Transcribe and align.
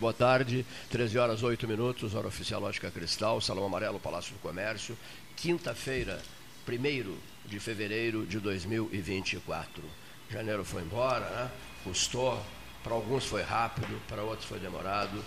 Boa 0.00 0.12
tarde, 0.12 0.64
13 0.90 1.18
horas 1.18 1.42
8 1.42 1.66
minutos, 1.66 2.14
hora 2.14 2.28
oficial 2.28 2.60
Lógica 2.60 2.88
Cristal, 2.88 3.40
Salão 3.40 3.64
Amarelo, 3.64 3.98
Palácio 3.98 4.32
do 4.32 4.38
Comércio, 4.38 4.96
quinta-feira, 5.34 6.22
1 6.68 7.16
de 7.44 7.58
fevereiro 7.58 8.24
de 8.24 8.38
2024. 8.38 9.82
Janeiro 10.30 10.64
foi 10.64 10.82
embora, 10.82 11.28
né? 11.30 11.50
Custou, 11.82 12.40
para 12.84 12.94
alguns 12.94 13.24
foi 13.24 13.42
rápido, 13.42 14.00
para 14.06 14.22
outros 14.22 14.48
foi 14.48 14.60
demorado. 14.60 15.20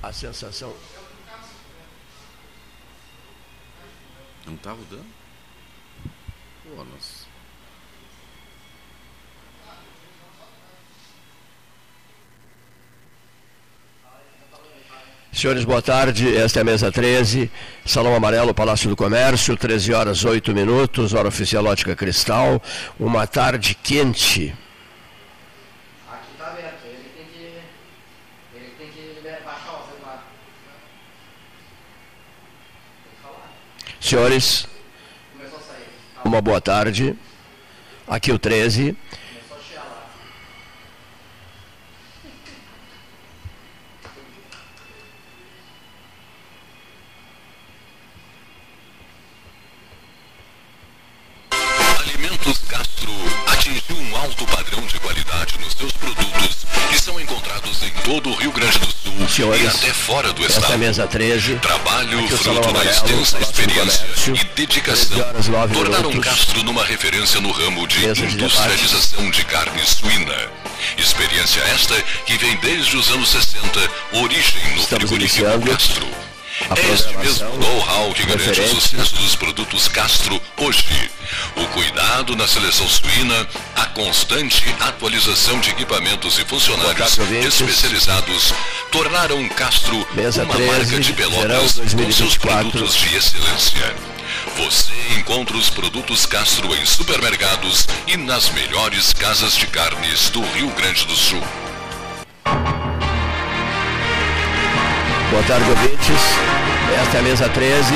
A 0.00 0.12
sensação. 0.12 0.72
Não 4.46 4.54
está 4.54 4.70
rodando? 4.70 5.06
Pô, 6.62 6.84
nossa. 6.84 7.33
Senhores, 15.34 15.64
boa 15.64 15.82
tarde. 15.82 16.36
Esta 16.36 16.60
é 16.60 16.62
a 16.62 16.64
mesa 16.64 16.92
13, 16.92 17.50
Salão 17.84 18.14
Amarelo, 18.14 18.54
Palácio 18.54 18.88
do 18.88 18.94
Comércio, 18.94 19.56
13 19.56 19.92
horas 19.92 20.24
8 20.24 20.54
minutos, 20.54 21.12
hora 21.12 21.26
oficial 21.26 21.64
ótica 21.64 21.96
cristal. 21.96 22.62
Uma 23.00 23.26
tarde 23.26 23.74
quente. 23.74 24.54
Aqui 26.08 26.30
está 26.32 26.46
aberto, 26.46 26.84
ele 26.84 27.10
tem 27.16 27.26
que, 27.26 27.48
ele 28.54 28.74
tem 28.78 28.86
que 28.86 29.22
baixar 29.44 29.72
o 29.72 29.86
celular. 29.90 30.24
Senhores, 34.00 34.68
uma 36.24 36.40
boa 36.40 36.60
tarde. 36.60 37.16
Aqui 38.06 38.30
o 38.30 38.38
13. 38.38 38.96
E 59.64 59.66
até 59.66 59.92
fora 59.94 60.32
do 60.32 60.44
estado. 60.44 60.78
mesa 60.78 61.06
13. 61.06 61.56
Trabalho, 61.56 62.18
Aqui 62.20 62.36
fruto 62.36 62.72
da 62.72 62.84
extensa 62.84 63.38
experiência 63.38 64.06
e 64.28 64.44
dedicação, 64.54 65.16
13 65.16 65.22
horas, 65.22 65.48
9 65.48 65.74
tornaram 65.74 66.08
minutos. 66.10 66.30
Castro 66.30 66.62
numa 66.62 66.84
referência 66.84 67.40
no 67.40 67.50
ramo 67.50 67.86
de 67.86 68.00
Mesa 68.00 68.26
de 68.26 68.34
industrialização 68.34 69.30
de 69.30 69.44
carne 69.46 69.80
suína. 69.86 70.36
Experiência 70.98 71.60
esta 71.74 71.94
que 72.26 72.36
vem 72.36 72.56
desde 72.56 72.96
os 72.96 73.10
anos 73.10 73.30
60, 73.30 73.90
origem 74.12 74.62
no 74.74 74.80
Estamos 74.80 75.08
frigorífico 75.08 75.60
Castro. 75.66 76.23
É 76.70 76.92
este 76.92 77.16
mesmo 77.18 77.50
know-how 77.58 78.12
que 78.14 78.24
garante 78.24 78.60
o 78.60 78.68
sucesso 78.68 79.14
dos 79.16 79.36
produtos 79.36 79.86
Castro 79.88 80.40
hoje. 80.56 81.10
O 81.56 81.66
cuidado 81.68 82.34
na 82.36 82.48
seleção 82.48 82.88
suína, 82.88 83.46
a 83.76 83.86
constante 83.86 84.64
atualização 84.80 85.60
de 85.60 85.70
equipamentos 85.70 86.38
e 86.38 86.44
funcionários 86.44 87.18
especializados 87.44 88.54
tornaram 88.90 89.46
Castro 89.50 89.96
uma 89.96 90.06
13, 90.14 90.44
marca 90.44 91.00
de 91.00 91.12
Pelotas 91.12 91.72
com 91.74 91.88
seus 91.88 91.94
2024. 91.94 92.70
produtos 92.70 92.94
de 92.94 93.14
excelência. 93.14 93.94
Você 94.56 94.92
encontra 95.18 95.56
os 95.56 95.68
produtos 95.68 96.24
Castro 96.26 96.74
em 96.74 96.86
supermercados 96.86 97.86
e 98.06 98.16
nas 98.16 98.48
melhores 98.50 99.12
casas 99.12 99.56
de 99.56 99.66
carnes 99.66 100.30
do 100.30 100.40
Rio 100.40 100.70
Grande 100.70 101.04
do 101.06 101.14
Sul. 101.14 101.42
Boa 105.30 105.42
tarde, 105.44 105.68
ouvintes. 105.68 106.20
Esta 107.00 107.16
é 107.16 107.20
a 107.20 107.22
mesa 107.22 107.48
13. 107.48 107.94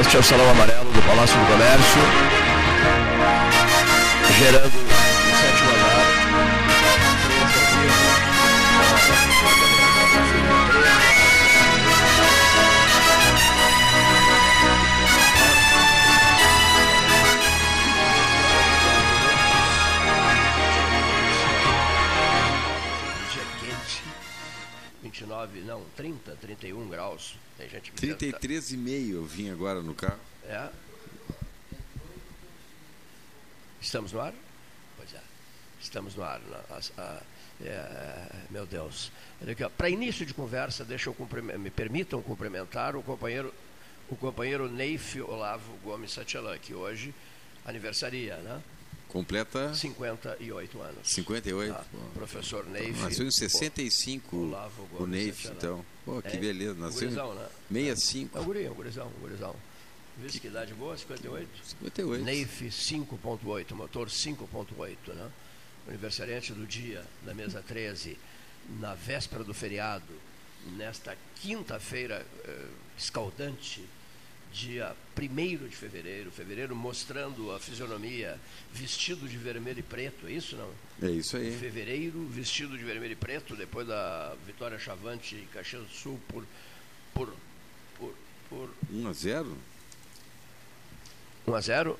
Este 0.00 0.16
é 0.16 0.20
o 0.20 0.22
Salão 0.22 0.50
Amarelo 0.50 0.90
do 0.92 1.02
Palácio 1.02 1.38
do 1.38 1.46
Comércio. 1.46 2.02
Gerando 4.38 4.91
29, 25.46 25.60
não, 25.66 25.84
30, 25.96 26.36
31 26.36 26.88
graus. 26.88 27.34
Tem 27.56 27.68
gente 27.68 27.90
que 27.92 28.06
33,5 28.06 29.10
eu 29.12 29.24
vim 29.24 29.50
agora 29.50 29.82
no 29.82 29.94
carro. 29.94 30.18
É. 30.44 30.68
Estamos 33.80 34.12
no 34.12 34.20
ar? 34.20 34.32
Pois 34.96 35.12
é. 35.14 35.20
Estamos 35.80 36.14
no 36.14 36.22
ar. 36.22 36.40
as- 36.70 36.92
a- 36.98 37.22
é, 37.60 38.26
meu 38.50 38.66
Deus. 38.66 39.10
Para 39.76 39.88
início 39.88 40.24
de 40.26 40.34
conversa, 40.34 40.84
deixa 40.84 41.10
eu 41.10 41.16
me 41.58 41.70
permitam 41.70 42.20
cumprimentar 42.22 42.96
o 42.96 43.02
companheiro, 43.02 43.52
o 44.08 44.16
companheiro 44.16 44.68
Neif 44.70 45.20
Olavo 45.20 45.72
Gomes 45.84 46.12
Satialã, 46.12 46.56
que 46.58 46.74
hoje 46.74 47.14
aniversaria, 47.64 48.36
né? 48.38 48.60
Completa 49.12 49.74
58 49.74 50.80
anos. 50.80 50.96
58. 51.02 51.74
Ah, 51.74 51.84
professor 52.14 52.64
Neif. 52.66 52.98
Nasceu 53.02 53.26
em 53.26 53.30
65 53.30 54.36
Olavo 54.36 54.82
o 54.84 54.86
Gomes 54.86 55.10
Neif, 55.10 55.42
Satialã. 55.42 55.56
então. 55.58 55.86
Pô, 56.04 56.22
que 56.22 56.28
É, 56.28 56.40
beleza. 56.40 56.74
Nasceu 56.74 57.00
gurizão, 57.02 57.34
né? 57.34 57.48
em 57.70 57.74
65. 57.94 58.38
É 58.38 58.40
um 58.40 58.44
guri, 58.44 58.64
é 58.64 58.70
um 58.70 58.74
gurizão, 58.74 59.06
um 59.06 59.20
gurizão. 59.20 59.54
Viu 60.16 60.30
que 60.30 60.46
idade 60.46 60.72
boa? 60.74 60.96
58? 60.96 61.48
58. 61.80 62.24
Neif 62.24 62.62
5.8, 62.68 63.74
motor 63.74 64.08
5.8, 64.08 64.96
né? 65.14 65.30
Aniversariante 65.88 66.52
do 66.52 66.66
dia, 66.66 67.04
da 67.22 67.34
mesa 67.34 67.62
13, 67.66 68.16
na 68.80 68.94
véspera 68.94 69.44
do 69.44 69.52
feriado, 69.52 70.04
nesta 70.76 71.16
quinta-feira 71.36 72.24
eh, 72.44 72.66
escaldante, 72.96 73.84
dia 74.52 74.94
1 75.18 75.68
de 75.68 75.76
fevereiro, 75.76 76.30
fevereiro 76.30 76.76
mostrando 76.76 77.50
a 77.52 77.58
fisionomia 77.58 78.38
vestido 78.72 79.28
de 79.28 79.36
vermelho 79.36 79.80
e 79.80 79.82
preto, 79.82 80.26
é 80.26 80.32
isso 80.32 80.56
não? 80.56 80.70
É 81.08 81.10
isso 81.10 81.36
aí. 81.36 81.56
Fevereiro 81.56 82.26
vestido 82.26 82.76
de 82.76 82.84
vermelho 82.84 83.12
e 83.12 83.16
preto, 83.16 83.56
depois 83.56 83.86
da 83.86 84.34
vitória 84.46 84.78
chavante 84.78 85.36
em 85.36 85.46
Caxias 85.46 85.82
do 85.82 85.90
Sul 85.90 86.20
por, 86.28 86.44
por, 87.14 87.34
por, 87.98 88.14
por 88.48 88.70
1 88.90 89.08
a 89.08 89.12
0 89.12 89.56
1 91.46 91.54
a 91.54 91.60
0. 91.60 91.98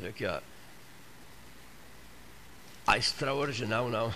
Olha 0.00 0.10
aqui, 0.10 0.26
ó. 0.26 0.40
A 2.86 2.98
extraordinária, 2.98 3.88
não. 3.88 4.14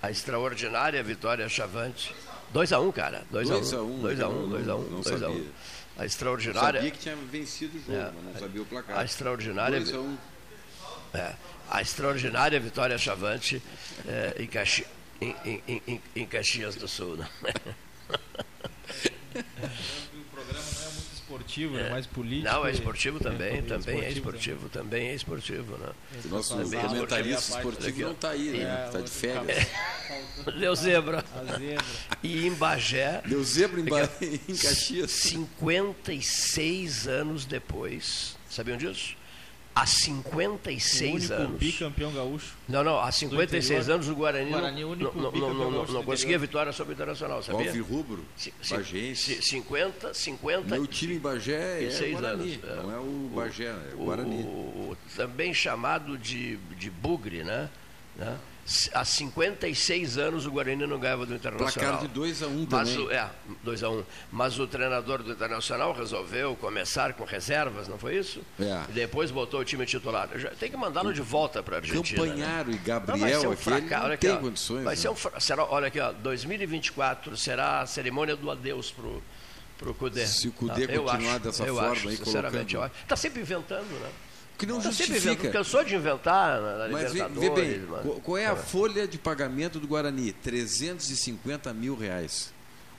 A 0.00 0.10
extraordinária 0.10 1.02
vitória 1.02 1.48
chavante. 1.48 2.14
2 2.52 2.72
a 2.72 2.80
1, 2.80 2.92
cara. 2.92 3.26
2 3.30 3.50
a 3.50 3.56
1. 3.56 3.60
2 3.60 5.22
a 5.94 5.94
1, 5.94 5.94
2 5.94 5.94
a 5.94 5.94
1, 5.94 5.94
não- 5.94 5.94
2 5.94 5.94
a 5.94 5.94
1, 5.94 5.94
não 5.94 5.94
2 5.94 5.94
a 5.94 5.94
1. 5.94 5.94
sabia. 5.94 5.96
A 5.96 6.02
Eu 6.02 6.06
extraordinária. 6.06 6.80
sabia 6.80 6.90
que 6.90 6.98
tinha 6.98 7.16
vencido 7.16 7.78
o 7.78 7.80
jogo, 7.80 7.92
É. 7.94 8.10
mas 8.14 8.24
não 8.24 8.34
sabia 8.40 8.62
o 8.62 8.66
placar. 8.66 8.98
A 8.98 9.04
extraordinária, 9.04 9.78
2 9.80 9.94
a 9.94 9.98
1. 10.00 10.18
é, 11.14 11.34
a 11.70 11.80
extraordinária 11.82 12.60
vitória 12.60 12.98
chavante 12.98 13.62
é, 14.06 14.34
em, 14.42 14.46
Caxi, 14.46 14.86
em, 15.20 15.34
em, 15.44 15.62
em- 15.68 15.82
em, 15.86 16.02
em 16.16 16.26
Caxias 16.26 16.74
do 16.76 16.88
Sul. 16.88 17.16
Né? 17.16 17.28
esportivo, 21.34 21.78
é, 21.78 21.90
mais 21.90 22.06
político. 22.06 22.52
Não, 22.52 22.66
é 22.66 22.70
e- 22.70 22.74
esportivo 22.74 23.18
também, 23.22 23.58
É, 23.58 23.62
também 23.62 24.00
é 24.00 24.08
esportivo 24.10 24.18
esportivo, 24.64 24.68
também 24.68 25.08
é 25.08 25.14
esportivo, 25.14 25.76
né? 25.78 25.88
O 26.24 26.28
nosso 26.28 26.56
Também 26.56 26.78
é 26.80 26.82
comentarista 26.82 27.56
esportivo. 27.56 28.00
não 28.02 28.12
está 28.12 28.30
aí, 28.30 28.50
né? 28.50 28.58
É, 28.58 28.86
Está 28.86 28.90
de 28.90 28.96
outro 28.98 29.12
férias. 29.12 29.66
Deu 30.58 30.74
zebra. 30.76 31.24
E 32.22 32.46
em 32.46 32.54
Bagé, 32.54 33.22
Deu 33.26 33.42
zebra 33.44 33.80
em, 33.80 33.84
Ba- 33.84 34.08
em 34.20 34.54
Caxias. 34.56 35.10
56 35.10 37.08
anos 37.08 37.44
depois, 37.44 38.36
sabiam 38.48 38.76
disso? 38.76 39.16
Há 39.76 39.82
O 39.82 39.86
56 39.86 41.14
único 41.30 41.34
anos. 41.34 41.58
bicampeão 41.58 42.12
gaúcho. 42.12 42.54
Não, 42.68 42.84
não, 42.84 43.00
há 43.00 43.10
56 43.10 43.64
interior. 43.80 43.94
anos 43.94 44.08
o 44.08 44.14
Guarani, 44.14 44.44
não- 44.50 44.60
Guarani, 44.60 44.84
o 44.84 44.90
único 44.90 45.18
não, 45.20 45.32
não, 45.32 45.54
não, 45.54 45.70
não, 45.70 45.84
não 45.86 46.04
conseguia 46.04 46.38
vitória 46.38 46.72
sobre 46.72 46.92
o 46.92 46.94
Internacional, 46.94 47.42
sabia? 47.42 47.72
Bagense. 48.70 49.34
ci- 49.34 49.42
50, 49.42 50.14
50 50.14 50.68
Meu 50.76 50.86
time 50.86 51.14
em 51.16 51.18
Bagé 51.18 51.84
é 51.86 51.90
56 51.90 52.12
Guarani, 52.20 52.52
anos, 52.54 52.64
é. 52.64 52.82
não 52.82 52.92
é 52.92 52.98
o 52.98 53.30
Bagé, 53.34 53.64
é 53.64 53.94
o 53.96 54.00
o- 54.00 54.04
Guarani. 54.04 54.42
o- 54.44 54.96
também 55.16 55.52
chamado 55.52 56.16
de, 56.16 56.56
de 56.78 56.88
bugre, 56.90 57.42
né? 57.42 57.68
né? 58.16 58.36
Há 58.94 59.04
56 59.04 60.16
anos 60.16 60.46
o 60.46 60.50
Guarani 60.50 60.86
não 60.86 60.98
ganhava 60.98 61.26
do 61.26 61.34
Internacional. 61.34 61.72
Placar 61.98 62.00
de 62.00 62.08
2 62.14 62.42
a 62.42 62.46
1 62.46 62.62
um 62.62 62.64
também. 62.66 62.98
o, 62.98 63.10
é, 63.10 63.30
2 63.62 63.82
a 63.82 63.90
1 63.90 63.98
um. 63.98 64.04
Mas 64.32 64.58
o 64.58 64.66
treinador 64.66 65.22
do 65.22 65.32
Internacional 65.32 65.92
resolveu 65.92 66.56
começar 66.56 67.12
com 67.12 67.24
reservas, 67.24 67.88
não 67.88 67.98
foi 67.98 68.16
isso? 68.16 68.40
É. 68.58 68.84
E 68.88 68.92
depois 68.92 69.30
botou 69.30 69.60
o 69.60 69.64
time 69.64 69.84
titular. 69.84 70.30
Já 70.36 70.48
tem 70.50 70.70
que 70.70 70.76
mandá-lo 70.78 71.12
de 71.12 71.20
volta 71.20 71.62
para 71.62 71.76
a 71.76 71.78
Argentina. 71.80 72.22
né? 72.24 72.30
Campanharo 72.30 72.70
e 72.70 72.72
Não, 72.72 72.78
vai 72.78 72.86
Gabriel 72.86 73.40
ser 73.40 73.46
um 73.46 73.50
não 73.50 74.04
Olha 74.04 74.14
aqui, 74.14 74.26
tem 74.26 74.36
ó. 74.36 74.38
condições. 74.38 74.84
Vai 74.84 74.94
né? 74.94 75.00
ser 75.00 75.08
um 75.10 75.14
fra- 75.14 75.40
será, 75.40 75.64
olha 75.66 75.88
aqui, 75.88 76.00
ó, 76.00 76.12
2024 76.12 77.36
será 77.36 77.80
a 77.82 77.86
cerimônia 77.86 78.34
do 78.34 78.50
adeus 78.50 78.90
pro 78.90 79.22
pro 79.76 79.92
Cudê. 79.92 80.24
Se 80.26 80.48
o 80.48 80.52
Cudê 80.52 80.84
Eu 80.84 81.02
continuar 81.02 81.32
acho, 81.32 81.40
dessa 81.40 81.66
forma 81.66 81.90
acho, 81.90 82.08
aí, 82.08 82.16
colocando- 82.16 82.70
eu 82.74 82.82
acho. 82.82 82.94
Tá 83.08 83.16
sempre 83.16 83.42
inventando, 83.42 83.84
né? 84.00 84.08
Que 84.58 84.66
não 84.66 84.76
inventando. 84.78 84.92
justifica. 84.94 85.50
Cansou 85.50 85.82
de 85.84 85.94
inventar 85.96 86.60
na, 86.60 86.78
na 86.78 86.88
Mas 86.88 87.12
vê, 87.12 87.24
vê 87.28 87.50
bem, 87.50 87.78
mano. 87.80 88.20
qual- 88.22 88.38
é 88.38 88.46
a 88.46 88.54
folha 88.56 89.06
de 89.08 89.18
pagamento 89.18 89.80
do 89.80 89.86
Guarani? 89.88 90.32
350 90.32 91.72
mil 91.72 91.96
reais. 91.96 92.52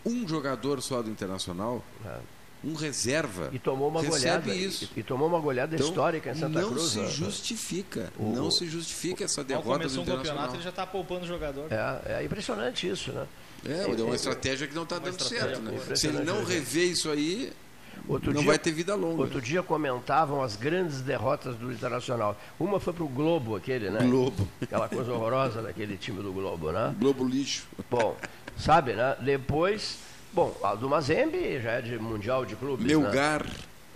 Um 0.06 0.28
jogador 0.28 0.82
só 0.82 1.02
do 1.02 1.10
Internacional, 1.10 1.84
É. 2.06 2.18
um 2.64 2.74
reserva, 2.74 3.50
E 3.54 3.58
tomou 3.60 3.88
uma 3.90 4.02
recebe 4.02 4.20
goleada. 4.20 4.54
isso. 4.56 4.90
E, 4.96 5.00
e 5.00 5.04
tomou 5.04 5.28
uma 5.28 5.40
goleada 5.40 5.76
Então, 5.76 5.88
histórica 5.88 6.32
em 6.32 6.36
Santa 6.36 6.60
não 6.62 6.70
Cruz. 6.74 6.92
se 6.92 7.00
né? 7.00 7.08
justifica. 7.10 8.12
O- 8.20 8.34
não 8.36 8.52
se 8.52 8.68
justifica 8.68 9.24
essa 9.24 9.44
derrota 9.44 9.88
do 9.88 9.94
o 9.94 9.98
campeonato, 10.00 10.20
Internacional. 10.22 10.54
ele 10.56 10.64
já 10.64 10.70
está 10.70 10.86
poupando 10.86 11.24
o 11.24 11.28
jogador. 11.28 11.68
É, 11.72 12.20
é 12.20 12.24
impressionante 12.24 12.88
isso, 12.90 13.12
né? 13.14 13.26
É, 13.68 13.82
é 13.90 14.04
uma 14.04 14.14
estratégia 14.16 14.68
que 14.68 14.76
não 14.76 14.84
está 14.84 15.00
dando 15.00 15.20
certo. 15.24 15.60
Né? 15.62 15.96
Se 15.96 16.08
ele 16.08 16.20
não 16.24 16.44
rever 16.44 16.88
isso 16.88 17.10
aí, 17.10 17.52
Outro 18.08 18.34
não 18.34 18.42
dia, 18.42 18.52
vai 18.52 18.60
ter 18.60 18.72
vida 18.72 18.94
longa. 18.96 19.22
outro 19.24 19.42
dia 19.42 19.64
comentavam 19.64 20.42
as 20.44 20.56
grandes 20.56 21.02
derrotas 21.02 21.56
do 21.56 21.72
Internacional. 21.72 22.38
Uma 22.60 22.80
foi 22.80 22.94
pro 22.94 23.08
Globo, 23.08 23.56
aquele, 23.56 23.90
né? 23.90 24.00
Globo. 24.04 24.48
Aquela 24.62 24.88
coisa 24.88 25.12
horrorosa 25.14 25.62
daquele 25.62 25.98
time 25.98 26.22
do 26.22 26.32
Globo, 26.32 26.72
né? 26.72 26.94
Globo 27.00 27.24
lixo. 27.28 27.66
Bom, 27.90 28.16
sabe, 28.58 28.94
né? 28.94 29.16
Depois, 29.22 29.98
bom, 30.34 30.56
a 30.64 30.76
do 30.76 30.88
Mazembe 30.90 31.60
já 31.62 31.72
é 31.72 31.82
de 31.82 31.98
Mundial 31.98 32.46
de 32.46 32.56
Clubes, 32.56 32.86
né? 32.86 32.96
Melgar, 32.96 33.46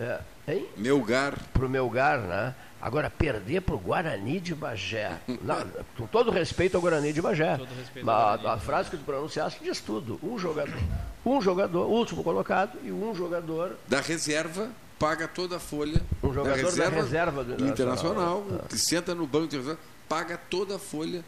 É. 0.00 0.20
Hein? 0.48 0.66
Melgar. 0.76 1.34
Pro 1.52 1.68
Melgar, 1.68 2.18
né? 2.20 2.54
Agora, 2.80 3.10
perder 3.10 3.60
pro 3.60 3.78
Guarani 3.78 4.40
de 4.40 4.54
Bagé. 4.54 5.18
Não, 5.42 5.66
com 5.96 6.06
todo 6.06 6.30
respeito 6.30 6.76
ao 6.76 6.80
Guarani 6.80 7.12
de 7.12 7.20
Bagé. 7.20 7.60
Mas 8.02 8.44
a, 8.44 8.54
a 8.54 8.58
frase 8.58 8.90
que 8.90 8.96
tu 8.96 9.04
pronunciaste 9.04 9.62
diz 9.62 9.80
tudo. 9.80 10.18
Um 10.22 10.38
jogador, 10.38 10.78
um 11.24 11.42
jogador, 11.42 11.86
o 11.86 11.90
último 11.90 12.24
colocado, 12.24 12.78
e 12.82 12.90
um 12.90 13.14
jogador 13.14 13.76
da 13.86 14.00
reserva 14.00 14.70
paga 14.98 15.26
toda 15.26 15.56
a 15.56 15.60
folha 15.60 16.00
Um 16.22 16.32
jogador 16.32 16.56
da 16.56 16.62
da 16.62 16.68
reserva, 16.68 16.96
reserva 16.96 17.44
do 17.44 17.52
Internacional. 17.66 18.40
Internacional, 18.40 18.66
que 18.68 18.78
senta 18.78 19.14
no 19.14 19.26
banco 19.26 19.48
de 19.48 19.56
reserva, 19.58 19.78
paga 20.08 20.38
toda 20.38 20.76
a 20.76 20.78
folha 20.78 21.22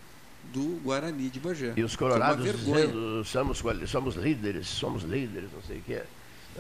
do 0.52 0.80
Guarani 0.82 1.28
de 1.28 1.38
Bagé. 1.38 1.72
E 1.76 1.82
os 1.82 1.94
É 1.94 1.96
colorados 1.96 2.44
dizendo 2.44 3.24
somos, 3.24 3.62
somos 3.88 4.14
líderes, 4.16 4.68
somos 4.68 5.02
líderes, 5.02 5.50
não 5.52 5.62
sei 5.62 5.78
o 5.78 5.82
quê. 5.82 5.92
É 5.94 6.04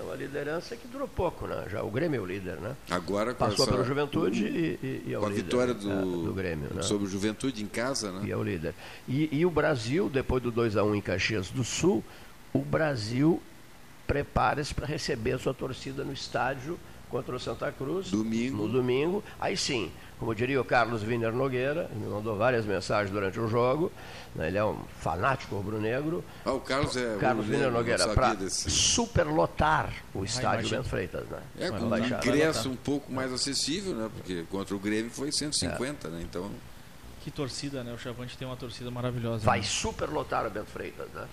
uma 0.00 0.14
liderança 0.14 0.74
que 0.74 0.88
durou 0.88 1.06
pouco, 1.06 1.46
né? 1.46 1.66
Já 1.70 1.82
o 1.82 1.90
Grêmio 1.90 2.18
é 2.18 2.20
o 2.22 2.26
líder, 2.26 2.56
né? 2.56 2.74
Agora 2.90 3.34
com 3.34 3.44
Passou 3.44 3.64
essa- 3.64 3.72
pela 3.72 3.84
Juventude 3.84 4.44
e, 4.46 4.78
e, 4.82 5.02
e 5.08 5.12
é 5.12 5.18
o 5.18 5.20
com 5.20 5.26
a 5.26 5.28
líder. 5.28 5.42
vitória 5.42 5.74
né? 5.74 5.80
do, 5.80 5.90
É, 5.90 6.24
do 6.26 6.32
Grêmio, 6.34 6.70
né? 6.74 6.82
sobre 6.82 7.06
o 7.06 7.10
Juventude 7.10 7.62
em 7.62 7.66
casa, 7.66 8.10
né? 8.10 8.22
E 8.26 8.30
é 8.32 8.36
o 8.36 8.42
líder. 8.42 8.74
E, 9.06 9.28
e 9.30 9.44
o 9.44 9.50
Brasil, 9.50 10.08
depois 10.08 10.42
do 10.42 10.50
2x1 10.50 10.94
em 10.96 11.00
Caxias 11.02 11.50
do 11.50 11.62
Sul, 11.62 12.02
o 12.54 12.60
Brasil 12.60 13.42
prepara-se 14.06 14.74
para 14.74 14.86
receber 14.86 15.32
a 15.32 15.38
sua 15.38 15.54
torcida 15.54 16.02
no 16.04 16.12
estádio 16.12 16.78
contra 17.12 17.36
o 17.36 17.38
Santa 17.38 17.70
Cruz. 17.70 18.10
Domingo. 18.10 18.56
No 18.56 18.68
domingo. 18.68 19.22
Aí 19.38 19.54
sim, 19.54 19.92
como 20.18 20.34
diria 20.34 20.58
o 20.58 20.64
Carlos 20.64 21.02
Wiener 21.02 21.30
Nogueira, 21.30 21.90
me 21.94 22.06
mandou 22.06 22.36
várias 22.36 22.64
mensagens 22.64 23.10
durante 23.12 23.38
o 23.38 23.46
jogo, 23.46 23.92
né, 24.34 24.48
ele 24.48 24.56
é 24.56 24.64
um 24.64 24.78
fanático 24.98 25.54
rubro-negro. 25.56 26.24
Ah, 26.44 26.52
o 26.52 26.60
Carlos 26.60 26.96
é 26.96 27.18
Carlos 27.20 27.46
Wiener 27.48 27.70
Nogueira, 27.70 28.08
para 28.08 28.32
desse. 28.32 28.70
superlotar 28.70 29.92
o 30.14 30.24
estádio. 30.24 30.70
Bento 30.70 30.88
Freitas. 30.88 31.26
Né? 31.28 31.38
É, 31.60 31.70
com 31.70 31.84
um 31.84 31.98
ingresso 31.98 32.70
um 32.70 32.76
pouco 32.76 33.12
mais 33.12 33.30
acessível, 33.30 33.94
né? 33.94 34.10
Porque 34.16 34.44
contra 34.50 34.74
o 34.74 34.78
Grêmio 34.78 35.10
foi 35.10 35.30
150, 35.30 36.08
É. 36.08 36.10
né? 36.10 36.20
Então, 36.22 36.50
Que 37.22 37.30
torcida, 37.30 37.84
né? 37.84 37.92
O 37.92 37.98
Chavante 37.98 38.36
tem 38.36 38.48
uma 38.48 38.56
torcida 38.56 38.90
maravilhosa. 38.90 39.44
Vai 39.44 39.58
né? 39.58 39.64
superlotar 39.64 40.44
o 40.46 40.50
Bento 40.50 40.70
Freitas. 40.70 41.06
Né? 41.14 41.26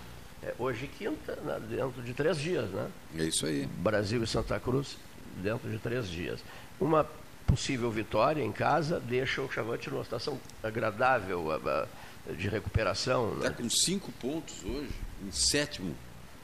É, 0.44 0.54
hoje 0.60 0.88
quinta, 0.88 1.36
né, 1.44 1.60
dentro 1.70 2.02
de 2.02 2.14
três 2.14 2.38
dias, 2.38 2.70
né? 2.70 2.88
é 3.18 3.24
isso 3.24 3.46
aí. 3.46 3.66
Brasil 3.66 4.22
e 4.24 4.28
Santa 4.28 4.60
Cruz 4.60 4.98
dentro 5.38 5.70
de 5.70 5.78
três 5.78 6.08
dias. 6.10 6.40
Uma 6.80 7.06
possível 7.48 7.90
vitória 7.90 8.44
em 8.44 8.52
casa 8.52 9.00
deixa 9.00 9.42
o 9.42 9.52
Chavante 9.52 9.90
numa 9.90 10.04
situação 10.04 10.40
agradável 10.64 11.52
a- 11.52 11.88
a- 12.30 12.34
de 12.34 12.48
recuperação. 12.48 13.34
Está 13.38 13.50
Né? 13.50 13.56
com 13.58 13.70
cinco 13.70 14.12
pontos 14.14 14.64
hoje, 14.64 14.92
em 15.26 15.32
sétimo, 15.32 15.96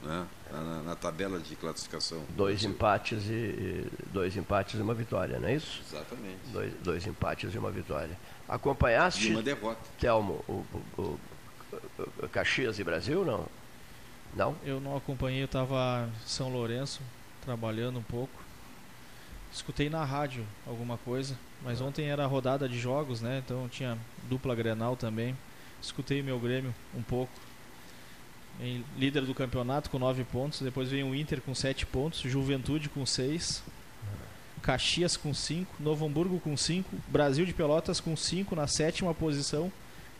né? 0.02 0.26
Na, 0.50 0.82
na 0.82 0.96
tabela 0.96 1.38
de 1.40 1.54
classificação. 1.56 2.22
Dois 2.30 2.62
empates 2.64 3.24
e 3.26 3.32
e- 3.32 3.88
dois 4.12 4.36
empates 4.36 4.78
e 4.78 4.82
uma 4.82 4.94
vitória, 4.94 5.38
não 5.38 5.48
é 5.48 5.54
isso? 5.56 5.80
Exatamente. 5.88 6.38
Dois, 6.52 6.72
dois 6.82 7.06
empates 7.06 7.54
e 7.54 7.58
uma 7.58 7.70
vitória. 7.70 8.10
E 8.48 8.52
Acompanhaste, 8.52 9.30
uma 9.30 9.42
derrota. 9.42 9.80
Telmo, 9.98 10.44
o, 10.48 10.64
o- 10.98 11.02
o- 11.02 11.18
o 12.22 12.28
Caxias 12.28 12.78
e 12.78 12.84
Brasil, 12.84 13.24
não? 13.24 13.46
Não? 14.34 14.56
Eu 14.64 14.80
não 14.80 14.96
acompanhei, 14.96 15.40
eu 15.42 15.46
estava 15.46 16.08
em 16.24 16.28
São 16.28 16.48
Lourenço, 16.48 17.00
trabalhando 17.44 17.98
um 17.98 18.02
pouco. 18.02 18.32
Escutei 19.56 19.88
na 19.88 20.04
rádio 20.04 20.46
alguma 20.66 20.98
coisa, 20.98 21.34
mas 21.64 21.80
ontem 21.80 22.10
era 22.10 22.26
rodada 22.26 22.68
de 22.68 22.78
jogos, 22.78 23.22
né? 23.22 23.42
Então 23.42 23.66
tinha 23.70 23.96
dupla 24.28 24.54
Grenal 24.54 24.96
também. 24.96 25.34
Escutei 25.80 26.22
meu 26.22 26.38
Grêmio 26.38 26.74
um 26.94 27.00
pouco. 27.00 27.32
Em 28.60 28.84
líder 28.98 29.22
do 29.22 29.34
campeonato 29.34 29.88
com 29.88 29.98
9 29.98 30.24
pontos, 30.24 30.60
depois 30.60 30.90
vem 30.90 31.02
o 31.02 31.14
Inter 31.14 31.40
com 31.40 31.54
7 31.54 31.86
pontos, 31.86 32.20
Juventude 32.20 32.90
com 32.90 33.06
6, 33.06 33.62
Caxias 34.60 35.16
com 35.16 35.32
5, 35.32 35.76
Novo 35.80 36.04
Hamburgo 36.04 36.38
com 36.38 36.54
5, 36.54 36.94
Brasil 37.08 37.46
de 37.46 37.54
Pelotas 37.54 37.98
com 37.98 38.14
5 38.14 38.54
na 38.54 38.66
sétima 38.66 39.14
posição, 39.14 39.72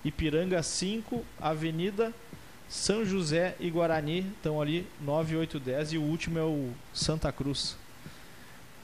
Ipiranga 0.02 0.62
5, 0.62 1.22
Avenida 1.38 2.10
são 2.70 3.04
José 3.04 3.54
e 3.60 3.68
Guarani 3.68 4.20
estão 4.20 4.62
ali 4.62 4.86
9, 5.02 5.36
8, 5.36 5.60
10 5.60 5.92
e 5.92 5.98
o 5.98 6.02
último 6.02 6.38
é 6.38 6.42
o 6.42 6.72
Santa 6.94 7.30
Cruz 7.30 7.76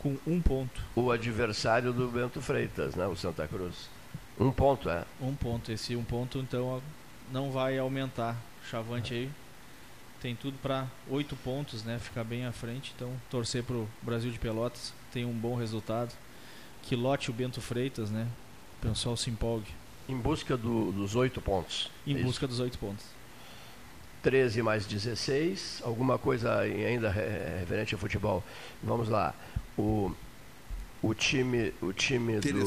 com 0.03 0.17
um 0.27 0.41
ponto. 0.41 0.81
O 0.97 1.11
adversário 1.11 1.93
do 1.93 2.09
Bento 2.09 2.41
Freitas, 2.41 2.95
né? 2.95 3.07
o 3.07 3.15
Santa 3.17 3.47
Cruz. 3.47 3.89
Um 4.39 4.51
ponto, 4.51 4.89
é. 4.91 5.05
Um 5.21 5.35
ponto. 5.35 5.71
Esse 5.71 5.95
um 5.95 6.03
ponto 6.05 6.39
então 6.39 6.83
não 7.31 7.51
vai 7.53 7.79
aumentar. 7.79 8.37
Chavante 8.71 9.13
aí 9.15 9.31
tem 10.21 10.35
tudo 10.37 10.57
para 10.63 10.87
oito 11.11 11.37
pontos, 11.37 11.83
né? 11.85 11.99
Ficar 11.99 12.25
bem 12.25 12.47
à 12.47 12.53
frente. 12.53 12.93
Então 12.97 13.13
torcer 13.31 13.63
pro 13.63 13.89
Brasil 14.03 14.31
de 14.31 14.39
Pelotas 14.39 14.93
tem 15.13 15.25
um 15.25 15.33
bom 15.33 15.55
resultado. 15.55 16.13
Que 16.83 16.97
lote 16.97 17.31
o 17.31 17.33
Bento 17.35 17.61
Freitas, 17.61 18.11
né? 18.11 18.27
O 18.83 18.89
pessoal 18.89 19.17
se 19.17 19.31
empolgue. 19.31 19.71
Em 20.09 20.17
busca 20.17 20.57
do- 20.57 20.91
dos 20.93 21.15
oito 21.15 21.41
pontos. 21.41 21.91
Em 22.07 22.17
É 22.19 22.23
busca 22.23 22.47
dos 22.49 22.59
oito 22.59 22.77
pontos. 22.79 23.05
13 24.23 24.63
mais 24.63 24.87
16, 24.87 25.81
alguma 25.85 26.17
coisa 26.17 26.59
ainda 26.61 27.11
re- 27.11 27.59
referente 27.61 27.93
ao 27.95 28.01
futebol. 28.01 28.43
Vamos 28.83 29.09
lá. 29.09 29.35
O, 29.77 30.13
o 31.03 31.15
time, 31.15 31.73
o 31.81 31.93
time 31.93 32.39
do, 32.41 32.65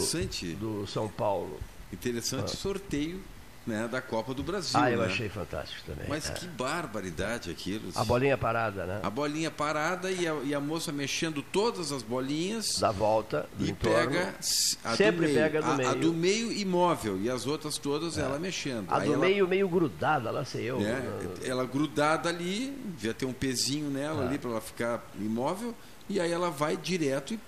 do 0.60 0.88
São 0.88 1.08
Paulo. 1.08 1.60
interessante 1.92 2.56
sorteio 2.56 3.22
né, 3.66 3.88
da 3.92 4.02
Copa 4.02 4.34
do 4.34 4.44
Brasil. 4.44 4.80
Ah, 4.80 4.92
eu 4.92 5.00
né? 5.00 5.06
achei 5.08 5.28
fantástico 5.28 5.82
também. 5.86 6.06
Mas 6.08 6.30
é. 6.30 6.34
que 6.34 6.46
barbaridade 6.46 7.50
aquilo. 7.50 7.90
A 7.96 8.04
bolinha 8.04 8.38
parada, 8.38 8.86
né? 8.86 9.00
A 9.02 9.10
bolinha 9.10 9.50
parada 9.50 10.12
e 10.12 10.28
a, 10.28 10.34
e 10.44 10.54
a 10.54 10.60
moça 10.60 10.92
mexendo 10.92 11.42
todas 11.42 11.92
as 11.92 12.04
bolinhas 12.04 12.78
Da 12.80 12.92
volta, 12.92 13.48
do 13.58 13.66
e 13.66 13.72
entorno. 13.72 13.98
pega 14.12 14.36
a 14.84 14.96
Sempre 14.96 15.28
do 15.28 15.34
meio. 15.34 15.36
pega 15.36 15.60
a 15.60 15.62
do 15.62 15.70
a, 15.70 15.74
a 15.74 15.78
meio. 15.78 15.90
É. 15.90 15.96
do 15.96 16.14
meio 16.14 16.52
imóvel 16.52 17.20
e 17.20 17.30
as 17.30 17.48
outras 17.48 17.78
todas 17.78 18.18
ela 18.18 18.38
mexendo. 18.38 18.86
A 18.90 18.98
Aí 19.00 19.08
do 19.08 19.14
ela, 19.14 19.26
meio, 19.26 19.48
meio 19.48 19.68
grudada, 19.68 20.30
lá 20.30 20.46
sei 20.46 20.66
eu. 20.66 20.80
né? 20.80 21.04
ela 21.44 21.66
grudada 21.66 22.30
ali, 22.30 22.70
devia 22.96 23.14
ter 23.14 23.26
um 23.26 23.34
pezinho 23.34 23.90
nela 23.90 24.26
É. 24.26 24.28
ali 24.28 24.38
para 24.38 24.52
ela 24.52 24.62
ficar 24.62 25.04
imóvel 25.20 25.74
e 26.10 26.20
aí 26.20 26.32
ela 26.32 26.50
vai 26.50 26.78
direto 26.78 27.34
e 27.34 27.40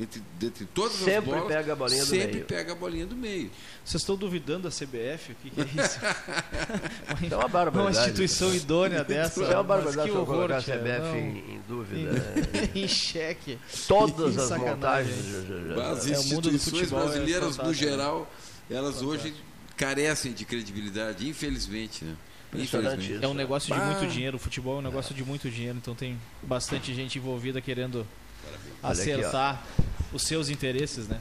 entre, 0.00 0.22
entre 0.40 0.64
todas 0.66 0.92
as 0.94 1.02
Sempre 1.02 1.30
bolas, 1.32 1.48
pega 1.48 1.72
a 1.72 1.76
bolinha 1.76 2.04
do 2.04 2.08
sempre 2.08 2.32
meio. 2.34 2.44
pega 2.44 2.72
a 2.72 2.74
bolinha 2.76 3.06
do 3.06 3.16
meio. 3.16 3.50
Vocês 3.84 4.00
estão 4.00 4.16
duvidando 4.16 4.68
da 4.68 4.70
CBF? 4.70 5.32
O 5.32 5.34
que, 5.34 5.50
que 5.50 5.60
é 5.60 5.64
isso? 5.64 5.98
É 7.30 7.36
uma 7.36 7.48
barbaridade. 7.48 7.98
Uma 7.98 8.06
instituição 8.06 8.54
idônea 8.54 9.02
dessa. 9.02 9.42
É 9.48 9.54
uma 9.56 9.64
barbaridade 9.64 10.08
que 10.10 10.16
horror, 10.16 10.26
colocar 10.26 10.58
a 10.58 10.62
CBF 10.62 11.16
em, 11.16 11.54
em 11.54 11.60
dúvida. 11.66 12.12
né? 12.12 12.22
em 12.76 12.86
xeque. 12.86 13.58
Todas 13.88 14.38
as 14.38 14.58
montagens. 14.58 15.18
As 15.90 16.08
É, 16.08 16.18
o 16.18 16.24
mundo 16.26 16.48
do 16.48 16.54
instituições 16.54 16.92
é 16.92 16.94
brasileiras, 16.94 17.44
no 17.48 17.54
fantástico, 17.54 17.84
né? 17.84 17.90
geral, 17.90 18.32
elas 18.70 19.02
hoje 19.02 19.34
carecem 19.76 20.32
de 20.32 20.44
credibilidade, 20.44 21.28
infelizmente. 21.28 22.04
Né? 22.04 22.14
Infelizmente. 22.54 23.12
isso. 23.14 23.24
É 23.24 23.28
um 23.28 23.34
negócio 23.34 23.74
de 23.74 23.80
Ah. 23.80 23.84
muito 23.84 24.06
dinheiro. 24.06 24.36
O 24.36 24.40
futebol 24.40 24.76
é 24.76 24.78
um 24.78 24.82
negócio 24.82 25.14
de 25.14 25.24
muito 25.24 25.50
dinheiro. 25.50 25.76
Então 25.78 25.94
tem 25.94 26.18
bastante 26.42 26.94
gente 26.94 27.18
envolvida 27.18 27.60
querendo 27.60 28.06
Olha 28.82 28.92
aqui, 28.92 29.00
acertar 29.02 29.62
os 30.12 30.22
seus 30.22 30.48
interesses, 30.48 31.06
né? 31.08 31.18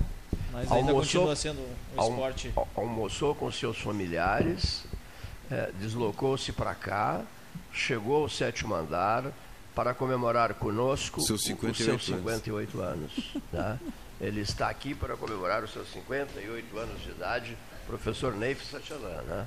Mas 0.53 0.71
ainda 0.71 0.91
Almoçou- 0.91 1.21
continua 1.23 1.35
sendo 1.35 1.59
um 1.97 2.01
esporte. 2.01 2.51
al- 2.55 2.67
Almoçou 2.75 3.35
com 3.35 3.51
seus 3.51 3.77
familiares 3.77 4.85
é, 5.51 5.71
deslocou-se 5.79 6.51
para 6.51 6.73
cá, 6.75 7.21
chegou 7.73 8.23
ao 8.23 8.29
sétimo 8.29 8.73
andar 8.75 9.31
para 9.75 9.93
comemorar 9.93 10.53
conosco 10.55 11.21
Seus 11.21 11.41
os 11.41 11.45
58 11.47 12.03
seus 12.03 12.17
58 12.17 12.81
anos. 12.81 13.11
tá? 13.51 13.77
Ele 14.19 14.41
está 14.41 14.67
aqui 14.69 14.95
para 14.95 15.15
comemorar 15.15 15.63
os 15.63 15.71
seus 15.71 15.87
58 15.93 16.77
anos 16.79 17.01
de 17.03 17.11
idade, 17.11 17.57
professor 17.85 18.33
Neif 18.35 18.65
Satyalan, 18.65 19.21
né? 19.23 19.45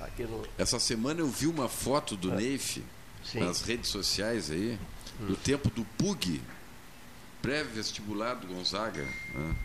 Aqui 0.00 0.24
no, 0.24 0.42
Essa 0.56 0.78
semana 0.78 1.20
eu 1.20 1.28
vi 1.28 1.46
uma 1.46 1.68
foto 1.68 2.16
do 2.16 2.34
Neif 2.34 2.82
sim, 3.22 3.40
nas 3.40 3.62
redes 3.62 3.90
sociais 3.90 4.50
aí, 4.50 4.78
do 5.20 5.36
tempo 5.36 5.68
do 5.70 5.84
PUG, 5.98 6.40
pré-vestibular 7.42 8.34
do 8.34 8.46
Gonzaga. 8.46 9.04
Né? 9.34 9.56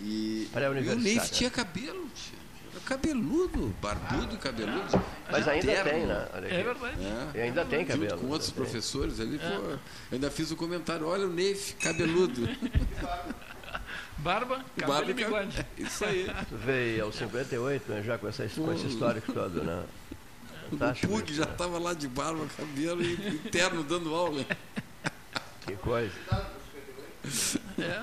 E, 0.00 0.48
e 0.54 0.90
o 0.90 0.98
Neif 0.98 1.30
tinha 1.30 1.50
cabelo, 1.50 2.08
tio. 2.14 2.40
Era 2.72 2.80
cabeludo, 2.80 3.74
barbudo 3.82 4.36
e 4.36 4.38
cabeludo. 4.38 5.02
mas 5.30 5.48
ainda 5.48 5.66
terno. 5.66 5.90
tem, 5.90 6.06
né? 6.06 6.28
É 6.34 6.62
verdade. 6.62 6.96
É. 7.02 7.38
E 7.38 7.40
ainda 7.42 7.64
tem 7.64 7.84
cabelo. 7.84 8.10
Junto 8.10 8.20
com 8.22 8.28
outros 8.28 8.50
professores 8.50 9.18
ali, 9.18 9.38
pô, 9.38 9.44
eu 9.44 9.78
ainda 10.12 10.30
fiz 10.30 10.52
o 10.52 10.56
comentário, 10.56 11.06
olha 11.06 11.26
o 11.26 11.32
Neif, 11.32 11.74
cabeludo. 11.74 12.48
Barba, 14.22 14.64
cabelo 14.76 14.92
Barba 14.92 15.10
e 15.10 15.14
bigode. 15.14 15.66
Isso 15.78 16.04
aí. 16.04 16.30
Tu 16.48 16.56
veio 16.64 17.04
aos 17.04 17.14
58, 17.16 17.90
né, 17.92 18.02
já 18.02 18.18
com, 18.18 18.28
essa, 18.28 18.46
com 18.48 18.72
esse 18.72 18.86
histórico 18.86 19.32
todo, 19.32 19.62
né? 19.64 19.84
O 20.66 20.70
Fantástico 20.76 21.12
Pug 21.12 21.24
isso, 21.30 21.34
já 21.40 21.46
né? 21.46 21.52
estava 21.52 21.78
lá 21.78 21.94
de 21.94 22.06
barba, 22.06 22.46
cabelo 22.56 23.02
e 23.02 23.12
e 23.14 23.38
terno 23.50 23.82
dando 23.82 24.14
aula. 24.14 24.44
Que 25.66 25.76
coisa. 25.76 26.12
É. 27.78 28.02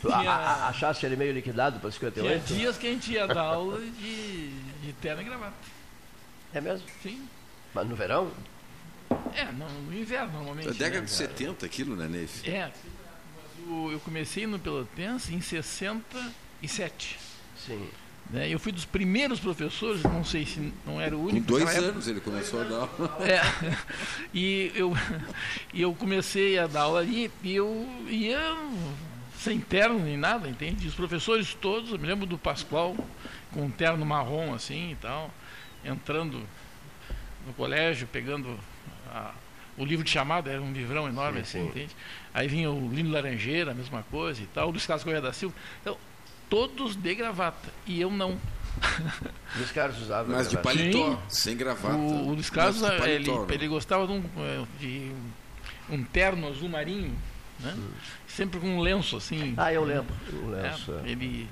Tu 0.00 0.12
a- 0.12 0.18
Tinha- 0.18 0.30
a- 0.30 0.68
achaste 0.68 1.04
ele 1.04 1.16
meio 1.16 1.32
liquidado 1.32 1.78
para 1.80 1.90
Tinha 1.90 2.10
58? 2.10 2.54
dias 2.54 2.76
que 2.78 2.86
a 2.86 2.90
gente 2.90 3.12
ia 3.12 3.26
dar 3.26 3.42
aula 3.42 3.80
de, 3.80 4.50
de 4.50 4.92
terno 5.00 5.20
e 5.20 5.24
gravata. 5.24 5.54
É 6.54 6.60
mesmo? 6.60 6.86
Sim. 7.02 7.28
Mas 7.74 7.88
no 7.88 7.96
verão? 7.96 8.30
É, 9.34 9.44
no, 9.52 9.68
no 9.68 9.94
inverno 9.98 10.32
normalmente. 10.32 10.68
É 10.68 10.72
década 10.72 11.00
né? 11.00 11.06
de 11.06 11.10
70 11.10 11.66
aquilo, 11.66 11.96
né, 11.96 12.06
Neif? 12.08 12.48
É. 12.48 12.70
Eu 13.92 14.00
comecei 14.04 14.46
no 14.46 14.58
Pelotense 14.58 15.34
em 15.34 15.40
67. 15.40 17.18
Sim. 17.56 17.88
Né? 18.30 18.48
Eu 18.48 18.58
fui 18.58 18.72
dos 18.72 18.84
primeiros 18.84 19.40
professores, 19.40 20.02
não 20.04 20.24
sei 20.24 20.46
se 20.46 20.72
não 20.86 21.00
era 21.00 21.14
o 21.16 21.20
Com 21.20 21.26
único. 21.26 21.46
dois 21.46 21.64
naquela 21.64 21.88
anos 21.88 22.06
ele 22.08 22.20
começou 22.20 22.60
a 22.60 22.64
dar 22.64 22.76
aula. 22.76 23.18
É. 23.20 23.40
E 24.34 24.72
eu, 24.74 24.96
e 25.74 25.82
eu 25.82 25.92
comecei 25.94 26.58
a 26.58 26.66
dar 26.66 26.82
aula 26.82 27.00
ali 27.00 27.30
e 27.42 27.54
eu 27.54 27.86
ia 28.08 28.38
sem 29.36 29.60
terno 29.60 29.98
nem 29.98 30.16
nada, 30.16 30.48
entende? 30.48 30.86
Os 30.88 30.94
professores 30.94 31.52
todos, 31.54 31.90
eu 31.92 31.98
me 31.98 32.06
lembro 32.06 32.24
do 32.24 32.38
Pascoal, 32.38 32.96
com 33.52 33.62
um 33.66 33.70
terno 33.70 34.06
marrom 34.06 34.54
assim 34.54 34.92
e 34.92 34.96
tal, 34.96 35.30
entrando 35.84 36.40
no 37.46 37.52
colégio, 37.52 38.06
pegando 38.10 38.58
a- 39.12 39.34
o 39.76 39.84
livro 39.84 40.04
de 40.04 40.10
chamada, 40.10 40.50
era 40.50 40.62
um 40.62 40.72
livrão 40.72 41.06
enorme 41.08 41.38
Sim, 41.38 41.42
assim, 41.42 41.60
sim. 41.64 41.68
entende? 41.68 41.96
Aí 42.34 42.48
vinha 42.48 42.70
o 42.70 42.88
Lino 42.90 43.10
Laranjeira, 43.10 43.72
a 43.72 43.74
mesma 43.74 44.02
coisa 44.10 44.42
e 44.42 44.46
tal, 44.46 44.68
o 44.68 44.70
Luiz 44.70 44.86
Carlos 44.86 45.04
Correia 45.04 45.22
da 45.22 45.32
Silva. 45.32 45.54
Então, 45.80 45.96
todos 46.48 46.96
de 46.96 47.14
gravata. 47.14 47.68
E 47.86 48.00
eu 48.00 48.10
não. 48.10 48.38
Os 49.60 49.70
caras 49.70 49.98
usavam. 50.00 50.34
Mas 50.34 50.48
de 50.48 50.56
paletó, 50.56 51.12
Sim. 51.28 51.42
sem 51.42 51.56
gravata. 51.56 51.94
O, 51.94 52.28
o 52.28 52.34
Luiz 52.34 52.48
Carlos, 52.48 52.80
Mas 52.80 52.90
de 53.02 53.08
ele, 53.10 53.24
paletó, 53.26 53.46
né? 53.46 53.54
ele 53.54 53.68
gostava 53.68 54.06
de 54.06 54.12
um, 54.12 54.24
eh, 54.38 54.64
de 54.80 55.12
um 55.90 56.02
terno 56.04 56.48
azul 56.48 56.68
marinho, 56.68 57.14
né? 57.60 57.76
sempre 58.26 58.58
com 58.58 58.66
um 58.66 58.80
lenço 58.80 59.16
assim. 59.16 59.54
Ah, 59.56 59.72
eu 59.72 59.84
lembro. 59.84 60.14
O 60.32 60.48
lenço. 60.48 60.92
é. 61.04 61.10
ele 61.10 61.48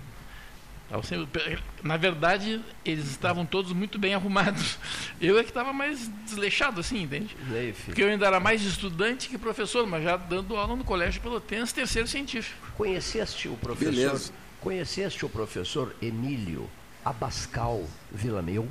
na 1.85 1.97
verdade, 1.97 2.61
eles 2.85 3.09
estavam 3.11 3.47
todos 3.47 3.73
muito 3.73 3.99
bem 3.99 4.15
arrumados. 4.15 4.79
Eu 5.21 5.39
é 5.39 5.43
que 5.43 5.51
estava 5.51 5.73
mais 5.73 6.11
desleixado 6.25 6.81
assim, 6.81 7.03
entende? 7.03 7.37
Porque 7.85 8.03
eu 8.03 8.09
ainda 8.09 8.27
era 8.27 8.41
mais 8.41 8.63
estudante 8.63 9.29
que 9.29 9.37
professor, 9.37 9.87
mas 9.87 10.03
já 10.03 10.17
dando 10.17 10.57
aula 10.57 10.75
no 10.75 10.83
colégio 10.83 11.21
pelotense, 11.21 11.75
terceiro 11.75 12.09
científico. 12.09 12.57
Conheceste 12.75 13.49
o 13.49 13.57
professor? 13.57 13.93
Beleza. 13.93 14.33
Conheceste 14.61 15.25
o 15.25 15.29
professor 15.29 15.95
Emílio 16.01 16.69
Abascal 17.05 17.85
Villameu? 18.11 18.67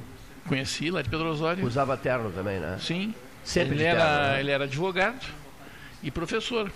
Conheci 0.47 0.89
lá 0.89 1.01
de 1.03 1.09
Pedro 1.09 1.29
Osório. 1.29 1.65
Usava 1.65 1.95
terno 1.95 2.31
também, 2.31 2.59
né? 2.59 2.79
Sim. 2.81 3.13
Sempre 3.43 3.75
ele 3.75 3.77
de 3.77 3.83
terno, 3.83 4.01
era, 4.01 4.33
né? 4.33 4.39
ele 4.39 4.51
era 4.51 4.63
advogado 4.63 5.25
e 6.01 6.11
professor. 6.11 6.71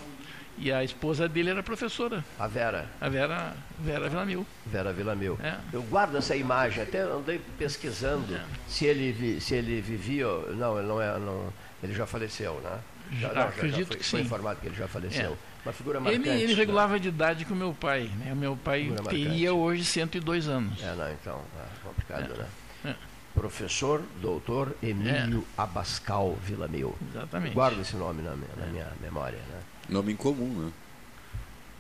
E 0.58 0.72
a 0.72 0.84
esposa 0.84 1.28
dele 1.28 1.50
era 1.50 1.64
professora, 1.64 2.24
A 2.38 2.48
Vera, 2.48 2.86
a 3.02 3.10
Vera, 3.10 3.54
Vera 3.80 4.08
Villamil. 4.08 4.46
Vera 4.66 4.94
Villameu. 4.94 5.38
É. 5.42 5.56
Eu 5.74 5.82
guardo 5.84 6.16
essa 6.18 6.36
imagem, 6.36 6.84
até 6.84 7.02
andei 7.02 7.42
pesquisando 7.58 8.40
se 8.68 8.86
ele 8.86 9.42
se 9.42 9.56
ele 9.56 9.82
vivia, 9.82 10.26
não, 10.56 10.78
ele 10.78 10.88
não 10.88 11.02
é, 11.02 11.18
não, 11.18 11.52
ele 11.82 11.94
já 11.94 12.06
faleceu, 12.06 12.62
né? 12.64 12.80
Já- 13.20 13.34
não, 13.34 13.42
acredito 13.44 13.88
foi, 13.88 13.98
que 13.98 14.04
foi 14.06 14.20
sim. 14.20 14.26
informado 14.26 14.60
que 14.62 14.68
ele 14.68 14.76
já 14.76 14.88
faleceu. 14.88 15.32
É. 15.34 15.68
Uma 15.68 15.74
figura 15.74 16.00
marcante. 16.00 16.28
Ele, 16.30 16.42
ele 16.44 16.54
né? 16.54 16.60
regulava 16.60 17.00
de 17.00 17.08
idade 17.08 17.46
com 17.46 17.54
o 17.54 17.58
meu 17.58 17.74
pai. 17.74 18.10
Né? 18.20 18.32
O 18.34 18.36
meu 18.36 18.56
pai 18.58 18.84
Figura 18.84 19.04
teria 19.04 19.26
marcante. 19.30 19.50
hoje 19.50 19.86
102 19.86 20.48
anos. 20.48 20.84
É, 20.84 20.94
não, 20.94 21.12
então, 21.12 21.42
é 21.58 21.88
complicado, 21.88 22.38
né? 22.38 22.46
É. 22.86 22.96
Professor 23.34 24.04
doutor 24.22 24.76
Emílio 24.84 25.46
Abascal 25.58 26.38
Villameu. 26.44 26.96
Exatamente. 27.12 27.54
Guardo 27.54 27.82
esse 27.82 27.96
nome 27.96 28.22
na, 28.22 28.36
minha- 28.36 28.56
na 28.58 28.66
minha 28.68 28.88
memória, 29.02 29.40
né? 29.50 29.60
Nome 29.90 30.14
incomum, 30.14 30.66
né? 30.66 30.72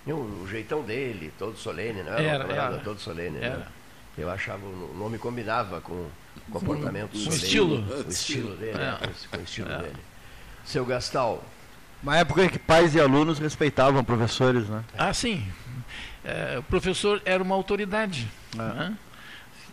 E 0.05 0.11
o, 0.11 0.17
o 0.17 0.47
jeitão 0.49 0.81
dele, 0.83 1.31
todo 1.39 1.57
solene, 1.57 2.03
não 2.03 2.11
era? 2.13 2.21
Era, 2.21 2.43
camarada 2.45 2.75
era. 2.75 2.83
todo 2.83 2.99
solene, 2.99 3.37
né? 3.39 3.47
Era. 3.47 3.67
Eu 4.17 4.29
achava 4.29 4.63
o 4.65 4.93
nome 4.97 5.17
combinava 5.17 5.81
com 5.81 5.93
o 5.93 6.11
comportamento 6.51 7.11
com 7.11 7.17
o 7.17 7.21
solene, 7.21 7.43
estilo. 7.43 8.03
O 8.05 8.09
estilo 8.09 8.55
dele, 8.57 8.77
É. 8.77 8.97
com 9.29 9.37
o- 9.37 9.39
o 9.39 9.43
estilo 9.43 9.71
É. 9.71 9.77
dele. 9.77 9.95
Seu 10.65 10.85
Gastal, 10.85 11.43
Uma 12.01 12.17
época 12.17 12.43
em 12.43 12.49
que 12.49 12.59
pais 12.59 12.93
e 12.95 12.99
alunos 12.99 13.39
respeitavam 13.39 14.03
professores, 14.03 14.67
né? 14.67 14.83
Ah, 14.97 15.13
sim. 15.13 15.47
É, 16.25 16.57
o 16.59 16.63
professor 16.63 17.21
era 17.23 17.41
uma 17.41 17.55
autoridade. 17.55 18.27
né? 18.55 18.93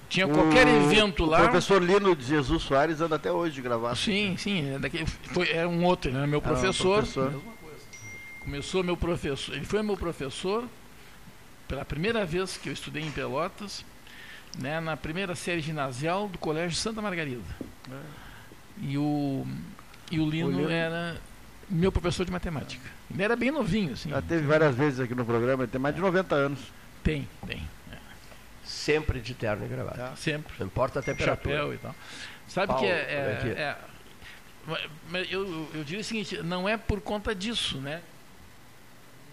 Tinha 0.09 0.27
qualquer 0.29 0.67
O- 0.67 0.71
evento 0.71 1.25
o 1.25 1.27
lá. 1.27 1.41
professor 1.43 1.83
Lino 1.83 2.15
de 2.17 2.25
Jesus 2.25 2.63
Soares 2.63 3.01
anda 3.01 3.17
até 3.17 3.31
hoje 3.33 3.55
de 3.57 3.63
gravata. 3.63 3.97
Sim, 3.97 4.37
sim. 4.39 4.75
É 4.75 4.79
daquele, 4.79 5.07
foi, 5.07 5.51
era 5.51 5.69
um 5.69 5.85
outro, 5.85 6.09
ele 6.11 6.19
era 6.19 6.27
meu 6.27 6.39
Era 6.41 6.49
um 6.49 6.53
professor. 6.55 7.05
Começou 8.51 8.83
meu 8.83 8.97
professor. 8.97 9.55
Ele 9.55 9.65
foi 9.65 9.81
meu 9.81 9.97
professor 9.97 10.69
pela 11.69 11.85
primeira 11.85 12.27
vez 12.27 12.57
que 12.57 12.69
eu 12.69 12.73
estudei 12.73 13.01
em 13.01 13.11
Pelotas, 13.13 13.85
né, 14.59 14.81
na 14.81 14.97
primeira 14.97 15.37
série 15.37 15.61
ginasial 15.61 16.27
do 16.27 16.37
Colégio 16.37 16.77
Santa 16.77 17.01
Margarida. 17.01 17.45
E 18.79 18.99
o, 18.99 19.47
e 20.11 20.19
o 20.19 20.29
Lino, 20.29 20.49
O 20.49 20.51
Lino- 20.51 20.69
era 20.69 21.17
meu 21.69 21.93
professor 21.93 22.27
de 22.27 22.33
matemática. 22.33 22.83
Ele 23.09 23.23
era 23.23 23.37
bem 23.37 23.53
novinho, 23.53 23.93
assim. 23.93 24.11
Já 24.11 24.21
teve 24.21 24.45
várias 24.45 24.75
vezes 24.75 24.99
aqui 24.99 25.15
no 25.15 25.25
programa, 25.25 25.63
ele 25.63 25.71
tem 25.71 25.81
mais 25.81 25.95
de 25.95 26.01
90 26.01 26.35
anos. 26.35 26.59
Tem, 27.05 27.29
tem. 27.47 27.63
sempre 28.65 29.21
de 29.21 29.33
terno 29.33 29.65
e 29.65 29.69
gravata. 29.69 29.97
Tá, 29.97 30.17
sempre. 30.17 30.53
Não 30.59 30.67
importa 30.67 30.99
a 30.99 31.03
temperatura. 31.03 31.55
chapéu 31.55 31.73
e 31.73 31.79
tal. 31.79 31.95
Sabe 32.49 32.67
Paulo, 32.67 32.83
que 32.83 32.89
é. 32.91 33.05
como 33.05 33.31
é 33.31 33.55
que 33.55 33.61
é- 33.61 35.23
é- 35.23 35.27
eu, 35.33 35.71
eu 35.73 35.85
diria 35.85 36.01
o 36.01 36.05
seguinte, 36.05 36.43
não 36.43 36.69
é 36.69 36.77
por 36.77 37.01
conta 37.01 37.33
disso, 37.33 37.79
né? 37.79 38.03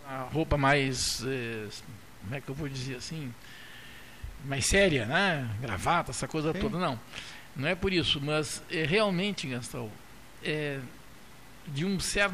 A 0.08 0.24
roupa 0.32 0.58
mais. 0.58 1.22
eh, 1.26 1.68
como 2.22 2.36
é 2.36 2.42
que 2.42 2.50
eu 2.50 2.56
vou 2.56 2.68
dizer 2.70 2.96
assim? 2.96 3.34
Mais 4.46 4.66
séria, 4.66 5.06
né? 5.06 5.50
Gravata, 5.62 6.12
essa 6.12 6.28
coisa 6.28 6.54
Sim. 6.54 6.60
toda, 6.60 6.78
não. 6.78 7.00
Não 7.56 7.68
é 7.68 7.76
por 7.76 7.92
isso, 7.92 8.22
mas 8.22 8.62
é, 8.70 8.86
realmente, 8.86 9.48
Gastão, 9.48 9.92
é, 10.44 10.80
de 11.68 11.84
um 11.84 12.00
certo, 12.00 12.34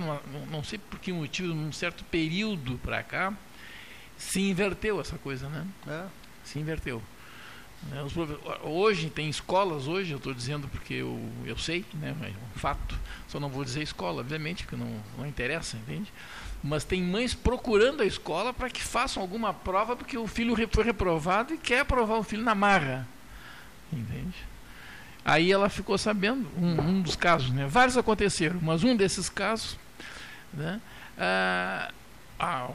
não- 0.52 0.64
sei 0.64 0.78
por 0.78 1.00
que 1.00 1.12
motivo, 1.14 1.54
num 1.54 1.72
certo 1.72 2.04
período 2.06 2.78
para 2.84 3.02
cá, 3.02 3.34
se 4.18 4.42
inverteu 4.42 5.00
essa 5.02 5.18
coisa, 5.18 5.48
né? 5.50 5.66
É. 5.88 6.06
se 6.44 6.60
inverteu. 6.60 7.02
Né, 7.90 7.98
Hoje 8.64 9.10
tem 9.10 9.30
escolas, 9.30 9.88
hoje 9.88 10.12
eu 10.12 10.18
estou 10.18 10.34
dizendo 10.34 10.68
porque 10.68 10.94
eu, 10.96 11.20
eu 11.46 11.58
sei, 11.58 11.84
né, 11.94 12.16
é 12.22 12.28
um 12.56 12.60
fato, 12.60 12.98
só 13.28 13.40
não 13.40 13.50
vou 13.50 13.64
dizer 13.64 13.82
escola, 13.82 14.22
obviamente, 14.22 14.64
porque 14.64 14.76
não, 14.76 15.02
não 15.18 15.26
interessa, 15.26 15.78
entende? 15.78 16.12
Mas 16.64 16.84
tem 16.86 17.04
mães 17.04 17.34
procurando 17.34 18.02
a 18.02 18.06
escola 18.06 18.54
para 18.54 18.70
que 18.70 18.82
façam 18.82 19.22
alguma 19.22 19.54
prova 19.54 19.96
porque 19.98 20.18
o 20.18 20.26
filho 20.28 20.56
foi 20.72 20.84
reprovado 20.84 21.54
e 21.54 21.58
quer 21.58 21.80
aprovar 21.82 22.18
o 22.18 22.24
filho 22.24 22.42
na 22.44 22.56
marra, 22.56 23.06
entende? 23.92 24.34
Aí 25.26 25.52
ela 25.52 25.68
ficou 25.70 25.98
sabendo, 25.98 26.48
um, 26.58 26.80
um 26.82 27.02
dos 27.02 27.16
casos, 27.18 27.50
né, 27.50 27.66
vários 27.68 27.98
aconteceram, 27.98 28.60
mas 28.62 28.84
um 28.84 28.96
desses 28.96 29.30
casos, 29.30 29.78
né, 30.54 30.80
ah, 31.18 31.92
a, 32.40 32.70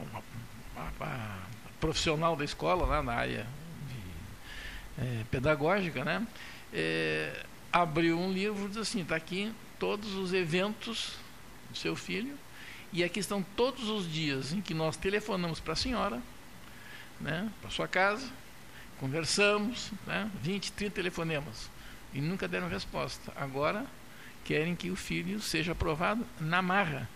a- 0.77 0.89
a 1.01 1.37
profissional 1.79 2.35
da 2.35 2.43
escola 2.45 2.85
lá 2.85 3.01
na 3.03 3.13
área 3.13 3.45
de, 3.87 5.03
eh, 5.03 5.23
pedagógica, 5.31 6.03
né, 6.03 6.25
eh, 6.73 7.43
abriu 7.73 8.19
um 8.19 8.31
livro 8.31 8.65
e 8.65 8.67
disse 8.67 8.79
assim, 8.79 9.01
está 9.01 9.15
aqui 9.15 9.51
todos 9.79 10.13
os 10.15 10.33
eventos 10.33 11.13
do 11.71 11.77
seu 11.77 11.95
filho 11.95 12.35
e 12.91 13.03
aqui 13.03 13.19
estão 13.19 13.43
todos 13.55 13.87
os 13.89 14.11
dias 14.11 14.51
em 14.51 14.61
que 14.61 14.73
nós 14.73 14.97
telefonamos 14.97 15.59
para 15.59 15.73
a 15.73 15.75
senhora, 15.75 16.21
né, 17.19 17.49
para 17.61 17.69
sua 17.69 17.87
casa, 17.87 18.27
conversamos, 18.99 19.91
né, 20.05 20.29
20, 20.41 20.71
30 20.71 20.95
telefonemas. 20.95 21.69
e 22.11 22.19
nunca 22.19 22.47
deram 22.47 22.67
resposta. 22.67 23.31
Agora 23.35 23.85
querem 24.43 24.75
que 24.75 24.89
o 24.89 24.95
filho 24.95 25.39
seja 25.39 25.73
aprovado 25.73 26.25
na 26.39 26.59
marra. 26.59 27.07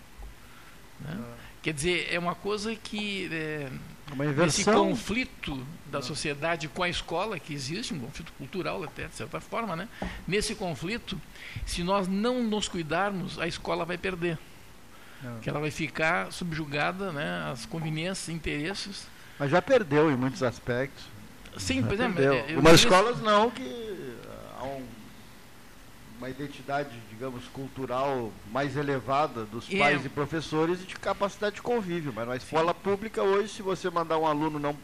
Né? 1.00 1.20
Quer 1.64 1.74
dizer, 1.74 2.08
é 2.12 2.20
uma 2.20 2.36
coisa 2.36 2.76
que 2.76 3.28
é, 3.32 3.72
Uma 4.12 4.46
esse 4.46 4.64
conflito 4.66 5.66
da 5.90 6.02
sociedade 6.02 6.68
com 6.68 6.84
a 6.84 6.90
escola, 6.90 7.40
que 7.40 7.54
existe, 7.54 7.94
um 7.94 8.00
conflito 8.02 8.32
cultural 8.34 8.84
até, 8.84 9.08
de 9.08 9.16
certa 9.16 9.40
forma, 9.40 9.76
né? 9.76 9.88
nesse 10.28 10.54
conflito, 10.54 11.20
se 11.66 11.84
nós 11.84 12.08
não 12.08 12.44
nos 12.44 12.68
cuidarmos, 12.68 13.40
a 13.40 13.48
escola 13.48 13.86
vai 13.86 13.98
perder. 13.98 14.38
Não. 15.24 15.40
Que 15.40 15.50
ela 15.50 15.60
vai 15.60 15.72
ficar 15.72 16.32
subjugada 16.32 17.12
né, 17.12 17.50
às 17.52 17.66
conveniências, 17.66 18.30
interesses. 18.30 19.08
Mas 19.40 19.50
já 19.50 19.62
perdeu 19.62 20.12
em 20.12 20.16
muitos 20.16 20.44
aspectos. 20.44 21.04
Sim, 21.58 21.82
por 21.84 21.94
exemplo, 21.94 22.22
eu 22.22 22.60
Umas 22.60 22.76
escolas 22.80 23.20
não, 23.22 23.50
que 23.52 24.16
há 24.60 24.64
um- 24.64 24.86
uma 26.18 26.30
identidade, 26.30 26.90
digamos, 27.10 27.44
cultural 27.54 28.32
mais 28.52 28.76
elevada 28.78 29.46
dos 29.46 29.72
É. 29.72 29.78
pais 29.78 30.06
e 30.06 30.10
professores 30.10 30.82
e 30.82 30.86
de 30.86 30.96
capacidade 30.96 31.56
de 31.56 31.62
convívio. 31.62 32.14
Mas 32.16 32.28
na 32.28 32.36
escola 32.38 32.74
pública 32.74 33.22
hoje, 33.22 33.50
se 33.54 33.62
você 33.62 33.90
mandar 33.90 34.18
um 34.18 34.26
aluno 34.26 34.60
não 34.60 34.76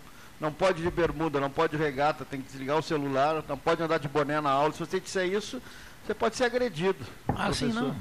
não 0.41 0.53
pode 0.53 0.79
ir 0.81 0.85
de 0.85 0.89
bermuda, 0.91 1.37
não 1.37 1.49
pode 1.49 1.75
ir 1.75 1.79
regata, 1.79 2.23
tem 2.23 2.39
que 2.39 2.47
desligar 2.47 2.77
o 2.77 2.81
celular, 2.81 3.43
não 3.45 3.57
pode 3.57 3.83
andar 3.83 3.97
de 3.97 4.07
boné 4.07 4.39
na 4.39 4.49
aula. 4.49 4.71
Se 4.71 4.79
você 4.79 4.97
disser 4.97 5.27
isso, 5.27 5.61
você 6.05 6.13
pode 6.13 6.37
ser 6.37 6.45
agredido. 6.45 6.97
Ah, 7.27 7.51
sim, 7.51 7.65
professor. 7.71 7.73
não. 7.73 7.87
Não, 7.89 7.95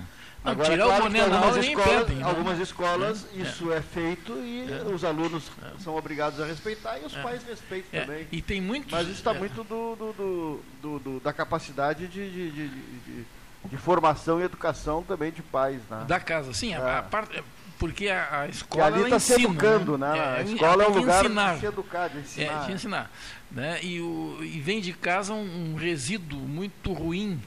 Agora, 0.51 0.71
tirar 0.71 0.85
é 0.85 0.87
claro 0.87 1.01
o 1.03 1.07
boné 1.07 1.19
na 1.19 1.25
algumas 1.37 1.45
aula 1.57 1.61
escolas, 1.67 1.89
pedem. 2.05 2.17
né? 2.17 2.25
algumas 2.25 2.59
escolas 2.59 3.27
É, 3.37 3.43
isso 3.43 3.73
é, 3.73 3.81
feito 3.83 4.33
e 4.39 4.67
É. 4.71 4.93
os 4.95 5.05
alunos 5.05 5.51
são 5.83 5.97
obrigados 5.97 6.41
a 6.41 6.47
respeitar 6.47 6.99
e 6.99 7.05
os 7.05 7.17
É. 7.17 7.23
pais 7.23 7.43
respeitam 7.45 7.89
É, 7.93 8.05
também. 8.05 8.27
e 8.33 8.43
tem 8.43 8.61
muitos. 8.61 8.93
Mas 8.93 9.03
isso 9.09 9.19
está 9.19 9.35
é, 9.35 9.39
muito 9.39 9.63
do, 9.65 9.97
do- 9.97 10.63
do- 10.83 10.99
do- 10.99 11.21
da 11.21 11.33
capacidade 11.33 12.07
de, 12.07 12.31
de, 12.31 12.51
de- 12.51 12.69
de- 12.69 13.25
de 13.65 13.77
formação 13.77 14.41
e 14.41 14.45
educação 14.45 15.03
também 15.03 15.31
de 15.33 15.43
pais, 15.43 15.81
né? 15.91 16.05
Da 16.07 16.21
casa, 16.21 16.53
sim. 16.55 16.73
a- 16.75 16.79
É. 16.79 16.99
a 16.99 17.03
parte- 17.03 17.37
é, 17.39 17.43
porque 17.79 18.09
a, 18.09 18.41
a 18.43 18.49
escola 18.49 18.87
ali 18.87 18.97
ela 18.97 19.05
está 19.05 19.19
se 19.21 19.33
educando, 19.35 19.97
né? 19.99 20.17
É, 20.17 20.21
a 20.21 20.39
é, 20.41 20.43
escola 20.45 20.85
é 20.85 20.89
um 20.89 20.95
lugar 20.95 21.25
ensinar. 21.25 21.55
de 21.55 21.61
se 21.61 21.67
educar, 21.67 22.09
de 22.09 22.19
É, 22.19 22.21
ensinar. 22.21 22.67
de 22.67 22.73
ensinar. 22.73 23.11
Né? 23.51 23.79
E, 23.83 24.01
o, 24.01 24.39
e 24.43 24.61
vem 24.61 24.81
de 24.81 24.93
casa 24.93 25.33
um, 25.33 25.73
um 25.73 25.75
resíduo 25.77 26.39
muito 26.41 26.93
ruim 26.93 27.41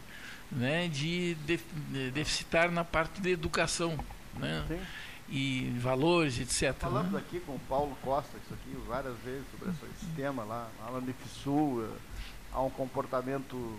né? 0.51 0.87
de, 0.87 1.35
def- 1.45 1.63
de 1.89 2.11
deficitar 2.11 2.71
na 2.71 2.83
parte 2.83 3.21
de 3.21 3.29
educação 3.31 3.97
né? 4.35 4.63
Sim. 4.67 4.79
e 5.29 5.77
valores, 5.79 6.39
etc. 6.39 6.73
Falamos 6.79 7.11
né? 7.13 7.19
aqui 7.19 7.39
com 7.39 7.53
o 7.53 7.59
Paulo 7.69 7.97
Costa, 8.03 8.31
isso 8.43 8.53
aqui, 8.53 8.77
várias 8.87 9.17
vezes, 9.19 9.43
sobre 9.51 9.69
esse 9.95 10.05
tema 10.15 10.43
lá, 10.43 10.67
lá 10.83 10.91
na 10.91 10.97
Unifisul, 10.97 11.83
eh, 11.85 11.97
há 12.53 12.61
um 12.61 12.69
comportamento, 12.69 13.77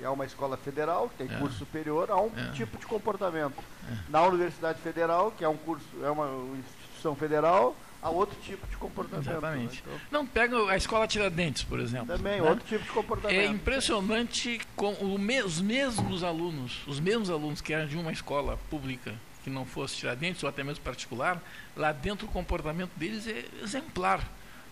é 0.00 0.08
uma 0.08 0.24
escola 0.24 0.56
federal, 0.56 1.08
que 1.08 1.24
tem 1.24 1.34
É. 1.36 1.38
curso 1.38 1.58
superior, 1.58 2.10
há 2.10 2.20
um 2.20 2.30
É. 2.36 2.50
tipo 2.52 2.76
de 2.78 2.86
comportamento. 2.86 3.62
Na 4.08 4.22
Universidade 4.22 4.80
Federal, 4.80 5.30
que 5.32 5.44
é 5.44 5.48
um 5.48 5.56
curso, 5.56 5.84
é 6.02 6.10
uma 6.10 6.28
instituição 6.58 7.14
federal, 7.14 7.76
há 8.02 8.10
outro 8.10 8.36
tipo 8.42 8.66
de 8.66 8.76
comportamento. 8.76 9.24
né? 9.26 9.32
Exatamente. 9.32 9.82
Então, 9.86 10.00
Não, 10.10 10.26
pega 10.26 10.56
a 10.70 10.76
escola 10.76 11.06
Tiradentes, 11.06 11.62
por 11.62 11.78
exemplo. 11.80 12.08
também, 12.08 12.40
né? 12.40 12.50
outro 12.50 12.66
tipo 12.66 12.82
de 12.84 12.90
comportamento. 12.90 13.38
É 13.38 13.46
impressionante 13.46 14.60
com 14.74 14.92
me- 15.18 15.42
os 15.42 15.60
mesmos 15.60 16.22
alunos, 16.24 16.80
os 16.86 16.98
mesmos 16.98 17.30
alunos 17.30 17.60
que 17.60 17.72
eram 17.72 17.86
de 17.86 17.96
uma 17.96 18.12
escola 18.12 18.58
pública 18.68 19.14
que 19.44 19.50
não 19.50 19.64
fosse 19.64 19.96
Tiradentes 19.96 20.42
ou 20.42 20.48
até 20.48 20.62
mesmo 20.62 20.82
particular, 20.84 21.40
lá 21.76 21.92
dentro 21.92 22.26
o 22.26 22.30
comportamento 22.30 22.90
deles 22.96 23.26
é 23.26 23.44
exemplar, 23.62 24.20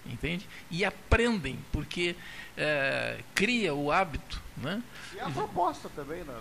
entende? 0.06 0.46
E 0.70 0.84
aprendem, 0.84 1.58
porque 1.72 2.14
é, 2.56 3.18
cria 3.34 3.74
o 3.74 3.90
hábito, 3.90 4.40
né? 4.56 4.80
E 5.14 5.18
a 5.20 5.28
proposta 5.28 5.88
também, 5.94 6.22
né? 6.22 6.34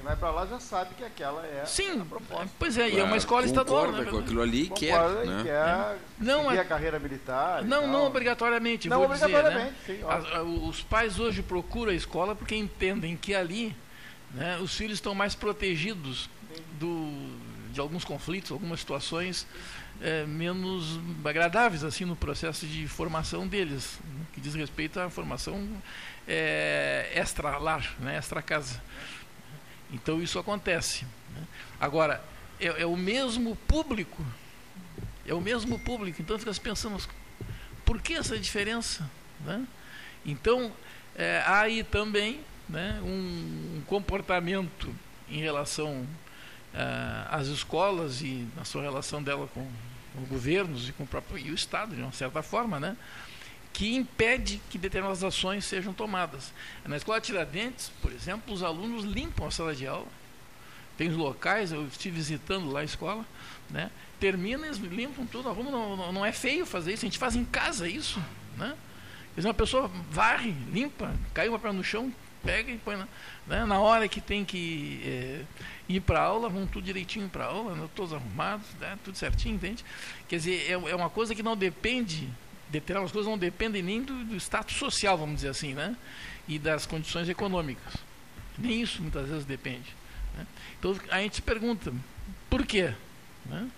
Quem 0.00 0.06
vai 0.06 0.16
para 0.16 0.30
lá 0.30 0.46
já 0.46 0.58
sabe 0.58 0.94
que 0.94 1.04
aquela 1.04 1.44
é 1.46 1.62
Sim, 1.66 2.00
a 2.00 2.04
proposta. 2.06 2.48
pois 2.58 2.78
é, 2.78 2.88
e 2.88 2.98
é 2.98 3.04
uma 3.04 3.18
escola 3.18 3.44
estadual, 3.44 3.84
Concorda 3.84 4.04
né? 4.06 4.10
com 4.10 4.18
aquilo 4.20 4.40
ali 4.40 4.62
e 4.62 4.68
quer, 4.70 4.92
Concorda, 4.94 5.24
né? 5.26 5.42
quer 5.44 5.98
Não, 6.18 6.44
seguir 6.44 6.56
é- 6.56 6.60
a 6.60 6.64
carreira 6.64 6.98
militar. 6.98 7.62
Não, 7.64 7.86
não 7.86 8.06
obrigatoriamente, 8.06 8.88
Não 8.88 8.96
vou 9.00 9.08
dizer, 9.12 9.28
né? 9.28 9.34
obrigatoriamente, 9.38 9.76
sim. 9.84 10.00
a- 10.02 10.42
os 10.42 10.82
pais 10.82 11.18
hoje 11.18 11.42
procuram 11.42 11.92
a 11.92 11.94
escola 11.94 12.34
porque 12.34 12.54
entendem 12.56 13.14
que 13.14 13.34
ali 13.34 13.76
né, 14.32 14.56
os 14.62 14.74
filhos 14.74 14.94
estão 14.94 15.14
mais 15.14 15.34
protegidos 15.34 16.30
do, 16.78 17.28
de 17.70 17.78
alguns 17.78 18.02
conflitos, 18.02 18.50
algumas 18.52 18.80
situações 18.80 19.46
eh, 20.00 20.24
menos 20.24 20.98
agradáveis 21.22 21.84
assim 21.84 22.06
no 22.06 22.16
processo 22.16 22.64
de 22.66 22.88
formação 22.88 23.46
deles, 23.46 23.98
né, 24.02 24.24
que 24.32 24.40
diz 24.40 24.54
respeito 24.54 24.98
à 24.98 25.10
formação 25.10 25.68
eh, 26.26 27.10
extra-lar, 27.14 27.94
né, 27.98 28.16
extra-casa. 28.16 28.80
Então 29.92 30.22
isso 30.22 30.38
acontece. 30.38 31.04
né. 31.34 31.46
Agora, 31.80 32.22
é, 32.58 32.82
é 32.82 32.86
o 32.86 32.96
mesmo 32.96 33.56
público, 33.68 34.24
é 35.26 35.34
o 35.34 35.40
mesmo 35.40 35.78
público, 35.78 36.20
então 36.20 36.38
fica 36.38 36.52
se 36.52 36.60
pensando, 36.60 37.02
por 37.84 38.00
que 38.00 38.14
essa 38.14 38.38
diferença? 38.38 39.08
né? 39.44 39.66
Então, 40.24 40.72
é, 41.16 41.42
há 41.46 41.60
aí 41.60 41.82
também 41.82 42.40
né, 42.68 43.00
um, 43.02 43.78
um 43.78 43.82
comportamento 43.86 44.94
em 45.28 45.40
relação 45.40 46.06
ah, 46.74 47.28
às 47.30 47.46
escolas 47.48 48.20
e 48.20 48.46
na 48.56 48.64
sua 48.64 48.82
relação 48.82 49.22
dela 49.22 49.48
com 49.52 49.66
os 50.20 50.28
governos 50.28 50.88
e 50.88 50.92
com 50.92 51.04
o 51.04 51.06
próprio 51.06 51.38
e 51.38 51.50
o 51.50 51.54
Estado, 51.54 51.94
de 51.94 52.02
uma 52.02 52.12
certa 52.12 52.42
forma, 52.42 52.78
né, 52.78 52.96
que 53.72 53.94
impede 53.94 54.60
que 54.68 54.78
determinadas 54.78 55.22
ações 55.22 55.64
sejam 55.64 55.92
tomadas. 55.92 56.52
Na 56.84 56.96
escola 56.96 57.20
Tiradentes, 57.20 57.90
por 58.02 58.12
exemplo, 58.12 58.52
os 58.52 58.62
alunos 58.62 59.04
limpam 59.04 59.46
a 59.46 59.50
sala 59.50 59.74
de 59.74 59.86
aula. 59.86 60.08
Tem 60.98 61.08
os 61.08 61.16
locais, 61.16 61.72
eu 61.72 61.86
estive 61.86 62.16
visitando 62.16 62.70
lá 62.70 62.80
a 62.80 62.84
escola, 62.84 63.24
né? 63.70 63.90
termina, 64.20 64.66
eles 64.66 64.76
limpam 64.76 65.24
tudo, 65.24 65.48
arrumam, 65.48 65.72
não, 65.72 65.96
não, 65.96 66.12
não 66.12 66.26
é 66.26 66.30
feio 66.30 66.66
fazer 66.66 66.92
isso, 66.92 67.06
a 67.06 67.08
gente 67.08 67.18
faz 67.18 67.34
em 67.34 67.44
casa 67.44 67.88
isso. 67.88 68.20
Né? 68.56 68.76
Quer 69.34 69.40
dizer, 69.40 69.48
uma 69.48 69.54
pessoa 69.54 69.90
varre, 70.10 70.54
limpa, 70.70 71.14
caiu 71.32 71.52
uma 71.52 71.58
perna 71.58 71.78
no 71.78 71.84
chão, 71.84 72.12
pega 72.44 72.70
e 72.70 72.76
põe 72.76 72.96
na, 72.96 73.08
né? 73.46 73.64
na 73.64 73.78
hora 73.80 74.06
que 74.08 74.20
tem 74.20 74.44
que 74.44 75.00
eh, 75.04 75.44
ir 75.88 76.00
para 76.00 76.20
aula, 76.20 76.48
vão 76.48 76.66
tudo 76.66 76.84
direitinho 76.84 77.28
para 77.28 77.46
aula, 77.46 77.74
né? 77.74 77.88
todos 77.94 78.12
arrumados, 78.12 78.66
né? 78.78 78.98
tudo 79.02 79.16
certinho, 79.16 79.54
entende? 79.54 79.84
Quer 80.28 80.36
dizer, 80.36 80.70
é, 80.70 80.72
é 80.72 80.94
uma 80.94 81.08
coisa 81.08 81.34
que 81.34 81.42
não 81.42 81.56
depende, 81.56 82.28
determinadas 82.70 83.12
coisas 83.12 83.28
não 83.30 83.38
dependem 83.38 83.82
nem 83.82 84.02
do, 84.02 84.24
do 84.24 84.36
status 84.36 84.76
social, 84.76 85.16
vamos 85.18 85.36
dizer 85.36 85.48
assim, 85.48 85.74
né? 85.74 85.96
e 86.48 86.58
das 86.58 86.86
condições 86.86 87.28
econômicas. 87.28 87.94
Nem 88.58 88.82
isso 88.82 89.00
muitas 89.02 89.28
vezes 89.28 89.44
depende. 89.44 89.94
né? 90.36 90.46
Então 90.78 90.96
a 91.10 91.20
gente 91.20 91.36
se 91.36 91.42
pergunta, 91.42 91.92
por 92.48 92.66
quê? 92.66 92.92
Né? 93.46 93.68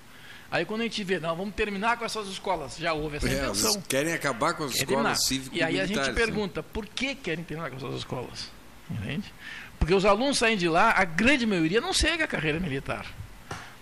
Aí 0.51 0.65
quando 0.65 0.81
a 0.83 0.85
gente 0.85 1.03
vê, 1.05 1.19
não, 1.19 1.35
vamos 1.37 1.55
terminar 1.55 1.97
com 1.99 2.05
essas 2.05 2.29
escolas, 2.29 2.77
já 2.77 2.93
houve 2.93 3.17
essa 3.17 3.29
É, 3.29 3.33
intenção. 3.33 3.81
querem 3.83 4.13
acabar 4.13 4.55
com 4.55 4.65
as 4.65 4.73
Quer 4.73 4.87
terminar. 4.87 5.13
escolas 5.13 5.25
cívicas 5.27 5.59
E 5.59 5.63
aí 5.63 5.81
a 5.81 5.87
gente 5.87 6.13
pergunta, 6.13 6.63
por 6.63 6.87
que 6.87 7.15
querem 7.15 7.45
terminar 7.45 7.71
com 7.71 7.77
essas 7.77 7.95
escolas? 7.95 8.51
Entende? 8.91 9.33
Porque 9.79 9.95
os 9.95 10.05
alunos 10.05 10.39
saem 10.39 10.57
de 10.57 10.69
lá, 10.69 10.93
a 10.93 11.05
grande 11.05 11.47
maioria 11.47 11.81
não 11.81 11.93
segue 11.93 12.23
a 12.23 12.27
carreira 12.27 12.61
militar. 12.61 13.07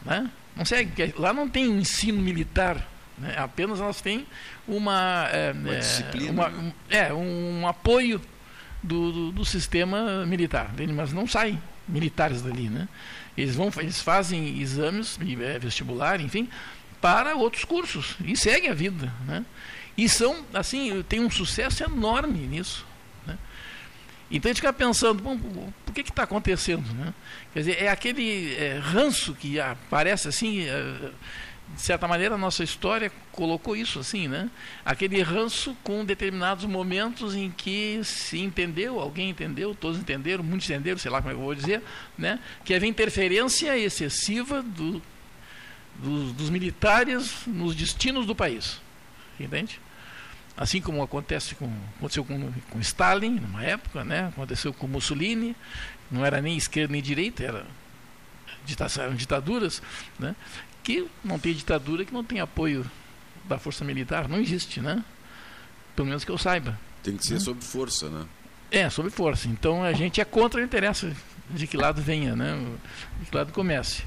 Né? 0.04 0.30
Não 0.56 0.64
segue, 0.64 1.12
lá 1.18 1.32
não 1.32 1.48
tem 1.48 1.66
ensino 1.66 2.20
militar. 2.22 2.86
Né? 3.20 3.34
Apenas 3.36 3.80
elas 3.80 4.00
têm 4.00 4.26
uma, 4.66 5.28
é, 5.32 5.52
Uma 5.52 5.74
é, 5.74 5.78
disciplina, 5.78 6.30
uma- 6.32 6.48
um, 6.48 6.72
é, 6.88 7.12
um 7.12 7.68
apoio 7.68 8.20
do, 8.82 9.12
do, 9.12 9.32
do 9.32 9.44
sistema 9.44 10.24
militar. 10.26 10.70
entende? 10.72 10.92
Mas 10.92 11.12
não 11.12 11.26
saem 11.26 11.60
militares 11.86 12.40
dali. 12.42 12.68
Né? 12.68 12.88
Eles, 13.36 13.54
vão, 13.54 13.70
eles 13.78 14.00
fazem 14.00 14.60
exames, 14.60 15.18
é, 15.42 15.58
vestibular, 15.58 16.20
enfim, 16.20 16.48
para 17.00 17.34
outros 17.34 17.64
cursos 17.64 18.16
e 18.24 18.36
seguem 18.36 18.70
a 18.70 18.74
vida. 18.74 19.12
Né? 19.26 19.44
E 19.96 20.08
são, 20.08 20.44
assim, 20.54 21.02
tem 21.08 21.20
um 21.20 21.30
sucesso 21.30 21.84
enorme 21.84 22.38
nisso. 22.46 22.86
Né? 23.26 23.36
Então 24.30 24.48
a 24.48 24.52
gente 24.52 24.60
fica 24.62 24.72
pensando, 24.72 25.22
bom, 25.22 25.38
por 25.84 25.92
que 25.92 26.00
está 26.00 26.22
acontecendo? 26.22 26.86
Né? 26.94 27.12
Quer 27.52 27.58
dizer, 27.60 27.82
é 27.82 27.88
aquele 27.88 28.54
é, 28.54 28.78
ranço 28.78 29.34
que 29.34 29.60
aparece 29.60 30.28
assim, 30.28 30.62
é, 30.62 31.10
de 31.74 31.80
certa 31.80 32.08
maneira 32.08 32.34
a 32.34 32.38
nossa 32.38 32.64
história 32.64 33.10
colocou 33.32 33.76
isso 33.76 33.98
assim, 33.98 34.26
né? 34.28 34.50
Aquele 34.84 35.22
ranço 35.22 35.76
com 35.82 36.04
determinados 36.04 36.64
momentos 36.64 37.34
em 37.34 37.50
que 37.50 38.00
se 38.02 38.38
entendeu, 38.40 38.98
alguém 38.98 39.30
entendeu, 39.30 39.74
todos 39.74 39.98
entenderam, 39.98 40.42
muitos 40.42 40.68
entenderam, 40.68 40.98
sei 40.98 41.10
lá 41.10 41.18
como 41.18 41.30
é 41.30 41.34
que 41.34 41.40
eu 41.40 41.44
vou 41.44 41.54
dizer, 41.54 41.82
né? 42.18 42.38
Que 42.64 42.74
havia 42.74 42.88
interferência 42.88 43.78
excessiva 43.78 44.62
do, 44.62 45.00
dos, 45.96 46.32
dos 46.32 46.50
militares 46.50 47.46
nos 47.46 47.74
destinos 47.74 48.26
do 48.26 48.34
país. 48.34 48.80
Entende? 49.38 49.80
Assim 50.56 50.80
como 50.80 51.02
acontece 51.02 51.54
com, 51.54 51.72
aconteceu 51.96 52.24
com, 52.24 52.52
com 52.68 52.80
Stalin, 52.80 53.40
numa 53.40 53.64
época, 53.64 54.04
né? 54.04 54.26
aconteceu 54.28 54.74
com 54.74 54.86
Mussolini, 54.86 55.56
não 56.10 56.26
era 56.26 56.42
nem 56.42 56.56
esquerda 56.56 56.92
nem 56.92 57.00
direita, 57.00 57.42
era 57.42 57.66
ditaduras, 59.16 59.82
né? 60.18 60.34
Que 60.90 61.08
não 61.24 61.38
tem 61.38 61.54
ditadura 61.54 62.04
que 62.04 62.12
não 62.12 62.24
tem 62.24 62.40
apoio 62.40 62.84
da 63.44 63.58
força 63.58 63.84
militar, 63.84 64.28
não 64.28 64.38
existe, 64.38 64.80
né? 64.80 65.04
Pelo 65.94 66.08
menos 66.08 66.24
que 66.24 66.30
eu 66.30 66.38
saiba. 66.38 66.78
Tem 67.02 67.16
que 67.16 67.26
ser 67.26 67.40
sob 67.40 67.62
força, 67.62 68.08
né? 68.08 68.26
É, 68.70 68.90
sob 68.90 69.10
força. 69.10 69.48
Então 69.48 69.82
a 69.82 69.92
gente 69.92 70.20
é 70.20 70.24
contra, 70.24 70.60
não 70.60 70.66
interessa 70.66 71.14
de 71.48 71.66
que 71.66 71.76
lado 71.76 72.00
venha, 72.02 72.34
né? 72.34 72.58
de 73.20 73.26
que 73.26 73.36
lado 73.36 73.52
comece. 73.52 74.02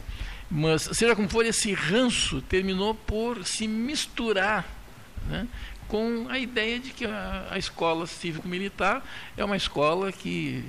Mas, 0.49 0.83
seja 0.93 1.15
como 1.15 1.27
for, 1.29 1.45
esse 1.45 1.73
ranço 1.73 2.41
terminou 2.41 2.93
por 2.93 3.45
se 3.45 3.67
misturar 3.67 4.65
né? 5.27 5.47
com 5.87 6.27
a 6.29 6.37
ideia 6.37 6.79
de 6.79 6.91
que 6.91 7.05
a, 7.05 7.47
a 7.49 7.57
escola 7.57 8.05
cívico-militar 8.05 9.03
é 9.35 9.43
uma 9.43 9.57
escola 9.57 10.11
que 10.11 10.63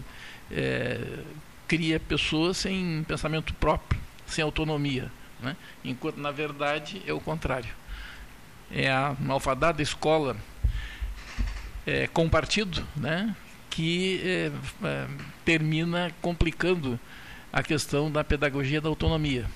é, 0.51 1.01
cria 1.69 2.01
pessoas 2.01 2.57
sem 2.57 3.05
pensamento 3.07 3.53
próprio, 3.55 4.01
sem 4.27 4.43
autonomia. 4.43 5.11
Né? 5.45 5.57
Enquanto, 5.85 6.17
na 6.17 6.31
verdade, 6.31 7.03
é 7.07 7.13
o 7.13 7.21
contrário. 7.21 7.73
É 8.71 8.91
a 8.91 9.15
malfadada 9.21 9.83
escola 9.83 10.37
é, 11.87 12.07
com 12.07 12.29
partido, 12.29 12.85
né? 12.97 13.37
que 13.71 14.21
é, 14.25 14.53
é, 14.87 15.07
termina 15.45 16.13
complicando 16.23 16.99
a 17.53 17.63
questão 17.63 18.11
da 18.11 18.25
pedagogia 18.25 18.81
da 18.81 18.89
autonomia. 18.89 19.49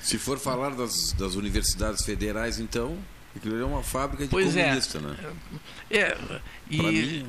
Se 0.00 0.18
for 0.18 0.38
falar 0.38 0.70
das, 0.70 1.12
das 1.12 1.34
universidades 1.34 2.04
federais, 2.04 2.58
então, 2.58 2.98
aquilo 3.38 3.60
é 3.60 3.64
uma 3.64 3.82
fábrica 3.82 4.24
de 4.24 4.30
Pois 4.30 4.56
é. 4.56 4.64
comunista, 4.64 5.00
né? 5.00 5.16
É, 5.90 6.16
e, 6.70 6.76
mim, 6.82 7.26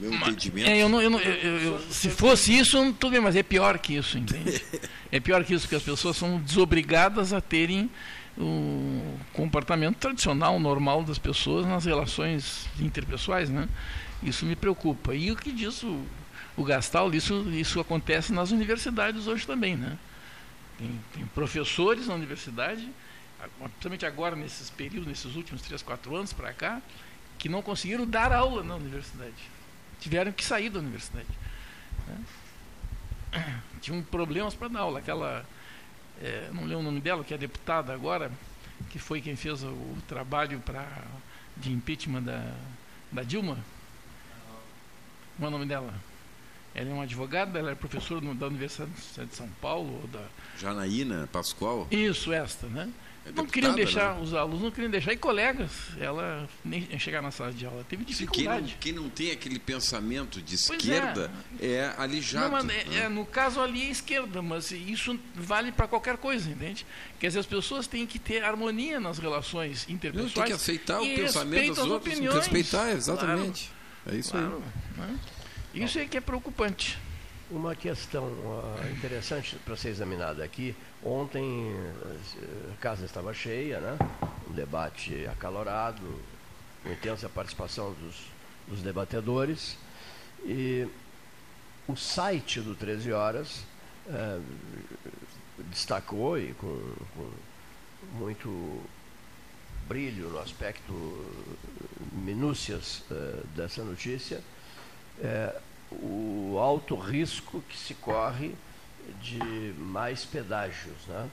meu 0.00 0.12
entendimento. 0.14 0.68
É, 0.68 0.76
eu 0.82 0.88
não, 0.88 1.00
eu 1.00 1.10
não- 1.10 1.18
eu- 1.20 1.78
se 1.90 2.10
fosse 2.10 2.56
isso, 2.56 2.76
tudo 2.94 3.12
bem, 3.12 3.20
mas 3.20 3.34
é 3.34 3.42
pior 3.42 3.78
que 3.78 3.94
isso, 3.96 4.18
entende? 4.18 4.62
É 5.12 5.18
pior 5.18 5.42
que 5.44 5.52
isso, 5.54 5.62
porque 5.64 5.74
as 5.74 5.82
pessoas 5.82 6.16
são 6.16 6.38
desobrigadas 6.40 7.32
a 7.32 7.40
terem 7.40 7.90
o 8.38 9.18
comportamento 9.32 9.96
tradicional, 9.96 10.60
normal 10.60 11.02
das 11.02 11.18
pessoas 11.18 11.66
nas 11.66 11.84
relações 11.84 12.66
interpessoais, 12.78 13.50
né? 13.50 13.68
Isso 14.22 14.46
me 14.46 14.54
preocupa. 14.54 15.12
E 15.14 15.32
o 15.32 15.36
que 15.36 15.50
diz 15.50 15.82
o, 15.82 16.00
o 16.56 16.62
Gastal, 16.62 17.12
isso, 17.12 17.44
isso 17.50 17.80
acontece 17.80 18.32
nas 18.32 18.52
universidades 18.52 19.26
hoje 19.26 19.44
também, 19.46 19.76
né? 19.76 19.98
Tem, 20.78 21.00
tem 21.14 21.26
professores 21.34 22.06
na 22.06 22.14
universidade, 22.14 22.88
principalmente 23.58 24.06
agora, 24.06 24.36
nesses 24.36 24.70
períodos, 24.70 25.08
nesses 25.08 25.34
últimos 25.36 25.62
3, 25.62 25.82
4 25.82 26.16
anos 26.16 26.32
para 26.32 26.52
cá, 26.52 26.82
que 27.38 27.48
não 27.48 27.62
conseguiram 27.62 28.06
dar 28.06 28.32
aula 28.32 28.62
na 28.62 28.74
universidade. 28.76 29.50
Tiveram 29.98 30.32
que 30.32 30.44
sair 30.44 30.70
da 30.70 30.78
universidade. 30.78 31.28
né? 32.06 32.24
Tinham 33.80 34.02
problemas 34.02 34.54
para 34.54 34.68
dar 34.68 34.80
aula. 34.80 34.98
Aquela, 34.98 35.46
eh, 36.20 36.50
não 36.52 36.62
lembro 36.62 36.80
o 36.80 36.82
nome 36.82 37.00
dela, 37.00 37.24
que 37.24 37.32
é 37.32 37.38
deputada 37.38 37.94
agora, 37.94 38.30
que 38.90 38.98
foi 38.98 39.20
quem 39.20 39.36
fez 39.36 39.62
o, 39.62 39.96
trabalho 40.06 40.60
pra, 40.60 40.86
de 41.56 41.72
impeachment 41.72 42.22
da, 42.22 42.54
da 43.10 43.22
Dilma. 43.22 43.58
Como 45.36 45.46
é 45.46 45.48
o 45.48 45.50
nome 45.50 45.66
dela? 45.66 45.94
Ela 46.74 46.90
é 46.90 46.92
uma 46.92 47.02
advogada, 47.02 47.58
ela 47.58 47.72
é 47.72 47.74
professora 47.74 48.20
da 48.34 48.46
Universidade 48.46 48.90
de 49.16 49.34
São 49.34 49.48
Paulo. 49.60 50.08
Da... 50.12 50.22
Janaína 50.58 51.28
Pascoal. 51.32 51.86
Isso, 51.90 52.32
esta, 52.32 52.66
né? 52.68 52.88
É 53.26 53.32
não 53.32 53.44
queriam 53.44 53.74
deixar, 53.74 54.14
né? 54.14 54.22
os 54.22 54.32
alunos 54.32 54.62
não 54.62 54.70
queriam 54.70 54.90
deixar, 54.90 55.12
e 55.12 55.16
colegas, 55.16 55.70
ela 55.98 56.48
nem 56.64 56.98
chegar 56.98 57.20
na 57.20 57.30
sala 57.30 57.52
de 57.52 57.66
aula. 57.66 57.84
Teve 57.86 58.02
Quem 58.04 58.14
não, 58.14 58.18
dificuldade. 58.18 58.76
quem 58.80 58.92
não 58.94 59.10
tem 59.10 59.30
aquele 59.30 59.58
pensamento 59.58 60.40
de 60.40 60.56
Pois 60.56 60.70
esquerda 60.70 61.30
é, 61.60 61.92
alijado. 61.98 62.44
Não, 62.46 62.52
mas 62.52 62.64
é- 62.64 62.84
né? 62.84 63.04
é, 63.04 63.08
no 63.10 63.26
caso 63.26 63.60
ali 63.60 63.82
é 63.82 63.90
esquerda, 63.90 64.40
mas 64.40 64.70
isso 64.70 65.18
vale 65.34 65.70
para 65.70 65.86
qualquer 65.86 66.16
coisa, 66.16 66.48
entende? 66.48 66.86
Quer 67.18 67.26
dizer, 67.26 67.40
as 67.40 67.46
pessoas 67.46 67.86
têm 67.86 68.06
que 68.06 68.18
ter 68.18 68.42
harmonia 68.42 68.98
nas 68.98 69.18
relações 69.18 69.86
Não, 69.86 69.94
interpessoais. 69.94 70.32
tem 70.32 70.44
que 70.44 70.52
aceitar 70.52 71.00
o 71.02 71.04
pensamento 71.04 71.68
outros. 71.80 71.90
opiniões. 71.90 72.36
Respeitar, 72.36 72.90
exatamente. 72.92 73.70
É 74.10 74.16
isso 74.16 74.34
aí. 74.34 74.42
Claro, 74.42 74.62
né? 74.96 75.18
Isso 75.72 75.98
é 76.00 76.04
que 76.04 76.16
é 76.16 76.20
preocupante. 76.20 76.98
Uma 77.48 77.76
questão 77.76 78.26
ah, 78.26 78.90
interessante 78.90 79.56
para 79.64 79.76
ser 79.76 79.90
examinada 79.90 80.42
aqui. 80.42 80.74
Ontem 81.02 81.72
eh, 81.72 82.72
a 82.72 82.76
casa 82.80 83.04
estava 83.04 83.32
cheia, 83.32 83.80
né? 83.80 83.96
um 84.48 84.52
debate 84.52 85.26
acalorado, 85.26 86.02
com 86.82 86.90
intensa 86.90 87.28
participação 87.28 87.92
dos, 87.92 88.16
dos 88.66 88.82
debatedores. 88.82 89.76
E 90.44 90.88
o 91.86 91.96
site 91.96 92.60
do 92.60 92.74
13 92.74 93.12
Horas 93.12 93.64
eh, 94.08 94.40
destacou 95.70 96.36
e 96.36 96.52
com, 96.54 96.94
com 97.16 97.30
muito 98.18 98.82
brilho 99.86 100.30
no 100.30 100.38
aspecto 100.38 100.92
minúcias 102.12 103.02
eh, 103.10 103.42
dessa 103.54 103.84
notícia, 103.84 104.40
eh, 105.20 105.54
o 105.92 106.56
alto 106.58 106.94
risco 106.96 107.62
que 107.68 107.76
se 107.76 107.94
corre 107.94 108.54
de 109.22 109.74
mais 109.78 110.24
pedágios. 110.24 110.96
Né? 111.08 111.28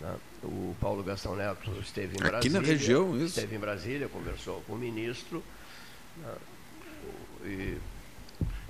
Né? 0.00 0.14
O 0.42 0.74
Paulo 0.80 1.02
Gastão 1.02 1.34
Neto 1.34 1.70
esteve 1.80 2.14
em 2.16 2.20
Aqui 2.20 2.28
Brasília. 2.28 2.60
na 2.60 2.66
região, 2.66 3.16
isso. 3.16 3.26
Esteve 3.38 3.56
em 3.56 3.58
Brasília, 3.58 4.08
conversou 4.08 4.60
com 4.62 4.74
o 4.74 4.78
ministro. 4.78 5.42
né? 6.18 6.34
E 7.44 7.78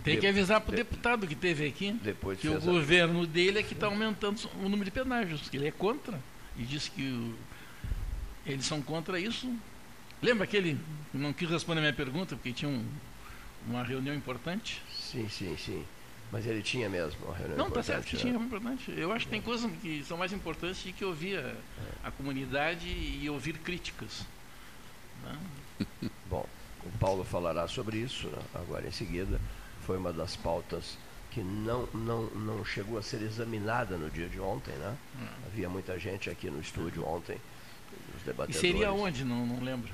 Tem 0.04 0.18
que 0.20 0.26
avisar 0.26 0.60
para 0.60 0.68
o 0.68 0.76
de- 0.76 0.82
deputado 0.84 1.26
que 1.26 1.34
teve 1.34 1.66
aqui 1.66 1.92
depois 1.92 2.38
que 2.38 2.48
o 2.48 2.56
a- 2.56 2.60
governo 2.60 3.26
dele 3.26 3.58
é 3.58 3.62
que 3.62 3.72
está 3.74 3.86
aumentando 3.86 4.38
o 4.62 4.68
número 4.68 4.84
de 4.84 4.90
pedágios, 4.90 5.48
que 5.48 5.56
ele 5.56 5.66
é 5.68 5.72
contra. 5.72 6.18
E 6.56 6.62
disse 6.62 6.90
que 6.90 7.02
o- 7.02 7.34
eles 8.46 8.64
são 8.64 8.80
contra 8.80 9.18
isso. 9.18 9.52
Lembra 10.22 10.44
aquele 10.44 10.78
que 11.10 11.18
não 11.18 11.32
quis 11.32 11.50
responder 11.50 11.80
a 11.80 11.82
minha 11.82 11.92
pergunta, 11.92 12.36
porque 12.36 12.52
tinha 12.52 12.68
um- 12.70 12.86
uma 13.66 13.82
reunião 13.82 14.14
importante? 14.14 14.82
Sim, 14.92 15.28
sim, 15.28 15.56
sim. 15.56 15.84
Mas 16.32 16.44
ele 16.46 16.60
tinha 16.62 16.88
mesmo 16.88 17.24
uma 17.24 17.36
reunião 17.36 17.56
Não, 17.58 17.64
tá 17.66 17.80
importante, 17.80 17.86
certo 17.86 18.06
que 18.08 18.16
né? 18.16 18.20
tinha, 18.22 18.34
é 18.34 18.36
importante. 18.36 18.92
Eu 18.96 19.12
acho 19.12 19.26
que 19.26 19.30
tem 19.30 19.40
coisas 19.40 19.70
que 19.80 20.02
são 20.04 20.16
mais 20.18 20.32
importantes 20.32 20.82
de 20.82 20.92
que 20.92 21.04
ouvir 21.04 21.38
a, 21.38 21.54
a 22.08 22.10
comunidade 22.10 22.88
e 22.88 23.28
ouvir 23.30 23.58
críticas. 23.58 24.24
né? 25.22 25.38
Bom, 26.28 26.44
o 26.84 26.98
Paulo 26.98 27.24
falará 27.24 27.68
sobre 27.68 27.98
isso 27.98 28.26
né, 28.28 28.38
agora 28.54 28.86
em 28.86 28.90
seguida. 28.92 29.40
Foi 29.86 29.96
uma 29.96 30.12
das 30.12 30.34
pautas 30.34 30.98
que 31.30 31.40
não, 31.40 31.86
não, 31.94 32.22
não 32.30 32.64
chegou 32.64 32.98
a 32.98 33.02
ser 33.02 33.22
examinada 33.22 33.96
no 33.96 34.10
dia 34.10 34.28
de 34.28 34.40
ontem, 34.40 34.72
né? 34.74 34.96
Havia 35.46 35.68
muita 35.68 35.96
gente 35.98 36.28
aqui 36.30 36.50
no 36.50 36.60
estúdio 36.60 37.06
ontem, 37.06 37.36
os 38.16 38.22
E 38.22 38.24
debatedores. 38.24 38.56
seria 38.60 38.90
onde? 38.90 39.22
Não, 39.24 39.46
não 39.46 39.62
lembro. 39.62 39.92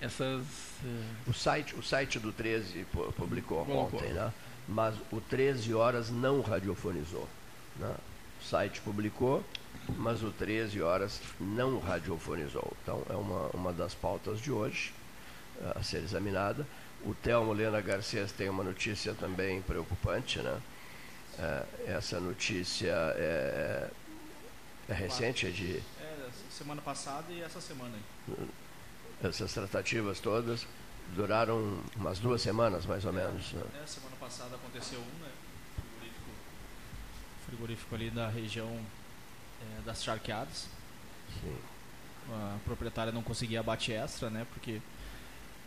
Essas. 0.00 0.42
eh, 0.84 1.04
O 1.26 1.32
site, 1.32 1.74
o 1.74 1.82
site 1.82 2.18
do 2.18 2.32
13 2.32 2.84
pu- 2.92 3.12
publicou 3.12 3.64
Colocou. 3.64 4.00
ontem, 4.00 4.12
né? 4.12 4.32
Mas 4.68 4.94
o 5.10 5.20
13 5.20 5.74
horas 5.74 6.10
não 6.10 6.40
radiofonizou. 6.40 7.28
Né? 7.76 7.94
O 8.40 8.44
site 8.44 8.80
publicou, 8.80 9.44
mas 9.96 10.22
o 10.22 10.30
13 10.30 10.80
horas 10.80 11.20
não 11.38 11.78
radiofonizou. 11.80 12.72
Então 12.82 13.02
é 13.10 13.14
uma, 13.14 13.48
uma 13.48 13.72
das 13.72 13.94
pautas 13.94 14.40
de 14.40 14.50
hoje 14.50 14.92
eh, 15.60 15.72
a 15.76 15.82
ser 15.82 15.98
examinada. 16.02 16.66
O 17.04 17.14
Telmo 17.14 17.52
Lena 17.52 17.80
Garcês 17.80 18.30
tem 18.32 18.48
uma 18.48 18.62
notícia 18.64 19.14
também 19.14 19.60
preocupante, 19.62 20.38
né? 20.38 20.60
Eh, 21.38 21.64
essa 21.88 22.18
notícia 22.20 22.92
é, 23.16 23.88
é 24.88 24.92
recente, 24.94 25.46
é 25.46 25.50
de 25.50 25.76
É, 26.00 26.28
semana 26.50 26.80
passada 26.82 27.26
e 27.30 27.42
essa 27.42 27.60
semana. 27.60 27.92
aí. 28.28 28.36
Essas 29.22 29.52
tratativas 29.52 30.20
todas 30.20 30.66
duraram 31.14 31.80
umas 31.96 32.18
duas 32.18 32.40
semanas 32.40 32.86
mais 32.86 33.04
ou 33.04 33.12
menos. 33.12 33.52
né? 33.52 33.62
É, 33.82 33.86
semana 33.86 34.16
passada 34.20 34.54
aconteceu 34.54 34.98
um, 35.00 35.22
né? 35.24 35.30
Frigorífico, 35.76 36.30
frigorífico 37.46 37.94
ali 37.94 38.10
da 38.10 38.28
região 38.28 38.68
é, 39.60 39.82
das 39.84 40.02
Charqueadas. 40.02 40.66
Sim. 41.42 41.56
A 42.32 42.58
proprietária 42.64 43.12
não 43.12 43.22
conseguia 43.22 43.60
abate 43.60 43.92
extra, 43.92 44.30
né? 44.30 44.46
Porque 44.54 44.80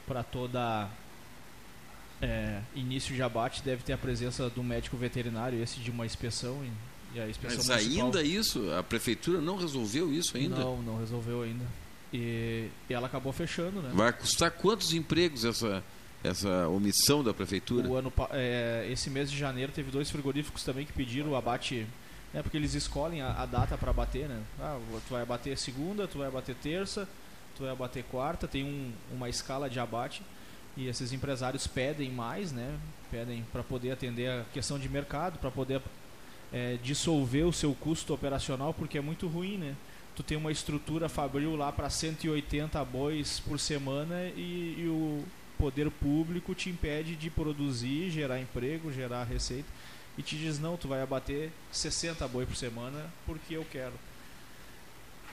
para 0.07 0.23
toda 0.23 0.89
é, 2.21 2.61
início 2.73 3.13
de 3.13 3.21
abate 3.21 3.61
deve 3.63 3.83
ter 3.83 3.93
a 3.93 3.97
presença 3.97 4.49
do 4.49 4.63
médico 4.63 4.95
veterinário, 4.95 5.61
esse 5.61 5.79
de 5.79 5.91
uma 5.91 6.05
inspeção 6.05 6.63
e, 7.13 7.17
e 7.17 7.19
a 7.21 7.27
inspeção 7.27 7.57
Mas 7.57 7.67
municipal- 7.67 8.05
ainda 8.05 8.23
isso, 8.23 8.71
a 8.73 8.81
prefeitura 8.83 9.41
não 9.41 9.57
resolveu 9.57 10.11
isso 10.13 10.37
ainda? 10.37 10.55
Não, 10.57 10.81
não 10.81 10.97
resolveu 10.99 11.41
ainda. 11.41 11.65
E, 12.13 12.69
e 12.87 12.93
ela 12.93 13.07
acabou 13.07 13.33
fechando, 13.33 13.81
né? 13.81 13.89
Vai 13.91 14.13
custar 14.13 14.51
quantos 14.51 14.93
empregos 14.93 15.43
essa, 15.43 15.83
essa 16.23 16.67
omissão 16.67 17.23
da 17.23 17.33
prefeitura? 17.33 17.87
O 17.87 17.95
ano, 17.95 18.13
é, 18.31 18.87
esse 18.91 19.09
mês 19.09 19.31
de 19.31 19.37
janeiro 19.37 19.71
teve 19.71 19.89
dois 19.89 20.11
frigoríficos 20.11 20.63
também 20.63 20.85
que 20.85 20.93
pediram 20.93 21.31
o 21.31 21.35
abate, 21.35 21.87
né, 22.31 22.43
porque 22.43 22.55
eles 22.55 22.75
escolhem 22.75 23.21
a, 23.21 23.41
a 23.41 23.45
data 23.47 23.75
para 23.77 23.89
abater, 23.89 24.29
né? 24.29 24.39
Ah, 24.59 24.79
tu 25.07 25.13
vai 25.13 25.23
abater 25.23 25.57
segunda, 25.57 26.07
tu 26.07 26.19
vai 26.19 26.27
abater 26.27 26.55
terça, 26.55 27.09
tu 27.55 27.63
vai 27.63 27.71
abater 27.71 28.03
quarta, 28.03 28.47
tem 28.47 28.63
um, 28.63 28.91
uma 29.11 29.27
escala 29.27 29.67
de 29.67 29.79
abate 29.79 30.21
e 30.77 30.87
esses 30.87 31.11
empresários 31.13 31.65
pedem 31.65 32.11
mais, 32.11 32.51
né? 32.51 32.77
Pedem 33.09 33.43
para 33.51 33.63
poder 33.63 33.91
atender 33.91 34.29
a 34.29 34.45
questão 34.53 34.77
de 34.77 34.87
mercado, 34.87 35.39
para 35.39 35.49
poder 35.49 35.81
é, 36.51 36.77
dissolver 36.83 37.45
o 37.45 37.53
seu 37.53 37.73
custo 37.73 38.13
operacional, 38.13 38.71
porque 38.71 38.99
é 38.99 39.01
muito 39.01 39.27
ruim, 39.27 39.57
né? 39.57 39.75
Tu 40.15 40.21
tem 40.23 40.37
uma 40.37 40.51
estrutura 40.51 41.09
fabril 41.09 41.55
lá 41.55 41.71
para 41.71 41.89
180 41.89 42.83
bois 42.85 43.39
por 43.39 43.59
semana 43.59 44.25
e, 44.35 44.75
e 44.79 44.87
o 44.87 45.23
poder 45.57 45.89
público 45.89 46.53
te 46.53 46.69
impede 46.69 47.15
de 47.15 47.29
produzir, 47.29 48.09
gerar 48.11 48.39
emprego, 48.39 48.91
gerar 48.91 49.23
receita 49.23 49.67
e 50.17 50.21
te 50.21 50.37
diz 50.37 50.59
não, 50.59 50.77
tu 50.77 50.87
vai 50.87 51.01
abater 51.01 51.51
60 51.71 52.27
boi 52.27 52.45
por 52.45 52.55
semana 52.55 53.09
porque 53.25 53.55
eu 53.55 53.65
quero. 53.71 53.93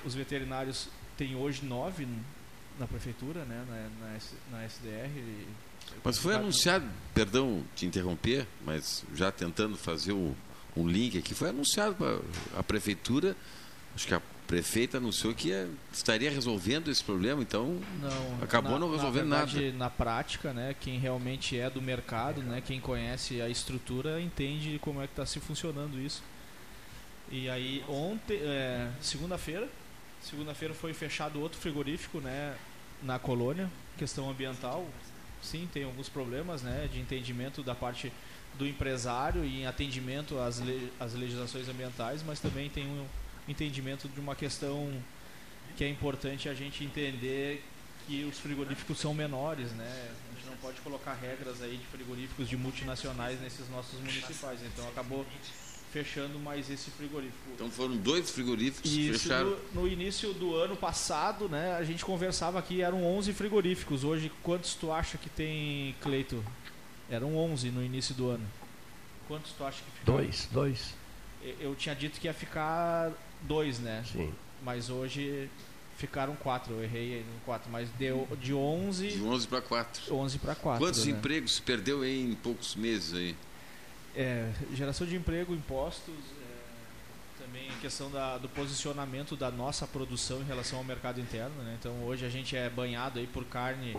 Os 0.05 0.15
veterinários 0.15 0.89
têm 1.17 1.37
hoje 1.37 1.63
nove 1.65 2.09
na 2.79 2.87
prefeitura, 2.87 3.45
né, 3.45 3.63
na, 3.69 4.07
na, 4.07 4.19
na 4.59 4.65
SDR. 4.65 5.11
e- 5.15 5.47
Mas 6.03 6.17
foi 6.17 6.35
anunciado, 6.35 6.87
perdão 7.13 7.63
te 7.77 7.85
interromper, 7.85 8.47
mas 8.65 9.05
já 9.15 9.31
tentando 9.31 9.77
fazer 9.77 10.13
o, 10.13 10.35
um 10.75 10.89
link 10.89 11.19
aqui, 11.19 11.35
foi 11.35 11.51
anunciado 11.51 11.95
para 11.97 12.19
a 12.59 12.63
prefeitura, 12.63 13.37
acho 13.95 14.07
que 14.07 14.15
a 14.15 14.23
prefeita 14.51 14.97
anunciou 14.97 15.33
que 15.33 15.49
ia- 15.51 15.69
estaria 15.93 16.29
resolvendo 16.29 16.91
esse 16.91 17.05
problema, 17.05 17.41
então 17.41 17.79
Não, 18.01 18.43
Acabou 18.43 18.81
não 18.81 18.91
resolvendo 18.91 19.29
na 19.29 19.45
verdade, 19.45 19.71
Na 19.71 19.89
prática, 19.89 20.53
né, 20.53 20.75
quem 20.81 20.99
realmente 20.99 21.57
é 21.57 21.71
do 21.71 21.81
mercado, 21.81 22.43
né, 22.43 22.61
quem 22.61 22.81
conhece 22.81 23.41
a 23.41 23.49
estrutura, 23.49 24.21
entende 24.21 24.77
como 24.81 25.01
é 25.01 25.07
que 25.07 25.13
está 25.13 25.25
se 25.25 25.39
funcionando 25.39 26.01
isso. 26.01 26.21
E 27.31 27.49
aí 27.49 27.85
ontem, 27.89 28.39
é, 28.43 28.91
segunda-feira, 29.01 29.69
segunda-feira 30.21 30.75
foi 30.75 30.93
fechado 30.93 31.41
outro 31.41 31.61
frigorífico, 31.61 32.19
né, 32.19 32.57
na 33.05 33.21
colônia, 33.21 33.71
questão 33.97 34.29
ambiental. 34.29 34.85
Sim, 35.41 35.69
tem 35.73 35.85
alguns 35.85 36.09
problemas, 36.09 36.61
né, 36.61 36.89
de 36.93 36.99
entendimento 36.99 37.63
da 37.63 37.75
parte 37.77 38.13
do 38.59 38.67
empresário 38.67 39.45
e 39.45 39.61
em 39.63 39.67
atendimento 39.67 40.41
às, 40.41 40.59
le 40.59 40.91
às 40.99 41.15
legislações 41.15 41.69
ambientais, 41.69 42.21
mas 42.27 42.41
também 42.41 42.69
tem 42.69 42.85
um 42.85 43.07
entendimento 43.49 44.09
de 44.09 44.21
uma 44.21 44.35
questão 44.35 44.93
que 45.77 45.85
é 45.85 45.89
importante 45.89 46.49
a 46.49 46.55
gente 46.55 46.85
entender 46.85 47.65
que 48.07 48.25
os 48.25 48.39
frigoríficos 48.39 48.99
são 48.99 49.15
menores, 49.15 49.71
né? 49.73 50.11
A 50.31 50.35
gente 50.35 50.47
não 50.51 50.57
pode 50.57 50.81
colocar 50.81 51.15
regras 51.15 51.63
aí 51.63 51.77
de 51.77 51.87
frigoríficos 51.87 52.49
de 52.49 52.57
multinacionais 52.57 53.41
nesses 53.41 53.69
nossos 53.69 53.99
municipais. 54.01 54.61
Então 54.65 54.87
acabou 54.89 55.25
fechando 55.93 56.39
mais 56.39 56.71
esse 56.71 56.91
frigorífico. 56.91 57.51
Então 57.55 57.71
foram 57.71 57.97
dois 57.97 58.31
frigoríficos 58.31 58.91
que 58.91 59.09
Isso 59.11 59.21
fecharam. 59.25 59.51
no, 59.75 59.83
no 59.83 59.89
início 59.89 60.33
do 60.35 60.55
ano 60.57 60.77
passado, 60.77 61.49
né? 61.49 61.75
A 61.77 61.85
gente 61.85 62.05
conversava 62.05 62.59
aqui, 62.59 62.81
eram 62.83 63.05
11 63.05 63.33
frigoríficos. 63.33 64.03
Hoje, 64.05 64.31
quantos 64.43 64.75
tu 64.75 64.93
acha 64.93 65.19
que 65.19 65.29
tem, 65.29 65.95
Cleito? 66.01 66.45
Eram 67.11 67.37
11 67.37 67.71
no 67.71 67.83
início 67.85 68.15
do 68.15 68.29
ano. 68.31 68.47
Quantos 69.27 69.53
tu 69.53 69.65
acha 69.65 69.83
que 69.83 69.91
ficaram? 69.99 70.19
Dois, 70.19 70.49
dois. 70.53 70.95
Eu- 71.43 71.57
Eu 71.61 71.75
tinha 71.75 71.95
dito 71.95 72.21
que 72.21 72.27
ia 72.29 72.35
ficar 72.35 73.13
dois, 73.43 73.79
né? 73.79 74.05
Sim. 74.11 74.33
Mas 74.63 74.91
hoje 74.91 75.49
ficaram 75.97 76.35
quatro. 76.37 76.75
Eu 76.75 76.83
errei 76.85 77.15
aí 77.15 77.25
no 77.35 77.41
quatro, 77.41 77.71
mas 77.71 77.89
deu 77.99 78.27
de 78.41 78.53
11, 78.55 79.09
De 79.09 79.23
11 79.23 79.47
para 79.49 79.61
4. 79.61 80.15
11 80.15 80.39
para 80.39 80.55
4. 80.55 80.85
Quantos 80.85 81.05
né? 81.07 81.13
empregos 81.13 81.55
se 81.57 81.63
perdeu 81.63 82.05
em 82.05 82.35
poucos 82.35 82.75
meses 82.75 83.15
aí? 83.15 83.37
É, 84.15 84.51
geração 84.75 85.07
de 85.07 85.15
emprego, 85.17 85.55
impostos, 85.55 86.15
é, 86.15 87.43
também 87.45 87.69
a 87.71 87.81
questão 87.81 88.11
da- 88.11 88.39
do 88.39 88.49
posicionamento 88.49 89.37
da 89.37 89.51
nossa 89.51 89.87
produção 89.87 90.41
em 90.41 90.45
relação 90.45 90.79
ao 90.79 90.85
mercado 90.85 91.21
interno. 91.21 91.55
Né? 91.63 91.77
Então 91.79 91.93
hoje 92.05 92.25
a 92.25 92.29
gente 92.29 92.57
é 92.57 92.69
banhado 92.69 93.19
aí 93.19 93.27
por 93.27 93.45
carne 93.45 93.97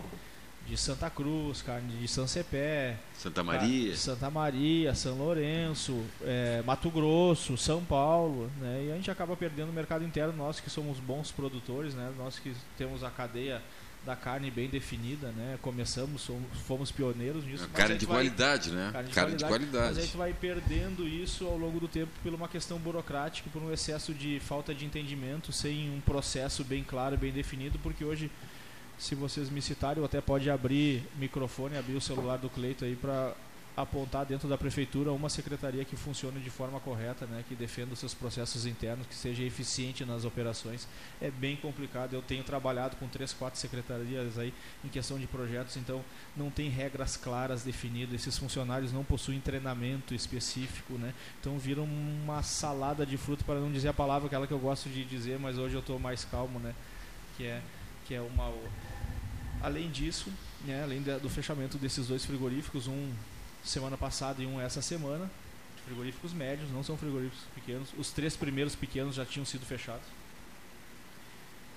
de 0.66 0.76
Santa 0.76 1.10
Cruz, 1.10 1.60
carne 1.60 1.92
de 1.98 2.08
São 2.08 2.26
Cepé, 2.26 2.96
Santa 3.18 3.42
Maria. 3.42 3.96
Santa 3.96 4.30
Maria, 4.30 4.94
São 4.94 5.16
Lourenço, 5.18 6.02
é, 6.22 6.62
Mato 6.64 6.88
Grosso, 6.90 7.56
São 7.58 7.84
Paulo, 7.84 8.50
né? 8.60 8.84
E 8.86 8.92
a 8.92 8.96
gente 8.96 9.10
acaba 9.10 9.36
perdendo 9.36 9.70
o 9.70 9.72
mercado 9.72 10.04
interno, 10.04 10.32
nós 10.32 10.60
que 10.60 10.70
somos 10.70 10.98
bons 10.98 11.30
produtores, 11.32 11.94
né? 11.94 12.10
Nós 12.16 12.38
que 12.38 12.54
temos 12.78 13.02
a 13.04 13.10
cadeia 13.10 13.60
da 14.06 14.16
carne 14.16 14.50
bem 14.50 14.68
definida, 14.68 15.28
né? 15.28 15.58
Começamos, 15.62 16.22
somos, 16.22 16.42
fomos 16.66 16.90
pioneiros 16.90 17.44
nisso. 17.44 17.68
Carne 17.68 17.96
de 17.98 18.06
vai- 18.06 18.16
qualidade, 18.16 18.70
né? 18.70 18.90
carne 18.92 19.08
de 19.08 19.14
Carne 19.14 19.36
de 19.36 19.44
qualidade, 19.44 19.50
Mas 19.64 19.70
qualidade. 19.70 19.98
a 19.98 20.02
gente 20.02 20.16
vai 20.16 20.32
perdendo 20.32 21.06
isso 21.06 21.46
ao 21.46 21.56
longo 21.56 21.78
do 21.78 21.86
tempo 21.86 22.10
por 22.22 22.32
uma 22.34 22.48
questão 22.48 22.78
burocrática, 22.78 23.48
por 23.52 23.62
um 23.62 23.72
excesso 23.72 24.12
de 24.14 24.40
falta 24.40 24.74
de 24.74 24.84
entendimento, 24.84 25.52
sem 25.52 25.88
um 25.90 26.00
processo 26.00 26.64
bem 26.64 26.82
claro, 26.82 27.16
bem 27.16 27.30
definido, 27.30 27.78
porque 27.80 28.04
hoje, 28.04 28.28
se 29.02 29.16
vocês 29.16 29.50
me 29.50 29.60
citarem, 29.60 29.98
eu 29.98 30.04
até 30.04 30.20
pode 30.20 30.48
abrir 30.48 31.02
microfone, 31.16 31.76
abrir 31.76 31.96
o 31.96 32.00
celular 32.00 32.36
do 32.36 32.48
Cleito 32.48 32.84
aí 32.84 32.94
para 32.94 33.34
apontar 33.76 34.24
dentro 34.24 34.48
da 34.48 34.56
prefeitura 34.56 35.10
uma 35.10 35.28
secretaria 35.28 35.84
que 35.84 35.96
funcione 35.96 36.38
de 36.38 36.50
forma 36.50 36.78
correta, 36.78 37.26
né, 37.26 37.42
que 37.48 37.56
defenda 37.56 37.94
os 37.94 37.98
seus 37.98 38.14
processos 38.14 38.64
internos, 38.64 39.04
que 39.08 39.14
seja 39.16 39.42
eficiente 39.42 40.04
nas 40.04 40.24
operações. 40.24 40.86
É 41.20 41.32
bem 41.32 41.56
complicado. 41.56 42.14
Eu 42.14 42.22
tenho 42.22 42.44
trabalhado 42.44 42.94
com 42.94 43.08
três, 43.08 43.32
quatro 43.32 43.58
secretarias 43.58 44.38
aí 44.38 44.54
em 44.84 44.88
questão 44.88 45.18
de 45.18 45.26
projetos, 45.26 45.76
então 45.76 46.04
não 46.36 46.48
tem 46.48 46.68
regras 46.68 47.16
claras 47.16 47.64
definidas. 47.64 48.14
Esses 48.14 48.38
funcionários 48.38 48.92
não 48.92 49.02
possuem 49.02 49.40
treinamento 49.40 50.14
específico, 50.14 50.92
né? 50.92 51.12
Então 51.40 51.58
viram 51.58 51.82
uma 51.82 52.40
salada 52.44 53.04
de 53.04 53.16
fruta 53.16 53.42
para 53.42 53.58
não 53.58 53.72
dizer 53.72 53.88
a 53.88 53.94
palavra 53.94 54.28
aquela 54.28 54.46
que 54.46 54.54
eu 54.54 54.60
gosto 54.60 54.88
de 54.88 55.04
dizer, 55.04 55.40
mas 55.40 55.58
hoje 55.58 55.74
eu 55.74 55.80
estou 55.80 55.98
mais 55.98 56.24
calmo, 56.24 56.60
né? 56.60 56.72
Que 57.36 57.46
é 57.46 57.60
que 58.12 58.14
é 58.14 58.20
uma 58.20 58.52
além 59.62 59.90
disso, 59.90 60.30
né, 60.66 60.82
além 60.82 61.00
do 61.02 61.28
fechamento 61.28 61.78
desses 61.78 62.08
dois 62.08 62.24
frigoríficos, 62.24 62.88
um 62.88 63.12
semana 63.64 63.96
passada 63.96 64.42
e 64.42 64.46
um 64.46 64.60
essa 64.60 64.82
semana, 64.82 65.30
frigoríficos 65.86 66.32
médios, 66.32 66.70
não 66.70 66.82
são 66.82 66.96
frigoríficos 66.96 67.44
pequenos. 67.54 67.88
Os 67.96 68.10
três 68.10 68.36
primeiros 68.36 68.74
pequenos 68.74 69.14
já 69.14 69.24
tinham 69.24 69.44
sido 69.44 69.64
fechados. 69.64 70.04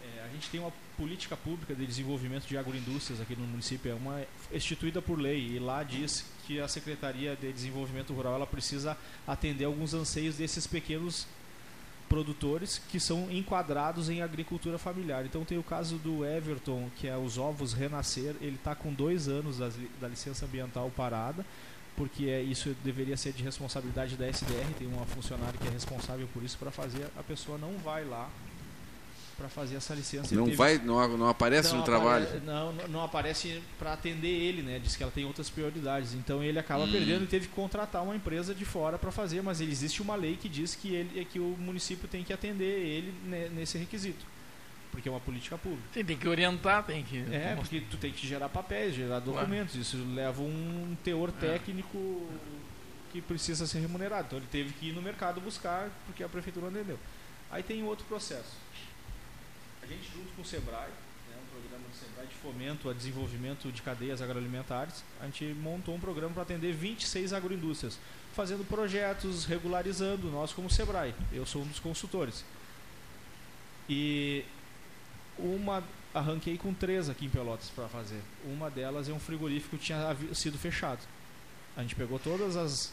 É, 0.03 0.23
a 0.23 0.27
gente 0.29 0.49
tem 0.49 0.59
uma 0.59 0.73
política 0.97 1.37
pública 1.37 1.75
de 1.75 1.85
desenvolvimento 1.85 2.47
de 2.47 2.57
agroindústrias 2.57 3.21
aqui 3.21 3.35
no 3.35 3.45
município, 3.45 3.91
é 3.91 3.95
uma 3.95 4.23
instituída 4.51 5.01
por 5.01 5.19
lei 5.19 5.55
e 5.55 5.59
lá 5.59 5.83
diz 5.83 6.25
que 6.45 6.59
a 6.59 6.67
Secretaria 6.67 7.35
de 7.35 7.51
Desenvolvimento 7.51 8.13
Rural 8.13 8.35
ela 8.35 8.47
precisa 8.47 8.97
atender 9.27 9.65
alguns 9.65 9.93
anseios 9.93 10.37
desses 10.37 10.65
pequenos 10.65 11.27
produtores 12.09 12.81
que 12.89 12.99
são 12.99 13.29
enquadrados 13.31 14.09
em 14.09 14.21
agricultura 14.21 14.77
familiar. 14.77 15.25
Então 15.25 15.43
tem 15.43 15.57
o 15.57 15.63
caso 15.63 15.97
do 15.97 16.25
Everton, 16.25 16.89
que 16.95 17.07
é 17.07 17.17
os 17.17 17.37
ovos 17.37 17.73
Renascer, 17.73 18.35
ele 18.41 18.55
está 18.55 18.75
com 18.75 18.93
dois 18.93 19.27
anos 19.27 19.57
li- 19.59 19.89
da 19.99 20.07
licença 20.07 20.45
ambiental 20.45 20.91
parada, 20.95 21.45
porque 21.97 22.25
é, 22.25 22.41
isso 22.41 22.75
deveria 22.83 23.15
ser 23.17 23.31
de 23.33 23.43
responsabilidade 23.43 24.15
da 24.15 24.27
SDR, 24.27 24.73
tem 24.77 24.87
uma 24.87 25.05
funcionária 25.05 25.57
que 25.59 25.67
é 25.67 25.71
responsável 25.71 26.27
por 26.33 26.43
isso. 26.43 26.57
Para 26.57 26.71
fazer, 26.71 27.07
a 27.17 27.23
pessoa 27.23 27.57
não 27.57 27.77
vai 27.79 28.03
lá 28.05 28.29
para 29.37 29.49
fazer 29.49 29.75
essa 29.75 29.93
licença. 29.93 30.33
Não 30.33 30.45
teve- 30.45 30.55
vai, 30.55 30.77
não, 30.77 31.17
não 31.17 31.27
aparece 31.29 31.71
não 31.71 31.79
no 31.79 31.83
trabalho. 31.83 32.25
apare- 32.25 32.39
Não, 32.45 32.71
não- 32.73 32.87
não 32.87 33.03
aparece 33.03 33.61
para 33.77 33.93
atender 33.93 34.27
ele, 34.27 34.61
né? 34.61 34.79
Diz 34.79 34.95
que 34.95 35.03
ela 35.03 35.11
tem 35.11 35.25
outras 35.25 35.49
prioridades. 35.49 36.13
Então 36.13 36.41
ele 36.43 36.57
acaba 36.57 36.83
Hum. 36.85 36.91
perdendo 36.91 37.23
e 37.23 37.27
teve 37.27 37.47
que 37.47 37.53
contratar 37.53 38.01
uma 38.03 38.15
empresa 38.15 38.55
de 38.55 38.63
fora 38.63 38.97
para 38.97 39.11
fazer, 39.11 39.41
mas 39.43 39.59
existe 39.59 40.01
uma 40.01 40.15
lei 40.15 40.37
que 40.37 40.47
diz 40.47 40.73
que 40.75 40.93
ele 40.95 41.25
que 41.25 41.39
o 41.39 41.55
município 41.59 42.07
tem 42.07 42.23
que 42.23 42.31
atender 42.31 42.63
ele 42.79 43.13
ne- 43.25 43.49
nesse 43.49 43.77
requisito. 43.77 44.25
Porque 44.91 45.09
é 45.09 45.11
uma 45.11 45.19
política 45.19 45.57
pública. 45.57 45.83
Tem, 45.93 46.05
tem 46.05 46.15
que 46.17 46.25
orientar, 46.27 46.83
tem 46.85 47.03
que. 47.03 47.17
É, 47.29 47.53
porque 47.57 47.81
tu 47.81 47.97
tem 47.97 48.13
que 48.13 48.25
gerar 48.25 48.47
papéis, 48.47 48.95
gerar 48.95 49.19
documentos. 49.19 49.75
Isso 49.75 49.97
leva 50.15 50.41
um 50.41 50.95
teor 51.03 51.33
técnico 51.33 52.29
que 53.11 53.19
precisa 53.19 53.67
ser 53.67 53.79
remunerado. 53.79 54.27
Então 54.27 54.39
ele 54.39 54.47
teve 54.49 54.71
que 54.73 54.89
ir 54.89 54.93
no 54.93 55.01
mercado 55.01 55.41
buscar, 55.41 55.89
porque 56.05 56.23
a 56.23 56.29
prefeitura 56.29 56.67
não 56.69 56.79
entendeu. 56.79 56.97
Aí 57.51 57.61
tem 57.61 57.83
outro 57.83 58.05
processo. 58.05 58.63
A 59.85 59.87
gente 59.87 60.11
junto 60.11 60.33
com 60.35 60.41
o 60.41 60.45
Sebrae, 60.45 60.89
né, 61.29 61.37
um 61.39 61.59
programa 61.61 61.87
do 61.87 61.95
Sebrae 61.95 62.25
de 62.25 62.33
fomento 62.35 62.89
a 62.89 62.93
desenvolvimento 62.93 63.71
de 63.71 63.83
cadeias 63.83 64.19
agroalimentares, 64.19 65.03
a 65.21 65.25
gente 65.25 65.45
montou 65.61 65.93
um 65.93 65.99
programa 65.99 66.33
para 66.33 66.41
atender 66.41 66.73
26 66.73 67.31
agroindústrias, 67.31 67.99
fazendo 68.33 68.67
projetos, 68.67 69.45
regularizando, 69.45 70.31
nós 70.31 70.51
como 70.51 70.71
Sebrae. 70.71 71.13
Eu 71.31 71.45
sou 71.45 71.61
um 71.61 71.67
dos 71.67 71.79
consultores. 71.79 72.43
E 73.87 74.43
uma 75.37 75.83
arranquei 76.15 76.57
com 76.57 76.73
três 76.73 77.07
aqui 77.07 77.25
em 77.25 77.29
Pelotas 77.29 77.69
para 77.69 77.87
fazer. 77.87 78.21
Uma 78.43 78.71
delas 78.71 79.07
é 79.07 79.13
um 79.13 79.19
frigorífico 79.19 79.77
que 79.77 79.85
tinha 79.85 80.17
sido 80.33 80.57
fechado. 80.57 81.01
A 81.77 81.83
gente 81.83 81.93
pegou 81.93 82.17
todas 82.17 82.55
as 82.55 82.91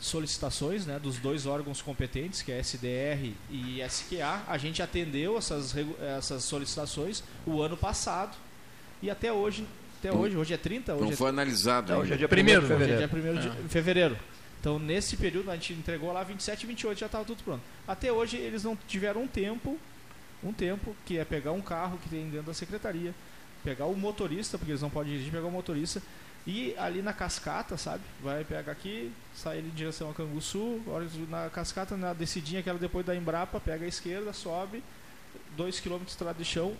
solicitações 0.00 0.86
né, 0.86 0.98
dos 0.98 1.18
dois 1.18 1.46
órgãos 1.46 1.80
competentes, 1.82 2.42
que 2.42 2.52
é 2.52 2.58
SDR 2.58 3.32
e 3.50 3.80
SQA. 3.82 4.42
A 4.46 4.58
gente 4.58 4.82
atendeu 4.82 5.36
essas, 5.38 5.74
essas 6.18 6.44
solicitações 6.44 7.22
o 7.46 7.60
ano 7.62 7.76
passado 7.76 8.36
e 9.02 9.10
até 9.10 9.32
hoje, 9.32 9.66
até 9.98 10.10
Não- 10.10 10.20
hoje, 10.20 10.36
hoje 10.36 10.54
é 10.54 10.56
30, 10.56 10.94
hoje 10.94 11.04
Não 11.04 11.12
é 11.12 11.16
foi 11.16 11.28
analisado. 11.30 11.88
Não, 11.88 11.94
ainda. 11.96 12.04
hoje 12.04 12.14
é 12.14 12.16
dia 12.16 12.28
Primeiro, 12.28 12.62
1º 12.62 12.66
de 12.66 12.74
Hoje 12.74 12.92
é 13.04 13.08
fevereiro. 13.08 13.40
dia 13.40 13.50
1 13.52 13.62
de 13.62 13.68
fevereiro. 13.68 14.18
Então, 14.60 14.78
nesse 14.78 15.16
período, 15.16 15.50
a 15.50 15.54
gente 15.54 15.72
entregou 15.74 16.12
lá 16.12 16.22
27 16.24 16.64
e 16.64 16.66
28, 16.66 16.98
já 16.98 17.06
estava 17.06 17.24
tudo 17.24 17.42
pronto. 17.44 17.62
Até 17.86 18.10
hoje, 18.12 18.36
eles 18.36 18.64
não 18.64 18.76
tiveram 18.88 19.22
um 19.22 19.26
tempo, 19.28 19.78
um 20.42 20.52
tempo, 20.52 20.94
que 21.04 21.18
é 21.18 21.24
pegar 21.24 21.52
um 21.52 21.60
carro 21.60 21.98
que 22.02 22.08
tem 22.08 22.28
dentro 22.28 22.46
da 22.46 22.54
secretaria, 22.54 23.14
pegar 23.62 23.86
o 23.86 23.94
motorista, 23.96 24.58
porque 24.58 24.72
eles 24.72 24.82
não 24.82 24.90
podem 24.90 25.12
dirigir, 25.12 25.32
pegar 25.32 25.46
o 25.46 25.50
motorista, 25.52 26.02
e 26.46 26.74
ali 26.78 27.02
na 27.02 27.12
cascata, 27.12 27.76
sabe? 27.76 28.02
Vai 28.22 28.44
pegar 28.44 28.70
aqui, 28.70 29.10
sai 29.34 29.58
em 29.58 29.68
direção 29.70 30.10
a 30.10 30.14
Canguçu, 30.14 30.80
na 31.28 31.50
cascata, 31.50 31.96
na 31.96 32.12
descidinha, 32.12 32.60
aquela 32.60 32.78
depois 32.78 33.04
da 33.04 33.16
Embrapa, 33.16 33.58
pega 33.58 33.84
a 33.84 33.88
esquerda, 33.88 34.32
sobe, 34.32 34.82
2 35.56 35.80
km 35.80 35.98
de 35.98 36.10
estrada 36.10 36.38
de 36.38 36.44
chão, 36.44 36.74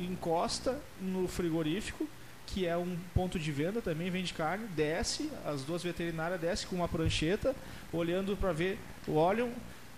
encosta 0.00 0.80
no 1.00 1.28
frigorífico, 1.28 2.08
que 2.46 2.66
é 2.66 2.76
um 2.76 2.96
ponto 3.14 3.38
de 3.38 3.52
venda 3.52 3.82
também, 3.82 4.10
vende 4.10 4.32
carne, 4.32 4.66
desce, 4.68 5.30
as 5.44 5.62
duas 5.62 5.82
veterinárias 5.82 6.40
descem 6.40 6.66
com 6.68 6.76
uma 6.76 6.88
prancheta, 6.88 7.54
olhando 7.92 8.36
para 8.36 8.52
ver, 8.52 8.78
olham 9.06 9.52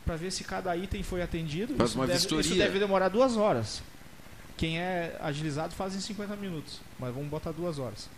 para 0.04 0.16
ver 0.16 0.32
se 0.32 0.42
cada 0.42 0.76
item 0.76 1.04
foi 1.04 1.22
atendido. 1.22 1.76
Faz 1.76 1.90
isso, 1.90 1.98
uma 1.98 2.06
deve, 2.08 2.18
vistoria. 2.18 2.40
isso 2.40 2.56
deve 2.56 2.78
demorar 2.80 3.08
duas 3.08 3.36
horas. 3.36 3.82
Quem 4.56 4.80
é 4.80 5.16
agilizado 5.20 5.74
faz 5.74 5.94
em 5.94 6.00
50 6.00 6.34
minutos, 6.36 6.80
mas 6.98 7.14
vamos 7.14 7.28
botar 7.28 7.52
duas 7.52 7.78
horas. 7.78 8.08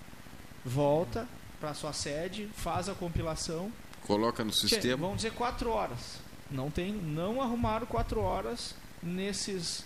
Volta 0.65 1.29
para 1.61 1.75
sua 1.75 1.93
sede, 1.93 2.49
faz 2.55 2.89
a 2.89 2.95
compilação. 2.95 3.73
Coloca 4.07 4.45
no 4.45 4.53
sistema. 4.53 5.07
Vamos 5.07 5.17
dizer 5.17 5.33
quatro 5.33 5.71
horas. 5.71 6.19
Não 6.51 6.71
tem, 6.71 6.93
não 6.93 7.41
arrumaram 7.41 7.87
quatro 7.87 8.21
horas 8.21 8.75
nesses 9.03 9.85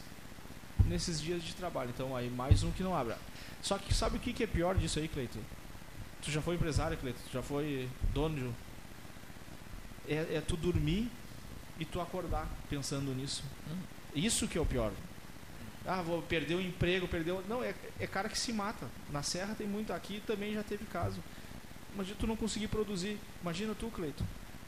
nesses 0.86 1.20
dias 1.20 1.42
de 1.42 1.54
trabalho. 1.54 1.90
Então 1.90 2.16
aí 2.16 2.30
mais 2.30 2.62
um 2.62 2.70
que 2.70 2.82
não 2.82 2.96
abre. 2.96 3.14
Só 3.62 3.78
que 3.78 3.92
sabe 3.92 4.16
o 4.16 4.20
que, 4.20 4.32
que 4.32 4.44
é 4.44 4.46
pior 4.46 4.76
disso 4.76 4.98
aí, 4.98 5.08
Cleiton? 5.08 5.40
Tu 6.22 6.30
já 6.30 6.40
foi 6.40 6.54
empresário, 6.54 6.96
Cleiton? 6.96 7.20
Tu 7.28 7.32
já 7.32 7.42
foi 7.42 7.88
dono 8.12 8.34
de 8.34 8.44
um... 8.44 8.52
É, 10.08 10.36
é 10.36 10.42
tu 10.46 10.56
dormir 10.56 11.10
e 11.78 11.84
tu 11.84 12.00
acordar 12.00 12.48
pensando 12.70 13.14
nisso. 13.14 13.42
Isso 14.14 14.48
que 14.48 14.56
é 14.56 14.60
o 14.60 14.66
pior. 14.66 14.92
Ah, 15.90 16.02
vou 16.02 16.20
perder 16.20 16.54
o 16.54 16.60
emprego, 16.60 17.08
perder 17.08 17.32
o... 17.32 17.42
Não, 17.48 17.64
é, 17.64 17.74
é 17.98 18.06
cara 18.06 18.28
que 18.28 18.38
se 18.38 18.52
mata. 18.52 18.86
Na 19.10 19.22
Serra 19.22 19.54
tem 19.56 19.66
muito, 19.66 19.90
aqui 19.90 20.22
também 20.26 20.52
já 20.52 20.62
teve 20.62 20.84
caso. 20.84 21.18
Imagina 21.94 22.16
tu 22.20 22.26
não 22.26 22.36
conseguir 22.36 22.68
produzir. 22.68 23.18
Imagina 23.40 23.74
tu, 23.74 23.88
Cleiton. 23.88 24.24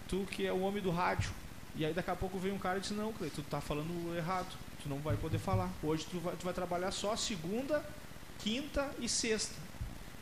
Tu 0.09 0.27
que 0.31 0.47
é 0.47 0.53
o 0.53 0.61
homem 0.61 0.83
do 0.83 0.91
rádio. 0.91 1.31
E 1.77 1.85
aí 1.85 1.93
daqui 1.93 2.11
a 2.11 2.17
pouco 2.17 2.39
vem 2.39 2.53
um 2.53 2.59
cara 2.59 2.79
e 2.79 2.81
diz, 2.81 2.91
não, 2.93 3.13
Cleiton, 3.13 3.43
tu 3.43 3.51
tá 3.51 3.61
falando 3.61 4.17
errado. 4.17 4.57
Tu 4.83 4.89
não 4.89 4.99
vai 5.01 5.15
poder 5.15 5.39
falar. 5.39 5.69
Hoje 5.83 6.07
tu 6.11 6.19
vai, 6.21 6.35
tu 6.37 6.45
vai 6.45 6.55
trabalhar 6.55 6.91
só 6.91 7.15
segunda, 7.15 7.85
quinta 8.39 8.91
e 8.99 9.07
sexta. 9.07 9.55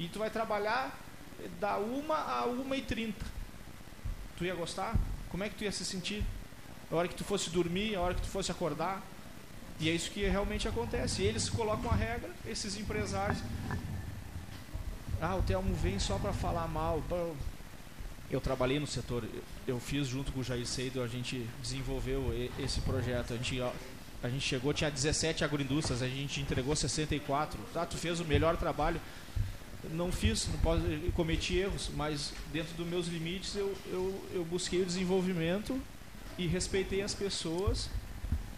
E 0.01 0.09
tu 0.09 0.19
vai 0.19 0.31
trabalhar 0.31 0.99
da 1.61 1.77
uma 1.79 2.17
a 2.17 2.45
uma 2.45 2.77
e 2.77 2.83
trinta. 2.83 3.25
Tu 4.37 4.47
ia 4.47 4.55
gostar? 4.57 4.97
Como 5.29 5.45
é 5.45 5.49
que 5.49 5.55
tu 5.55 5.63
ia 5.63 5.71
se 5.71 5.85
sentir? 5.85 6.25
A 6.91 6.97
hora 6.97 7.07
que 7.07 7.15
tu 7.15 7.23
fosse 7.23 7.51
dormir, 7.51 7.95
a 7.95 8.01
hora 8.01 8.15
que 8.15 8.23
tu 8.23 8.29
fosse 8.29 8.51
acordar. 8.51 9.01
E 9.81 9.89
é 9.89 9.93
isso 9.93 10.11
que 10.11 10.27
realmente 10.27 10.67
acontece. 10.67 11.23
Eles 11.23 11.49
colocam 11.49 11.91
a 11.91 11.95
regra, 11.95 12.31
esses 12.47 12.77
empresários. 12.77 13.39
Ah, 15.21 15.37
o 15.37 15.43
Telmo 15.43 15.75
vem 15.75 15.99
só 15.99 16.19
para 16.19 16.33
falar 16.33 16.67
mal. 16.69 17.03
Eu 18.31 18.41
trabalhei 18.41 18.79
no 18.79 18.87
setor, 18.87 19.25
eu- 19.67 19.81
fiz 19.81 20.07
junto 20.07 20.33
com 20.33 20.41
o 20.41 20.45
Jair 20.45 20.67
Seido, 20.67 21.03
a 21.03 21.09
gente 21.09 21.47
desenvolveu 21.63 22.33
esse 22.59 22.81
projeto. 22.81 23.33
A 23.33 23.37
gente, 23.37 23.61
a 24.23 24.29
gente 24.29 24.43
chegou, 24.47 24.73
tinha 24.75 24.91
17 24.91 25.45
agroindústrias, 25.45 26.03
a 26.03 26.09
gente 26.09 26.41
entregou 26.41 26.75
64. 26.77 27.59
Tá, 27.73 27.87
tu 27.87 27.97
fez 27.97 28.21
o 28.21 28.25
melhor 28.25 28.57
trabalho. 28.57 29.01
Não 29.93 30.11
fiz, 30.13 30.47
não 30.49 30.59
posso, 30.59 30.83
cometi 31.15 31.57
erros, 31.57 31.89
mas 31.97 32.33
dentro 32.53 32.75
dos 32.75 32.87
meus 32.87 33.07
limites 33.07 33.55
eu, 33.55 33.75
eu, 33.87 34.25
eu 34.35 34.45
busquei 34.45 34.83
o 34.83 34.85
desenvolvimento 34.85 35.81
e 36.37 36.47
respeitei 36.47 37.01
as 37.01 37.15
pessoas 37.15 37.89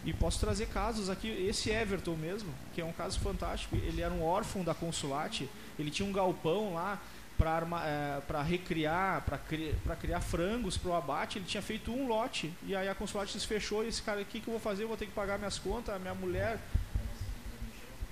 e 0.05 0.13
posso 0.13 0.41
trazer 0.41 0.67
casos 0.67 1.11
aqui. 1.11 1.29
Esse 1.29 1.71
Everton 1.71 2.17
mesmo, 2.17 2.53
que 2.75 2.81
é 2.81 2.85
um 2.85 2.93
caso 2.93 3.21
fantástico. 3.21 3.77
Ele 3.77 4.01
era 4.01 4.13
um 4.13 4.23
órfão 4.23 4.65
da 4.65 4.75
Consulate. 4.75 5.49
Ele 5.79 5.91
tinha 5.91 6.09
um 6.09 6.13
galpão 6.13 6.75
lá 6.75 7.01
para 7.37 8.43
recriar, 8.43 9.23
para 9.23 9.39
cri, 9.39 9.75
pra 9.85 9.97
criar 9.97 10.21
frangos 10.21 10.77
para 10.77 10.91
o 10.91 10.95
abate. 10.95 11.39
Ele 11.39 11.45
tinha 11.45 11.63
feito 11.63 11.93
um 11.93 12.09
lote. 12.09 12.53
E 12.67 12.75
aí 12.75 12.89
a 12.89 12.95
Consulate 12.95 13.39
se 13.39 13.47
fechou. 13.47 13.85
E 13.85 13.89
esse 13.89 14.03
cara, 14.03 14.23
o 14.23 14.25
que, 14.25 14.41
que 14.41 14.49
eu 14.49 14.53
vou 14.53 14.61
fazer? 14.61 14.85
Eu 14.85 14.89
vou 14.89 14.97
ter 14.97 15.07
que 15.07 15.13
pagar 15.13 15.39
minhas 15.39 15.59
contas, 15.59 16.01
minha 16.01 16.15
mulher, 16.15 16.59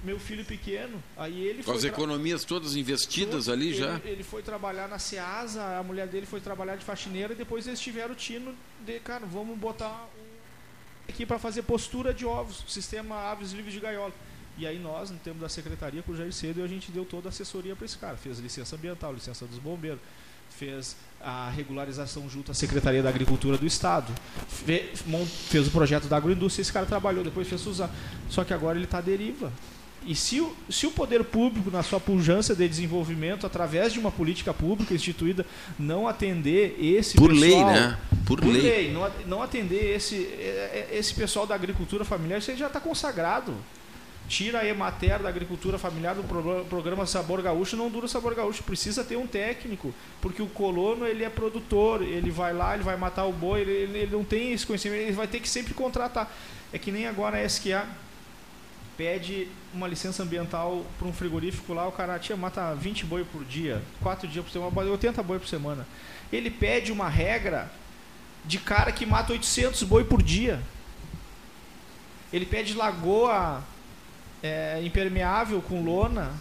meu 0.04 0.20
filho 0.20 0.44
pequeno. 0.44 1.02
Aí 1.16 1.40
ele 1.40 1.62
Com 1.62 1.72
as 1.72 1.84
economias 1.84 2.44
todas 2.44 2.76
investidas 2.76 3.48
ali 3.48 3.68
ele, 3.68 3.78
já. 3.78 4.00
Ele 4.04 4.22
foi 4.22 4.42
trabalhar 4.42 4.88
na 4.88 4.98
Ceasa, 4.98 5.78
a 5.78 5.82
mulher 5.82 6.06
dele 6.06 6.26
foi 6.26 6.40
trabalhar 6.40 6.76
de 6.76 6.84
faxineira 6.84 7.32
e 7.32 7.36
depois 7.36 7.66
eles 7.66 7.80
tiveram 7.80 8.12
o 8.12 8.16
tino 8.16 8.54
de, 8.84 9.00
cara, 9.00 9.24
vamos 9.26 9.58
botar 9.58 10.06
um 10.18 10.27
aqui 11.08 11.24
para 11.26 11.38
fazer 11.38 11.62
postura 11.62 12.12
de 12.12 12.24
ovos, 12.26 12.64
sistema 12.68 13.14
aves 13.30 13.52
livres 13.52 13.72
de 13.74 13.80
gaiola. 13.80 14.12
E 14.56 14.66
aí 14.66 14.78
nós, 14.78 15.10
no 15.10 15.18
tempo 15.18 15.38
da 15.38 15.48
secretaria, 15.48 16.02
com 16.02 16.12
o 16.12 16.16
Jair 16.16 16.32
Cedo, 16.32 16.62
a 16.62 16.66
gente 16.66 16.90
deu 16.90 17.04
toda 17.04 17.28
a 17.28 17.30
assessoria 17.30 17.76
para 17.76 17.84
esse 17.84 17.96
cara. 17.96 18.16
Fez 18.16 18.38
licença 18.40 18.74
ambiental, 18.74 19.12
licença 19.14 19.46
dos 19.46 19.58
bombeiros, 19.58 20.00
fez 20.50 20.96
a 21.20 21.48
regularização 21.50 22.28
junto 22.28 22.50
à 22.50 22.54
Secretaria 22.54 23.02
da 23.02 23.08
Agricultura 23.08 23.56
do 23.56 23.66
Estado, 23.66 24.12
fe- 24.48 24.92
mon- 25.06 25.24
fez 25.26 25.66
o 25.68 25.70
projeto 25.70 26.08
da 26.08 26.16
agroindústria, 26.16 26.62
esse 26.62 26.72
cara 26.72 26.86
trabalhou, 26.86 27.22
depois 27.22 27.46
fez 27.48 27.64
usar. 27.66 27.90
Só 28.28 28.42
que 28.44 28.52
agora 28.52 28.76
ele 28.76 28.84
está 28.84 28.98
à 28.98 29.00
deriva. 29.00 29.52
E 30.06 30.14
se 30.14 30.40
o, 30.40 30.54
se 30.70 30.86
o 30.86 30.90
poder 30.90 31.22
público, 31.24 31.70
na 31.70 31.82
sua 31.82 32.00
pujança 32.00 32.54
de 32.54 32.66
desenvolvimento, 32.66 33.46
através 33.46 33.92
de 33.92 33.98
uma 33.98 34.10
política 34.10 34.54
pública 34.54 34.94
instituída, 34.94 35.44
não 35.78 36.08
atender 36.08 36.76
esse 36.80 37.16
Por 37.16 37.30
pessoal, 37.30 37.40
lei, 37.50 37.64
né? 37.64 37.98
Por, 38.26 38.40
por 38.40 38.50
lei. 38.52 38.62
lei, 38.62 38.92
não, 38.92 39.04
at- 39.04 39.26
não 39.26 39.42
atender 39.42 39.94
esse, 39.94 40.16
é- 40.16 40.88
é- 40.90 40.96
esse 40.96 41.12
pessoal 41.14 41.46
da 41.46 41.54
agricultura 41.54 42.04
familiar, 42.04 42.38
isso 42.38 42.50
aí 42.50 42.56
já 42.56 42.68
está 42.68 42.80
consagrado. 42.80 43.54
Tira 44.28 44.58
a 44.60 44.66
Emater 44.66 45.22
da 45.22 45.28
agricultura 45.30 45.78
familiar 45.78 46.14
do 46.14 46.22
pro- 46.22 46.64
programa 46.68 47.06
Sabor 47.06 47.40
Gaúcho, 47.40 47.76
não 47.76 47.88
dura 47.90 48.04
o 48.04 48.08
Sabor 48.08 48.34
Gaúcho. 48.34 48.62
Precisa 48.62 49.02
ter 49.02 49.16
um 49.16 49.26
técnico, 49.26 49.94
porque 50.20 50.42
o 50.42 50.46
colono 50.46 51.06
ele 51.06 51.24
é 51.24 51.30
produtor, 51.30 52.02
ele 52.02 52.30
vai 52.30 52.52
lá, 52.52 52.74
ele 52.74 52.82
vai 52.84 52.96
matar 52.96 53.24
o 53.24 53.32
boi, 53.32 53.62
ele, 53.62 53.70
ele- 53.72 53.98
ele 54.00 54.12
não 54.12 54.24
tem 54.24 54.52
esse 54.52 54.66
conhecimento, 54.66 55.00
ele 55.02 55.12
vai 55.12 55.26
ter 55.26 55.40
que 55.40 55.48
sempre 55.48 55.72
contratar. 55.72 56.30
É 56.72 56.78
que 56.78 56.92
nem 56.92 57.06
agora 57.06 57.38
a 57.38 57.42
SQA 57.48 57.86
pede 58.98 59.46
uma 59.72 59.86
licença 59.86 60.24
ambiental 60.24 60.84
para 60.98 61.06
um 61.06 61.12
frigorífico 61.12 61.72
lá, 61.72 61.86
o 61.86 61.92
cara 61.92 62.18
tia, 62.18 62.36
mata 62.36 62.74
20 62.74 63.06
boi 63.06 63.24
por 63.24 63.44
dia, 63.44 63.80
4 64.02 64.26
dias 64.26 64.44
por 64.44 64.50
semana, 64.50 64.72
bota 64.72 64.90
80 64.90 65.22
boi 65.22 65.38
por 65.38 65.46
semana. 65.46 65.86
Ele 66.32 66.50
pede 66.50 66.90
uma 66.90 67.08
regra 67.08 67.70
de 68.44 68.58
cara 68.58 68.90
que 68.90 69.06
mata 69.06 69.32
800 69.32 69.84
boi 69.84 70.02
por 70.02 70.20
dia. 70.20 70.60
Ele 72.32 72.44
pede 72.44 72.74
lagoa 72.74 73.62
é, 74.42 74.80
impermeável 74.82 75.62
com 75.62 75.84
lona. 75.84 76.32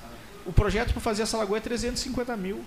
O 0.43 0.52
projeto 0.52 0.93
para 0.93 1.02
fazer 1.02 1.22
essa 1.22 1.38
lagoa 1.38 1.60
é 1.60 1.62
350 1.62 2.36
mil. 2.36 2.65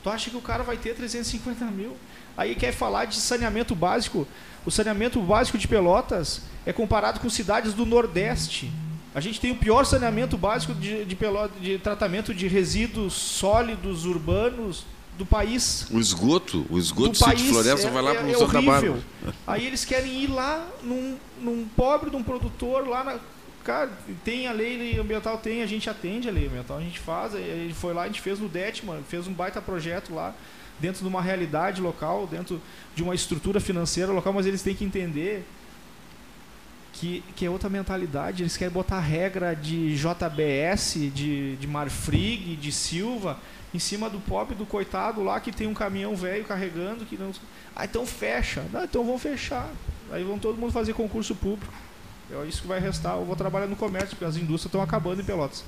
Tu 0.00 0.08
acha 0.08 0.30
que 0.30 0.36
o 0.36 0.40
cara 0.40 0.62
vai 0.62 0.76
ter 0.76 0.94
350 0.94 1.64
mil? 1.66 1.96
Aí 2.36 2.54
quer 2.54 2.72
falar 2.72 3.06
de 3.06 3.16
saneamento 3.16 3.74
básico. 3.74 4.28
O 4.64 4.70
saneamento 4.70 5.20
básico 5.20 5.58
de 5.58 5.66
Pelotas 5.66 6.42
é 6.64 6.72
comparado 6.72 7.18
com 7.18 7.28
cidades 7.28 7.74
do 7.74 7.84
Nordeste. 7.84 8.70
A 9.18 9.20
gente 9.20 9.40
tem 9.40 9.50
o 9.50 9.56
pior 9.56 9.84
saneamento 9.84 10.38
básico 10.38 10.72
de, 10.72 11.04
de, 11.04 11.18
de 11.60 11.78
tratamento 11.78 12.32
de 12.32 12.46
resíduos 12.46 13.14
sólidos 13.14 14.04
urbanos 14.04 14.84
do 15.18 15.26
país 15.26 15.88
O 15.90 15.98
esgoto, 15.98 16.64
o 16.70 16.78
esgoto 16.78 17.18
do 17.18 17.18
país 17.18 17.42
Floresta 17.42 17.88
é, 17.88 17.90
vai 17.90 18.00
lá 18.00 18.12
é, 18.12 18.14
para 18.14 18.28
é 18.28 18.36
o 18.36 18.38
Santa 18.38 18.58
horrível. 18.58 18.70
Bárbara. 18.70 19.02
Aí 19.44 19.66
eles 19.66 19.84
querem 19.84 20.22
ir 20.22 20.28
lá 20.28 20.64
num, 20.84 21.16
num 21.42 21.66
pobre 21.76 22.10
de 22.10 22.14
um 22.16 22.22
produtor 22.22 22.86
lá 22.86 23.02
na. 23.02 23.18
Cara, 23.64 23.90
tem 24.24 24.46
a 24.46 24.52
lei 24.52 24.96
ambiental, 25.00 25.36
tem, 25.38 25.62
a 25.62 25.66
gente 25.66 25.90
atende 25.90 26.28
a 26.28 26.32
lei 26.32 26.46
ambiental, 26.46 26.78
a 26.78 26.80
gente 26.80 27.00
faz. 27.00 27.34
Ele 27.34 27.74
foi 27.74 27.92
lá, 27.92 28.02
a 28.02 28.06
gente 28.06 28.20
fez 28.20 28.38
no 28.38 28.48
Detman, 28.48 29.02
fez 29.08 29.26
um 29.26 29.32
baita 29.32 29.60
projeto 29.60 30.14
lá, 30.14 30.32
dentro 30.78 31.02
de 31.02 31.08
uma 31.08 31.20
realidade 31.20 31.82
local, 31.82 32.28
dentro 32.28 32.62
de 32.94 33.02
uma 33.02 33.16
estrutura 33.16 33.58
financeira 33.58 34.12
local, 34.12 34.32
mas 34.32 34.46
eles 34.46 34.62
têm 34.62 34.76
que 34.76 34.84
entender 34.84 35.44
que, 36.98 37.22
que 37.36 37.46
é 37.46 37.50
outra 37.50 37.68
mentalidade. 37.68 38.42
Eles 38.42 38.56
querem 38.56 38.72
botar 38.72 39.00
regra 39.00 39.54
de 39.54 39.96
JBS, 39.96 40.94
de, 41.14 41.56
de 41.56 41.66
Marfrig, 41.66 42.56
de 42.56 42.72
Silva, 42.72 43.38
em 43.72 43.78
cima 43.78 44.10
do 44.10 44.18
pobre, 44.18 44.54
do 44.54 44.66
coitado 44.66 45.22
lá 45.22 45.38
que 45.38 45.52
tem 45.52 45.66
um 45.66 45.74
caminhão 45.74 46.16
velho 46.16 46.44
carregando. 46.44 47.04
que 47.04 47.16
não 47.16 47.30
Ah, 47.76 47.84
então 47.84 48.04
fecha. 48.04 48.64
Não, 48.72 48.84
então 48.84 49.04
vão 49.04 49.18
fechar. 49.18 49.70
Aí 50.10 50.24
vão 50.24 50.38
todo 50.38 50.58
mundo 50.58 50.72
fazer 50.72 50.92
concurso 50.92 51.34
público. 51.34 51.72
É 52.30 52.46
isso 52.46 52.62
que 52.62 52.68
vai 52.68 52.80
restar. 52.80 53.16
Eu 53.16 53.24
vou 53.24 53.36
trabalhar 53.36 53.66
no 53.66 53.76
comércio, 53.76 54.10
porque 54.10 54.24
as 54.24 54.36
indústrias 54.36 54.66
estão 54.66 54.82
acabando 54.82 55.20
em 55.20 55.24
Pelotas. 55.24 55.64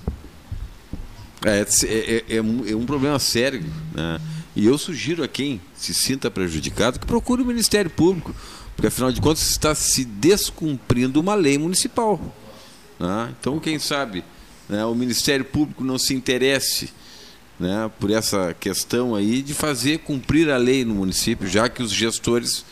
É, 1.44 1.64
é, 1.86 2.24
é 2.28 2.36
é 2.36 2.76
um 2.76 2.84
problema 2.84 3.18
sério. 3.18 3.62
Né? 3.94 4.20
E 4.54 4.66
eu 4.66 4.76
sugiro 4.76 5.22
a 5.22 5.28
quem 5.28 5.60
se 5.74 5.94
sinta 5.94 6.30
prejudicado 6.30 6.98
que 6.98 7.06
procure 7.06 7.40
o 7.40 7.46
Ministério 7.46 7.90
Público, 7.90 8.34
porque 8.80 8.86
afinal 8.86 9.12
de 9.12 9.20
contas 9.20 9.42
está 9.50 9.74
se 9.74 10.06
descumprindo 10.06 11.20
uma 11.20 11.34
lei 11.34 11.58
municipal. 11.58 12.18
né? 12.98 13.34
Então, 13.38 13.60
quem 13.60 13.78
sabe 13.78 14.24
né, 14.66 14.82
o 14.86 14.94
Ministério 14.94 15.44
Público 15.44 15.84
não 15.84 15.98
se 15.98 16.14
interesse 16.14 16.90
né, 17.58 17.90
por 18.00 18.10
essa 18.10 18.54
questão 18.54 19.14
aí 19.14 19.42
de 19.42 19.52
fazer 19.52 19.98
cumprir 19.98 20.48
a 20.48 20.56
lei 20.56 20.82
no 20.82 20.94
município, 20.94 21.46
já 21.46 21.68
que 21.68 21.82
os 21.82 21.92
gestores 21.92 22.64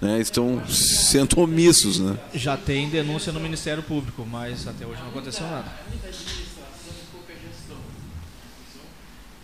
né, 0.00 0.20
estão 0.20 0.62
sendo 0.68 1.40
omissos. 1.40 1.98
Né? 1.98 2.16
Já 2.32 2.56
tem 2.56 2.88
denúncia 2.88 3.32
no 3.32 3.40
Ministério 3.40 3.82
Público, 3.82 4.24
mas 4.24 4.64
até 4.68 4.86
hoje 4.86 5.00
não 5.00 5.08
aconteceu 5.08 5.44
nada. 5.44 5.72
muita 5.88 6.06
administração 6.06 6.92
e 6.92 7.10
pouca 7.10 7.32
gestão. 7.32 7.78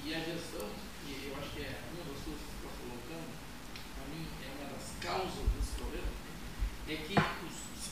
E 0.06 0.14
a 0.14 0.18
gestão, 0.18 0.68
que 1.04 1.26
eu 1.26 1.34
acho 1.40 1.50
que 1.56 1.60
é 1.60 1.74
uma 1.90 2.04
das 2.06 2.22
coisas 2.22 2.40
que 2.40 2.54
você 2.54 2.62
está 2.62 2.70
colocando, 2.78 3.26
para 3.96 4.06
mim 4.14 4.22
é 4.46 4.62
uma 4.62 4.70
das 4.78 4.86
causas 5.02 5.42
desse 5.58 5.72
problema, 5.76 6.06
é 6.86 6.94
que 6.94 7.14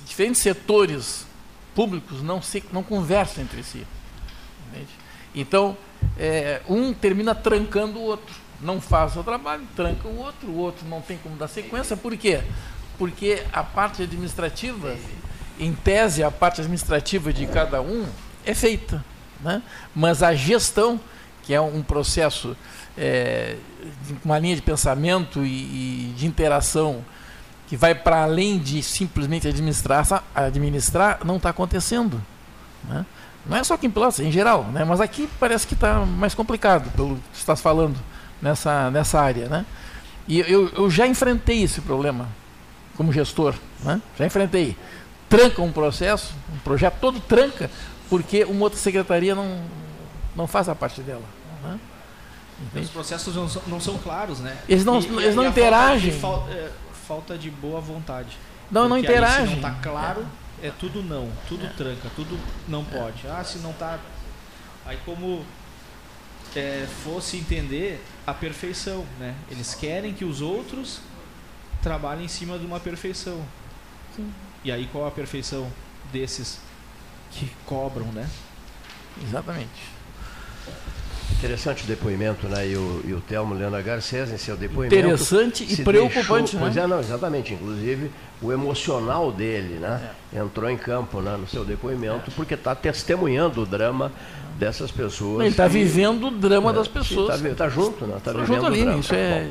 os 0.04 0.11
diferentes 0.22 0.42
setores 0.42 1.26
públicos 1.74 2.22
não, 2.22 2.40
se, 2.40 2.62
não 2.72 2.82
conversam 2.82 3.42
entre 3.42 3.62
si. 3.62 3.84
Entende? 4.68 4.88
Então, 5.34 5.76
é, 6.18 6.60
um 6.68 6.92
termina 6.92 7.34
trancando 7.34 7.98
o 7.98 8.02
outro. 8.02 8.34
Não 8.60 8.80
faz 8.80 9.16
o 9.16 9.24
trabalho, 9.24 9.66
tranca 9.74 10.06
o 10.06 10.18
outro, 10.18 10.48
o 10.48 10.56
outro 10.56 10.86
não 10.86 11.00
tem 11.00 11.18
como 11.18 11.36
dar 11.36 11.48
sequência. 11.48 11.96
Por 11.96 12.16
quê? 12.16 12.40
Porque 12.96 13.42
a 13.52 13.64
parte 13.64 14.02
administrativa, 14.02 14.96
em 15.58 15.72
tese, 15.72 16.22
a 16.22 16.30
parte 16.30 16.60
administrativa 16.60 17.32
de 17.32 17.46
cada 17.46 17.80
um 17.80 18.06
é 18.46 18.54
feita. 18.54 19.04
Né? 19.40 19.60
Mas 19.92 20.22
a 20.22 20.32
gestão, 20.32 21.00
que 21.42 21.52
é 21.52 21.60
um 21.60 21.82
processo, 21.82 22.56
é, 22.96 23.56
uma 24.24 24.38
linha 24.38 24.54
de 24.54 24.62
pensamento 24.62 25.44
e, 25.44 26.10
e 26.10 26.14
de 26.16 26.26
interação 26.26 27.04
que 27.72 27.76
vai 27.78 27.94
para 27.94 28.24
além 28.24 28.58
de 28.58 28.82
simplesmente 28.82 29.48
administrar, 29.48 30.22
administrar 30.34 31.20
não 31.24 31.38
está 31.38 31.48
acontecendo. 31.48 32.22
Né? 32.84 33.06
Não 33.46 33.56
é 33.56 33.64
só 33.64 33.72
aqui 33.72 33.86
em 33.86 33.90
Pelotas, 33.90 34.20
em 34.20 34.30
geral, 34.30 34.64
né? 34.64 34.84
mas 34.84 35.00
aqui 35.00 35.26
parece 35.40 35.66
que 35.66 35.72
está 35.72 36.04
mais 36.04 36.34
complicado, 36.34 36.90
pelo 36.90 37.16
que 37.16 37.22
você 37.32 37.40
está 37.40 37.56
falando 37.56 37.98
nessa, 38.42 38.90
nessa 38.90 39.18
área. 39.18 39.48
Né? 39.48 39.64
E 40.28 40.40
eu, 40.40 40.68
eu 40.68 40.90
já 40.90 41.06
enfrentei 41.06 41.62
esse 41.62 41.80
problema 41.80 42.28
como 42.94 43.10
gestor, 43.10 43.54
né? 43.82 44.02
já 44.18 44.26
enfrentei. 44.26 44.76
Tranca 45.26 45.62
um 45.62 45.72
processo, 45.72 46.34
um 46.54 46.58
projeto 46.58 46.98
todo 47.00 47.20
tranca, 47.20 47.70
porque 48.10 48.44
uma 48.44 48.64
outra 48.64 48.78
secretaria 48.78 49.34
não, 49.34 49.62
não 50.36 50.46
faz 50.46 50.68
a 50.68 50.74
parte 50.74 51.00
dela. 51.00 51.24
Né? 51.62 51.80
Os 52.82 52.90
processos 52.90 53.34
não 53.34 53.48
são, 53.48 53.62
não 53.66 53.80
são, 53.80 53.96
claros, 53.96 54.40
né? 54.40 54.58
Eles 54.68 54.84
não, 54.84 55.00
e, 55.00 55.06
eles 55.06 55.34
não 55.34 55.46
interagem. 55.46 56.12
Falta 56.12 56.52
é, 56.52 56.70
falta 57.06 57.36
de 57.36 57.50
boa 57.50 57.80
vontade. 57.80 58.36
Não, 58.70 58.88
não 58.88 58.98
interagem. 58.98 59.46
se 59.46 59.60
não 59.60 59.68
está 59.68 59.70
claro, 59.82 60.26
é 60.62 60.70
tudo 60.70 61.02
não, 61.02 61.30
tudo 61.48 61.66
é. 61.66 61.68
tranca, 61.70 62.10
tudo 62.14 62.38
não 62.68 62.84
pode. 62.84 63.26
Ah, 63.26 63.44
se 63.44 63.58
não 63.58 63.70
está. 63.70 63.98
Aí 64.86 64.98
como 65.04 65.44
é, 66.56 66.86
fosse 67.04 67.36
entender 67.36 68.02
a 68.26 68.32
perfeição, 68.32 69.04
né? 69.18 69.34
Eles 69.50 69.74
querem 69.74 70.14
que 70.14 70.24
os 70.24 70.40
outros 70.40 71.00
trabalhem 71.82 72.24
em 72.24 72.28
cima 72.28 72.58
de 72.58 72.64
uma 72.64 72.80
perfeição. 72.80 73.44
Sim. 74.14 74.32
E 74.64 74.70
aí 74.70 74.88
qual 74.90 75.06
a 75.06 75.10
perfeição 75.10 75.70
desses 76.12 76.60
que 77.32 77.50
cobram, 77.66 78.06
né? 78.06 78.28
Exatamente. 79.22 79.91
Interessante 81.32 81.84
o 81.84 81.86
depoimento, 81.86 82.46
né? 82.46 82.68
E 82.68 82.76
o, 82.76 83.02
e 83.04 83.12
o 83.12 83.20
Telmo 83.20 83.54
Leandro 83.54 83.82
Garcês 83.82 84.30
em 84.30 84.38
seu 84.38 84.56
depoimento. 84.56 84.94
Interessante 84.94 85.66
e 85.68 85.82
preocupante, 85.82 86.52
deixou, 86.52 86.60
né? 86.60 86.66
Pois 86.66 86.76
é, 86.76 86.86
não, 86.86 87.00
exatamente. 87.00 87.54
Inclusive, 87.54 88.10
o 88.40 88.52
emocional 88.52 89.32
dele, 89.32 89.78
né? 89.78 90.10
É. 90.32 90.38
Entrou 90.38 90.70
em 90.70 90.76
campo 90.76 91.20
né, 91.20 91.36
no 91.36 91.48
seu 91.48 91.64
depoimento, 91.64 92.30
é. 92.30 92.34
porque 92.34 92.54
está 92.54 92.74
testemunhando 92.74 93.62
o 93.62 93.66
drama 93.66 94.12
dessas 94.58 94.90
pessoas. 94.90 95.40
Ele 95.40 95.50
está 95.50 95.66
vivendo 95.66 96.28
o 96.28 96.30
drama 96.30 96.70
é, 96.70 96.74
das 96.74 96.88
pessoas. 96.88 97.40
Está 97.40 97.64
tá 97.64 97.68
junto, 97.68 98.06
né? 98.06 98.16
Está 98.16 98.32
vivendo 98.32 98.46
junto 98.46 98.66
ali, 98.66 98.80
o 98.80 98.84
drama. 98.84 99.00
Isso 99.00 99.14
é... 99.14 99.50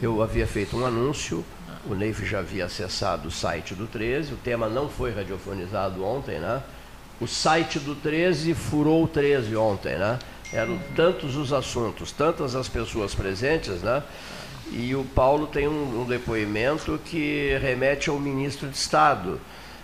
Eu 0.00 0.22
havia 0.22 0.46
feito 0.46 0.76
um 0.76 0.86
anúncio, 0.86 1.44
o 1.88 1.94
Neif 1.94 2.24
já 2.24 2.38
havia 2.38 2.66
acessado 2.66 3.28
o 3.28 3.30
site 3.30 3.74
do 3.74 3.86
13, 3.86 4.34
o 4.34 4.36
tema 4.36 4.68
não 4.68 4.88
foi 4.88 5.12
radiofonizado 5.12 6.04
ontem, 6.04 6.38
né? 6.38 6.62
O 7.20 7.26
site 7.26 7.80
do 7.80 7.96
13 7.96 8.54
furou 8.54 9.02
o 9.02 9.08
13 9.08 9.56
ontem, 9.56 9.98
né? 9.98 10.18
Eram 10.52 10.78
tantos 10.96 11.36
os 11.36 11.52
assuntos, 11.52 12.10
tantas 12.10 12.54
as 12.54 12.68
pessoas 12.68 13.14
presentes, 13.14 13.82
né? 13.82 14.02
E 14.70 14.94
o 14.94 15.04
Paulo 15.04 15.46
tem 15.46 15.66
um, 15.66 16.02
um 16.02 16.04
depoimento 16.04 16.98
que 17.04 17.58
remete 17.60 18.10
ao 18.10 18.18
ministro 18.18 18.68
de 18.68 18.76
Estado, 18.76 19.40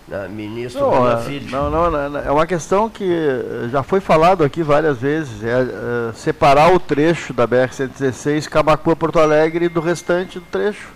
né? 0.06 0.28
ministro 0.28 0.80
não, 0.80 1.10
é, 1.10 1.40
não, 1.50 1.70
não, 1.70 2.10
não, 2.10 2.20
é 2.20 2.30
uma 2.30 2.46
questão 2.46 2.90
que 2.90 3.08
já 3.70 3.82
foi 3.82 4.00
falado 4.00 4.44
aqui 4.44 4.62
várias 4.62 4.98
vezes, 4.98 5.42
é, 5.42 6.10
é 6.10 6.12
separar 6.12 6.74
o 6.74 6.78
trecho 6.78 7.32
da 7.32 7.48
BR-116 7.48 8.46
Camacuã-Porto 8.48 9.18
Alegre 9.18 9.68
do 9.68 9.80
restante 9.80 10.38
do 10.38 10.46
trecho, 10.46 10.88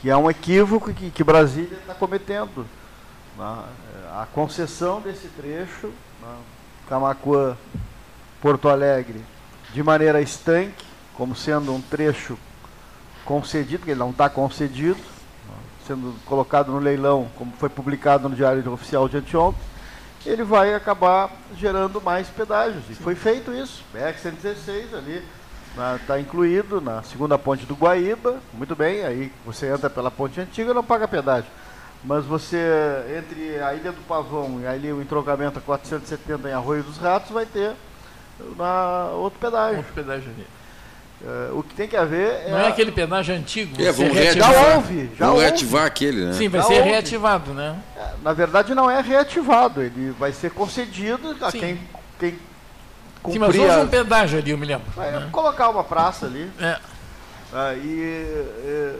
que 0.00 0.08
é 0.08 0.16
um 0.16 0.30
equívoco 0.30 0.92
que, 0.92 1.10
que 1.10 1.24
Brasília 1.24 1.78
está 1.78 1.94
cometendo. 1.94 2.66
Né? 3.36 3.58
A 4.12 4.26
concessão 4.32 5.00
desse 5.00 5.26
trecho, 5.28 5.88
né? 6.20 6.36
Camacuã 6.88 7.56
Porto 8.42 8.68
Alegre 8.68 9.24
de 9.72 9.82
maneira 9.84 10.20
estanque, 10.20 10.84
como 11.14 11.34
sendo 11.36 11.72
um 11.72 11.80
trecho 11.80 12.36
concedido, 13.24 13.78
porque 13.78 13.92
ele 13.92 14.00
não 14.00 14.10
está 14.10 14.28
concedido, 14.28 15.00
sendo 15.86 16.14
colocado 16.26 16.72
no 16.72 16.78
leilão, 16.80 17.28
como 17.36 17.52
foi 17.52 17.68
publicado 17.68 18.28
no 18.28 18.34
Diário 18.34 18.70
Oficial 18.72 19.08
de 19.08 19.18
anteontem, 19.18 19.62
ele 20.26 20.42
vai 20.42 20.74
acabar 20.74 21.30
gerando 21.56 22.00
mais 22.00 22.28
pedágios. 22.28 22.82
E 22.90 22.94
foi 22.94 23.14
feito 23.14 23.52
isso. 23.52 23.84
BR-116 23.94 24.92
ali 24.92 25.24
está 26.00 26.20
incluído 26.20 26.80
na 26.80 27.02
segunda 27.02 27.38
ponte 27.38 27.64
do 27.64 27.74
Guaíba, 27.74 28.40
muito 28.52 28.74
bem, 28.74 29.04
aí 29.04 29.32
você 29.46 29.72
entra 29.72 29.88
pela 29.88 30.10
ponte 30.10 30.40
antiga 30.40 30.74
não 30.74 30.84
paga 30.84 31.06
pedágio. 31.06 31.50
Mas 32.04 32.24
você, 32.24 32.58
entre 33.16 33.60
a 33.62 33.72
Ilha 33.74 33.92
do 33.92 34.02
Pavão 34.02 34.60
e 34.60 34.66
ali 34.66 34.92
o 34.92 35.00
entroncamento 35.00 35.60
a 35.60 35.62
470 35.62 36.48
em 36.48 36.52
Arroio 36.52 36.82
dos 36.82 36.98
Ratos, 36.98 37.30
vai 37.30 37.46
ter 37.46 37.76
na 38.56 39.10
outro 39.14 39.38
pedágio. 39.38 39.78
Outro 39.78 39.92
pedágio 39.92 40.30
ali. 40.30 40.46
Uh, 41.22 41.58
o 41.58 41.62
que 41.62 41.74
tem 41.74 41.86
que 41.86 41.96
haver 41.96 42.32
é. 42.46 42.50
Não 42.50 42.58
é 42.58 42.68
aquele 42.68 42.90
pedágio 42.90 43.32
antigo? 43.34 43.80
É, 43.80 43.92
vamos 43.92 44.12
reativar. 44.12 44.52
Já 44.52 44.74
houve. 44.74 45.10
Já 45.16 45.26
vamos 45.26 45.42
reativar 45.42 45.86
aquele, 45.86 46.24
né? 46.24 46.32
Sim, 46.32 46.48
vai 46.48 46.60
já 46.60 46.66
ser 46.66 46.78
houve. 46.78 46.88
reativado, 46.88 47.54
né? 47.54 47.78
É, 47.96 48.10
na 48.22 48.32
verdade, 48.32 48.74
não 48.74 48.90
é 48.90 49.00
reativado. 49.00 49.80
Ele 49.80 50.10
vai 50.18 50.32
ser 50.32 50.50
concedido 50.50 51.36
a 51.40 51.50
Sim. 51.52 51.60
quem, 51.60 51.80
quem 52.18 52.38
cumprir. 53.22 53.32
Sim, 53.32 53.38
mas 53.38 53.56
houve 53.56 53.86
um 53.86 53.88
pedágio 53.88 54.38
ali, 54.40 54.50
eu 54.50 54.58
me 54.58 54.66
lembro. 54.66 54.86
É, 55.00 55.12
né? 55.12 55.28
Colocar 55.30 55.68
uma 55.68 55.84
praça 55.84 56.26
ali. 56.26 56.50
É. 56.60 56.78
Uh, 57.52 57.84
e 57.84 58.26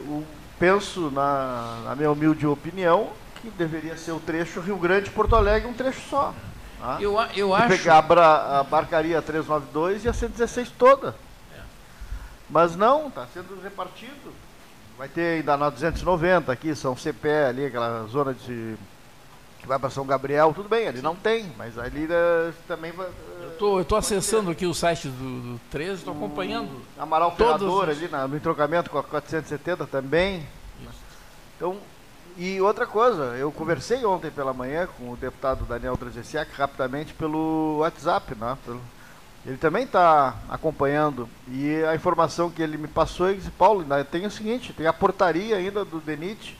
uh, 0.08 0.24
penso, 0.60 1.10
na, 1.10 1.80
na 1.86 1.96
minha 1.96 2.12
humilde 2.12 2.46
opinião, 2.46 3.10
que 3.40 3.50
deveria 3.50 3.96
ser 3.96 4.12
o 4.12 4.20
trecho 4.20 4.60
Rio 4.60 4.76
Grande-Porto 4.76 5.34
Alegre 5.34 5.68
um 5.68 5.74
trecho 5.74 6.00
só. 6.08 6.32
Ah, 6.82 6.98
eu, 7.00 7.16
eu 7.36 7.54
acho. 7.54 7.68
Pegar 7.68 7.98
a, 7.98 8.60
a 8.60 8.64
barcaria 8.64 9.22
392 9.22 10.04
e 10.04 10.08
a 10.08 10.12
116 10.12 10.70
toda. 10.76 11.14
É. 11.56 11.60
Mas 12.50 12.74
não, 12.74 13.06
está 13.06 13.24
sendo 13.32 13.60
repartido. 13.62 14.32
Vai 14.98 15.08
ter 15.08 15.38
ainda 15.38 15.56
na 15.56 15.70
290 15.70 16.50
aqui, 16.50 16.74
São 16.74 16.96
CPE 16.96 17.28
ali, 17.48 17.66
aquela 17.66 18.04
zona 18.06 18.34
de. 18.34 18.76
que 19.60 19.66
vai 19.66 19.78
para 19.78 19.90
São 19.90 20.04
Gabriel, 20.04 20.52
tudo 20.52 20.68
bem, 20.68 20.88
ali 20.88 21.00
não 21.00 21.14
tem, 21.14 21.52
mas 21.56 21.78
ali 21.78 22.04
uh, 22.06 22.52
também 22.66 22.90
vai. 22.90 23.06
Uh, 23.06 23.12
eu 23.60 23.82
estou 23.82 23.96
acessando 23.96 24.50
aqui 24.50 24.66
o 24.66 24.74
site 24.74 25.06
do, 25.06 25.52
do 25.52 25.60
13, 25.70 25.92
estou 25.94 26.14
acompanhando. 26.14 26.82
Amaral 26.98 27.34
Ferrador 27.36 27.88
ali 27.88 28.08
na, 28.08 28.26
no 28.26 28.36
entrocamento 28.36 28.90
com 28.90 28.98
a 28.98 29.04
470 29.04 29.86
também. 29.86 30.46
Isso. 30.82 31.00
Então, 31.56 31.78
e 32.36 32.60
outra 32.60 32.86
coisa, 32.86 33.36
eu 33.36 33.50
conversei 33.52 34.04
ontem 34.04 34.30
pela 34.30 34.52
manhã 34.52 34.88
com 34.98 35.10
o 35.10 35.16
deputado 35.16 35.64
Daniel 35.64 35.96
Trajeciak 35.96 36.50
rapidamente 36.54 37.12
pelo 37.14 37.78
WhatsApp, 37.78 38.34
né? 38.34 38.56
Ele 39.44 39.56
também 39.56 39.84
está 39.84 40.36
acompanhando 40.48 41.28
e 41.48 41.82
a 41.84 41.94
informação 41.94 42.48
que 42.48 42.62
ele 42.62 42.76
me 42.76 42.86
passou 42.86 43.28
é 43.28 43.36
Paulo, 43.58 43.84
tem 44.10 44.24
o 44.24 44.30
seguinte, 44.30 44.72
tem 44.72 44.86
a 44.86 44.92
portaria 44.92 45.56
ainda 45.56 45.84
do 45.84 45.98
DENIT 45.98 46.56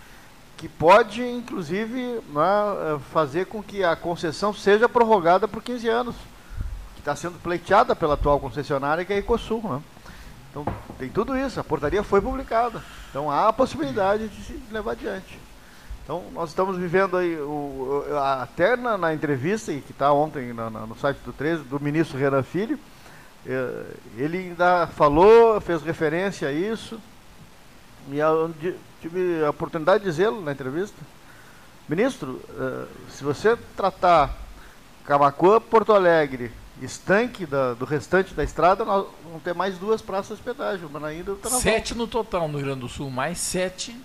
que 0.57 0.69
pode, 0.69 1.23
inclusive, 1.25 2.21
né, 2.29 3.01
fazer 3.13 3.47
com 3.47 3.63
que 3.63 3.83
a 3.83 3.97
concessão 3.97 4.55
seja 4.55 4.89
prorrogada 4.89 5.49
por 5.49 5.61
15 5.61 5.89
anos, 5.89 6.15
que 6.95 7.01
está 7.01 7.17
sendo 7.17 7.37
pleiteada 7.41 7.97
pela 7.97 8.15
atual 8.15 8.39
concessionária, 8.39 9.05
que 9.05 9.13
é 9.13 9.17
a 9.17 9.19
Ecosul. 9.19 9.61
Né? 9.63 9.83
Então, 10.51 10.65
tem 10.99 11.09
tudo 11.09 11.37
isso, 11.37 11.59
a 11.59 11.65
portaria 11.65 12.05
foi 12.05 12.21
publicada. 12.21 12.81
Então, 13.11 13.29
há 13.29 13.49
a 13.49 13.53
possibilidade 13.53 14.29
de 14.29 14.43
se 14.43 14.63
levar 14.71 14.93
adiante. 14.93 15.37
Então, 16.05 16.25
nós 16.33 16.49
estamos 16.49 16.77
vivendo 16.77 17.17
aí, 17.17 17.37
o, 17.37 18.05
até 18.41 18.77
na, 18.77 18.99
na 18.99 19.15
entrevista, 19.15 19.73
que 19.73 19.93
está 19.93 20.13
ontem 20.13 20.53
no, 20.53 20.69
no, 20.69 20.97
site 20.97 21.19
do 21.19 21.33
13, 21.33 21.63
do 21.63 21.79
ministro 21.79 22.19
Renan 22.19 22.43
Filho, 22.43 22.79
é, 23.47 23.85
ele 24.17 24.39
ainda 24.39 24.89
falou, 24.89 25.61
fez 25.61 25.81
referência 25.83 26.49
a 26.49 26.53
isso, 26.53 27.01
e 28.09 28.19
tive 29.01 29.45
a 29.45 29.51
oportunidade 29.51 30.03
de 30.03 30.11
dizê-lo 30.11 30.41
na 30.41 30.51
entrevista. 30.51 30.97
Ministro, 31.89 32.41
é, 32.59 32.87
se 33.09 33.23
você 33.23 33.57
tratar 33.77 34.37
Camacuã, 35.05 35.61
Porto 35.61 35.93
Alegre, 35.93 36.51
estanque 36.81 37.47
da, 37.47 37.75
do 37.75 37.85
restante 37.85 38.35
da 38.35 38.43
estrada, 38.43 38.85
nós 38.85 39.07
vamos 39.25 39.43
ter 39.45 39.55
mais 39.55 39.79
duas 39.79 40.03
praças 40.03 40.39
de 40.39 40.43
pedágio, 40.43 40.91
mas 40.93 41.05
ainda 41.05 41.37
Sete 41.61 41.95
no 41.95 42.09
total 42.09 42.49
no 42.49 42.59
Rio 42.59 42.67
Grande 42.67 42.81
do 42.81 42.89
Sul, 42.89 43.09
mais 43.09 43.39
sete 43.39 43.97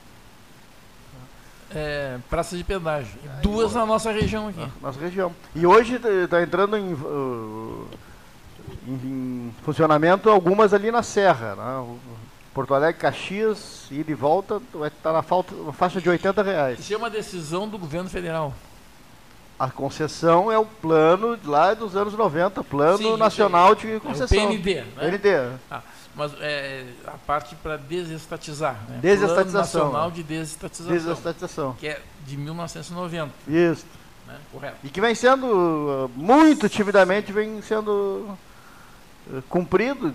é, 1.73 2.17
praças 2.29 2.57
de 2.57 2.63
pedágio. 2.63 3.19
Duas 3.41 3.73
na 3.73 3.85
nossa 3.85 4.11
região 4.11 4.47
aqui. 4.47 4.65
Nossa 4.81 4.99
região. 4.99 5.33
E 5.55 5.65
hoje 5.65 5.95
está 5.95 6.41
entrando 6.41 6.77
em, 6.77 6.93
uh, 6.93 7.87
em, 8.87 9.53
funcionamento 9.63 10.29
algumas 10.29 10.73
ali 10.73 10.91
na 10.91 11.03
Serra. 11.03 11.55
Né? 11.55 11.97
Porto 12.53 12.73
Alegre, 12.73 12.99
Caxias, 12.99 13.85
ida 13.91 14.11
e 14.11 14.15
volta, 14.15 14.61
vai 14.73 14.87
estar 14.87 15.09
tá 15.09 15.13
na, 15.13 15.21
falta, 15.21 15.53
faixa 15.73 16.01
de 16.01 16.09
80 16.09 16.41
reais. 16.41 16.79
Isso 16.79 16.93
é 16.93 16.97
uma 16.97 17.09
decisão 17.09 17.67
do 17.67 17.77
governo 17.77 18.09
federal. 18.09 18.53
A 19.59 19.71
concessão 19.71 20.51
é 20.51 20.57
o 20.57 20.65
plano 20.65 21.37
lá 21.43 21.73
dos 21.73 21.95
anos 21.95 22.13
90, 22.13 22.63
Plano 22.63 22.97
Sim, 22.99 23.17
Nacional 23.17 23.73
de 23.73 23.93
É 23.93 23.97
o 23.97 24.01
Concessão. 24.01 24.49
PND, 24.49 24.75
né? 24.75 24.85
PND. 24.99 25.57
Ah, 25.69 25.81
mas 26.17 26.33
é, 26.41 26.85
a 27.05 27.11
parte 27.11 27.55
para 27.55 27.77
desestatizar. 27.77 28.73
Né? 28.89 28.99
Desestatização. 29.01 29.81
Plano 29.81 29.93
Nacional 29.93 30.11
de 30.11 30.23
Desestatização. 30.23 30.93
Desestatização. 30.93 31.73
Que 31.79 31.87
é 31.89 32.01
de 32.25 32.35
1990, 32.35 33.31
Isso. 33.47 33.85
né? 34.25 34.37
Correto. 34.51 34.77
E 34.83 34.89
que 34.89 34.99
vem 34.99 35.13
sendo, 35.13 36.09
muito 36.15 36.67
timidamente, 36.67 37.31
vem 37.31 37.61
sendo 37.61 38.35
uh, 39.27 39.41
cumprido. 39.47 40.13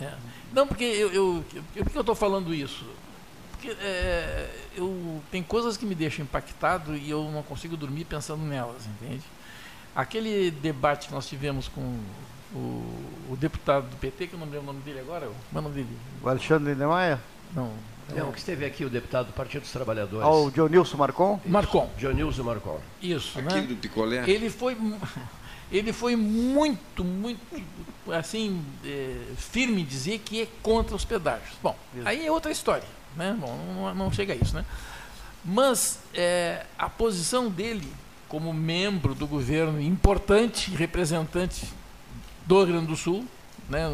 É. 0.00 0.12
Não, 0.54 0.66
porque 0.66 0.84
eu, 0.84 1.10
eu, 1.12 1.44
eu- 1.74 1.84
por 1.84 1.90
que 1.90 1.98
eu 1.98 2.02
estou 2.02 2.14
falando 2.14 2.54
isso? 2.54 2.86
Porque 3.52 3.70
é, 3.80 4.48
eu, 4.76 5.20
tem 5.30 5.42
coisas 5.42 5.76
que 5.76 5.84
me 5.84 5.94
deixam 5.94 6.24
impactado 6.24 6.96
e 6.96 7.10
eu 7.10 7.30
não 7.32 7.42
consigo 7.42 7.76
dormir 7.76 8.04
pensando 8.04 8.42
nelas, 8.44 8.86
entende? 8.86 9.22
Aquele 9.94 10.50
debate 10.50 11.08
que 11.08 11.14
nós 11.14 11.28
tivemos 11.28 11.68
com 11.68 11.98
o, 12.54 13.30
o 13.30 13.36
deputado 13.36 13.88
do 13.88 13.96
PT, 13.96 14.28
que 14.28 14.34
eu 14.34 14.38
não 14.38 14.46
lembro 14.46 14.62
o 14.62 14.66
nome 14.66 14.80
dele 14.80 15.00
agora, 15.00 15.26
como 15.26 15.36
é 15.54 15.58
o 15.58 15.62
nome 15.62 15.74
dele? 15.74 15.96
O 16.22 16.28
Alexandre 16.28 16.72
Lindemeyer. 16.72 17.18
Não. 17.54 17.72
É 18.14 18.22
o 18.22 18.32
que 18.32 18.38
esteve 18.38 18.64
aqui, 18.64 18.84
o 18.84 18.90
deputado 18.90 19.26
do 19.28 19.32
Partido 19.32 19.62
dos 19.62 19.72
Trabalhadores. 19.72 20.24
Ao 20.24 20.50
Dionilson 20.50 20.96
Marcon. 20.96 21.40
Marcon. 21.46 21.90
Dionilson 21.96 22.42
Marcon. 22.42 22.80
Isso, 23.00 23.38
Aquele 23.38 23.60
né? 23.62 23.66
do 23.68 23.76
picolé. 23.76 24.28
Ele 24.28 24.50
foi, 24.50 24.76
ele 25.70 25.92
foi 25.92 26.14
muito, 26.16 27.04
muito, 27.04 27.40
assim, 28.12 28.62
é, 28.84 29.16
firme 29.36 29.82
em 29.82 29.84
dizer 29.84 30.18
que 30.18 30.42
é 30.42 30.48
contra 30.62 30.94
os 30.94 31.04
pedágios. 31.04 31.54
Bom, 31.62 31.76
Isso. 31.96 32.06
aí 32.06 32.26
é 32.26 32.30
outra 32.30 32.50
história, 32.50 32.86
né? 33.16 33.34
Bom, 33.38 33.56
não, 33.74 33.94
não 33.94 34.12
chega 34.12 34.34
a 34.34 34.36
isso, 34.36 34.54
né? 34.54 34.64
Mas 35.44 36.00
é, 36.12 36.66
a 36.78 36.88
posição 36.90 37.48
dele 37.48 37.90
como 38.28 38.52
membro 38.52 39.14
do 39.14 39.26
governo 39.26 39.80
importante, 39.80 40.70
representante 40.70 41.66
do 42.46 42.58
Rio 42.64 42.66
Grande 42.74 42.86
do 42.86 42.96
Sul, 42.96 43.24
né? 43.68 43.88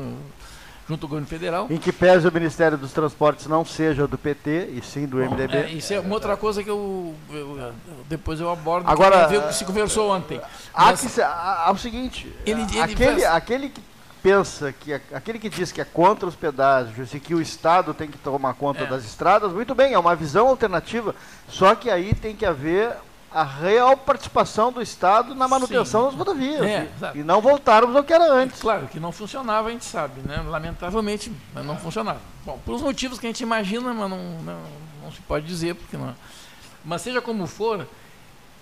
junto 0.89 1.05
ao 1.05 1.09
governo 1.11 1.27
federal, 1.29 1.67
Em 1.69 1.77
que 1.77 1.93
pese 1.93 2.27
o 2.27 2.33
Ministério 2.33 2.79
dos 2.79 2.93
Transportes 2.93 3.47
não 3.47 3.63
seja 3.63 4.07
do 4.07 4.17
PT, 4.17 4.71
e 4.73 4.81
sim 4.83 5.05
do 5.07 5.19
Bom, 5.19 5.25
MDB. 5.35 5.55
é, 5.59 5.69
isso 5.73 5.93
é 5.93 6.01
uma 6.01 6.15
outra 6.15 6.35
coisa 6.35 6.65
que 6.65 6.71
eu, 6.71 7.15
eu- 7.31 7.59
eu- 7.59 7.73
depois 8.09 8.41
eu 8.41 8.51
abordo 8.51 8.89
Agora, 8.89 9.29
que 9.29 9.53
se 9.55 9.67
conversou 9.67 10.11
ontem. 10.11 10.41
Há 10.73 10.87
Mas- 10.87 11.01
que 11.03 11.21
há- 11.21 11.65
há 11.67 11.71
o 11.73 11.77
seguinte, 11.77 12.35
Ele- 12.47 12.63
ele 12.63 12.81
aquele, 12.81 13.21
faz- 13.21 13.25
aquele 13.25 13.69
que 13.69 13.83
pensa 14.23 14.73
que 14.73 14.95
aquele 14.95 15.39
que 15.39 15.51
diz 15.51 15.71
que 15.71 15.81
é 15.83 15.85
contra 15.85 16.27
os 16.27 16.35
pedágios 16.35 17.13
e 17.13 17.21
que 17.21 17.35
o 17.35 17.41
Estado 17.43 17.93
tem 17.93 18.09
que 18.11 18.17
tomar 18.17 18.55
conta 18.55 18.85
É. 18.85 18.87
das 18.87 19.05
estradas, 19.05 19.53
muito 19.53 19.75
bem, 19.75 19.93
é 19.93 19.99
uma 19.99 20.17
visão 20.17 20.49
alternativa. 20.49 21.15
Só 21.51 21.75
que 21.75 21.91
aí 21.91 22.15
tem 22.15 22.35
que 22.35 22.47
haver 22.47 22.93
a 23.31 23.45
real 23.45 23.97
participação 23.97 24.73
do 24.73 24.81
Estado 24.81 25.35
na 25.35 25.47
manutenção 25.47 26.03
Sim. 26.05 26.07
das 26.07 26.27
rodovias 26.27 26.63
É, 26.63 26.89
e- 27.15 27.19
e, 27.19 27.23
não 27.25 27.41
voltarmos 27.43 27.95
ao 27.95 28.03
que 28.03 28.13
era 28.13 28.33
antes. 28.33 28.61
Claro 28.61 28.87
que 28.89 28.99
não 28.99 29.13
funcionava, 29.13 29.69
a 29.69 29.71
gente 29.71 29.85
sabe, 29.85 30.21
né? 30.23 30.43
Lamentavelmente, 30.47 31.31
mas 31.55 31.65
não 31.65 31.77
funcionava. 31.77 32.21
Bom, 32.45 32.59
por 32.65 32.75
os 32.75 32.83
motivos 32.83 33.19
que 33.19 33.27
a 33.27 33.29
gente 33.29 33.43
imagina, 33.43 33.93
mas 33.93 34.09
não, 34.11 34.19
não, 34.43 34.61
não 35.03 35.13
se 35.13 35.21
pode 35.23 35.47
dizer, 35.47 35.75
porque 35.75 35.97
não. 35.97 36.15
Mas 36.85 37.03
seja 37.03 37.21
como 37.21 37.47
for, 37.47 37.87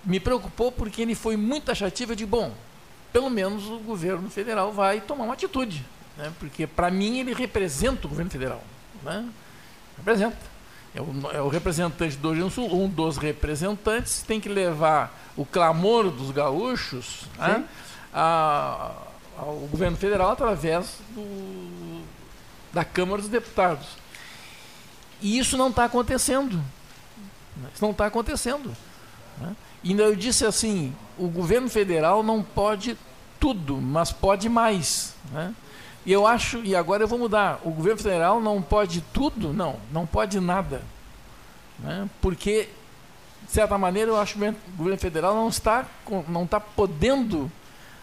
me 0.03 0.19
preocupou 0.19 0.71
porque 0.71 1.01
ele 1.01 1.15
foi 1.15 1.37
muito 1.37 1.65
taxativo 1.65 2.15
de 2.15 2.25
bom. 2.25 2.51
Pelo 3.13 3.29
menos 3.29 3.67
o 3.69 3.79
governo 3.79 4.29
federal 4.29 4.71
vai 4.73 4.99
tomar 4.99 5.23
uma 5.23 5.33
atitude, 5.33 5.85
né? 6.17 6.31
Porque 6.39 6.67
para 6.67 6.91
mim 6.91 7.19
ele 7.19 7.33
representa 7.33 8.05
o 8.05 8.09
governo 8.09 8.29
federal, 8.29 8.61
né? 9.01 9.25
Representa. 9.97 10.37
É 10.97 11.01
o, 11.01 11.31
é 11.31 11.41
o 11.41 11.47
representante 11.47 12.15
do 12.17 12.29
Rio 12.31 12.39
Grande 12.49 12.55
do 12.55 12.69
Sul, 12.69 12.75
um 12.83 12.89
dos 12.89 13.17
representantes 13.17 14.23
tem 14.23 14.39
que 14.41 14.49
levar 14.49 15.15
o 15.37 15.45
clamor 15.45 16.09
dos 16.09 16.31
gaúchos 16.31 17.25
né, 17.37 17.63
a- 18.11 18.93
ao 19.37 19.53
governo 19.71 19.95
federal 19.95 20.31
através 20.31 20.95
do- 21.11 22.01
da 22.73 22.83
Câmara 22.83 23.21
dos 23.21 23.29
Deputados. 23.29 23.85
E 25.21 25.37
isso 25.37 25.55
não 25.55 25.69
está 25.69 25.85
acontecendo. 25.85 26.59
Isso 27.73 27.83
não 27.83 27.91
está 27.91 28.07
acontecendo. 28.07 28.75
né? 29.39 29.55
E 29.83 29.91
eu 29.93 30.15
disse 30.15 30.45
assim, 30.45 30.95
o 31.17 31.27
governo 31.27 31.69
federal 31.69 32.23
não 32.23 32.41
pode 32.41 32.97
tudo, 33.39 33.77
mas 33.77 34.11
pode 34.11 34.49
mais. 34.49 35.13
né? 35.31 35.53
E 36.07 36.11
eu 36.13 36.25
acho, 36.25 36.59
e 36.63 36.73
agora 36.73 37.03
eu 37.03 37.07
vou 37.07 37.19
mudar, 37.19 37.59
o 37.65 37.69
governo 37.69 38.01
federal 38.01 38.39
não 38.39 38.61
pode 38.61 39.01
tudo? 39.13 39.51
Não, 39.51 39.75
não 39.91 40.07
pode 40.07 40.39
nada. 40.39 40.81
né? 41.79 42.09
Porque, 42.21 42.69
de 43.45 43.51
certa 43.51 43.77
maneira, 43.77 44.11
eu 44.11 44.17
acho 44.17 44.35
que 44.39 44.39
o 44.45 44.53
governo- 44.77 44.97
federal 44.97 45.35
não 45.35 45.49
está, 45.49 45.85
não 46.29 46.45
está 46.45 46.61
podendo 46.61 47.51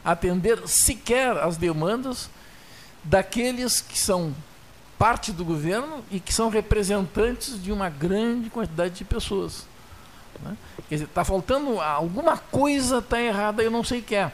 atender 0.04 0.60
sequer 0.68 1.34
as 1.38 1.56
demandas 1.56 2.28
daqueles 3.02 3.80
que 3.80 3.98
são 3.98 4.34
parte 4.98 5.32
do 5.32 5.42
governo 5.44 6.04
e 6.10 6.20
que 6.20 6.32
são 6.32 6.50
representantes 6.50 7.60
de 7.62 7.72
uma 7.72 7.88
grande 7.88 8.50
quantidade 8.50 8.94
de 8.94 9.04
pessoas. 9.04 9.66
né? 10.42 10.56
Quer 10.90 10.96
dizer, 10.96 11.04
está 11.06 11.24
faltando 11.24 11.80
alguma 11.80 12.36
coisa 12.36 12.98
está 12.98 13.18
errada, 13.20 13.62
eu 13.62 13.70
não 13.70 13.82
sei 13.82 14.00
o 14.00 14.02
que 14.02 14.14
é. 14.14 14.30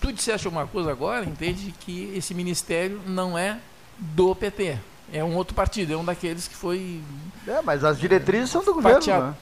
Tu 0.00 0.12
disseste 0.12 0.46
uma 0.48 0.66
coisa 0.66 0.90
agora, 0.92 1.24
entende 1.24 1.74
que 1.80 2.12
esse 2.16 2.32
ministério 2.34 3.00
não 3.06 3.36
é 3.36 3.58
do 3.98 4.34
PT. 4.34 4.78
É 5.12 5.24
um 5.24 5.34
outro 5.36 5.54
partido, 5.54 5.92
é 5.92 5.96
um 5.96 6.04
daqueles 6.04 6.46
que 6.46 6.54
foi. 6.54 7.00
É, 7.46 7.60
mas 7.62 7.82
as 7.82 7.98
diretrizes 7.98 8.50
são 8.50 8.62
do 8.64 8.74
governo. 8.74 8.98
Né? 9.28 9.34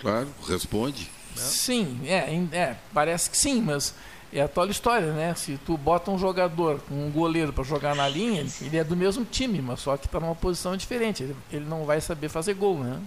Claro, 0.00 0.28
responde. 0.48 1.10
Sim, 1.36 2.00
é, 2.06 2.34
é, 2.56 2.76
parece 2.92 3.30
que 3.30 3.36
sim, 3.36 3.60
mas 3.62 3.94
é 4.32 4.40
a 4.42 4.48
tal 4.48 4.66
história, 4.68 5.12
né? 5.12 5.34
Se 5.34 5.58
tu 5.64 5.76
bota 5.76 6.10
um 6.10 6.18
jogador, 6.18 6.80
um 6.90 7.10
goleiro 7.10 7.52
para 7.52 7.62
jogar 7.62 7.94
na 7.94 8.08
linha, 8.08 8.40
ele- 8.40 8.52
ele 8.62 8.76
é 8.78 8.82
do 8.84 8.96
mesmo 8.96 9.24
time, 9.24 9.60
mas 9.62 9.80
só 9.80 9.96
que 9.96 10.06
está 10.06 10.18
numa 10.18 10.34
posição 10.34 10.76
diferente. 10.76 11.22
Ele, 11.22 11.36
ele 11.52 11.64
não 11.66 11.84
vai 11.84 12.00
saber 12.00 12.28
fazer 12.28 12.54
gol, 12.54 12.78
né? 12.78 12.98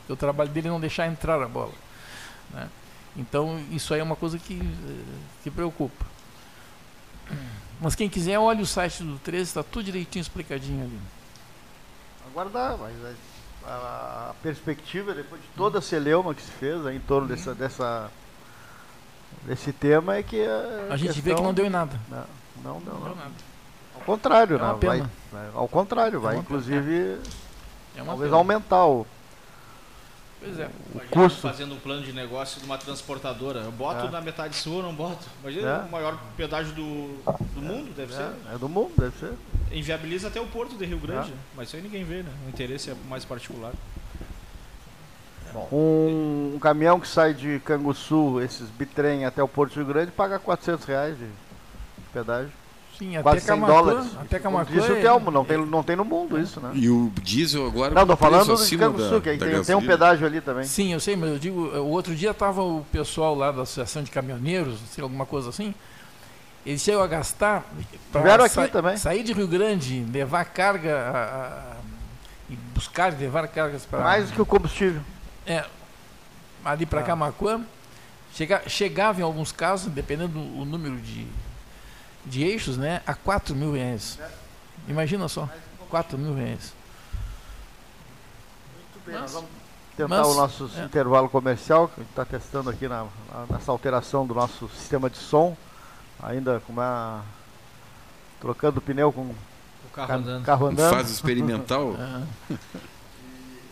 Porque 0.00 0.12
o 0.14 0.16
trabalho 0.16 0.50
dele 0.50 0.68
é 0.68 0.70
não 0.70 0.80
deixar 0.80 1.06
entrar 1.06 1.40
a 1.40 1.46
bola. 1.46 1.72
né? 2.52 2.68
Então 3.16 3.60
isso 3.70 3.92
aí 3.92 4.00
é 4.00 4.02
uma 4.02 4.16
coisa 4.16 4.38
que, 4.38 4.58
eh, 4.60 5.04
que 5.42 5.50
preocupa. 5.50 6.04
Mas 7.80 7.94
quem 7.94 8.08
quiser, 8.08 8.38
olhe 8.38 8.62
o 8.62 8.66
site 8.66 9.02
do 9.02 9.18
13, 9.18 9.42
está 9.44 9.62
tudo 9.62 9.84
direitinho 9.84 10.20
explicadinho 10.20 10.84
ali. 10.84 11.00
Aguardar, 12.30 12.76
mas 12.78 12.94
a, 13.64 13.68
a- 13.70 14.30
a 14.30 14.34
perspectiva, 14.42 15.14
depois 15.14 15.40
de 15.40 15.48
toda 15.56 15.78
a 15.78 15.82
celeuma 15.82 16.34
que 16.34 16.42
se 16.42 16.50
fez 16.52 16.84
aí 16.86 16.96
em 16.96 17.00
torno 17.00 17.26
dessa, 17.28 17.54
dessa, 17.54 18.10
desse 19.44 19.72
tema, 19.72 20.16
é 20.16 20.22
que 20.22 20.44
a, 20.44 20.92
A 20.92 20.96
gente 20.96 21.12
vê 21.12 21.14
que 21.14 21.22
questão- 21.30 21.44
não 21.44 21.54
deu 21.54 21.66
em 21.66 21.70
nada. 21.70 21.98
Não, 22.08 22.18
não, 22.18 22.26
Não 22.62 22.80
não, 22.80 22.80
deu 23.00 23.08
não. 23.10 23.16
nada. 23.16 23.32
Ao 23.94 24.00
contrário, 24.02 24.56
É 24.56 24.60
né? 24.60 24.78
vai, 24.80 24.98
vai- 25.32 25.50
ao 25.54 25.68
contrário, 25.68 26.20
vai 26.20 26.36
uma 26.36 26.42
pena. 26.42 26.58
inclusive 26.58 27.18
É 27.96 28.02
talvez 28.04 28.30
pena. 28.30 28.36
aumentar 28.36 28.84
o, 28.86 29.06
Pois 30.42 30.58
é. 30.58 30.70
Imagina 30.94 31.10
custo. 31.12 31.40
fazendo 31.42 31.74
um 31.74 31.78
plano 31.78 32.02
de 32.02 32.12
negócio 32.14 32.58
de 32.60 32.64
uma 32.66 32.78
transportadora. 32.78 33.60
Eu 33.60 33.72
boto 33.72 34.06
É. 34.06 34.10
na 34.10 34.20
metade 34.22 34.56
sul 34.56 34.76
ou 34.76 34.82
não 34.82 34.94
boto? 34.94 35.26
Imagina 35.42 35.68
É. 35.68 35.78
o 35.86 35.90
maior 35.90 36.18
pedágio 36.36 36.72
do, 36.72 37.22
do 37.54 37.60
mundo, 37.60 37.94
deve 37.94 38.12
ser. 38.14 38.22
é, 38.22 38.54
é 38.54 38.58
do 38.58 38.68
mundo, 38.68 38.92
deve 38.96 39.18
ser. 39.18 39.32
Inviabiliza 39.70 40.28
até 40.28 40.40
o 40.40 40.46
porto 40.46 40.76
de 40.76 40.84
Rio 40.86 40.98
Grande. 40.98 41.30
É. 41.30 41.34
Mas 41.54 41.68
isso 41.68 41.76
aí 41.76 41.82
ninguém 41.82 42.04
vê, 42.04 42.22
né? 42.22 42.30
O 42.46 42.48
interesse 42.48 42.90
é 42.90 42.96
mais 43.08 43.24
particular. 43.24 43.72
Um, 45.72 46.52
um 46.54 46.58
caminhão 46.60 47.00
que 47.00 47.08
sai 47.08 47.34
de 47.34 47.60
Canguçu, 47.64 48.40
esses 48.40 48.68
bitrem 48.70 49.24
até 49.24 49.42
o 49.42 49.48
Porto 49.48 49.74
Rio 49.74 49.84
Grande, 49.84 50.12
paga 50.12 50.38
400 50.38 50.84
reais 50.86 51.18
de, 51.18 51.24
de 51.24 52.08
pedágio. 52.12 52.52
Sim, 53.00 53.14
até 53.16 53.22
Quase 53.22 53.40
100 53.40 53.46
Camacuã, 53.48 53.74
dólares. 53.82 54.10
até 54.20 54.38
disse 54.74 54.92
o 54.92 54.96
é- 54.96 55.00
não 55.30 55.42
tem, 55.42 55.56
não 55.56 55.82
tem 55.82 55.96
no 55.96 56.04
mundo 56.04 56.38
isso, 56.38 56.60
né? 56.60 56.70
E 56.74 56.90
o 56.90 57.10
diesel 57.22 57.66
agora. 57.66 57.94
Não, 57.94 58.04
preço 58.18 58.34
falando 58.42 58.56
de 58.58 58.62
acima 58.62 58.84
Canguçu, 58.84 59.20
que 59.22 59.30
da 59.30 59.38
tem, 59.38 59.62
tem 59.64 59.74
um 59.74 59.86
pedágio 59.86 60.26
ali 60.26 60.38
também. 60.42 60.64
Sim, 60.64 60.92
eu 60.92 61.00
sei, 61.00 61.16
mas 61.16 61.30
eu 61.30 61.38
digo, 61.38 61.60
o 61.78 61.88
outro 61.88 62.14
dia 62.14 62.32
estava 62.32 62.62
o 62.62 62.84
pessoal 62.92 63.34
lá 63.34 63.50
da 63.52 63.62
Associação 63.62 64.02
de 64.02 64.10
Caminhoneiros, 64.10 64.78
sei, 64.94 65.02
alguma 65.02 65.24
coisa 65.24 65.48
assim, 65.48 65.74
eles 66.66 66.82
chegam 66.82 67.02
a 67.02 67.06
gastar 67.06 67.64
Tiveram 68.12 68.44
aqui 68.44 68.54
sa- 68.54 68.68
também. 68.68 68.98
sair 68.98 69.22
de 69.22 69.32
Rio 69.32 69.48
Grande, 69.48 70.04
levar 70.12 70.44
carga 70.44 70.94
a- 70.94 71.22
a- 71.22 71.76
e 72.50 72.56
buscar 72.74 73.14
levar 73.18 73.48
cargas 73.48 73.86
para 73.86 74.00
Mais 74.00 74.28
do 74.28 74.34
que 74.34 74.42
o 74.42 74.46
combustível. 74.46 75.00
é, 75.46 75.64
ali 76.62 76.84
para 76.84 77.00
Ah. 77.00 77.04
Camacuã, 77.04 77.62
chega, 78.34 78.60
chegava 78.66 79.20
em 79.20 79.24
alguns 79.24 79.52
casos, 79.52 79.90
dependendo 79.90 80.38
do 80.38 80.64
número 80.66 80.98
de, 80.98 81.26
de 82.26 82.42
eixos, 82.44 82.76
né, 82.76 83.02
a 83.06 83.14
4 83.14 83.54
mil 83.54 83.72
reais. 83.72 84.18
Imagina 84.88 85.28
só, 85.28 85.48
4 85.88 86.16
mil 86.18 86.34
reais. 86.34 86.72
Muito 88.74 89.06
bem, 89.06 89.14
Mas- 89.14 89.22
nós 89.22 89.32
vamos 89.32 89.50
tentar 89.96 90.08
mas- 90.08 90.26
o 90.28 90.34
nosso 90.34 90.70
é. 90.76 90.84
intervalo 90.84 91.28
comercial, 91.28 91.88
que 91.88 91.94
a 92.00 92.02
gente 92.02 92.10
está 92.10 92.24
testando 92.24 92.70
aqui 92.70 92.88
na, 92.88 93.04
na- 93.32 93.46
nessa 93.50 93.70
alteração 93.72 94.26
do 94.26 94.34
nosso 94.34 94.68
sistema 94.68 95.08
de 95.10 95.16
som. 95.18 95.56
Ainda 96.22 96.60
com 96.66 96.72
uma. 96.72 97.24
trocando 98.40 98.78
o 98.78 98.82
pneu 98.82 99.10
com 99.12 99.22
O 99.22 99.34
carro 99.94 100.08
ca- 100.08 100.14
andando. 100.16 100.44
carro 100.44 100.66
andando. 100.66 100.94
Fase 100.94 101.12
experimental. 101.12 101.94
É. 102.50 102.56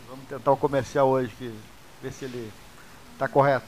Vamos 0.09 0.25
tentar 0.27 0.51
o 0.51 0.57
comercial 0.57 1.07
hoje, 1.07 1.31
que, 1.37 1.53
ver 2.01 2.11
se 2.11 2.25
ele 2.25 2.51
está 3.13 3.27
correto. 3.27 3.67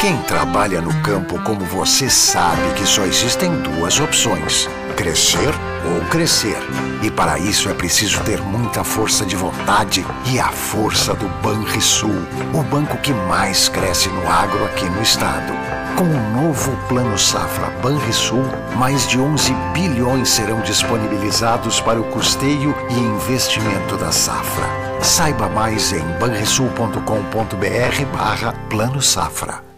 Quem 0.00 0.16
trabalha 0.22 0.80
no 0.80 0.92
campo 1.02 1.40
como 1.42 1.64
você 1.64 2.10
sabe 2.10 2.74
que 2.76 2.86
só 2.86 3.04
existem 3.04 3.54
duas 3.62 4.00
opções: 4.00 4.68
crescer 4.96 5.52
ou 5.84 6.00
crescer. 6.08 6.58
E 7.02 7.10
para 7.10 7.38
isso 7.38 7.68
é 7.68 7.74
preciso 7.74 8.20
ter 8.22 8.40
muita 8.40 8.84
força 8.84 9.24
de 9.24 9.36
vontade 9.36 10.04
e 10.26 10.38
a 10.38 10.48
força 10.48 11.14
do 11.14 11.28
Banrisul, 11.42 12.26
o 12.52 12.62
banco 12.62 12.96
que 12.98 13.12
mais 13.12 13.68
cresce 13.68 14.08
no 14.08 14.28
agro 14.28 14.64
aqui 14.64 14.84
no 14.84 15.02
estado. 15.02 15.52
Com 15.96 16.04
o 16.04 16.42
novo 16.42 16.76
Plano 16.88 17.18
Safra 17.18 17.68
Banrisul, 17.82 18.44
mais 18.76 19.06
de 19.06 19.18
11 19.18 19.52
bilhões 19.72 20.28
serão 20.30 20.60
disponibilizados 20.60 21.80
para 21.80 22.00
o 22.00 22.04
custeio 22.04 22.74
e 22.90 22.98
investimento 22.98 23.96
da 23.96 24.10
safra. 24.10 24.66
Saiba 25.00 25.48
mais 25.48 25.92
em 25.92 26.04
banrisul.com.br 26.18 28.16
barra 28.16 28.52
Plano 28.70 29.02
Safra. 29.02 29.71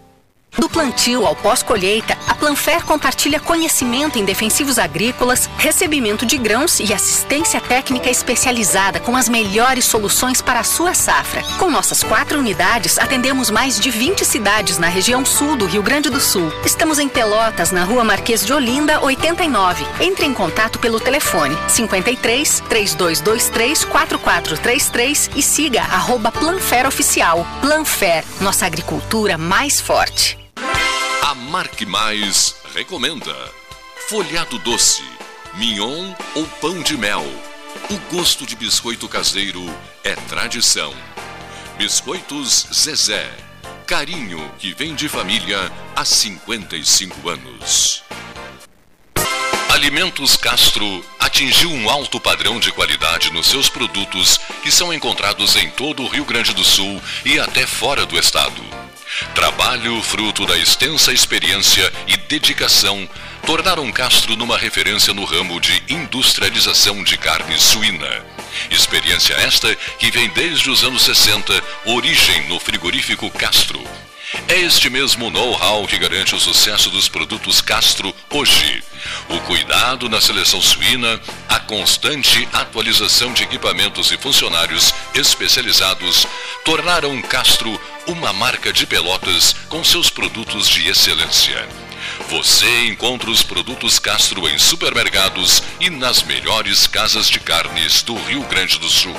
Do 0.59 0.69
plantio 0.69 1.27
ao 1.27 1.35
pós-colheita, 1.35 2.17
a 2.29 2.35
Planfer 2.35 2.85
compartilha 2.85 3.41
conhecimento 3.41 4.19
em 4.19 4.25
defensivos 4.25 4.79
agrícolas, 4.79 5.51
recebimento 5.59 6.25
de 6.25 6.39
grãos 6.39 6.79
e 6.79 6.93
assistência 6.95 7.61
técnica 7.61 8.09
especializada 8.09 9.01
com 9.01 9.17
as 9.17 9.29
melhores 9.29 9.85
soluções 9.85 10.41
para 10.41 10.61
a 10.61 10.65
sua 10.65 10.95
safra. 10.95 11.43
Com 11.59 11.71
nossas 11.71 12.05
quatro 12.05 12.39
unidades, 12.39 12.99
atendemos 12.99 13.51
mais 13.51 13.81
de 13.81 13.91
20 13.91 14.25
cidades 14.25 14.79
na 14.79 14.87
região 14.87 15.25
sul 15.25 15.57
do 15.57 15.67
Rio 15.67 15.83
Grande 15.83 16.09
do 16.09 16.21
Sul. 16.21 16.53
Estamos 16.65 17.01
em 17.01 17.09
Pelotas, 17.09 17.73
na 17.73 17.83
rua 17.83 18.05
Marquês 18.05 18.47
de 18.47 18.53
Olinda, 18.53 19.01
89. 19.01 19.85
Entre 20.01 20.25
em 20.25 20.33
contato 20.33 20.79
pelo 20.79 21.01
telefone 21.01 21.57
53 21.67 22.63
3223 22.69 23.85
4433 23.85 25.31
e 25.35 25.43
siga 25.43 25.83
arroba 25.83 26.31
Planfer 26.31 26.87
Oficial. 26.87 27.45
Planfer, 27.61 28.25
nossa 28.41 28.67
agricultura 28.67 29.37
mais 29.37 29.81
forte. 29.81 30.44
A 31.27 31.35
Marque 31.35 31.87
Mais 31.87 32.55
recomenda 32.75 33.35
folhado 34.11 34.59
doce, 34.59 35.03
mignon 35.55 36.13
ou 36.35 36.47
pão 36.61 36.83
de 36.83 36.99
mel. 36.99 37.25
O 37.89 37.97
gosto 38.15 38.45
de 38.45 38.55
biscoito 38.55 39.09
caseiro 39.09 39.65
é 40.05 40.15
tradição. 40.15 40.93
Biscoitos 41.79 42.67
Zezé. 42.75 43.27
Carinho 43.87 44.53
que 44.59 44.75
vem 44.75 44.95
de 44.95 45.09
família 45.09 45.73
há 45.97 46.05
55 46.05 47.27
anos. 47.31 48.05
Alimentos 49.71 50.37
Castro 50.37 51.03
atingiu 51.19 51.71
um 51.71 51.89
alto 51.89 52.21
padrão 52.21 52.61
de 52.61 52.71
qualidade 52.71 53.33
nos 53.33 53.47
seus 53.47 53.71
produtos 53.71 54.39
que 54.63 54.71
são 54.71 54.93
encontrados 54.93 55.57
em 55.57 55.71
todo 55.71 56.03
o 56.03 56.07
Rio 56.07 56.27
Grande 56.27 56.53
do 56.53 56.63
Sul 56.63 57.01
e 57.25 57.41
até 57.41 57.67
fora 57.67 58.05
do 58.05 58.19
estado. 58.19 58.84
Trabalho 59.35 60.03
fruto 60.03 60.45
da 60.45 60.57
extensa 60.59 61.13
experiência 61.13 61.93
e 62.07 62.17
dedicação 62.17 63.09
tornaram 63.47 63.91
Castro 63.93 64.37
numa 64.37 64.59
referência 64.59 65.15
no 65.15 65.25
ramo 65.25 65.61
de 65.61 65.83
industrialização 65.89 67.03
de 67.05 67.17
carne 67.17 67.59
suína. 67.59 68.25
Experiência 68.71 69.35
esta 69.35 69.75
que 69.99 70.11
vem 70.11 70.29
desde 70.31 70.69
os 70.69 70.83
anos 70.83 71.03
60, 71.03 71.63
origem 71.87 72.49
no 72.49 72.59
frigorífico 72.59 73.31
Castro. 73.31 73.83
É 74.49 74.59
este 74.61 74.91
mesmo 74.91 75.31
know-how 75.31 75.87
que 75.87 75.99
garante 75.99 76.35
o 76.35 76.41
sucesso 76.41 76.91
dos 76.91 77.09
produtos 77.09 77.61
Castro 77.61 78.15
hoje. 78.31 78.83
O 79.29 79.39
cuidado 79.41 80.09
na 80.09 80.21
seleção 80.21 80.61
suína, 80.61 81.21
a 81.49 81.59
constante 81.61 82.49
atualização 82.53 83.33
de 83.33 83.43
equipamentos 83.43 84.11
e 84.13 84.19
funcionários 84.19 84.95
especializados 85.15 86.27
tornaram 86.65 87.21
Castro 87.23 87.81
uma 88.07 88.33
marca 88.33 88.73
de 88.73 88.87
Pelotas 88.87 89.55
com 89.69 89.83
seus 89.83 90.11
produtos 90.11 90.69
de 90.69 90.89
excelência. 90.89 91.67
Você 92.29 92.87
encontra 92.87 93.31
os 93.31 93.43
produtos 93.43 93.99
Castro 93.99 94.49
em 94.49 94.59
supermercados 94.59 95.63
e 95.81 95.89
nas 95.89 96.23
melhores 96.23 96.87
casas 96.87 97.29
de 97.29 97.41
carnes 97.41 98.03
do 98.03 98.15
Rio 98.15 98.43
Grande 98.45 98.79
do 98.79 98.89
Sul. 98.89 99.17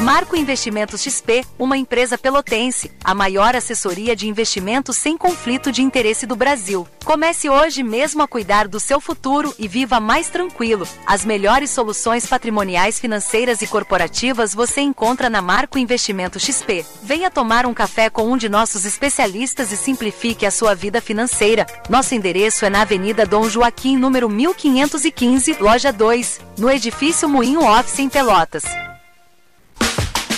Marco 0.00 0.34
Investimentos 0.34 1.02
XP, 1.02 1.44
uma 1.58 1.76
empresa 1.76 2.16
pelotense, 2.16 2.90
a 3.04 3.14
maior 3.14 3.54
assessoria 3.54 4.16
de 4.16 4.26
investimentos 4.26 4.96
sem 4.96 5.14
conflito 5.14 5.70
de 5.70 5.82
interesse 5.82 6.24
do 6.24 6.34
Brasil. 6.34 6.88
Comece 7.04 7.50
hoje 7.50 7.82
mesmo 7.82 8.22
a 8.22 8.26
cuidar 8.26 8.66
do 8.66 8.80
seu 8.80 8.98
futuro 8.98 9.54
e 9.58 9.68
viva 9.68 10.00
mais 10.00 10.30
tranquilo. 10.30 10.88
As 11.06 11.22
melhores 11.22 11.68
soluções 11.68 12.24
patrimoniais, 12.24 12.98
financeiras 12.98 13.60
e 13.60 13.66
corporativas 13.66 14.54
você 14.54 14.80
encontra 14.80 15.28
na 15.28 15.42
Marco 15.42 15.78
Investimento 15.78 16.40
XP. 16.40 16.82
Venha 17.02 17.30
tomar 17.30 17.66
um 17.66 17.74
café 17.74 18.08
com 18.08 18.32
um 18.32 18.38
de 18.38 18.48
nossos 18.48 18.86
especialistas 18.86 19.70
e 19.70 19.76
simplifique 19.76 20.46
a 20.46 20.50
sua 20.50 20.74
vida 20.74 21.02
financeira. 21.02 21.66
Nosso 21.90 22.14
endereço 22.14 22.64
é 22.64 22.70
na 22.70 22.80
Avenida 22.80 23.26
Dom 23.26 23.50
Joaquim, 23.50 23.98
número 23.98 24.30
1515, 24.30 25.58
loja 25.60 25.92
2, 25.92 26.40
no 26.56 26.70
edifício 26.70 27.28
Moinho 27.28 27.62
Office 27.62 27.98
em 27.98 28.08
Pelotas. 28.08 28.64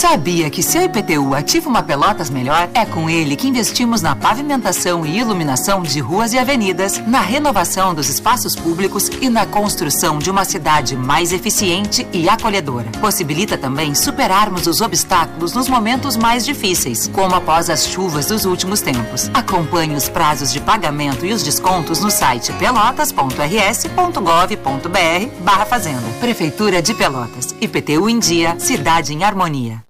Sabia 0.00 0.48
que 0.48 0.62
seu 0.62 0.84
IPTU 0.84 1.34
ativa 1.34 1.68
uma 1.68 1.82
Pelotas 1.82 2.30
melhor? 2.30 2.70
É 2.72 2.86
com 2.86 3.10
ele 3.10 3.36
que 3.36 3.46
investimos 3.46 4.00
na 4.00 4.16
pavimentação 4.16 5.04
e 5.04 5.18
iluminação 5.18 5.82
de 5.82 6.00
ruas 6.00 6.32
e 6.32 6.38
avenidas, 6.38 6.98
na 7.06 7.20
renovação 7.20 7.94
dos 7.94 8.08
espaços 8.08 8.56
públicos 8.56 9.10
e 9.20 9.28
na 9.28 9.44
construção 9.44 10.18
de 10.18 10.30
uma 10.30 10.46
cidade 10.46 10.96
mais 10.96 11.34
eficiente 11.34 12.08
e 12.14 12.30
acolhedora. 12.30 12.88
Possibilita 12.98 13.58
também 13.58 13.94
superarmos 13.94 14.66
os 14.66 14.80
obstáculos 14.80 15.52
nos 15.52 15.68
momentos 15.68 16.16
mais 16.16 16.46
difíceis, 16.46 17.06
como 17.08 17.34
após 17.34 17.68
as 17.68 17.86
chuvas 17.86 18.24
dos 18.24 18.46
últimos 18.46 18.80
tempos. 18.80 19.30
Acompanhe 19.34 19.94
os 19.94 20.08
prazos 20.08 20.50
de 20.50 20.60
pagamento 20.60 21.26
e 21.26 21.32
os 21.34 21.42
descontos 21.42 22.00
no 22.00 22.10
site 22.10 22.54
pelotas.rs.gov.br 22.54 25.44
barra 25.44 25.66
Fazenda. 25.66 26.08
Prefeitura 26.20 26.80
de 26.80 26.94
Pelotas. 26.94 27.54
IPTU 27.60 28.08
em 28.08 28.18
dia, 28.18 28.58
cidade 28.58 29.12
em 29.12 29.24
harmonia. 29.24 29.89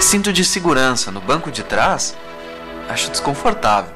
Cinto 0.00 0.32
de 0.32 0.44
segurança 0.44 1.10
no 1.10 1.20
banco 1.20 1.50
de 1.50 1.62
trás? 1.62 2.16
Acho 2.88 3.10
desconfortável. 3.10 3.92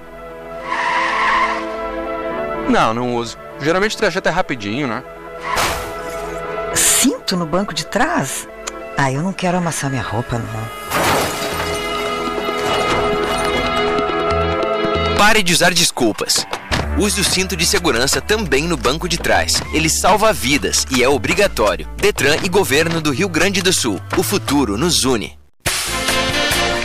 Não, 2.69 2.93
não 2.93 3.15
uso. 3.15 3.39
Geralmente 3.61 3.95
o 3.95 3.99
trajeto 3.99 4.29
é 4.29 4.33
rapidinho, 4.33 4.89
né? 4.89 5.03
Cinto 6.75 7.37
no 7.37 7.47
banco 7.47 7.73
de 7.73 7.87
trás? 7.87 8.49
Ah, 8.97 9.13
eu 9.13 9.23
não 9.23 9.33
quero 9.33 9.59
amassar 9.59 9.91
minha 9.91 10.03
roupa, 10.03 10.39
não. 10.39 10.83
Pare 15.17 15.43
de 15.43 15.53
usar 15.53 15.73
desculpas. 15.73 16.45
Use 16.99 17.21
o 17.21 17.25
cinto 17.25 17.57
de 17.57 17.65
segurança 17.65 18.21
também 18.21 18.69
no 18.69 18.77
banco 18.77 19.09
de 19.09 19.19
trás. 19.19 19.63
Ele 19.73 19.89
salva 19.89 20.33
vidas 20.33 20.85
e 20.91 21.03
é 21.03 21.09
obrigatório. 21.09 21.89
Detran 21.97 22.37
e 22.43 22.49
Governo 22.49 23.01
do 23.01 23.13
Rio 23.13 23.29
Grande 23.29 23.63
do 23.63 23.73
Sul. 23.73 24.01
O 24.17 24.23
futuro 24.23 24.77
nos 24.77 25.05
une. 25.05 25.42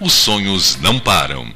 os 0.00 0.12
sonhos 0.12 0.76
não 0.80 0.98
param. 0.98 1.52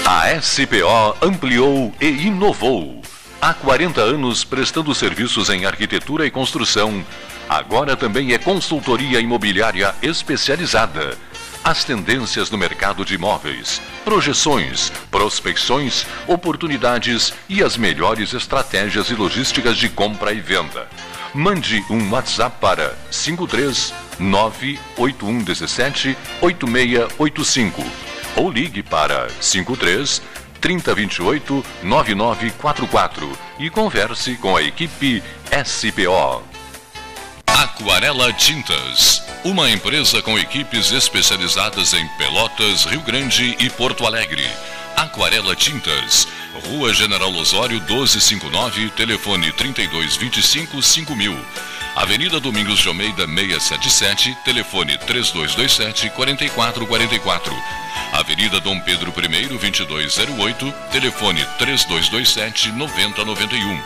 A 0.06 0.42
SPO 0.42 1.18
ampliou 1.22 1.94
e 2.00 2.08
inovou. 2.08 3.02
Há 3.42 3.54
40 3.54 4.00
anos 4.00 4.46
prestando 4.46 4.96
serviços 4.96 5.50
em 5.50 5.66
arquitetura 5.66 6.26
e 6.26 6.32
construção. 6.32 7.04
Agora 7.50 7.98
também 7.98 8.32
é 8.32 8.38
consultoria 8.38 9.20
imobiliária 9.20 9.94
especializada. 10.02 11.18
As 11.66 11.84
tendências 11.84 12.52
no 12.52 12.60
mercado 12.60 13.04
de 13.04 13.16
imóveis, 13.16 13.82
projeções, 14.04 14.92
prospecções, 15.10 16.06
oportunidades 16.28 17.34
e 17.50 17.64
as 17.64 17.76
melhores 17.76 18.36
estratégias 18.36 19.10
e 19.10 19.16
logísticas 19.16 19.76
de 19.76 19.90
compra 19.90 20.32
e 20.32 20.40
venda. 20.40 20.88
Mande 21.34 21.84
um 21.90 22.12
WhatsApp 22.12 22.58
para 22.62 22.96
53 23.10 23.92
98117 24.20 26.16
8685 26.40 27.84
ou 28.36 28.52
ligue 28.52 28.84
para 28.84 29.28
53 29.42 30.22
3028 30.62 31.66
9944 31.82 33.32
e 33.58 33.72
converse 33.72 34.36
com 34.36 34.56
a 34.56 34.62
equipe 34.62 35.24
SPO. 35.66 36.55
Aquarela 37.58 38.34
Tintas, 38.34 39.24
uma 39.42 39.72
empresa 39.72 40.22
com 40.22 40.38
equipes 40.38 40.92
especializadas 40.92 41.94
em 41.94 42.06
Pelotas, 42.18 42.84
Rio 42.84 43.00
Grande 43.00 43.56
e 43.58 43.70
Porto 43.70 44.06
Alegre. 44.06 44.46
Aquarela 44.98 45.56
Tintas, 45.56 46.28
Rua 46.66 46.94
General 46.94 47.34
Osório 47.34 47.78
1259, 47.80 48.90
telefone 48.90 49.54
3225 49.54 50.82
5000. 50.82 51.46
Avenida 51.96 52.42
Domingos 52.42 52.80
de 52.80 52.90
Almeida 52.90 53.26
677, 53.26 54.38
telefone 54.44 54.98
3227 54.98 56.10
4444. 56.10 57.56
Avenida 58.12 58.60
Dom 58.60 58.82
Pedro 58.82 59.14
I 59.18 59.48
2208, 59.48 60.74
telefone 60.92 61.46
3227 61.58 62.74
9091. 62.74 63.82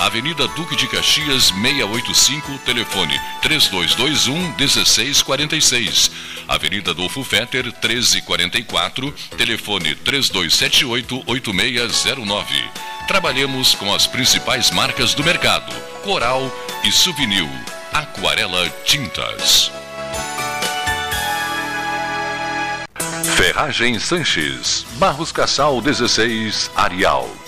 Avenida 0.00 0.46
Duque 0.48 0.76
de 0.76 0.86
Caxias 0.86 1.50
685, 1.50 2.58
telefone 2.64 3.20
3221 3.42 4.54
1646. 4.56 6.10
Avenida 6.46 6.92
Adolfo 6.92 7.24
Fetter 7.24 7.64
1344, 7.64 9.12
telefone 9.36 9.96
3278 9.96 11.24
8609. 11.26 12.70
Trabalhamos 13.08 13.74
com 13.74 13.92
as 13.92 14.06
principais 14.06 14.70
marcas 14.70 15.14
do 15.14 15.24
mercado: 15.24 15.72
Coral 16.04 16.48
e 16.84 16.92
Souvenir. 16.92 17.48
Aquarela 17.92 18.70
Tintas. 18.84 19.72
Ferragem 23.36 23.98
Sanches, 23.98 24.86
Barros 24.98 25.32
Cassal 25.32 25.80
16, 25.80 26.70
Arial. 26.76 27.47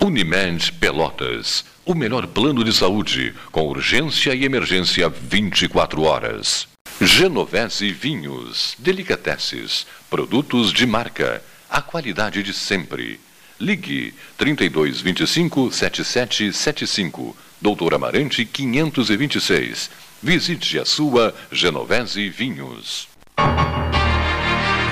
Unimed 0.00 0.72
Pelotas. 0.74 1.64
O 1.84 1.92
melhor 1.94 2.26
plano 2.28 2.62
de 2.62 2.72
saúde, 2.72 3.34
com 3.50 3.66
urgência 3.66 4.32
e 4.32 4.44
emergência 4.44 5.08
24 5.08 6.02
horas. 6.02 6.68
Genovese 7.00 7.92
Vinhos, 7.92 8.76
Delicateces, 8.78 9.86
produtos 10.08 10.72
de 10.72 10.86
marca, 10.86 11.42
a 11.68 11.82
qualidade 11.82 12.42
de 12.42 12.52
sempre. 12.52 13.20
Ligue 13.58 14.14
3225 14.36 15.72
7775, 15.72 17.36
Doutor 17.60 17.94
Amarante 17.94 18.44
526. 18.44 19.90
Visite 20.22 20.78
a 20.78 20.84
sua 20.84 21.34
Genovese 21.50 22.28
Vinhos. 22.28 23.08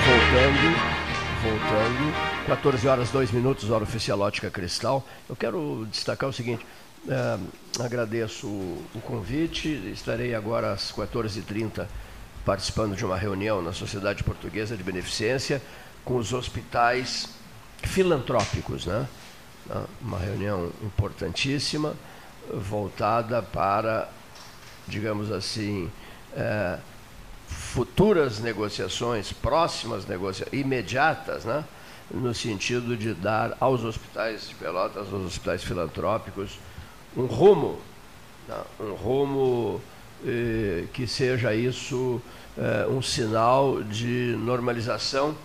Voltando, 0.05 0.96
14 2.47 2.87
horas 2.87 3.09
2 3.09 3.31
minutos, 3.31 3.69
hora 3.69 3.83
oficial 3.83 4.21
Ótica 4.21 4.49
Cristal. 4.49 5.05
Eu 5.27 5.35
quero 5.35 5.85
destacar 5.91 6.29
o 6.29 6.33
seguinte: 6.33 6.65
é, 7.05 7.37
agradeço 7.83 8.47
o, 8.47 8.85
o 8.95 9.01
convite, 9.01 9.67
estarei 9.91 10.33
agora 10.33 10.71
às 10.71 10.89
14h30 10.93 11.85
participando 12.45 12.95
de 12.95 13.03
uma 13.03 13.17
reunião 13.17 13.61
na 13.61 13.73
Sociedade 13.73 14.23
Portuguesa 14.23 14.77
de 14.77 14.83
Beneficência 14.83 15.61
com 16.05 16.15
os 16.15 16.31
hospitais 16.31 17.27
filantrópicos, 17.83 18.85
né? 18.85 19.05
né? 19.65 19.83
uma 20.01 20.17
reunião 20.17 20.71
importantíssima, 20.81 21.97
voltada 22.49 23.41
para, 23.43 24.07
digamos 24.87 25.33
assim, 25.33 25.91
é, 26.33 26.77
futuras 27.45 28.39
negociações, 28.39 29.33
próximas 29.33 30.05
negociações, 30.05 30.57
imediatas, 30.57 31.43
né? 31.43 31.65
No 32.09 32.33
sentido 32.33 32.95
de 32.95 33.13
dar 33.13 33.55
aos 33.59 33.83
hospitais 33.83 34.49
de 34.49 34.55
Pelotas, 34.55 35.11
aos 35.11 35.25
hospitais 35.25 35.63
filantrópicos, 35.63 36.57
um 37.15 37.25
rumo, 37.25 37.79
né? 38.47 38.55
um 38.79 38.93
rumo 38.93 39.81
eh, 40.25 40.85
que 40.93 41.05
seja 41.05 41.53
isso 41.53 42.21
eh, 42.57 42.87
um 42.89 43.01
sinal 43.01 43.83
de 43.83 44.35
normalização 44.39 45.35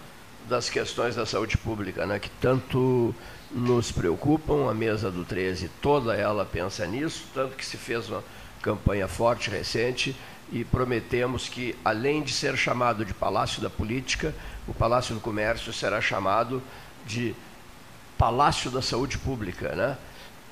das 0.48 0.70
questões 0.70 1.16
da 1.16 1.26
saúde 1.26 1.56
pública, 1.56 2.06
né? 2.06 2.18
que 2.18 2.30
tanto 2.40 3.14
nos 3.50 3.92
preocupam, 3.92 4.70
a 4.70 4.74
mesa 4.74 5.10
do 5.10 5.24
13, 5.24 5.68
toda 5.80 6.14
ela 6.14 6.44
pensa 6.44 6.86
nisso, 6.86 7.24
tanto 7.34 7.56
que 7.56 7.64
se 7.64 7.76
fez 7.76 8.08
uma 8.08 8.22
campanha 8.62 9.08
forte 9.08 9.50
recente 9.50 10.16
e 10.50 10.64
prometemos 10.64 11.48
que, 11.48 11.76
além 11.84 12.22
de 12.22 12.32
ser 12.32 12.56
chamado 12.56 13.04
de 13.04 13.14
Palácio 13.14 13.62
da 13.62 13.70
Política, 13.70 14.34
o 14.66 14.74
Palácio 14.74 15.14
do 15.14 15.20
Comércio 15.20 15.72
será 15.72 16.00
chamado 16.00 16.62
de 17.06 17.34
Palácio 18.18 18.70
da 18.70 18.82
Saúde 18.82 19.18
Pública, 19.18 19.74
né? 19.74 19.96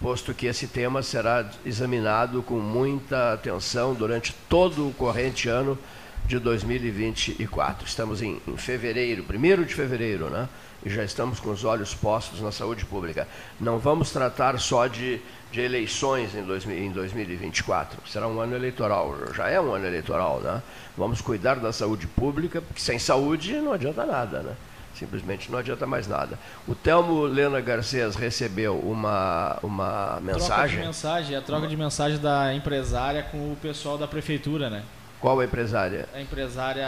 posto 0.00 0.32
que 0.32 0.46
esse 0.46 0.66
tema 0.66 1.02
será 1.02 1.48
examinado 1.64 2.42
com 2.42 2.58
muita 2.58 3.34
atenção 3.34 3.94
durante 3.94 4.34
todo 4.48 4.88
o 4.88 4.94
corrente 4.94 5.48
ano 5.48 5.78
de 6.26 6.38
2024. 6.38 7.86
Estamos 7.86 8.22
em, 8.22 8.40
em 8.46 8.56
fevereiro, 8.56 9.24
primeiro 9.24 9.64
de 9.64 9.74
fevereiro, 9.74 10.30
né? 10.30 10.48
E 10.84 10.88
já 10.88 11.04
estamos 11.04 11.38
com 11.40 11.50
os 11.50 11.64
olhos 11.64 11.94
postos 11.94 12.40
na 12.40 12.50
saúde 12.50 12.84
pública. 12.86 13.28
Não 13.60 13.78
vamos 13.78 14.10
tratar 14.10 14.58
só 14.58 14.86
de, 14.86 15.20
de 15.52 15.60
eleições 15.60 16.34
em, 16.34 16.42
dois, 16.42 16.64
em 16.66 16.90
2024. 16.90 18.08
Será 18.08 18.26
um 18.26 18.40
ano 18.40 18.54
eleitoral, 18.56 19.14
já 19.34 19.48
é 19.48 19.60
um 19.60 19.74
ano 19.74 19.86
eleitoral, 19.86 20.40
né? 20.40 20.62
Vamos 20.96 21.20
cuidar 21.20 21.56
da 21.56 21.72
saúde 21.72 22.06
pública, 22.06 22.62
porque 22.62 22.80
sem 22.80 22.98
saúde 22.98 23.52
não 23.56 23.72
adianta 23.72 24.06
nada, 24.06 24.42
né? 24.42 24.54
Simplesmente 24.94 25.50
não 25.50 25.58
adianta 25.58 25.86
mais 25.86 26.06
nada. 26.06 26.38
O 26.66 26.74
Telmo 26.74 27.22
Lena 27.22 27.60
Garcês 27.60 28.16
recebeu 28.16 28.78
uma, 28.78 29.58
uma 29.62 30.18
mensagem. 30.20 30.48
Troca 30.48 30.68
de 30.68 30.76
mensagem, 30.76 31.36
a 31.36 31.42
troca 31.42 31.66
de 31.66 31.76
mensagem 31.76 32.18
da 32.18 32.54
empresária 32.54 33.22
com 33.22 33.52
o 33.52 33.56
pessoal 33.56 33.96
da 33.96 34.06
prefeitura, 34.06 34.68
né? 34.68 34.82
Qual 35.20 35.38
a 35.38 35.44
empresária? 35.44 36.08
A 36.14 36.20
empresária 36.20 36.86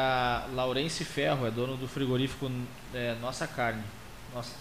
Laurence 0.54 1.04
Ferro, 1.04 1.46
é 1.46 1.50
dono 1.50 1.76
do 1.76 1.86
frigorífico 1.86 2.50
é, 2.94 3.14
Nossa 3.20 3.46
Carne. 3.46 3.82
Nossa. 4.34 4.54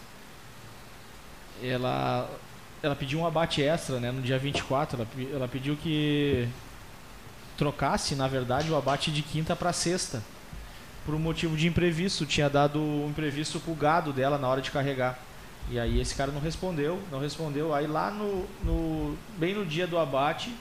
Ela, 1.63 2.29
ela 2.83 2.95
pediu 2.95 3.19
um 3.19 3.25
abate 3.25 3.61
extra 3.63 3.97
né, 3.99 4.11
no 4.11 4.21
dia 4.21 4.37
24. 4.37 4.97
Ela, 4.97 5.07
ela 5.33 5.47
pediu 5.47 5.77
que 5.77 6.49
trocasse, 7.57 8.13
na 8.13 8.27
verdade, 8.27 8.69
o 8.69 8.75
abate 8.75 9.09
de 9.09 9.21
quinta 9.21 9.55
para 9.55 9.71
sexta. 9.71 10.21
Por 11.05 11.15
um 11.15 11.19
motivo 11.19 11.55
de 11.55 11.65
imprevisto. 11.65 12.25
Tinha 12.25 12.49
dado 12.49 12.77
um 12.77 13.09
imprevisto 13.09 13.57
pro 13.61 13.73
gado 13.73 14.11
dela 14.11 14.37
na 14.37 14.49
hora 14.49 14.61
de 14.61 14.69
carregar. 14.69 15.17
E 15.69 15.79
aí 15.79 16.01
esse 16.01 16.13
cara 16.13 16.31
não 16.31 16.41
respondeu, 16.41 16.99
não 17.09 17.19
respondeu. 17.19 17.73
Aí 17.73 17.87
lá 17.87 18.11
no, 18.11 18.45
no 18.63 19.17
bem 19.37 19.53
no 19.53 19.65
dia 19.65 19.87
do 19.87 19.97
abate, 19.97 20.53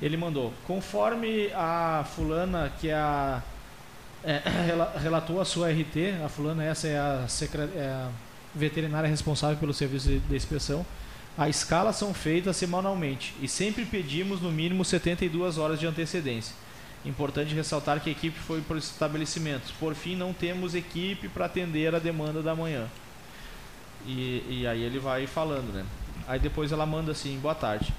ele 0.00 0.16
mandou, 0.16 0.52
conforme 0.66 1.50
a 1.54 2.04
fulana 2.14 2.72
que 2.80 2.88
é 2.88 2.94
a 2.94 3.42
é, 4.24 4.42
relatou 5.00 5.40
a 5.40 5.44
sua 5.44 5.70
RT, 5.70 6.22
a 6.24 6.28
fulana 6.28 6.64
essa 6.64 6.88
é 6.88 6.98
a, 6.98 7.26
é 7.74 7.86
a, 7.86 8.10
veterinária 8.54 9.08
responsável 9.08 9.56
pelo 9.56 9.74
serviço 9.74 10.08
de, 10.08 10.18
de 10.20 10.36
inspeção, 10.36 10.84
a 11.36 11.48
escala 11.48 11.92
são 11.92 12.12
feitas 12.12 12.56
semanalmente 12.56 13.34
e 13.40 13.46
sempre 13.46 13.84
pedimos 13.84 14.40
no 14.40 14.50
mínimo 14.50 14.84
72 14.84 15.58
horas 15.58 15.78
de 15.78 15.86
antecedência. 15.86 16.54
Importante 17.04 17.54
ressaltar 17.54 18.00
que 18.00 18.08
a 18.08 18.12
equipe 18.12 18.36
foi 18.36 18.60
para 18.60 18.76
os 18.76 18.90
estabelecimentos. 18.90 19.70
Por 19.70 19.94
fim, 19.94 20.16
não 20.16 20.32
temos 20.32 20.74
equipe 20.74 21.28
para 21.28 21.46
atender 21.46 21.94
a 21.94 22.00
demanda 22.00 22.42
da 22.42 22.56
manhã. 22.56 22.88
E, 24.04 24.42
e 24.48 24.66
aí 24.66 24.82
ele 24.82 24.98
vai 24.98 25.26
falando, 25.28 25.72
né? 25.72 25.86
Aí 26.26 26.40
depois 26.40 26.72
ela 26.72 26.84
manda 26.84 27.12
assim, 27.12 27.38
boa 27.38 27.54
tarde 27.54 27.92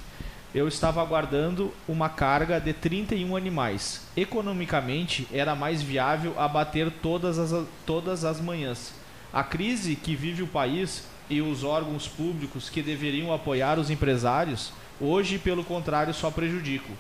eu 0.54 0.68
estava 0.68 1.02
aguardando 1.02 1.72
uma 1.88 2.10
carga 2.10 2.60
de 2.60 2.74
31 2.74 3.36
animais. 3.36 4.02
Economicamente, 4.18 5.28
era 5.32 5.56
mais 5.56 5.82
viável 5.82 6.34
abater 6.40 6.92
todas 7.02 7.38
as, 7.38 7.66
todas 7.86 8.26
as 8.26 8.42
manhãs. 8.42 8.94
A 9.32 9.44
crise 9.44 9.96
que 9.96 10.16
vive 10.16 10.42
o 10.42 10.48
país 10.48 11.04
e 11.30 11.42
os 11.42 11.64
órgãos 11.64 12.08
públicos 12.08 12.70
que 12.70 12.82
deveriam 12.82 13.32
apoiar 13.32 13.78
os 13.78 13.92
empresários, 13.92 14.74
hoje, 15.00 15.38
pelo 15.38 15.64
contrário, 15.64 16.14
só 16.14 16.32
prejudicam. 16.32 16.96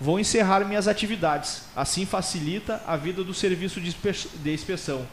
Vou 0.00 0.20
encerrar 0.20 0.64
minhas 0.64 0.86
atividades. 0.86 1.64
Assim 1.74 2.06
facilita 2.06 2.80
a 2.86 2.96
vida 2.96 3.24
do 3.24 3.34
serviço 3.34 3.80
de 3.80 4.52
inspeção. 4.52 5.04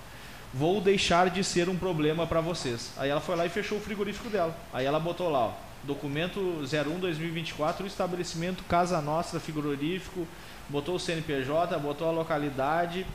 Vou 0.53 0.79
deixar 0.79 1.31
de 1.31 1.43
ser 1.43 1.67
um 1.67 1.75
problema 1.75 2.27
para 2.27 2.39
vocês. 2.39 2.91
Aí 2.95 3.09
ela 3.09 3.19
foi 3.19 3.35
lá 3.35 3.47
e 3.47 3.49
fechou 3.49 3.79
o 3.79 3.81
frigorífico 3.81 4.29
dela. 4.29 4.55
Aí 4.71 4.85
ela 4.85 4.99
botou 4.99 5.29
lá, 5.29 5.47
ó, 5.47 5.53
documento 5.85 6.39
01-2024, 6.63 7.81
o 7.81 7.87
estabelecimento 7.87 8.63
Casa 8.63 9.01
Nostra 9.01 9.39
Frigorífico, 9.39 10.27
botou 10.69 10.95
o 10.95 10.99
CNPJ, 10.99 11.77
botou 11.77 12.07
a 12.07 12.11
localidade, 12.11 13.05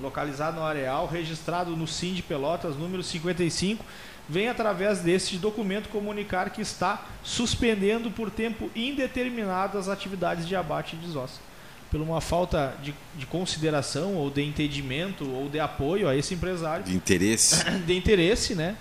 localizado 0.00 0.56
no 0.56 0.64
areal, 0.64 1.06
registrado 1.06 1.76
no 1.76 1.86
SIM 1.86 2.14
de 2.14 2.22
Pelotas, 2.22 2.76
número 2.76 3.02
55, 3.02 3.84
vem 4.28 4.48
através 4.48 5.00
deste 5.00 5.36
documento 5.38 5.88
comunicar 5.88 6.50
que 6.50 6.60
está 6.60 7.06
suspendendo 7.22 8.10
por 8.10 8.30
tempo 8.30 8.70
indeterminado 8.74 9.78
as 9.78 9.88
atividades 9.88 10.46
de 10.46 10.56
abate 10.56 10.96
de 10.96 11.06
desossa. 11.06 11.40
Por 11.90 12.00
uma 12.00 12.20
falta 12.20 12.74
de, 12.82 12.92
de, 13.14 13.26
consideração 13.26 14.14
ou 14.14 14.28
de 14.28 14.42
entendimento 14.42 15.24
ou 15.30 15.48
de 15.48 15.60
apoio 15.60 16.08
a 16.08 16.16
esse 16.16 16.34
empresário. 16.34 16.84
De 16.84 16.96
interesse. 16.96 17.64
De 17.86 17.96
interesse, 17.96 18.56
né? 18.56 18.76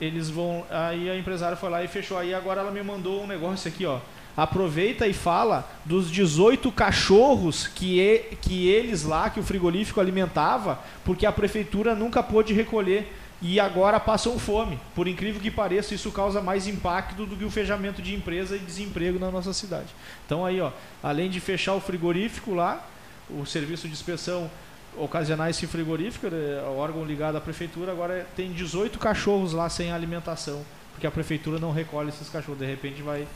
Eles 0.00 0.30
vão. 0.30 0.64
Aí 0.70 1.10
a 1.10 1.16
empresária 1.16 1.56
foi 1.56 1.68
lá 1.68 1.84
e 1.84 1.88
fechou. 1.88 2.18
Aí 2.18 2.32
agora 2.32 2.60
ela 2.60 2.70
me 2.70 2.82
mandou 2.82 3.22
um 3.22 3.26
negócio 3.26 3.68
aqui, 3.68 3.84
ó. 3.84 4.00
Aproveita 4.36 5.06
e 5.06 5.12
fala 5.12 5.68
dos 5.84 6.10
18 6.10 6.70
cachorros 6.72 7.66
que, 7.66 8.00
e, 8.00 8.36
que 8.36 8.68
eles 8.68 9.02
lá, 9.02 9.28
que 9.28 9.40
o 9.40 9.42
frigorífico 9.42 10.00
alimentava, 10.00 10.78
porque 11.04 11.26
a 11.26 11.32
prefeitura 11.32 11.94
nunca 11.94 12.22
pôde 12.22 12.54
recolher 12.54 13.12
e 13.42 13.58
agora 13.58 13.98
passam 13.98 14.38
fome. 14.38 14.78
Por 14.94 15.08
incrível 15.08 15.40
que 15.40 15.50
pareça, 15.50 15.94
isso 15.94 16.10
causa 16.12 16.40
mais 16.40 16.66
impacto 16.66 17.26
do 17.26 17.36
que 17.36 17.44
o 17.44 17.50
fechamento 17.50 18.00
de 18.00 18.14
empresa 18.14 18.56
e 18.56 18.60
desemprego 18.60 19.18
na 19.18 19.30
nossa 19.30 19.52
cidade. 19.52 19.88
Então 20.24 20.46
aí, 20.46 20.60
ó, 20.60 20.70
além 21.02 21.28
de 21.28 21.40
fechar 21.40 21.74
o 21.74 21.80
frigorífico 21.80 22.54
lá, 22.54 22.86
o 23.28 23.44
serviço 23.44 23.86
de 23.86 23.92
inspeção 23.92 24.50
ocasionar 24.96 25.50
esse 25.50 25.66
frigorífico, 25.66 26.28
né, 26.28 26.62
o 26.66 26.76
órgão 26.76 27.04
ligado 27.04 27.36
à 27.36 27.40
prefeitura, 27.40 27.92
agora 27.92 28.26
tem 28.36 28.52
18 28.52 28.98
cachorros 28.98 29.52
lá 29.52 29.68
sem 29.68 29.92
alimentação, 29.92 30.62
porque 30.92 31.06
a 31.06 31.10
prefeitura 31.10 31.58
não 31.58 31.72
recolhe 31.72 32.08
esses 32.08 32.28
cachorros, 32.28 32.58
de 32.58 32.66
repente 32.66 33.02
vai 33.02 33.26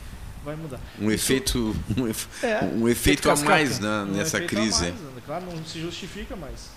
vai 0.43 0.55
mudar. 0.55 0.79
Um 0.99 1.09
Isso, 1.09 1.33
efeito 1.33 1.75
um, 1.97 2.07
efe, 2.07 2.45
é, 2.45 2.63
um 2.63 2.87
efeito 2.87 3.31
a 3.31 3.35
mais 3.35 3.79
né, 3.79 4.03
um 4.03 4.05
nessa 4.05 4.39
crise. 4.39 4.83
Mais, 4.83 4.93
né, 4.93 5.21
claro, 5.25 5.45
não 5.45 5.65
se 5.65 5.81
justifica, 5.81 6.35
mas 6.35 6.69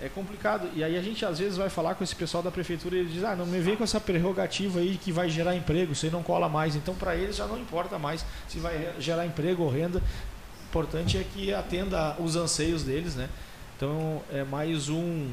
é 0.00 0.08
complicado. 0.08 0.68
E 0.74 0.82
aí 0.82 0.98
a 0.98 1.02
gente 1.02 1.24
às 1.24 1.38
vezes 1.38 1.56
vai 1.56 1.70
falar 1.70 1.94
com 1.94 2.02
esse 2.02 2.14
pessoal 2.14 2.42
da 2.42 2.50
prefeitura 2.50 2.96
e 2.96 3.00
ele 3.00 3.08
diz: 3.08 3.22
"Ah, 3.22 3.36
não 3.36 3.46
me 3.46 3.60
vem 3.60 3.76
com 3.76 3.84
essa 3.84 4.00
prerrogativa 4.00 4.80
aí 4.80 4.98
que 5.02 5.12
vai 5.12 5.30
gerar 5.30 5.54
emprego, 5.54 5.92
isso 5.92 6.04
aí 6.04 6.12
não 6.12 6.22
cola 6.22 6.48
mais". 6.48 6.74
Então 6.74 6.94
para 6.94 7.14
eles 7.14 7.36
já 7.36 7.46
não 7.46 7.58
importa 7.58 7.98
mais 7.98 8.24
se 8.48 8.58
vai 8.58 8.92
gerar 8.98 9.24
emprego 9.24 9.62
ou 9.62 9.70
renda. 9.70 9.98
O 10.00 10.66
importante 10.74 11.16
é 11.16 11.24
que 11.24 11.54
atenda 11.54 12.16
os 12.18 12.34
anseios 12.34 12.82
deles, 12.82 13.14
né? 13.14 13.28
Então 13.76 14.22
é 14.30 14.44
mais 14.44 14.88
um. 14.88 15.30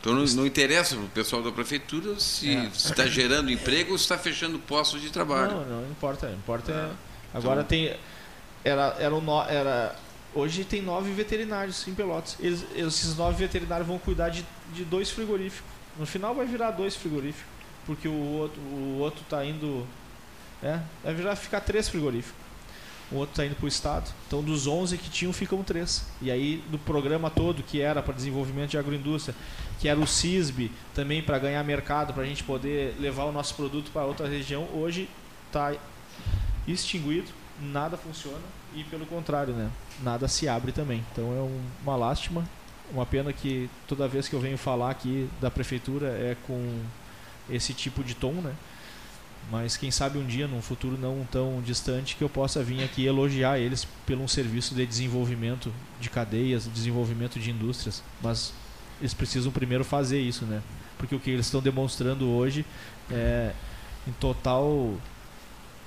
Então 0.00 0.14
não, 0.14 0.24
não 0.24 0.46
interessa 0.46 0.96
para 0.96 1.04
o 1.04 1.08
pessoal 1.08 1.42
da 1.42 1.52
prefeitura 1.52 2.18
se 2.18 2.50
é. 2.50 2.64
está 2.66 3.06
gerando 3.06 3.50
emprego 3.50 3.92
ou 3.92 3.98
se 3.98 4.04
está 4.04 4.18
fechando 4.18 4.58
postos 4.58 5.00
de 5.00 5.10
trabalho. 5.10 5.52
Não, 5.52 5.82
não 5.82 5.90
importa. 5.90 6.30
Importa 6.30 6.72
é. 6.72 6.90
Agora 7.36 7.60
então... 7.60 7.68
tem. 7.68 7.96
Era, 8.64 8.96
era, 8.98 9.14
um, 9.14 9.42
era, 9.42 9.96
hoje 10.34 10.64
tem 10.64 10.80
nove 10.80 11.12
veterinários 11.12 11.86
em 11.86 11.94
Pelotas. 11.94 12.36
Eles, 12.40 12.64
esses 12.76 13.16
nove 13.16 13.36
veterinários 13.44 13.86
vão 13.86 13.98
cuidar 13.98 14.28
de, 14.28 14.46
de 14.72 14.84
dois 14.84 15.10
frigoríficos. 15.10 15.70
No 15.98 16.06
final 16.06 16.34
vai 16.34 16.46
virar 16.46 16.70
dois 16.70 16.96
frigoríficos. 16.96 17.50
Porque 17.84 18.06
o 18.06 18.38
outro, 18.38 18.60
o 18.60 18.98
outro 19.00 19.22
está 19.22 19.44
indo. 19.44 19.86
É, 20.62 20.80
vai 21.02 21.14
virar 21.14 21.34
ficar 21.34 21.60
três 21.60 21.88
frigoríficos 21.88 22.41
o 23.12 23.16
outro 23.16 23.32
está 23.32 23.44
indo 23.44 23.54
para 23.54 23.64
o 23.64 23.68
Estado. 23.68 24.10
Então, 24.26 24.42
dos 24.42 24.66
11 24.66 24.96
que 24.96 25.10
tinham, 25.10 25.32
ficam 25.32 25.62
três. 25.62 26.04
E 26.20 26.30
aí, 26.30 26.62
do 26.68 26.78
programa 26.78 27.30
todo, 27.30 27.62
que 27.62 27.80
era 27.80 28.02
para 28.02 28.14
desenvolvimento 28.14 28.70
de 28.70 28.78
agroindústria, 28.78 29.34
que 29.78 29.88
era 29.88 30.00
o 30.00 30.06
CISB, 30.06 30.70
também 30.94 31.22
para 31.22 31.38
ganhar 31.38 31.62
mercado, 31.64 32.14
para 32.14 32.22
a 32.22 32.26
gente 32.26 32.42
poder 32.42 32.96
levar 32.98 33.24
o 33.24 33.32
nosso 33.32 33.54
produto 33.54 33.90
para 33.92 34.04
outra 34.04 34.26
região, 34.26 34.66
hoje 34.72 35.08
está 35.46 35.74
extinguido, 36.66 37.28
nada 37.60 37.96
funciona 37.96 38.38
e, 38.74 38.82
pelo 38.84 39.04
contrário, 39.04 39.52
né, 39.52 39.70
nada 40.02 40.26
se 40.28 40.48
abre 40.48 40.72
também. 40.72 41.04
Então, 41.12 41.24
é 41.24 41.40
um, 41.40 41.60
uma 41.82 41.96
lástima, 41.96 42.48
uma 42.90 43.04
pena 43.04 43.32
que 43.32 43.68
toda 43.86 44.08
vez 44.08 44.28
que 44.28 44.34
eu 44.34 44.40
venho 44.40 44.56
falar 44.56 44.90
aqui 44.90 45.28
da 45.40 45.50
prefeitura 45.50 46.08
é 46.08 46.36
com 46.46 46.80
esse 47.50 47.74
tipo 47.74 48.02
de 48.02 48.14
tom, 48.14 48.32
né? 48.32 48.54
Mas 49.50 49.76
quem 49.76 49.90
sabe 49.90 50.18
um 50.18 50.24
dia, 50.24 50.46
num 50.48 50.62
futuro 50.62 50.96
não 50.98 51.26
tão 51.30 51.60
distante, 51.64 52.16
que 52.16 52.22
eu 52.24 52.28
possa 52.28 52.62
vir 52.62 52.82
aqui 52.82 53.04
elogiar 53.04 53.58
eles 53.58 53.86
pelo 54.06 54.22
um 54.22 54.28
serviço 54.28 54.74
de 54.74 54.86
desenvolvimento 54.86 55.70
de 56.00 56.08
cadeias, 56.08 56.66
desenvolvimento 56.72 57.38
de 57.38 57.50
indústrias. 57.50 58.02
Mas 58.22 58.52
eles 59.00 59.12
precisam 59.12 59.52
primeiro 59.52 59.84
fazer 59.84 60.20
isso, 60.20 60.44
né? 60.46 60.62
Porque 60.96 61.14
o 61.14 61.20
que 61.20 61.30
eles 61.30 61.46
estão 61.46 61.60
demonstrando 61.60 62.28
hoje 62.28 62.64
é 63.10 63.52
em 64.08 64.12
total 64.12 64.94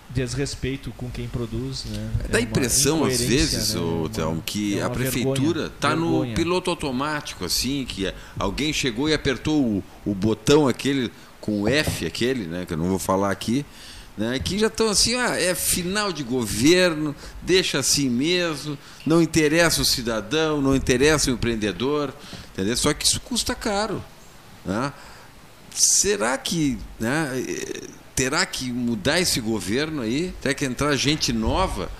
desrespeito 0.09 0.91
com 0.95 1.09
quem 1.09 1.27
produz, 1.27 1.85
né? 1.85 2.11
Dá 2.29 2.37
É 2.37 2.41
a 2.41 2.43
uma 2.45 2.49
impressão, 2.49 3.03
às 3.05 3.19
vezes, 3.19 3.73
né? 3.73 3.81
Uma- 3.81 4.09
Thelmo, 4.09 4.41
que 4.45 4.77
é 4.77 4.83
a 4.83 4.89
prefeitura 4.89 5.65
está 5.65 5.95
no 5.95 6.25
piloto 6.33 6.69
automático, 6.69 7.43
assim, 7.43 7.85
que 7.85 8.13
alguém 8.37 8.71
chegou 8.71 9.09
e 9.09 9.13
apertou 9.13 9.59
o, 9.63 9.83
o 10.05 10.13
botão 10.13 10.67
aquele 10.67 11.11
com 11.45 11.61
o 11.61 11.67
F, 11.67 12.07
aquele, 12.07 12.45
né, 12.45 12.65
que 12.65 12.73
eu 12.73 12.77
não 12.77 12.87
vou 12.87 12.97
falar 12.97 13.29
aqui, 13.29 13.63
né, 14.17 14.39
que 14.39 14.57
já 14.57 14.65
estão 14.65 14.89
assim, 14.89 15.13
ah, 15.13 15.39
é 15.39 15.53
final 15.53 16.11
de 16.11 16.23
governo, 16.23 17.15
deixa 17.43 17.77
assim 17.77 18.09
mesmo, 18.09 18.75
não 19.05 19.21
interessa 19.21 19.81
o 19.81 19.85
cidadão, 19.85 20.59
não 20.59 20.75
interessa 20.75 21.29
o 21.29 21.33
empreendedor, 21.35 22.11
entendeu? 22.51 22.75
Só 22.75 22.91
que 22.93 23.05
isso 23.05 23.21
custa 23.21 23.53
caro, 23.53 24.03
né? 24.65 24.91
Será 25.69 26.35
que, 26.37 26.79
né, 26.99 27.29
terá 28.15 28.43
que 28.45 28.71
mudar 28.71 29.19
esse 29.19 29.39
governo 29.39 30.01
aí? 30.01 30.33
Terá 30.41 30.53
que 30.55 30.65
entrar 30.65 30.95
gente 30.95 31.31
nova 31.31 31.91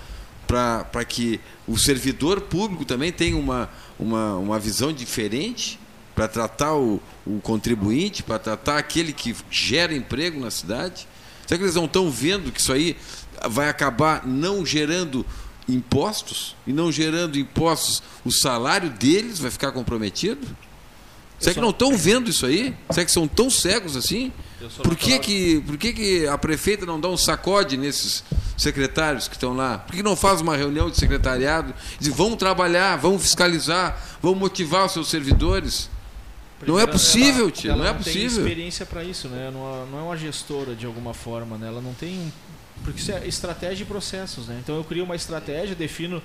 para 0.46 1.04
que 1.04 1.38
o 1.68 1.76
servidor 1.76 2.40
público 2.40 2.84
também 2.84 3.12
tenha 3.12 3.36
uma, 3.36 3.68
uma, 3.98 4.36
uma 4.36 4.58
visão 4.58 4.92
diferente 4.92 5.78
para 6.16 6.26
tratar 6.26 6.74
o, 6.74 6.98
o 7.26 7.40
contribuinte, 7.42 8.22
para 8.22 8.38
tratar 8.38 8.78
aquele 8.78 9.12
que 9.12 9.36
gera 9.50 9.94
emprego 9.94 10.40
na 10.40 10.50
cidade? 10.50 11.06
Será 11.46 11.58
que 11.58 11.64
eles 11.64 11.74
não 11.74 11.84
estão 11.84 12.10
vendo 12.10 12.50
que 12.50 12.58
isso 12.58 12.72
aí 12.72 12.96
vai 13.50 13.68
acabar 13.68 14.26
não 14.26 14.64
gerando 14.64 15.26
impostos? 15.68 16.56
E 16.66 16.72
não 16.72 16.90
gerando 16.90 17.38
impostos, 17.38 18.02
o 18.24 18.32
salário 18.32 18.88
deles 18.88 19.38
vai 19.38 19.50
ficar 19.50 19.72
comprometido? 19.72 20.48
Será 21.38 21.52
que 21.52 21.60
não 21.60 21.68
estão 21.68 21.94
vendo 21.94 22.30
isso 22.30 22.46
aí? 22.46 22.74
Será 22.90 23.04
que 23.04 23.12
são 23.12 23.28
tão 23.28 23.50
cegos 23.50 23.94
assim? 23.94 24.32
Por 24.82 24.96
que, 24.96 25.18
que, 25.18 25.60
por 25.66 25.76
que, 25.76 25.92
que 25.92 26.26
a 26.26 26.38
prefeita 26.38 26.86
não 26.86 26.98
dá 26.98 27.08
um 27.08 27.16
sacode 27.16 27.76
nesses 27.76 28.24
secretários 28.56 29.28
que 29.28 29.34
estão 29.34 29.54
lá? 29.54 29.76
Por 29.76 29.94
que 29.94 30.02
não 30.02 30.16
faz 30.16 30.40
uma 30.40 30.56
reunião 30.56 30.90
de 30.90 30.96
secretariado? 30.96 31.74
Diz, 32.00 32.08
vamos 32.08 32.38
trabalhar, 32.38 32.96
vamos 32.96 33.20
fiscalizar, 33.20 34.02
vamos 34.22 34.38
motivar 34.38 34.86
os 34.86 34.92
seus 34.92 35.10
servidores. 35.10 35.90
Não 36.66 36.78
é 36.78 36.86
possível, 36.86 37.42
ela- 37.44 37.50
tia, 37.50 37.70
ela 37.72 37.78
não 37.78 37.90
é 37.90 37.94
tem 37.94 38.02
possível. 38.02 38.38
experiência 38.42 38.86
para 38.86 39.02
isso, 39.04 39.28
né? 39.28 39.50
Não 39.52 39.60
é, 39.60 39.86
não 39.90 39.98
é 39.98 40.02
uma 40.02 40.16
gestora 40.16 40.74
de 40.74 40.86
alguma 40.86 41.12
forma, 41.12 41.58
né? 41.58 41.68
Ela 41.68 41.80
não 41.80 41.92
tem 41.94 42.32
porque 42.84 43.00
isso 43.00 43.10
é 43.10 43.26
estratégia 43.26 43.82
e 43.84 43.86
processos, 43.86 44.46
né? 44.48 44.58
Então 44.62 44.76
eu 44.76 44.84
crio 44.84 45.04
uma 45.04 45.16
estratégia, 45.16 45.74
defino 45.74 46.22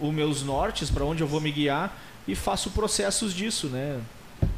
os 0.00 0.12
meus 0.12 0.42
nortes 0.42 0.90
para 0.90 1.04
onde 1.04 1.22
eu 1.22 1.26
vou 1.26 1.40
me 1.40 1.50
guiar 1.50 1.96
e 2.26 2.34
faço 2.34 2.70
processos 2.70 3.32
disso, 3.32 3.68
né? 3.68 4.00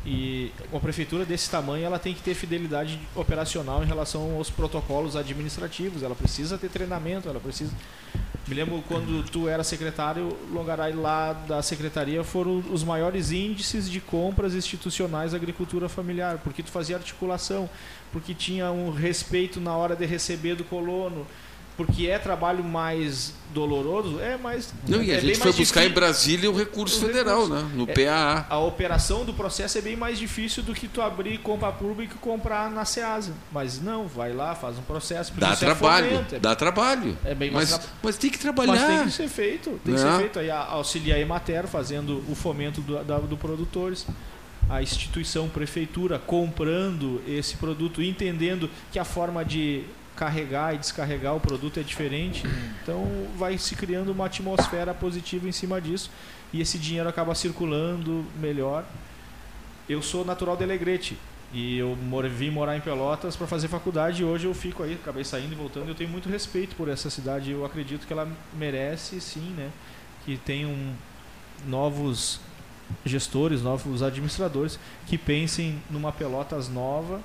E 0.06 0.50
uma 0.72 0.80
prefeitura 0.80 1.24
desse 1.26 1.50
tamanho, 1.50 1.84
ela 1.84 1.98
tem 1.98 2.14
que 2.14 2.22
ter 2.22 2.34
fidelidade 2.34 2.98
operacional 3.14 3.82
em 3.82 3.86
relação 3.86 4.36
aos 4.36 4.48
protocolos 4.50 5.16
administrativos. 5.16 6.02
Ela 6.02 6.14
precisa 6.14 6.56
ter 6.56 6.70
treinamento, 6.70 7.28
ela 7.28 7.38
precisa. 7.40 7.72
Me 8.46 8.54
lembro 8.54 8.84
quando 8.86 9.24
tu 9.30 9.48
era 9.48 9.64
secretário, 9.64 10.36
Longaray 10.52 10.92
lá 10.92 11.32
da 11.32 11.62
secretaria 11.62 12.22
foram 12.22 12.62
os 12.70 12.84
maiores 12.84 13.30
índices 13.30 13.90
de 13.90 14.00
compras 14.00 14.54
institucionais 14.54 15.32
da 15.32 15.38
agricultura 15.38 15.88
familiar, 15.88 16.38
porque 16.44 16.62
tu 16.62 16.70
fazia 16.70 16.96
articulação, 16.96 17.70
porque 18.12 18.34
tinha 18.34 18.70
um 18.70 18.90
respeito 18.90 19.58
na 19.60 19.74
hora 19.74 19.96
de 19.96 20.04
receber 20.04 20.56
do 20.56 20.64
colono, 20.64 21.26
porque 21.76 22.06
é 22.06 22.18
trabalho 22.18 22.62
mais 22.62 23.32
doloroso, 23.52 24.20
é 24.20 24.36
mais 24.36 24.72
Não, 24.88 25.02
e 25.02 25.10
a 25.12 25.16
é 25.16 25.20
gente 25.20 25.36
foi 25.38 25.46
mais 25.46 25.56
buscar 25.56 25.80
em 25.80 25.84
difícil. 25.84 25.94
Brasília 26.00 26.50
o 26.50 26.56
recurso 26.56 26.98
O 27.04 27.06
federal, 27.08 27.42
recurso. 27.44 27.64
né? 27.64 27.70
No 27.74 27.84
É, 27.88 27.92
PAA. 27.92 28.46
A 28.48 28.58
operação 28.58 29.24
do 29.24 29.32
processo 29.32 29.78
é 29.78 29.80
bem 29.80 29.96
mais 29.96 30.18
difícil 30.18 30.62
do 30.62 30.74
que 30.74 30.86
tu 30.88 31.00
abrir 31.00 31.38
compra 31.38 31.70
pública 31.72 32.14
e 32.16 32.18
comprar 32.18 32.70
na 32.70 32.84
SEASA. 32.84 33.32
Mas 33.52 33.80
não, 33.80 34.06
vai 34.08 34.32
lá, 34.32 34.54
faz 34.54 34.76
um 34.78 34.82
processo. 34.82 35.32
Dá 35.36 35.50
é 35.52 35.56
trabalho, 35.56 36.08
fomento, 36.10 36.34
é- 36.34 36.38
dá 36.40 36.54
trabalho. 36.56 37.16
É 37.24 37.34
bem 37.34 37.50
mais 37.50 37.70
mas, 37.70 37.78
tra- 37.80 37.90
mas 38.02 38.16
tem 38.16 38.30
que 38.30 38.38
trabalhar. 38.38 38.72
Mas 38.72 38.82
tem 38.86 39.04
que 39.06 39.10
ser 39.12 39.28
feito. 39.28 39.70
Tem 39.84 39.94
que 39.94 40.00
Né? 40.00 40.12
ser 40.12 40.18
feito. 40.18 40.38
Aí 40.40 40.50
a- 40.50 40.58
auxilia 40.64 41.14
a 41.14 41.18
Emater 41.20 41.66
fazendo 41.66 42.24
o 42.28 42.34
fomento 42.34 42.80
do, 42.80 43.02
da, 43.04 43.18
do 43.18 43.36
produtores. 43.36 44.06
A 44.68 44.82
instituição, 44.82 45.48
prefeitura, 45.48 46.18
comprando 46.18 47.20
esse 47.28 47.56
produto, 47.56 48.02
entendendo 48.02 48.70
que 48.90 48.98
a 48.98 49.04
forma 49.04 49.44
de 49.44 49.84
carregar 50.16 50.74
e 50.74 50.78
descarregar 50.78 51.34
o 51.34 51.40
produto 51.40 51.80
é 51.80 51.82
diferente. 51.82 52.44
Então 52.82 53.04
vai 53.36 53.58
se 53.58 53.74
criando 53.74 54.12
uma 54.12 54.26
atmosfera 54.26 54.94
positiva 54.94 55.48
em 55.48 55.52
cima 55.52 55.80
disso. 55.80 56.10
E 56.52 56.60
esse 56.60 56.78
dinheiro 56.78 57.08
acaba 57.08 57.34
circulando 57.34 58.24
melhor. 58.40 58.84
Eu 59.88 60.00
sou 60.00 60.24
natural 60.24 60.56
de 60.56 60.64
Alegrete. 60.64 61.18
E 61.52 61.78
eu 61.78 61.96
vim 62.36 62.50
morar 62.50 62.76
em 62.76 62.80
Pelotas 62.80 63.36
para 63.36 63.46
fazer 63.46 63.68
faculdade 63.68 64.22
e 64.22 64.24
hoje 64.24 64.44
eu 64.44 64.52
fico 64.52 64.82
aí, 64.82 64.94
acabei 64.94 65.22
saindo 65.22 65.52
e 65.52 65.54
voltando. 65.54 65.88
Eu 65.88 65.94
tenho 65.94 66.10
muito 66.10 66.28
respeito 66.28 66.74
por 66.74 66.88
essa 66.88 67.08
cidade. 67.08 67.52
Eu 67.52 67.64
acredito 67.64 68.06
que 68.06 68.12
ela 68.12 68.28
merece, 68.54 69.20
sim, 69.20 69.54
né? 69.56 69.70
Que 70.24 70.36
tenham 70.36 70.74
novos 71.66 72.40
gestores, 73.04 73.62
novos 73.62 74.02
administradores 74.02 74.78
que 75.06 75.16
pensem 75.16 75.80
numa 75.88 76.10
Pelotas 76.10 76.68
nova 76.68 77.20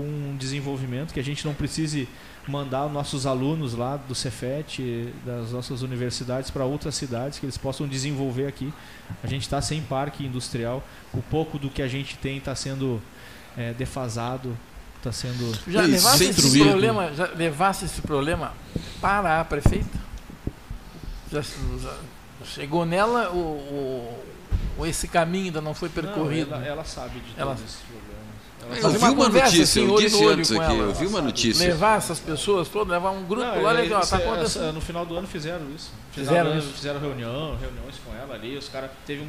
com 0.00 0.36
desenvolvimento, 0.38 1.12
que 1.12 1.20
a 1.20 1.24
gente 1.24 1.44
não 1.46 1.54
precise 1.54 2.08
mandar 2.48 2.88
nossos 2.88 3.26
alunos 3.26 3.74
lá 3.74 3.96
do 3.96 4.14
Cefet, 4.14 5.12
das 5.24 5.52
nossas 5.52 5.82
universidades 5.82 6.50
para 6.50 6.64
outras 6.64 6.94
cidades 6.94 7.38
que 7.38 7.44
eles 7.46 7.58
possam 7.58 7.86
desenvolver 7.86 8.46
aqui. 8.46 8.72
A 9.22 9.26
gente 9.26 9.42
está 9.42 9.60
sem 9.60 9.82
parque 9.82 10.24
industrial, 10.24 10.82
o 11.12 11.22
pouco 11.22 11.58
do 11.58 11.68
que 11.68 11.82
a 11.82 11.88
gente 11.88 12.16
tem 12.16 12.38
está 12.38 12.54
sendo 12.54 13.00
é, 13.56 13.72
defasado, 13.74 14.56
está 14.96 15.12
sendo 15.12 15.52
Já 15.70 15.82
levasse 15.82 16.24
esse 16.24 16.58
problema, 16.60 17.12
já 17.12 17.26
levasse 17.34 17.84
esse 17.84 18.00
problema 18.00 18.52
para 19.00 19.40
a 19.40 19.44
prefeita? 19.44 19.98
Já, 21.30 21.42
já 21.42 21.94
chegou 22.44 22.84
nela 22.86 23.28
ou, 23.30 23.38
ou- 23.38 24.24
ou 24.78 24.86
esse 24.86 25.06
caminho 25.06 25.46
ainda 25.46 25.60
não 25.60 25.74
foi 25.74 25.88
percorrido? 25.90 26.50
Não, 26.50 26.56
ela, 26.56 26.66
ela 26.66 26.84
sabe 26.84 27.20
de 27.20 27.32
Ela- 27.36 27.54
todos 27.54 27.70
esses 27.70 27.80
problemas. 27.82 28.09
Ela 28.09 28.09
Eu 28.82 28.90
vi 28.90 28.98
uma 29.08 29.28
notícia, 29.28 29.62
assim, 29.64 29.88
eu 29.88 29.96
disse 29.98 30.24
antes 30.26 30.52
aqui, 30.52 30.62
ela. 30.62 30.74
eu 30.84 30.94
vi 30.94 31.06
uma 31.06 31.20
notícia. 31.20 31.66
Levar 31.68 31.98
essas 31.98 32.18
pessoas 32.20 32.68
todas, 32.68 32.88
levar 32.92 33.10
um 33.10 33.24
grupo 33.24 33.44
Não, 33.46 33.62
lá, 33.62 33.70
eles- 33.72 33.84
legal, 33.84 34.00
tá 34.00 34.06
essa- 34.06 34.16
acontecendo. 34.16 34.72
no 34.74 34.80
final 34.80 35.04
do 35.04 35.16
ano 35.16 35.26
fizeram 35.26 35.66
isso. 35.74 35.90
Fizeram 36.12 36.36
Fizeram, 36.50 36.58
isso? 36.58 36.72
fizeram 36.74 37.00
reunião, 37.00 37.56
reuniões 37.60 37.96
com 38.04 38.14
ela 38.14 38.34
ali. 38.34 38.56
Os 38.56 38.68
caras 38.68 38.90
teve 39.06 39.22
um 39.22 39.28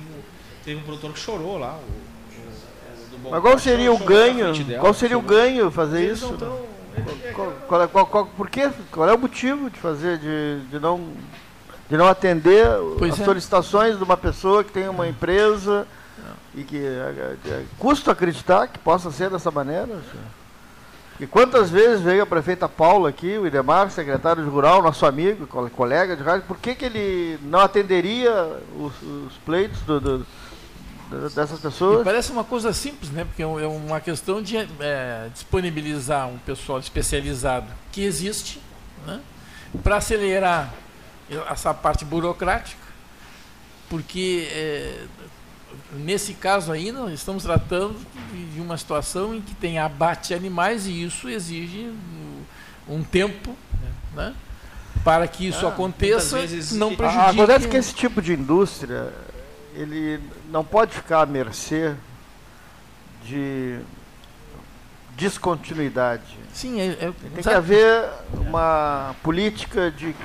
teve 0.63 0.79
um 0.79 0.83
produtor 0.83 1.11
que 1.13 1.19
chorou 1.19 1.57
lá. 1.57 1.73
O, 1.73 1.77
o- 1.77 3.09
do 3.11 3.17
Bom 3.17 3.31
Mas 3.31 3.41
qual 3.41 3.57
seria 3.57 3.91
o 3.91 3.97
ganho? 3.97 4.53
dela, 4.63 4.79
Qual 4.79 4.93
seria 4.93 5.17
o 5.17 5.21
ganho 5.21 5.71
fazer 5.71 6.03
Eles 6.03 6.19
isso? 6.19 6.37
Qual, 7.33 7.51
qual, 7.67 7.81
é- 7.83 7.87
qual, 7.87 8.05
qual, 8.05 8.25
por 8.27 8.49
quê? 8.49 8.69
Qual 8.91 9.09
é 9.09 9.13
o 9.13 9.17
motivo 9.17 9.69
de 9.69 9.79
fazer, 9.79 10.17
de, 10.19 10.59
de 10.69 10.79
não 10.79 11.09
de 11.89 11.97
não 11.97 12.07
atender 12.07 12.65
Pois 12.97 13.13
as 13.15 13.19
é. 13.19 13.25
solicitações 13.25 13.97
de 13.97 14.03
uma 14.03 14.15
pessoa 14.15 14.63
que 14.63 14.71
tem 14.71 14.87
uma 14.87 15.07
empresa 15.09 15.85
e 16.55 16.63
que 16.63 16.77
é, 16.77 17.35
é, 17.45 17.63
custa 17.79 18.11
acreditar 18.11 18.67
que 18.67 18.77
possa 18.79 19.11
ser 19.11 19.29
dessa 19.29 19.49
maneira? 19.51 19.99
E 21.19 21.27
quantas 21.27 21.69
vezes 21.69 22.01
veio 22.01 22.23
a 22.23 22.25
prefeita 22.25 22.67
Paula 22.67 23.09
aqui, 23.09 23.37
o 23.37 23.45
Idemar, 23.45 23.91
secretário 23.91 24.43
de 24.43 24.49
Rural, 24.49 24.81
nosso 24.81 25.05
amigo, 25.05 25.45
co- 25.45 25.69
colega 25.69 26.15
de 26.15 26.23
rádio, 26.23 26.45
por 26.47 26.57
que, 26.57 26.73
que 26.73 26.85
ele 26.85 27.37
não 27.43 27.59
atenderia 27.59 28.31
os, 28.75 28.93
os 29.03 29.33
pleitos 29.45 29.79
do- 29.81 29.99
do- 29.99 30.25
dessas 31.35 31.59
E 31.59 31.61
pessoas? 31.61 32.03
parece 32.03 32.31
uma 32.31 32.43
coisa 32.43 32.73
simples, 32.73 33.11
né? 33.11 33.23
Porque 33.25 33.43
é 33.43 33.45
é 33.45 33.67
uma 33.67 33.99
questão 33.99 34.41
de 34.41 34.57
é, 34.79 35.27
disponibilizar 35.31 36.27
um 36.27 36.37
pessoal 36.39 36.79
especializado 36.79 37.67
que 37.91 38.03
existe, 38.03 38.59
né? 39.05 39.19
Para 39.83 39.97
acelerar 39.97 40.73
essa 41.49 41.71
parte 41.73 42.03
burocrática, 42.03 42.81
porque 43.89 44.47
é, 44.51 45.03
nesse 45.93 46.33
caso 46.33 46.71
ainda 46.71 46.99
nós 46.99 47.13
estamos 47.13 47.43
tratando 47.43 47.95
de- 48.53 48.61
uma 48.61 48.77
situação 48.77 49.33
em 49.35 49.41
que 49.41 49.53
tem 49.55 49.77
abate 49.79 50.29
de 50.29 50.33
animais 50.33 50.85
e 50.87 51.03
isso 51.03 51.27
exige 51.29 51.91
um- 52.87 53.03
tempo, 53.03 53.55
né? 54.15 54.33
Para 55.03 55.27
que 55.27 55.47
isso 55.47 55.65
Ah, 55.65 55.69
aconteça, 55.69 56.37
vezes- 56.39 56.71
não 56.73 56.95
prejudique. 56.95 57.29
Acontece 57.41 57.67
que 57.67 57.77
esse 57.77 57.93
tipo 57.93 58.21
de 58.21 58.33
indústria, 58.33 59.11
ele 59.73 60.19
não 60.51 60.63
pode 60.63 60.93
ficar 60.93 61.21
à 61.21 61.25
mercê 61.25 61.95
de 63.23 63.79
descontinuidade. 65.15 66.23
Sim, 66.53 66.79
é, 66.79 66.85
é- 66.87 67.13
Tem 67.35 67.43
que 67.43 67.49
haver 67.49 68.09
uma 68.31 69.15
política 69.23 69.91
de, 69.91 70.15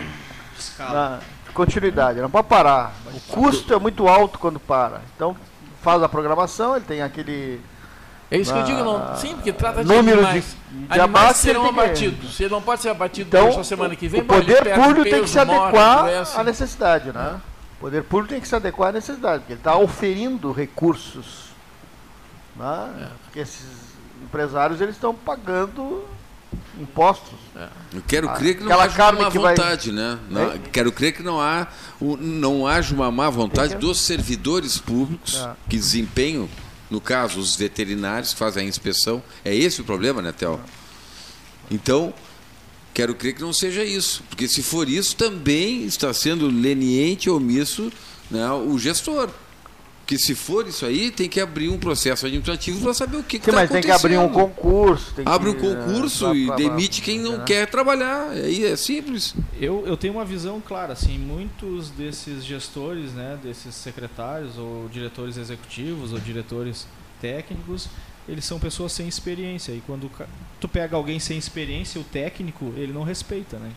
na- 0.79 1.19
de 1.19 1.36
continuidade, 1.57 2.21
não 2.21 2.31
pode 2.31 2.47
parar. 2.49 2.93
O 3.15 3.21
custo 3.33 3.73
é 3.75 3.79
muito 3.79 4.07
alto 4.07 4.39
quando 4.39 4.61
para. 4.61 5.01
Então 5.15 5.37
faz 5.83 6.03
a 6.03 6.09
programação, 6.09 6.77
ele 6.77 6.85
tem 6.85 7.03
aquele 7.03 7.61
É 8.31 8.39
isso 8.39 8.53
que 8.53 8.59
eu 8.59 8.65
digo, 8.65 8.83
não. 8.83 9.17
Sim, 9.17 9.35
porque 9.37 9.53
trata 9.53 9.83
de 9.85 9.89
número 9.89 10.19
de- 10.19 10.25
animais. 10.25 10.57
de 10.71 11.01
animais 11.01 11.01
abate 11.25 11.39
serão 11.39 11.63
que- 11.63 11.69
abatidos. 11.81 12.41
Ele 12.41 12.51
não 12.51 12.61
pode 12.63 12.83
ser 12.83 12.89
abatido 12.89 13.29
Então, 13.29 13.53
só 13.53 13.63
semana 13.63 13.95
que 13.97 14.09
vem. 14.09 14.21
o 14.21 14.25
poder 14.25 14.75
público 14.75 15.09
tem 15.09 15.23
que 15.23 15.31
se 15.31 15.39
adequar 15.39 16.07
à 16.37 16.43
necessidade, 16.45 17.13
né? 17.13 17.41
O 17.77 17.81
poder 17.81 18.03
público 18.03 18.31
tem 18.31 18.41
que 18.41 18.49
se 18.49 18.55
adequar 18.57 18.89
à 18.89 18.93
necessidade, 18.93 19.41
porque 19.41 19.53
ele 19.53 19.61
está 19.61 19.77
oferindo 19.79 20.51
recursos. 20.51 21.47
Né? 22.57 23.09
Porque 23.25 23.39
esses 23.41 23.67
empresários 24.25 24.81
eles 24.81 24.95
estão 24.97 25.15
pagando 25.15 26.05
impostos. 26.81 27.33
Eu 27.93 28.03
quero 28.07 28.29
crer 28.35 28.57
que 28.59 28.65
não 28.65 28.73
aquela 28.81 28.85
haja 28.85 29.13
uma 29.13 29.23
má 29.25 29.31
que 29.31 29.39
vai- 29.39 29.55
vontade, 29.55 29.93
né? 29.93 30.19
Não- 30.29 30.59
quero 30.73 30.93
crer 30.93 31.13
que 31.13 31.23
não, 31.23 31.41
há, 31.41 31.67
não 32.21 32.67
haja 32.67 32.95
uma 32.95 33.11
má 33.11 33.31
vontade 33.31 33.75
que- 33.75 33.81
dos 33.81 33.99
servidores 33.99 34.77
públicos 34.79 35.37
É. 35.37 35.55
que 35.69 35.77
desempenham, 35.77 36.49
no 36.91 37.01
caso, 37.01 37.41
os 37.41 37.57
veterinários 37.57 38.33
que 38.33 38.39
fazem 38.39 38.65
a 38.65 38.69
inspeção. 38.69 39.23
É 39.45 39.55
esse 39.55 39.81
o 39.81 39.85
problema, 39.85 40.21
né, 40.21 40.33
Theo? 40.33 40.61
Então, 41.71 42.13
quero 42.95 43.15
crer 43.15 43.35
que 43.35 43.41
não 43.43 43.53
seja 43.53 43.83
isso. 43.85 44.23
Porque 44.29 44.47
se 44.47 44.63
for 44.63 44.89
isso, 44.89 45.17
também 45.17 45.85
está 45.85 46.13
sendo 46.13 46.47
leniente 46.49 47.27
e 47.27 47.31
omisso 47.31 47.91
né, 48.31 48.51
o 48.51 48.79
gestor. 48.79 49.31
Porque 50.07 50.19
se 50.21 50.37
for 50.37 50.69
isso 50.69 50.87
aí, 50.87 51.11
tem 51.11 51.29
que 51.29 51.41
abrir 51.41 51.69
um 51.69 51.77
processo 51.79 52.27
administrativo 52.27 52.81
para 52.81 52.95
saber 52.95 53.17
o 53.17 53.25
que 53.25 53.39
Sim, 53.39 53.41
está 53.41 53.53
mas 53.53 53.69
tem 53.69 53.81
acontecendo. 53.81 54.01
que 54.01 54.07
abrir 54.07 54.19
um 54.19 54.29
concurso. 54.29 55.13
tem 55.17 55.25
Abre 55.27 55.51
um 55.51 55.55
que, 55.55 55.61
concurso 55.63 56.27
eh, 56.29 56.35
e 56.37 56.47
pra- 56.47 56.55
pra- 56.55 56.65
demite 56.65 57.03
quem 57.03 57.19
não 57.19 57.39
né? 57.39 57.45
quer 57.45 57.67
trabalhar. 57.67 58.29
Aí 58.31 58.65
é 58.67 58.77
simples. 58.77 59.35
Eu, 59.61 59.83
eu 59.85 59.97
tenho 59.97 60.13
uma 60.15 60.25
visão 60.25 60.61
clara, 60.61 60.93
assim, 60.93 61.19
muitos 61.19 61.91
desses 61.91 62.45
gestores, 62.45 63.11
né, 63.15 63.37
desses 63.43 63.75
secretários 63.75 64.57
ou 64.57 64.89
diretores 64.93 65.37
executivos 65.37 66.13
ou 66.13 66.21
diretores 66.21 66.87
técnicos, 67.21 67.89
eles 68.29 68.45
são 68.45 68.61
pessoas 68.61 68.93
sem 68.93 69.09
experiência 69.09 69.73
e 69.73 69.83
quando 69.85 70.09
tu 70.61 70.69
pega 70.69 70.95
alguém 70.97 71.19
sem 71.19 71.37
experiência, 71.37 72.01
o 72.01 72.05
técnico, 72.05 72.73
ele 72.77 72.93
não 72.93 73.03
respeita, 73.03 73.59
né? 73.59 73.73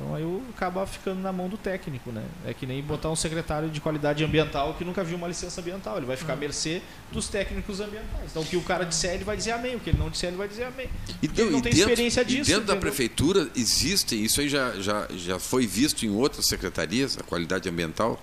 Então 0.00 0.14
aí 0.14 0.22
eu 0.22 0.42
acaba 0.56 0.86
ficando 0.86 1.20
na 1.20 1.30
mão 1.30 1.46
do 1.48 1.58
técnico, 1.58 2.10
né? 2.10 2.22
É 2.46 2.54
que 2.54 2.64
nem 2.66 2.82
botar 2.82 3.10
um 3.10 3.16
secretário 3.16 3.68
de 3.68 3.80
qualidade 3.82 4.24
ambiental 4.24 4.72
que 4.74 4.84
nunca 4.84 5.04
viu 5.04 5.16
uma 5.18 5.28
licença 5.28 5.60
ambiental, 5.60 5.98
ele 5.98 6.06
vai 6.06 6.16
ficar 6.16 6.32
à 6.32 6.36
mercê 6.36 6.80
dos 7.12 7.28
técnicos 7.28 7.80
ambientais. 7.80 8.30
Então 8.30 8.42
o 8.42 8.46
que 8.46 8.56
o 8.56 8.62
cara 8.62 8.84
disser, 8.84 9.14
ele 9.14 9.24
vai 9.24 9.36
dizer 9.36 9.52
amém, 9.52 9.76
o 9.76 9.80
que 9.80 9.90
ele 9.90 9.98
não 9.98 10.08
disser, 10.08 10.28
ele 10.30 10.38
vai 10.38 10.48
dizer 10.48 10.64
amém. 10.64 10.88
E, 11.22 11.26
ele 11.26 11.50
não 11.50 11.58
e 11.58 11.62
tem 11.62 11.72
dentro, 11.72 11.90
experiência 11.90 12.22
e 12.22 12.24
disso. 12.24 12.44
dentro 12.50 12.64
da 12.66 12.72
entendeu? 12.72 12.80
prefeitura 12.80 13.48
existem, 13.54 14.22
isso 14.24 14.40
aí 14.40 14.48
já, 14.48 14.72
já, 14.80 15.06
já 15.10 15.38
foi 15.38 15.66
visto 15.66 16.06
em 16.06 16.10
outras 16.10 16.46
secretarias, 16.46 17.18
a 17.18 17.22
qualidade 17.22 17.68
ambiental, 17.68 18.18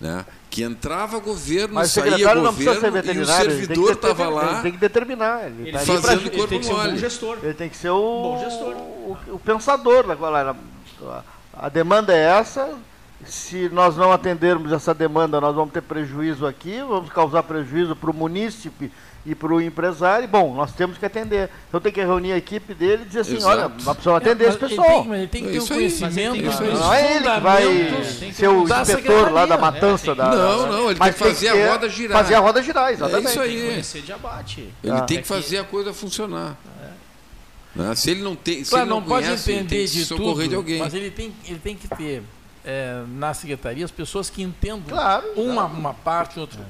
né? 0.00 0.24
que 0.48 0.62
entrava 0.62 1.18
governo, 1.18 1.74
Mas 1.74 1.90
o 1.90 1.94
saía 1.94 2.12
secretário 2.12 2.42
não 2.42 2.54
precisa 2.54 2.74
governo 2.76 3.02
ser 3.02 3.16
e 3.16 3.20
o 3.20 3.26
servidor 3.26 3.92
estava 3.92 4.28
lá 4.30 4.52
Ele 4.52 4.62
tem 4.62 4.72
que 4.72 4.78
determinar. 4.78 5.44
Ele, 5.46 5.62
Ele 5.68 5.72
tá 5.72 5.78
ali 5.80 5.86
fazendo 5.86 6.20
pra- 6.22 6.30
corpo 6.30 6.38
ele 6.40 6.46
tem 6.48 6.58
que 6.60 6.64
ser 6.64 6.72
um 6.72 6.76
bom 6.76 6.82
mole. 6.84 6.98
gestor. 6.98 7.38
Ele 7.42 7.54
tem 7.54 7.68
que 7.68 7.76
ser 7.76 7.90
o, 7.90 8.22
Bom 8.22 8.40
gestor. 8.44 8.74
o, 8.74 9.18
o 9.34 9.38
pensador 9.38 10.06
da 10.06 10.14
galera. 10.14 10.56
A 11.52 11.68
demanda 11.68 12.12
é 12.14 12.38
essa. 12.38 12.68
Se 13.26 13.68
nós 13.70 13.96
não 13.96 14.12
atendermos 14.12 14.70
essa 14.72 14.94
demanda, 14.94 15.40
nós 15.40 15.54
vamos 15.54 15.72
ter 15.72 15.82
prejuízo 15.82 16.46
aqui, 16.46 16.80
vamos 16.88 17.10
causar 17.12 17.42
prejuízo 17.42 17.96
para 17.96 18.10
o 18.10 18.14
munícipe 18.14 18.92
e 19.26 19.34
para 19.34 19.52
o 19.52 19.60
empresário. 19.60 20.28
Bom, 20.28 20.54
nós 20.54 20.70
temos 20.72 20.96
que 20.98 21.04
atender. 21.04 21.50
Então 21.68 21.80
tem 21.80 21.90
que 21.90 22.00
reunir 22.00 22.30
a 22.32 22.36
equipe 22.36 22.72
dele 22.74 23.02
e 23.02 23.06
dizer 23.06 23.20
assim, 23.20 23.36
Exato. 23.38 23.48
olha, 23.58 23.68
nós 23.68 23.82
precisamos 23.96 24.22
atender 24.22 24.44
É, 24.44 24.48
esse 24.50 24.58
mas 24.60 24.70
ele 24.70 24.80
pessoal. 24.80 25.02
tem- 25.02 25.14
ele 25.14 25.26
tem 25.26 25.42
que 25.42 25.48
É 25.48 25.50
ter 25.52 25.58
um 25.58 25.62
isso 25.64 25.72
aí. 25.72 25.78
conhecimento 25.80 26.34
que- 26.34 26.42
dos 26.42 26.60
Não 26.80 26.94
é 26.94 27.16
ele 27.16 27.24
que 27.30 27.40
vai 27.40 27.62
ser 28.32 28.48
o 28.48 28.62
inspetor 28.62 28.68
lá 28.68 28.78
da 28.78 28.84
secretaria, 28.84 29.58
matança 29.58 30.06
né? 30.10 30.14
da. 30.14 30.30
Não, 30.30 30.66
não, 30.68 30.90
ele 30.90 30.98
Mas 31.00 31.14
tem 31.16 31.26
que 31.28 31.34
fazer 31.34 31.48
a 31.48 31.72
roda 31.72 31.88
girar. 31.88 32.18
Fazer 32.22 32.34
a 32.36 32.38
roda 32.38 32.62
girar, 32.62 32.92
exatamente. 32.92 33.26
É 33.26 33.30
isso 33.30 33.40
aí. 33.40 33.48
Tem 33.50 33.58
que 33.62 33.68
conhecer 33.72 34.02
de 34.02 34.12
abate. 34.12 34.72
Ele 34.84 34.92
Ah. 34.92 35.00
tem 35.00 35.18
É 35.18 35.22
que 35.22 35.26
fazer 35.26 35.58
a 35.58 35.64
coisa 35.64 35.92
funcionar. 35.92 36.56
Né? 37.78 37.94
Se 37.94 38.10
ele 38.10 38.22
não 38.22 38.34
tem, 38.36 38.64
se 38.64 38.70
Claro, 38.70 38.84
ele 38.84 38.90
não, 38.90 39.00
não, 39.00 39.06
pode 39.08 39.24
conhece, 39.26 39.50
ele 39.50 39.60
entender 39.60 39.76
tem 39.76 39.86
que 39.88 39.94
de 39.94 40.06
tudo, 40.06 40.48
de 40.48 40.54
alguém. 40.54 40.78
mas 40.80 40.92
ele 40.94 41.10
tem, 41.10 41.32
ele 41.46 41.58
tem 41.58 41.76
que 41.76 41.88
ter 41.88 42.22
é, 42.64 43.04
na 43.08 43.32
secretaria 43.32 43.84
as 43.84 43.90
pessoas 43.90 44.28
que 44.28 44.42
entendam 44.42 44.82
Claro, 44.88 45.26
uma, 45.36 45.54
claro. 45.62 45.74
uma 45.78 45.94
parte, 45.94 46.38
outra. 46.40 46.60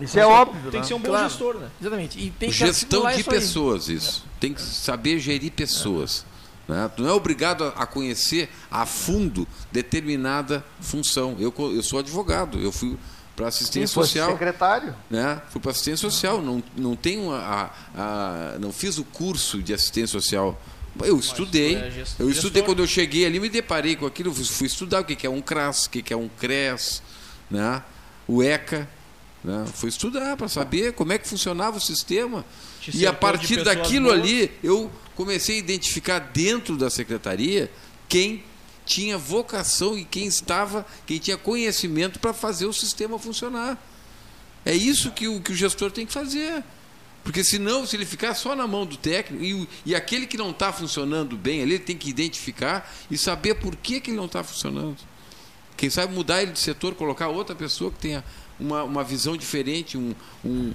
Isso 0.00 0.18
é 0.18 0.26
óbvio. 0.26 0.70
Tem 0.70 0.72
né? 0.72 0.80
que 0.80 0.86
ser 0.86 0.94
um 0.94 0.98
bom 0.98 1.08
Claro. 1.08 1.28
gestor, 1.28 1.54
né? 1.56 1.68
Exatamente. 1.80 2.18
E 2.18 2.30
tem 2.30 2.48
que 2.50 2.56
Gestão 2.56 3.02
de 3.06 3.20
isso 3.20 3.30
aí. 3.30 3.36
pessoas, 3.38 3.88
isso. 3.88 4.24
Tem 4.38 4.52
que 4.54 4.60
saber 4.62 5.18
gerir 5.18 5.52
pessoas. 5.52 6.24
né? 6.66 6.90
Tu 6.96 7.02
não 7.02 7.10
é 7.10 7.12
obrigado 7.12 7.64
a, 7.76 7.86
conhecer 7.86 8.48
a 8.70 8.86
fundo 8.86 9.46
determinada 9.70 10.64
função. 10.80 11.36
Eu, 11.38 11.52
eu 11.74 11.82
sou 11.82 11.98
advogado, 11.98 12.58
eu 12.58 12.72
fui 12.72 12.96
para 13.40 13.48
assistência 13.48 13.86
Sim, 13.88 13.94
social. 13.94 14.32
secretário. 14.32 14.94
né? 15.10 15.40
Fui 15.50 15.60
para 15.60 15.70
assistência 15.70 16.08
social, 16.10 16.42
não, 16.42 16.62
não 16.76 16.94
tenho 16.94 17.30
a, 17.32 17.70
a- 17.96 18.52
a- 18.54 18.58
não 18.58 18.72
fiz 18.72 18.98
o 18.98 19.04
curso 19.04 19.62
de 19.62 19.72
assistência 19.72 20.08
social. 20.20 20.60
Eu 21.02 21.18
estudei, 21.18 21.76
tu 21.76 21.78
é 21.78 21.86
eu 22.18 22.28
estudei 22.30 22.34
gestor. 22.34 22.62
quando 22.64 22.80
eu 22.80 22.86
cheguei 22.86 23.24
ali, 23.24 23.40
me 23.40 23.48
deparei 23.48 23.96
com 23.96 24.04
aquilo, 24.06 24.34
fui, 24.34 24.66
estudar 24.66 25.00
o 25.00 25.04
que 25.04 25.26
é 25.26 25.30
um 25.30 25.40
CRAS, 25.40 25.86
o 25.86 25.90
que 25.90 26.12
é 26.12 26.16
um 26.16 26.28
CRES, 26.28 27.02
né? 27.50 27.82
o 28.28 28.42
ECA, 28.42 28.86
né? 29.42 29.64
fui 29.72 29.88
estudar 29.88 30.36
para 30.36 30.48
saber 30.48 30.92
como 30.92 31.12
é 31.12 31.18
que 31.18 31.26
funcionava 31.26 31.78
o 31.78 31.80
sistema. 31.80 32.44
Te 32.80 32.94
E 32.96 33.06
a 33.06 33.12
partir 33.12 33.62
daquilo 33.64 34.08
boas. 34.08 34.20
ali, 34.20 34.50
eu 34.62 34.90
comecei 35.16 35.56
a 35.56 35.58
identificar 35.58 36.18
dentro 36.18 36.76
da 36.76 36.90
secretaria 36.90 37.70
quem 38.08 38.44
tinha 38.90 39.16
vocação 39.16 39.96
e 39.96 40.04
quem 40.04 40.26
estava, 40.26 40.84
quem 41.06 41.18
tinha 41.20 41.36
conhecimento 41.36 42.18
para 42.18 42.32
fazer 42.34 42.66
o 42.66 42.72
sistema 42.72 43.20
funcionar. 43.20 43.78
É 44.64 44.74
isso 44.74 45.12
que 45.12 45.28
o, 45.28 45.40
que 45.40 45.52
o 45.52 45.54
gestor 45.54 45.92
tem 45.92 46.04
que 46.04 46.12
fazer. 46.12 46.64
Porque 47.22 47.44
senão, 47.44 47.86
se 47.86 47.94
ele 47.94 48.04
ficar 48.04 48.34
só 48.34 48.56
na 48.56 48.66
mão 48.66 48.84
do 48.84 48.96
técnico, 48.96 49.44
e, 49.44 49.68
e 49.86 49.94
aquele 49.94 50.26
que 50.26 50.36
não 50.36 50.50
está 50.50 50.72
funcionando 50.72 51.36
bem 51.36 51.62
ali, 51.62 51.74
ele 51.74 51.84
tem 51.84 51.96
que 51.96 52.10
identificar 52.10 52.90
e 53.08 53.16
saber 53.16 53.54
por 53.56 53.76
que, 53.76 54.00
que 54.00 54.10
ele 54.10 54.16
não 54.16 54.24
está 54.26 54.42
funcionando. 54.42 54.96
Quem 55.76 55.88
sabe 55.88 56.12
mudar 56.12 56.42
ele 56.42 56.50
de 56.52 56.58
setor, 56.58 56.94
colocar 56.96 57.28
outra 57.28 57.54
pessoa 57.54 57.92
que 57.92 57.98
tenha 57.98 58.24
uma, 58.58 58.82
uma 58.82 59.04
visão 59.04 59.36
diferente, 59.36 59.96
um, 59.96 60.14
um- 60.44 60.72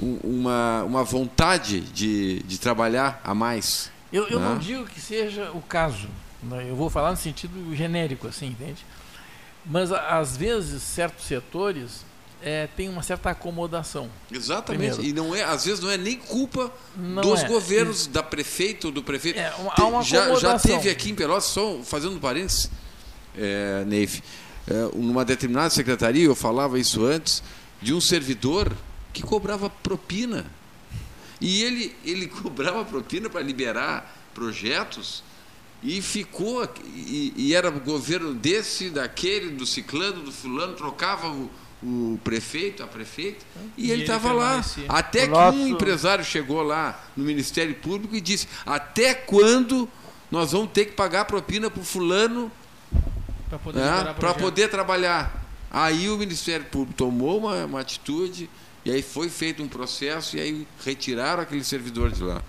um- 0.00 0.16
uma, 0.24 0.82
uma 0.82 1.04
vontade 1.04 1.80
de, 1.80 2.42
de 2.42 2.58
trabalhar 2.58 3.20
a 3.22 3.32
mais. 3.34 3.88
Eu, 4.12 4.26
eu 4.28 4.40
né? 4.40 4.48
não 4.48 4.58
digo 4.58 4.84
que 4.86 5.00
seja 5.00 5.52
o 5.52 5.60
caso. 5.62 6.08
Né? 6.42 6.66
Eu 6.68 6.76
vou 6.76 6.90
falar 6.90 7.10
no 7.10 7.16
sentido 7.16 7.74
genérico, 7.74 8.26
assim, 8.28 8.46
entende? 8.48 8.84
Mas 9.64 9.92
às 9.92 10.36
vezes 10.36 10.82
certos 10.82 11.24
setores 11.26 12.04
eh, 12.42 12.68
têm 12.76 12.88
uma 12.88 13.02
certa 13.02 13.30
acomodação. 13.30 14.10
Exatamente. 14.30 14.94
Primeiro. 14.96 15.04
E 15.04 15.12
não 15.12 15.34
é, 15.34 15.44
às 15.44 15.64
vezes 15.64 15.78
não 15.80 15.90
é 15.90 15.96
nem 15.96 16.16
culpa 16.16 16.72
Não 16.96 17.22
dos 17.22 17.42
é. 17.44 17.46
governos, 17.48 18.06
da 18.08 18.22
prefeita 18.22 18.88
ou 18.88 18.92
do 18.92 19.02
prefeito. 19.02 19.38
É, 19.38 19.54
uma- 19.56 19.70
Tem- 19.74 19.84
uma 19.84 20.02
já, 20.02 20.34
já 20.34 20.58
teve 20.58 20.90
aqui 20.90 21.10
em 21.10 21.14
Pelotas, 21.14 21.44
só 21.44 21.78
fazendo 21.84 22.18
parênteses, 22.18 22.68
é, 23.38 23.84
Neif, 23.86 24.20
é, 24.66 24.96
numa 24.96 25.24
determinada 25.24 25.70
secretaria, 25.70 26.24
eu 26.24 26.34
falava 26.34 26.76
isso 26.78 27.04
antes, 27.04 27.40
de 27.80 27.94
um 27.94 28.00
servidor 28.00 28.72
que 29.12 29.22
cobrava 29.22 29.70
propina. 29.70 30.44
E 31.40 31.62
ele, 31.62 31.94
ele 32.04 32.26
cobrava 32.42 32.84
propina 32.84 33.30
para 33.30 33.40
liberar 33.40 34.16
projetos 34.34 35.22
e 35.82 36.00
ficou, 36.00 36.68
e, 36.94 37.32
e 37.36 37.54
era 37.54 37.68
governo 37.70 38.32
desse, 38.34 38.88
daquele, 38.90 39.50
do 39.50 39.66
ciclano, 39.66 40.22
do 40.22 40.30
fulano, 40.32 40.74
trocava 40.74 41.28
o, 41.28 41.50
o 41.82 42.20
prefeito, 42.22 42.82
a 42.82 42.86
prefeita, 42.86 43.44
e, 43.76 43.86
E 43.86 43.90
ele 43.90 44.02
estava 44.02 44.32
lá. 44.32 44.64
Até 44.88 45.20
O 45.20 45.26
que 45.26 45.28
nosso- 45.30 45.58
um 45.58 45.66
empresário 45.68 46.24
chegou 46.24 46.62
lá 46.62 47.02
no 47.16 47.24
Ministério 47.24 47.74
Público 47.74 48.14
e 48.14 48.20
disse: 48.20 48.46
até 48.64 49.12
quando 49.14 49.88
nós 50.30 50.52
vamos 50.52 50.70
ter 50.72 50.86
que 50.86 50.92
pagar 50.92 51.24
propina 51.24 51.68
para 51.70 51.80
o 51.80 51.84
fulano 51.84 52.50
Pra 53.48 53.58
poder 53.58 53.80
para 53.80 54.14
projeto. 54.14 54.38
poder 54.38 54.68
trabalhar? 54.70 55.42
Aí 55.70 56.08
o 56.08 56.16
Ministério 56.16 56.64
Público 56.66 56.94
tomou 56.96 57.38
uma, 57.38 57.64
uma 57.66 57.80
atitude 57.80 58.48
e 58.84 58.90
aí 58.90 59.02
foi 59.02 59.28
feito 59.28 59.62
um 59.62 59.68
processo 59.68 60.36
e 60.36 60.40
aí 60.40 60.66
retiraram 60.84 61.42
aquele 61.42 61.64
servidor 61.64 62.10
de 62.10 62.22
lá. 62.22 62.40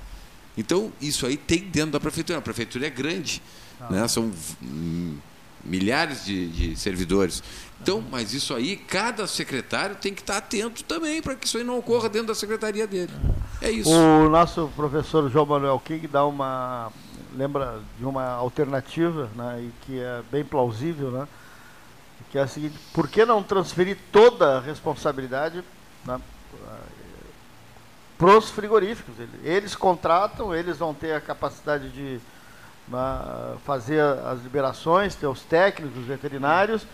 Então, 0.57 0.91
isso 1.01 1.25
aí 1.25 1.37
tem 1.37 1.59
dentro 1.59 1.91
da 1.91 1.99
prefeitura. 1.99 2.39
A 2.39 2.41
prefeitura 2.41 2.87
é 2.87 2.89
grande, 2.89 3.41
né? 3.89 4.07
são 4.07 4.31
hum, 4.61 5.17
milhares 5.63 6.25
de, 6.25 6.47
de 6.47 6.75
servidores. 6.75 7.43
Então, 7.81 8.03
mas 8.09 8.33
isso 8.33 8.53
aí, 8.53 8.77
cada 8.77 9.27
secretário 9.27 9.95
tem 9.95 10.13
que 10.13 10.21
estar 10.21 10.37
atento 10.37 10.83
também 10.83 11.21
para 11.21 11.35
que 11.35 11.45
isso 11.45 11.57
aí 11.57 11.63
não 11.63 11.77
ocorra 11.77 12.07
dentro 12.07 12.27
da 12.27 12.35
secretaria 12.35 12.87
dele. 12.87 13.11
É 13.61 13.69
isso. 13.69 13.91
O 13.91 14.29
nosso 14.29 14.69
professor 14.75 15.29
João 15.29 15.45
Manuel 15.45 15.81
King 15.83 16.07
dá 16.07 16.25
uma. 16.25 16.91
lembra 17.35 17.81
de 17.97 18.05
uma 18.05 18.23
alternativa, 18.23 19.29
né, 19.35 19.61
e 19.63 19.71
que 19.85 19.99
é 19.99 20.21
bem 20.31 20.45
plausível, 20.45 21.11
né? 21.11 21.27
Que 22.31 22.37
é 22.37 22.41
a 22.41 22.47
seguinte, 22.47 22.75
por 22.93 23.07
que 23.07 23.25
não 23.25 23.43
transferir 23.43 23.97
toda 24.11 24.57
a 24.57 24.59
responsabilidade 24.59 25.63
né, 26.05 26.19
para 28.25 28.37
os 28.37 28.49
frigoríficos? 28.49 29.15
Ele- 29.19 29.39
Eles 29.43 29.75
contratam, 29.75 30.53
eles 30.55 30.77
vão 30.77 30.93
ter 30.93 31.13
a 31.13 31.21
capacidade 31.21 31.89
de 31.89 32.19
fazer 33.65 34.01
as 34.01 34.41
liberações, 34.43 35.15
ter 35.15 35.27
os 35.27 35.41
técnicos, 35.41 35.97
os 35.97 36.05
veterinários, 36.05 36.85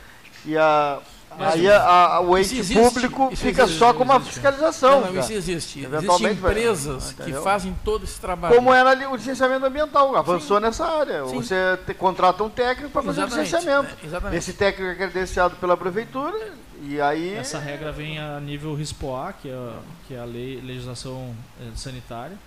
e 0.46 0.58
a, 0.58 1.00
Aí 1.38 1.70
a, 1.70 1.82
a, 2.16 2.20
o 2.22 2.38
ente 2.38 2.58
existe, 2.58 2.74
público 2.82 3.32
fica 3.36 3.64
existe, 3.64 3.80
só 3.80 3.94
com 3.94 4.04
uma 4.04 4.16
existe. 4.18 4.34
fiscalização. 4.34 5.02
Não, 5.02 5.14
não, 5.14 5.20
isso 5.20 5.32
existe. 5.32 5.80
Existem 5.80 5.84
Eventualmente 5.84 6.40
vai- 6.42 6.52
empresas 6.52 7.14
que 7.14 7.32
fazem 7.34 7.76
todo 7.86 8.04
esse 8.04 8.20
trabalho. 8.20 8.56
Como 8.56 8.74
era 8.74 8.90
ali 8.90 9.06
o 9.06 9.16
licenciamento 9.16 9.66
ambiental, 9.66 10.16
avançou 10.16 10.58
Sim. 10.58 10.64
nessa 10.64 10.86
área. 10.86 11.26
Sim. 11.28 11.36
Você 11.42 11.56
te- 11.86 11.94
contrata 11.94 12.44
um 12.44 12.50
técnico 12.50 12.92
para 12.92 13.04
fazer 13.04 13.22
o 13.22 13.26
licenciamento. 13.26 13.96
é, 14.04 14.06
exatamente. 14.06 14.38
Esse 14.40 14.54
técnico 14.54 14.92
é 14.92 14.96
credenciado 14.96 15.56
pela 15.58 15.78
prefeitura 15.78 16.36
e 16.82 17.00
aí. 17.00 17.36
Essa 17.36 17.60
regra 17.60 17.92
vem 17.92 18.20
a 18.20 18.40
nível 18.40 18.74
RISPOA, 18.76 19.34
que 19.42 19.50
é, 19.50 19.70
que 20.08 20.16
é 20.16 20.20
a 20.20 20.26
lei, 20.26 20.60
legislação 20.62 21.34
eh, 21.62 21.66
sanitária. 21.76 22.38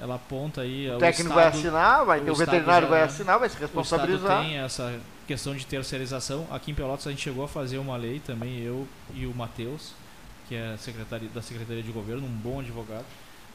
Ela 0.00 0.16
aponta 0.16 0.60
aí. 0.62 0.90
O 0.90 0.98
técnico 0.98 1.32
vai 1.34 1.46
assinar, 1.46 2.04
vai 2.04 2.18
o 2.20 2.22
Estado 2.32 2.36
veterinário 2.38 2.86
já- 2.86 2.90
vai 2.90 3.02
assinar, 3.02 3.38
vai 3.38 3.48
se 3.48 3.56
O 3.56 3.60
responsabilizar. 3.60 4.30
Estado 4.30 4.44
tem 4.46 4.58
essa 4.58 5.00
questão 5.26 5.54
de 5.54 5.64
terceirização. 5.66 6.46
Aqui 6.50 6.70
em 6.72 6.74
Pelotas 6.74 7.06
a 7.06 7.10
gente 7.10 7.22
chegou 7.22 7.44
a 7.44 7.48
fazer 7.48 7.78
uma 7.78 7.96
lei 7.96 8.20
também, 8.20 8.58
eu 8.60 8.86
e 9.14 9.24
o 9.26 9.34
Matheus, 9.34 9.92
que 10.48 10.54
é 10.54 10.76
secretário 10.78 11.28
da 11.28 11.40
Secretaria 11.40 11.82
de 11.82 11.92
Governo, 11.92 12.26
um 12.26 12.30
bom 12.30 12.60
advogado. 12.60 13.04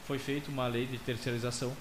Foi 0.06 0.18
feita 0.18 0.50
uma 0.50 0.66
lei 0.66 0.86
de 0.86 0.98
terceirização 0.98 1.72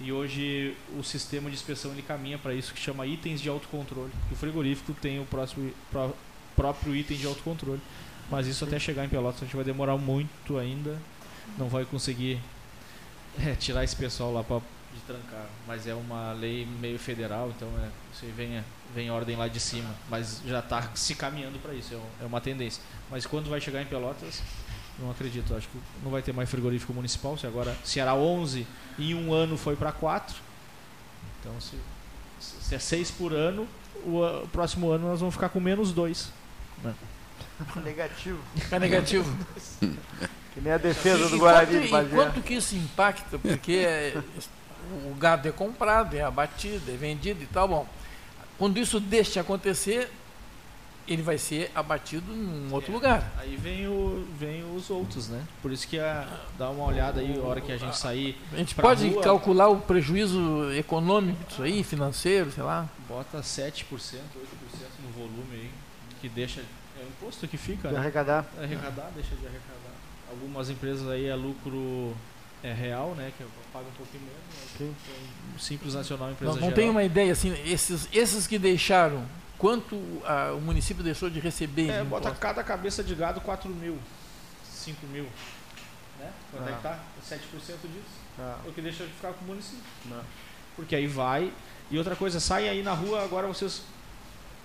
e 0.00 0.12
hoje 0.12 0.76
o 0.96 1.02
sistema 1.02 1.48
de 1.50 1.56
inspeção 1.56 1.90
ele 1.92 2.02
caminha 2.02 2.38
para 2.38 2.54
isso 2.54 2.72
que 2.72 2.80
chama 2.80 3.06
itens 3.06 3.40
de 3.40 3.48
autocontrole. 3.48 4.12
O 4.30 4.36
frigorífico 4.36 4.92
tem 4.94 5.18
o 5.20 5.24
próximo, 5.24 5.72
pró- 5.90 6.12
próprio 6.54 6.94
item 6.94 7.16
de 7.16 7.26
autocontrole. 7.26 7.80
Mas 8.30 8.46
isso 8.46 8.64
até 8.64 8.78
chegar 8.78 9.04
em 9.04 9.08
Pelotas 9.08 9.42
a 9.42 9.44
gente 9.46 9.56
vai 9.56 9.64
demorar 9.64 9.96
muito 9.96 10.58
ainda. 10.58 10.96
Não 11.58 11.68
vai 11.68 11.84
conseguir 11.84 12.38
é, 13.40 13.54
tirar 13.54 13.84
esse 13.84 13.96
pessoal 13.96 14.32
lá 14.32 14.42
pra, 14.44 14.58
de 14.58 15.00
trancar. 15.06 15.46
Mas 15.66 15.86
é 15.86 15.94
uma 15.94 16.32
lei 16.32 16.66
meio 16.80 16.98
federal, 16.98 17.50
então 17.56 17.68
é, 17.82 17.88
isso 18.14 18.24
aí 18.24 18.30
vem, 18.32 18.62
vem 18.94 19.10
ordem 19.10 19.36
lá 19.36 19.48
de 19.48 19.60
cima. 19.60 19.94
Mas 20.10 20.40
já 20.46 20.58
está 20.60 20.90
se 20.94 21.14
caminhando 21.14 21.58
para 21.60 21.72
isso, 21.74 21.94
é, 21.94 21.96
um- 21.96 22.24
é 22.24 22.26
uma 22.26 22.40
tendência. 22.40 22.82
Mas 23.10 23.24
quando 23.26 23.48
vai 23.50 23.60
chegar 23.60 23.80
em 23.82 23.86
Pelotas, 23.86 24.42
não 24.98 25.10
acredito. 25.10 25.54
Acho 25.54 25.68
que 25.68 25.78
não 26.02 26.10
vai 26.10 26.22
ter 26.22 26.32
mais 26.32 26.50
frigorífico 26.50 26.92
municipal. 26.92 27.36
Se 27.38 27.46
agora 27.46 27.76
se 27.84 27.98
era 28.00 28.14
11 28.14 28.66
e 28.98 29.12
em 29.12 29.14
um 29.14 29.32
ano 29.32 29.56
foi 29.56 29.74
para 29.76 29.92
4. 29.92 30.36
Então 31.40 31.60
se, 31.60 31.76
se 32.40 32.74
é 32.74 32.78
6 32.78 33.10
por 33.12 33.32
ano, 33.32 33.66
o, 34.04 34.20
o 34.20 34.48
próximo 34.48 34.90
ano 34.90 35.08
nós 35.08 35.20
vamos 35.20 35.34
ficar 35.34 35.48
com 35.48 35.58
menos 35.60 35.92
2. 35.92 36.30
Né? 36.84 36.94
Negativo. 37.84 38.38
Fica 38.56 38.78
negativo. 38.78 39.36
Que 40.54 40.60
nem 40.60 40.72
a 40.72 40.78
defesa 40.78 41.26
E- 41.26 41.30
do 41.30 41.38
Guarani 41.38 41.66
quanto- 41.72 41.80
de 41.82 41.88
E 41.88 41.90
Bagé. 41.90 42.14
quanto 42.14 42.42
que 42.42 42.54
isso 42.54 42.76
impacta? 42.76 43.38
Porque 43.38 43.72
é, 43.72 44.20
o 45.10 45.14
gado 45.14 45.48
é 45.48 45.52
comprado, 45.52 46.14
é 46.14 46.22
abatido, 46.22 46.90
é 46.90 46.96
vendido 46.96 47.42
e 47.42 47.46
tal. 47.46 47.66
Bom, 47.68 47.86
quando 48.58 48.78
isso 48.78 49.00
deixa 49.00 49.32
de 49.32 49.38
acontecer, 49.40 50.10
ele 51.08 51.22
vai 51.22 51.36
ser 51.38 51.70
abatido 51.74 52.32
em 52.32 52.68
É. 52.70 52.74
outro 52.74 52.92
lugar. 52.92 53.32
Aí 53.38 53.56
vem, 53.56 53.88
o, 53.88 54.24
vem 54.38 54.62
os 54.76 54.88
outros, 54.90 55.28
né? 55.28 55.42
Por 55.62 55.72
isso 55.72 55.88
que 55.88 55.98
a, 55.98 56.28
dá 56.58 56.68
uma 56.70 56.84
olhada 56.84 57.20
aí, 57.20 57.36
a 57.36 57.42
hora 57.42 57.60
que 57.60 57.72
a 57.72 57.76
gente 57.78 57.96
sair. 57.96 58.38
A 58.52 58.56
gente 58.56 58.74
pode 58.74 59.08
rua, 59.08 59.22
calcular 59.22 59.68
o 59.68 59.78
prejuízo 59.80 60.70
econômico 60.74 61.42
disso 61.46 61.62
aí, 61.62 61.82
financeiro, 61.82 62.52
sei 62.52 62.62
lá. 62.62 62.88
Bota 63.08 63.42
7%, 63.42 63.84
8% 63.90 64.20
no 65.02 65.10
volume 65.12 65.54
aí, 65.54 65.70
que 66.20 66.28
deixa. 66.28 66.60
É 66.60 67.04
o 67.04 67.08
imposto 67.08 67.48
que 67.48 67.56
fica. 67.56 67.88
De 67.88 67.94
né? 67.94 68.00
arrecadar. 68.00 68.44
Arrecadar, 68.58 69.10
deixa 69.14 69.34
de 69.34 69.46
arrecadar. 69.46 69.91
Algumas 70.32 70.70
empresas 70.70 71.08
aí 71.08 71.26
é 71.26 71.34
lucro 71.34 72.16
é 72.62 72.72
real, 72.72 73.14
né? 73.14 73.32
Que 73.36 73.44
paga 73.72 73.86
um 73.86 73.92
pouquinho 73.92 74.22
menos. 74.24 74.70
Sim. 74.78 74.94
Então, 75.04 75.58
Simples 75.58 75.94
Nacional, 75.94 76.30
empresa 76.30 76.52
Não, 76.52 76.60
não 76.60 76.68
geral. 76.68 76.76
tem 76.76 76.90
uma 76.90 77.04
ideia 77.04 77.32
assim, 77.32 77.52
esses, 77.66 78.08
esses 78.12 78.46
que 78.46 78.58
deixaram, 78.58 79.26
quanto 79.58 79.96
ah, 80.24 80.54
o 80.56 80.60
município 80.60 81.02
deixou 81.04 81.28
de 81.28 81.38
receber? 81.40 81.90
É, 81.90 82.02
de 82.02 82.08
bota 82.08 82.28
imposto? 82.28 82.40
cada 82.40 82.64
cabeça 82.64 83.02
de 83.04 83.14
gado 83.14 83.40
4 83.40 83.68
mil, 83.70 83.98
5 84.64 85.06
mil. 85.08 85.24
Né? 86.18 86.30
Quanto 86.50 86.68
é 86.68 86.72
Ah. 86.72 86.76
que 86.76 86.82
tá? 86.82 87.00
7% 87.28 87.38
disso. 87.82 88.22
Ah. 88.38 88.58
É 88.64 88.68
o 88.68 88.72
que 88.72 88.80
deixa 88.80 89.04
de 89.04 89.12
ficar 89.12 89.32
com 89.32 89.44
o 89.44 89.48
município. 89.48 89.82
Porque 90.74 90.96
aí 90.96 91.06
vai. 91.06 91.52
E 91.90 91.98
outra 91.98 92.16
coisa, 92.16 92.40
saem 92.40 92.68
aí 92.68 92.82
na 92.82 92.94
rua, 92.94 93.22
agora 93.22 93.46
vocês 93.46 93.82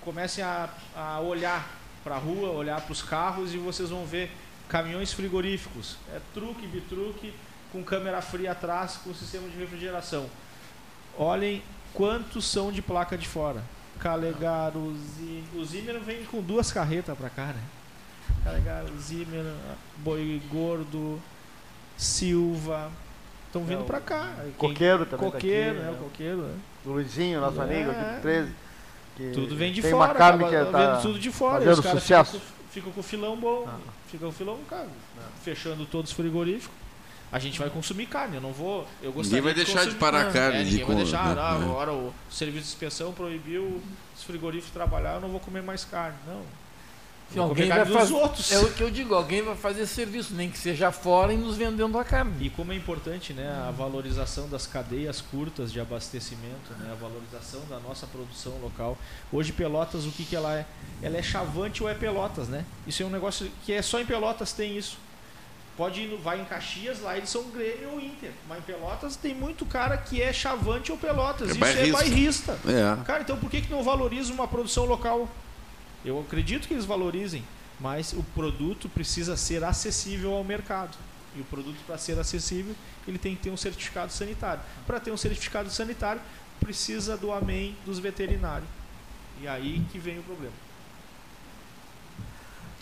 comecem 0.01 0.43
a, 0.43 0.69
a 0.95 1.19
olhar 1.19 1.67
para 2.03 2.15
a 2.15 2.19
rua, 2.19 2.51
olhar 2.51 2.79
para 2.79 2.91
os 2.93 3.01
carros 3.01 3.53
e 3.53 3.57
vocês 3.57 3.89
vão 3.89 4.05
ver 4.05 4.31
caminhões 4.69 5.13
frigoríficos. 5.13 5.97
É 6.13 6.19
truque, 6.33 6.65
bitruque, 6.67 7.33
com 7.71 7.83
câmera 7.83 8.21
fria 8.21 8.51
atrás, 8.51 8.97
com 9.03 9.13
sistema 9.13 9.47
de 9.49 9.57
refrigeração. 9.57 10.29
Olhem 11.17 11.61
quantos 11.93 12.45
são 12.45 12.71
de 12.71 12.81
placa 12.81 13.17
de 13.17 13.27
fora. 13.27 13.63
Calegar, 13.99 14.75
o 14.77 14.95
Zimmer. 14.95 15.43
O 15.55 15.65
Zimmer 15.65 15.99
vem 15.99 16.23
com 16.25 16.41
duas 16.41 16.71
carretas 16.71 17.17
para 17.17 17.29
cá, 17.29 17.45
né? 17.47 17.61
Calegar, 18.43 18.83
o 18.85 18.99
Zimmer, 18.99 19.43
Boi 19.97 20.41
Gordo, 20.51 21.19
Silva. 21.97 22.91
Estão 23.47 23.63
vindo 23.63 23.81
É, 23.81 23.85
para 23.85 23.99
cá. 24.01 24.33
Coqueiro 24.57 25.05
também 25.05 25.29
tá 25.31 25.35
Coqueiro, 25.37 25.69
aqui, 25.71 25.79
né? 25.79 25.85
né? 25.85 25.91
O 25.91 26.03
coqueiro, 26.03 26.37
né? 26.43 26.55
O 26.85 26.89
Luizinho, 26.91 27.41
nosso 27.41 27.59
É. 27.59 27.63
amigo 27.63 27.89
aqui 27.91 28.15
do 28.15 28.21
13. 28.21 28.51
que 29.15 29.31
Tudo 29.31 29.55
vem 29.55 29.73
de 29.73 29.81
fora, 29.81 29.95
uma 29.95 30.13
carne 30.13 30.43
acaba 30.45 30.65
que 30.65 30.71
tá 30.71 30.97
tudo 31.01 31.17
de 31.19 31.31
fora. 31.31 31.53
fazendo 31.59 31.73
os 31.73 31.79
caras 31.79 32.01
sucesso. 32.03 32.31
ficam, 32.33 32.47
com- 32.47 32.69
ficam 32.71 32.91
com 32.91 32.99
o 32.99 33.03
filão 33.03 33.35
bom, 33.35 33.61
ficam 33.61 33.79
com 34.15 34.27
o 34.27 34.31
filão 34.31 34.59
caro. 34.69 34.87
Fechando 35.43 35.85
todos 35.85 36.11
os 36.11 36.15
frigoríficos. 36.15 36.75
A 37.29 37.39
gente 37.39 37.59
vai 37.59 37.69
consumir 37.69 38.05
carne, 38.05 38.35
eu 38.37 38.41
não 38.41 38.53
vou. 38.53 38.87
Eu 39.01 39.11
gostaria 39.11 39.41
vai 39.41 39.53
deixar 39.53 39.85
de 39.85 39.95
parar 39.95 40.25
Não, 40.27 40.31
carne 40.31 40.59
é, 40.59 40.63
de 40.63 40.69
ninguém 40.71 40.85
vai 40.85 40.95
con- 40.95 41.01
deixar. 41.01 41.35
né? 41.35 41.41
Ah, 41.41 41.57
É. 41.59 41.63
agora 41.63 41.91
o 41.91 42.13
serviço 42.31 42.63
de 42.67 42.69
inspeção 42.71 43.11
proibiu 43.11 43.81
os 44.15 44.23
frigoríficos 44.23 44.71
trabalhar, 44.71 45.15
eu 45.15 45.19
não 45.21 45.27
vou 45.29 45.41
comer 45.41 45.61
mais 45.61 45.83
carne. 45.83 46.15
Não. 46.25 46.41
Se 47.31 47.39
alguém 47.39 47.67
vai 47.67 47.85
fazer, 47.85 48.13
outros. 48.13 48.51
é 48.51 48.59
o 48.59 48.71
que 48.71 48.81
eu 48.81 48.89
digo, 48.89 49.13
alguém 49.13 49.41
vai 49.41 49.55
fazer 49.55 49.85
serviço, 49.85 50.33
nem 50.33 50.49
que 50.49 50.57
seja 50.57 50.91
fora 50.91 51.33
e 51.33 51.37
nos 51.37 51.57
vendendo 51.57 51.97
a 51.99 52.03
carne. 52.03 52.47
E 52.47 52.49
como 52.49 52.71
é 52.71 52.75
importante 52.75 53.33
né, 53.33 53.49
a 53.67 53.71
valorização 53.71 54.47
das 54.47 54.65
cadeias 54.65 55.19
curtas 55.19 55.71
de 55.71 55.79
abastecimento, 55.79 56.71
né, 56.79 56.89
a 56.91 56.95
valorização 56.95 57.61
da 57.69 57.79
nossa 57.79 58.07
produção 58.07 58.53
local. 58.61 58.97
Hoje 59.31 59.51
Pelotas, 59.51 60.05
o 60.05 60.11
que, 60.11 60.23
que 60.23 60.35
ela 60.35 60.55
é? 60.55 60.65
Ela 61.01 61.17
é 61.17 61.21
chavante 61.21 61.83
ou 61.83 61.89
é 61.89 61.93
Pelotas, 61.93 62.47
né? 62.47 62.63
Isso 62.85 63.03
é 63.03 63.05
um 63.05 63.09
negócio 63.09 63.51
que 63.65 63.73
é 63.73 63.81
só 63.81 63.99
em 63.99 64.05
Pelotas 64.05 64.53
tem 64.53 64.77
isso. 64.77 64.97
Pode 65.75 66.01
ir, 66.01 66.17
vai 66.23 66.41
em 66.41 66.45
Caxias, 66.45 67.01
lá 67.01 67.15
eles 67.15 67.29
são 67.29 67.43
Grêmio 67.51 67.91
ou 67.91 67.99
Inter. 67.99 68.31
Mas 68.47 68.59
em 68.59 68.61
Pelotas 68.61 69.15
tem 69.15 69.35
muito 69.35 69.63
cara 69.65 69.95
que 69.95 70.21
é 70.21 70.31
chavante 70.33 70.91
ou 70.91 70.97
Pelotas. 70.97 71.49
É 71.49 71.51
isso 71.51 71.59
bairrista. 71.59 71.87
é 71.87 71.91
bairrista. 71.91 72.59
É. 72.65 73.03
Cara, 73.03 73.21
então 73.21 73.37
por 73.37 73.49
que, 73.49 73.61
que 73.61 73.71
não 73.71 73.83
valoriza 73.83 74.33
uma 74.33 74.47
produção 74.47 74.85
local? 74.85 75.29
Eu 76.07 76.21
acredito 76.21 76.69
que 76.69 76.73
eles 76.73 76.85
valorizem, 76.85 77.43
mas 77.81 78.13
o 78.13 78.23
produto 78.33 78.87
precisa 78.87 79.35
ser 79.35 79.61
acessível 79.61 80.33
ao 80.33 80.43
mercado. 80.43 80.97
E 81.35 81.41
o 81.41 81.43
produto, 81.43 81.75
para 81.85 81.97
ser 81.97 82.17
acessível, 82.17 82.73
ele 83.05 83.17
tem 83.17 83.35
que 83.35 83.41
ter 83.43 83.49
um 83.49 83.57
certificado 83.57 84.11
sanitário. 84.13 84.61
Para 84.85 85.01
ter 85.01 85.11
um 85.11 85.17
certificado 85.17 85.69
sanitário, 85.69 86.21
precisa 86.61 87.17
do 87.17 87.31
amém 87.33 87.75
dos 87.85 87.99
veterinários. 87.99 88.69
E 89.41 89.47
aí 89.49 89.85
que 89.91 89.99
vem 89.99 90.17
o 90.17 90.23
problema. 90.23 90.53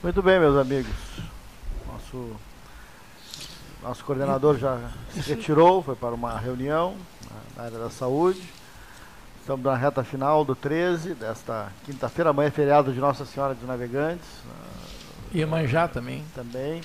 Muito 0.04 0.22
bem, 0.22 0.40
meus 0.40 0.56
amigos. 0.56 0.94
Nosso, 1.88 2.36
nosso 3.82 4.06
coordenador 4.06 4.60
já 4.60 4.92
se 5.12 5.20
retirou, 5.22 5.82
foi 5.82 5.96
para 5.96 6.14
uma 6.14 6.38
reunião 6.38 6.96
na- 7.30 7.58
na 7.58 7.64
área 7.64 7.80
da 7.80 7.90
saúde. 7.90 8.42
Estamos 9.46 9.64
na 9.64 9.76
reta 9.76 10.04
final 10.04 10.44
do 10.44 10.56
13, 10.56 11.14
desta 11.14 11.72
quinta-feira. 11.86 12.32
Amanhã 12.32 12.48
é 12.48 12.52
feriado 12.52 12.92
de 12.92 13.00
Nossa 13.00 13.26
Senhora 13.26 13.54
dos 13.54 13.68
Navegantes. 13.68 14.26
Iemanjá 15.34 15.88
também. 15.88 16.26
Também. 16.34 16.82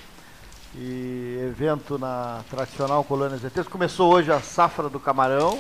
E 0.77 1.39
evento 1.43 1.99
na 1.99 2.43
tradicional 2.51 3.03
Colônia 3.03 3.39
ZT. 3.39 3.65
Começou 3.71 4.13
hoje 4.13 4.31
a 4.31 4.41
safra 4.41 4.91
do 4.91 5.01
camarão. 5.01 5.59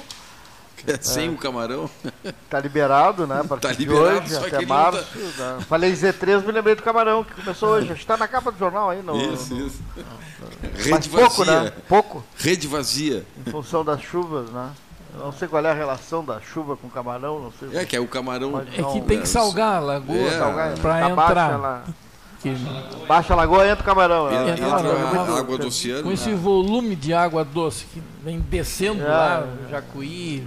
É, 0.86 0.98
sem 1.01 1.31
o 1.31 1.39
camarão. 1.39 1.89
Está 2.22 2.60
liberado, 2.60 3.27
né? 3.27 3.40
A 3.40 3.44
partir 3.44 3.62
Tá 3.68 3.72
de 3.72 3.78
liberado, 3.86 4.18
hoje 4.18 4.36
até 4.36 4.66
março. 4.66 5.06
tá- 5.39 5.56
né? 5.56 5.64
Falei 5.66 5.93
Z3, 5.94 6.44
me 6.44 6.52
lembrei 6.52 6.74
do 6.74 6.82
camarão, 6.82 7.24
que 7.24 7.32
começou 7.35 7.70
hoje. 7.70 7.93
Está 7.94 8.18
na 8.18 8.28
capa 8.28 8.52
do 8.52 8.59
jornal 8.59 8.90
aí. 8.90 9.02
No, 9.02 9.16
Isso, 9.32 9.55
no- 9.55 9.66
isso. 9.66 9.81
Mas 10.62 10.85
Rede 10.86 11.09
pouco, 11.09 11.44
vazia. 11.44 11.60
né? 11.62 11.72
Pouco. 11.89 12.24
Rede 12.36 12.68
vazia. 12.68 13.24
Em 13.47 13.51
função 13.51 13.82
das 13.82 14.02
chuvas, 14.02 14.51
né? 14.51 14.70
Eu 15.15 15.24
não 15.27 15.32
sei 15.32 15.49
qual 15.49 15.65
é 15.65 15.70
a 15.70 15.74
relação 15.74 16.24
da 16.24 16.41
chuva 16.41 16.77
com 16.77 16.87
o 16.87 16.91
camarão, 16.91 17.41
não 17.41 17.53
sei. 17.53 17.77
É 17.78 17.85
que 17.85 17.97
é 17.97 18.01
o 18.01 18.07
camarão. 18.07 18.53
Pode 18.53 18.81
É 18.81 18.82
que 18.82 19.01
tem 19.03 19.20
que 19.20 19.28
salgar 19.28 19.77
a 19.77 19.81
lagoa 19.81 20.16
É. 20.16 20.39
para 20.81 21.01
tá 21.01 21.11
entrar. 21.11 21.53
Ela, 21.53 21.85
Que- 22.41 22.55
baixa 23.07 23.32
a 23.35 23.37
lagoa 23.37 23.66
entra 23.66 23.82
o 23.82 23.85
camarão. 23.85 24.31
né? 24.31 24.51
Entra 24.53 24.66
a 24.66 24.77
água 24.78 25.43
muito- 25.45 25.59
do 25.59 25.66
oceano. 25.66 26.03
com 26.05 26.12
esse 26.12 26.32
volume 26.32 26.97
de 26.97 27.12
água 27.12 27.45
doce 27.45 27.85
que 27.87 28.03
vem 28.23 28.41
descendo 28.41 29.03
É. 29.03 29.09
lá, 29.09 29.47
Jacuí, 29.70 30.47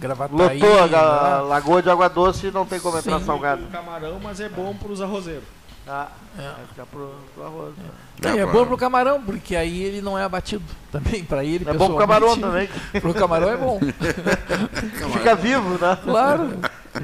Gravataí. 0.00 0.58
Lotou 0.60 0.82
a 0.82 0.86
ga- 0.86 1.40
lagoa 1.42 1.82
de 1.82 1.90
água 1.90 2.08
doce 2.08 2.46
e 2.46 2.50
não 2.50 2.64
tem 2.64 2.78
como 2.80 2.98
entrar 2.98 3.20
salgado. 3.20 3.64
O 3.64 3.68
camarão, 3.68 4.18
mas 4.22 4.40
é 4.40 4.48
bom 4.48 4.72
para 4.74 4.92
os 4.92 5.00
arrozeiros. 5.00 5.44
Ah, 5.88 6.08
É. 6.38 6.42
vai 6.42 6.66
ficar 6.68 6.86
pro, 6.86 7.10
pro 7.34 7.44
arroz. 7.44 7.74
né? 7.76 7.84
Não, 8.22 8.34
e 8.34 8.38
é 8.38 8.46
bom 8.46 8.66
pro 8.66 8.76
camarão, 8.76 9.22
porque 9.22 9.56
aí 9.56 9.82
ele 9.82 10.00
não 10.02 10.18
é 10.18 10.22
abatido. 10.24 10.64
Também 10.92 11.24
para 11.24 11.44
ele, 11.44 11.64
É 11.68 11.72
bom 11.72 11.88
pro 11.88 11.96
camarão 11.98 12.38
também. 12.38 12.68
Pro 13.00 13.14
camarão 13.14 13.48
é 13.50 13.56
bom. 13.56 13.80
Fica 15.12 15.34
vivo, 15.34 15.70
né? 15.78 15.98
Claro. 16.02 16.58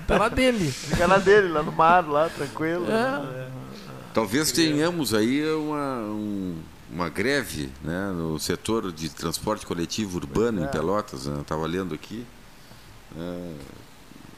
Tá 0.07 0.19
lá 0.19 0.29
dele. 0.29 0.71
Fica 0.71 1.07
na 1.07 1.19
dele, 1.19 1.49
lá 1.49 1.63
no 1.63 1.73
mar, 1.73 2.07
lá, 2.09 2.29
tranquilo. 2.29 2.87
É. 2.87 2.91
né? 2.91 3.49
Talvez 4.13 4.53
tenhamos 4.53 5.13
aí 5.15 5.45
uma, 5.55 5.97
um- 6.05 6.57
uma 6.91 7.09
greve 7.09 7.71
né, 7.83 8.13
no 8.15 8.39
setor 8.39 8.93
de 8.93 9.09
transporte 9.09 9.67
coletivo 9.67 10.17
urbano 10.19 10.61
em 10.61 10.65
é. 10.65 10.69
Pelotas. 10.69 11.27
né? 11.27 11.37
Eu 11.37 11.43
estava 11.43 11.67
lendo 11.67 11.95
aqui. 11.95 12.25
É, 13.19 13.53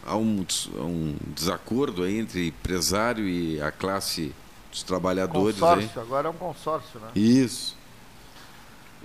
há 0.06 0.16
um, 0.16 0.44
um 0.78 1.16
desacordo 1.34 2.02
aí 2.02 2.18
entre 2.18 2.48
empresário 2.48 3.26
e 3.28 3.60
a 3.60 3.70
classe 3.70 4.32
dos 4.70 4.82
trabalhadores. 4.82 5.56
aí. 5.56 5.60
Consórcio, 5.60 6.00
agora 6.00 6.28
é 6.28 6.30
um 6.30 6.34
consórcio, 6.34 7.00
né? 7.00 7.08
Isso. 7.14 7.76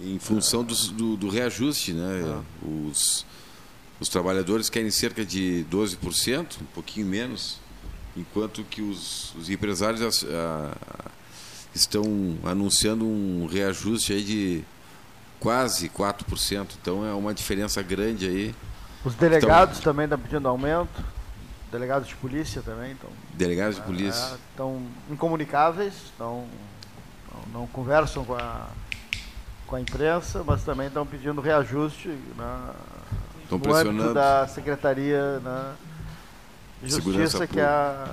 Em 0.01 0.17
função 0.19 0.63
dos- 0.63 0.89
do, 0.89 1.15
do 1.15 1.29
reajuste, 1.29 1.93
né? 1.93 2.41
Os, 2.63 3.25
os 3.99 4.09
trabalhadores 4.09 4.69
querem 4.69 4.89
cerca 4.89 5.23
de 5.25 5.65
12%, 5.69 6.61
um 6.61 6.65
pouquinho 6.73 7.05
menos, 7.05 7.57
enquanto 8.17 8.63
que 8.63 8.81
os, 8.81 9.33
os 9.35 9.49
empresários 9.49 10.01
as- 10.01 10.23
a- 10.23 11.11
estão 11.73 12.03
anunciando 12.43 13.05
um 13.05 13.45
reajuste 13.45 14.11
aí 14.13 14.23
de 14.23 14.63
quase 15.39 15.87
4%. 15.89 16.67
Então 16.81 17.05
é 17.05 17.13
uma 17.13 17.33
diferença 17.33 17.81
grande 17.81 18.27
aí. 18.27 18.55
Os 19.03 19.15
delegados 19.15 19.79
também 19.79 20.05
estão 20.05 20.19
pedindo 20.19 20.47
aumento. 20.47 21.03
Delegados 21.71 22.07
de 22.07 22.15
polícia 22.15 22.61
também 22.61 22.91
estão. 22.91 23.09
Delegados 23.33 23.77
de 23.77 23.81
polícia. 23.81 24.37
Estão 24.51 24.81
incomunicáveis, 25.09 25.93
estão, 26.05 26.45
não, 27.33 27.61
não 27.61 27.67
conversam 27.67 28.25
com 28.25 28.35
a, 28.35 28.67
com 29.65 29.75
a 29.77 29.81
imprensa, 29.81 30.43
mas 30.45 30.63
também 30.63 30.87
estão 30.87 31.05
pedindo 31.05 31.39
reajuste 31.39 32.09
na, 32.37 32.73
Estão 33.43 33.57
no 33.57 33.75
âmbito 33.75 34.13
da 34.13 34.47
Secretaria 34.47 35.39
né, 35.39 35.73
de 36.81 36.93
Segurança 36.93 37.21
Justiça, 37.23 37.47
que 37.47 37.59
é 37.59 37.65
a, 37.65 38.07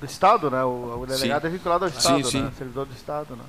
do 0.00 0.06
Estado, 0.06 0.50
né? 0.50 0.64
O, 0.64 1.00
o 1.02 1.06
delegado 1.06 1.42
Sim. 1.42 1.46
é 1.46 1.50
vinculado 1.50 1.84
ao 1.84 1.90
Sim, 1.90 1.98
Estado, 1.98 2.26
sim. 2.26 2.42
né? 2.42 2.52
Servidor 2.56 2.86
do 2.86 2.94
Estado, 2.94 3.36
né? 3.36 3.44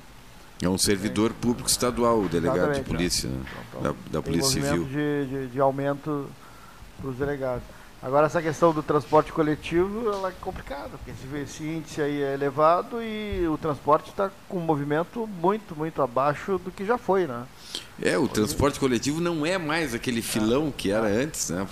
É 0.62 0.68
um 0.68 0.78
servidor 0.78 1.32
público 1.32 1.68
estadual, 1.68 2.20
o 2.20 2.28
delegado 2.28 2.54
de 2.54 2.60
Exatamente, 2.60 2.88
polícia, 2.88 3.28
né? 3.28 3.40
Então, 3.68 3.82
da, 3.82 3.90
da 3.90 4.22
tem 4.22 4.32
Polícia 4.32 4.62
Civil. 4.62 4.84
De, 4.84 5.26
de, 5.26 5.46
de 5.48 5.60
aumento 5.60 6.28
para 7.00 7.10
os 7.10 7.16
delegados. 7.16 7.64
Agora, 8.02 8.26
essa 8.26 8.42
questão 8.42 8.72
do 8.72 8.82
transporte 8.82 9.32
coletivo 9.32 10.08
ela 10.08 10.30
é 10.30 10.32
complicada, 10.40 10.90
porque 10.98 11.12
esse, 11.38 11.62
índice 11.62 12.00
aí 12.02 12.20
é 12.20 12.34
elevado 12.34 13.00
e 13.00 13.46
o 13.46 13.56
transporte 13.56 14.10
está 14.10 14.28
com 14.48 14.58
um 14.58 14.60
movimento 14.60 15.24
muito, 15.40 15.76
muito 15.76 16.02
abaixo 16.02 16.58
do 16.58 16.72
que 16.72 16.84
já 16.84 16.98
foi, 16.98 17.28
né? 17.28 17.44
É, 18.00 18.18
o 18.18 18.26
transporte 18.26 18.80
coletivo 18.80 19.20
não 19.20 19.46
é 19.46 19.56
mais 19.56 19.94
aquele 19.94 20.20
filão 20.20 20.72
que 20.76 20.90
era 20.90 21.06
antes, 21.06 21.50
né? 21.50 21.64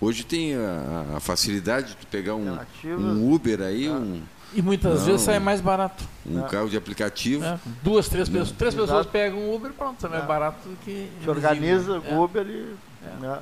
Hoje 0.00 0.22
tem 0.22 0.54
a, 0.54 1.16
a 1.16 1.20
facilidade 1.20 1.96
de 1.98 2.06
pegar 2.06 2.36
um, 2.36 2.58
um 2.84 3.32
Uber 3.32 3.60
aí, 3.60 3.88
um. 3.88 4.22
E 4.54 4.60
muitas 4.60 5.00
não, 5.00 5.06
vezes 5.06 5.22
sai 5.22 5.38
mais 5.38 5.60
barato. 5.60 6.04
Um 6.26 6.44
É. 6.44 6.48
carro 6.48 6.68
de 6.68 6.76
aplicativo. 6.76 7.44
É, 7.44 7.58
Duas, 7.82 8.08
três 8.08 8.28
Não. 8.28 8.40
pessoas. 8.40 8.56
Três 8.58 8.74
Exato. 8.74 8.86
pessoas 8.88 9.06
pegam 9.06 9.38
um 9.38 9.54
Uber, 9.54 9.72
pronto, 9.72 10.00
sai 10.00 10.10
mais 10.10 10.22
É. 10.22 10.26
barato 10.26 10.68
do 10.68 10.76
que. 10.84 11.10
Se 11.22 11.30
organiza 11.30 12.02
É. 12.04 12.14
o 12.14 12.22
Uber 12.22 12.46
e. 12.46 12.74
né? 13.20 13.38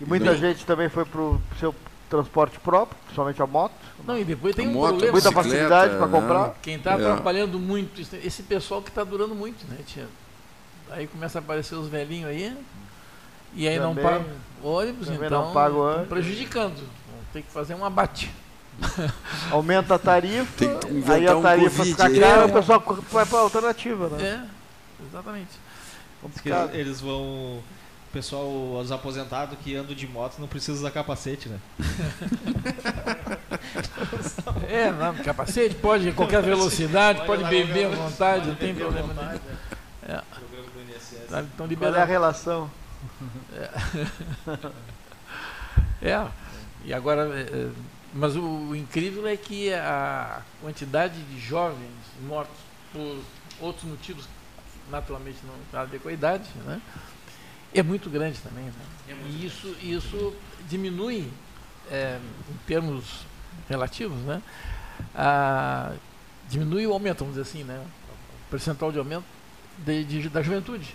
E 0.00 0.04
muita 0.04 0.36
gente 0.36 0.64
também 0.66 0.88
foi 0.88 1.04
para 1.04 1.20
o 1.20 1.40
seu 1.58 1.74
transporte 2.08 2.58
próprio, 2.60 2.96
principalmente 3.04 3.42
a 3.42 3.46
moto. 3.46 3.74
Não, 4.06 4.16
e 4.18 4.24
depois 4.24 4.54
tem 4.54 4.66
A 4.66 4.68
um 4.68 4.72
moto, 4.72 4.88
problema. 4.90 5.12
Muita 5.12 5.32
facilidade 5.32 5.96
para 5.96 6.06
né? 6.06 6.20
comprar. 6.20 6.54
Quem 6.62 6.76
está 6.76 6.92
É. 6.92 6.96
trabalhando 6.98 7.58
muito, 7.58 8.00
esse- 8.00 8.42
pessoal 8.42 8.80
que 8.82 8.90
está 8.90 9.02
durando 9.04 9.34
muito, 9.34 9.66
né, 9.68 9.78
tia? 9.86 10.06
Aí 10.90 11.06
começa 11.06 11.38
a 11.38 11.42
aparecer 11.42 11.74
os 11.74 11.88
velhinhos 11.88 12.30
aí, 12.30 12.56
e 13.54 13.66
aí 13.66 13.78
não 13.80 13.94
Também- 13.94 14.24
ônibus, 14.62 15.08
então 15.10 15.46
não 15.46 15.52
pagam 15.52 15.78
tão 15.78 15.86
ônibus. 15.88 16.08
prejudicando. 16.08 16.76
Vão 16.76 17.20
ter 17.32 17.42
que 17.42 17.50
fazer 17.50 17.74
um 17.74 17.84
abate. 17.84 18.30
Aumenta 19.50 19.94
a 19.94 19.98
tarifa, 19.98 20.46
Tem 20.56 20.78
que 20.78 20.86
inventar 20.88 21.16
aí 21.16 21.26
a 21.26 21.36
um 21.36 21.42
tarifa 21.42 21.70
Covid 21.78 21.90
fica 21.90 22.20
cara, 22.20 22.42
É. 22.42 22.44
o 22.44 22.52
pessoal 22.52 22.82
vai 23.10 23.24
para 23.26 23.38
alternativa, 23.38 24.08
né? 24.10 24.24
É, 25.00 25.04
exatamente. 25.08 25.50
Complicado. 26.22 26.74
eles 26.74 27.00
vão. 27.00 27.20
O 27.22 28.12
pessoal, 28.12 28.78
os 28.80 28.90
aposentados 28.92 29.58
que 29.62 29.76
andam 29.76 29.94
de 29.94 30.06
moto 30.08 30.38
não 30.38 30.46
precisam 30.48 30.76
usar 30.76 30.90
capacete, 30.90 31.48
né? 31.50 31.58
É, 34.68 34.90
não, 34.90 35.14
capacete, 35.16 35.74
pode 35.74 36.12
qualquer 36.12 36.42
velocidade, 36.42 37.24
pode 37.26 37.40
andar 37.42 37.50
beber 37.50 37.86
à 37.86 37.90
vontade, 37.90 38.38
pode 38.40 38.48
não 38.48 38.54
tem 38.56 38.74
problema 38.74 39.08
vontade, 39.08 39.40
nenhum. 39.44 39.56
né? 40.08 40.22
É. 40.22 40.22
Tá, 41.28 41.40
Então 41.42 41.46
Qual 41.56 41.60
é 41.60 41.64
a 41.64 41.66
liberado. 41.68 42.06
relação? 42.10 42.70
É. 43.54 43.70
É. 46.02 46.26
E 46.84 46.92
agora, 46.92 47.22
é, 47.36 47.40
é, 47.42 47.68
mas 48.16 48.36
o, 48.36 48.74
incrível 48.74 49.26
é 49.26 49.36
que 49.36 49.72
a 49.72 50.42
quantidade 50.60 51.20
de 51.22 51.38
jovens 51.40 51.90
mortos 52.22 52.56
por 52.92 53.20
outros 53.60 53.84
motivos, 53.84 54.28
naturalmente 54.90 55.38
não 55.44 55.52
tem 55.54 55.62
nada 55.72 55.84
a 55.84 55.90
ver 55.90 56.00
com 56.00 56.08
a 56.08 56.12
idade, 56.12 56.48
né? 56.64 56.80
é 57.74 57.82
muito 57.82 58.08
grande 58.08 58.38
também. 58.40 58.64
Né? 58.64 59.16
E 59.28 59.44
isso, 59.46 59.68
isso 59.82 60.34
diminui, 60.68 61.30
é, 61.90 62.18
em 62.50 62.56
termos 62.66 63.26
relativos, 63.68 64.18
né? 64.22 64.40
a- 65.14 65.92
diminui 66.48 66.86
ou 66.86 66.92
aumenta, 66.94 67.18
vamos 67.24 67.36
dizer 67.36 67.48
assim, 67.48 67.64
né? 67.64 67.84
o 68.46 68.50
percentual 68.50 68.92
de 68.92 68.98
aumento 68.98 69.24
de- 69.78 70.04
de- 70.04 70.28
da 70.28 70.42
juventude. 70.42 70.94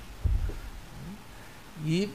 E 1.85 2.10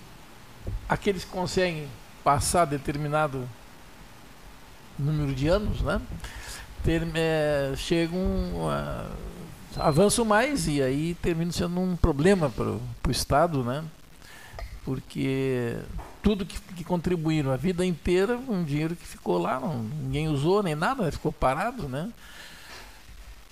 aqueles 0.88 1.24
que 1.24 1.30
conseguem 1.30 1.88
passar 2.24 2.64
determinado 2.64 3.48
número 4.98 5.34
de 5.34 5.48
anos, 5.48 5.80
né? 5.82 6.00
Ter, 6.84 7.02
é, 7.14 7.74
chegam, 7.76 8.20
a, 8.70 9.06
avançam 9.78 10.24
mais 10.24 10.66
e 10.68 10.82
aí 10.82 11.14
termina 11.20 11.52
sendo 11.52 11.80
um 11.80 11.96
problema 11.96 12.50
para 12.50 12.64
o 12.64 13.10
Estado, 13.10 13.64
né? 13.64 13.84
Porque 14.84 15.76
tudo 16.22 16.46
que, 16.46 16.58
que 16.74 16.84
contribuíram 16.84 17.50
a 17.50 17.56
vida 17.56 17.84
inteira, 17.84 18.36
um 18.36 18.62
dinheiro 18.62 18.94
que 18.94 19.06
ficou 19.06 19.38
lá, 19.38 19.58
não, 19.58 19.82
ninguém 19.82 20.28
usou 20.28 20.62
nem 20.62 20.74
nada, 20.74 21.04
né? 21.04 21.10
ficou 21.10 21.32
parado, 21.32 21.88
né? 21.88 22.10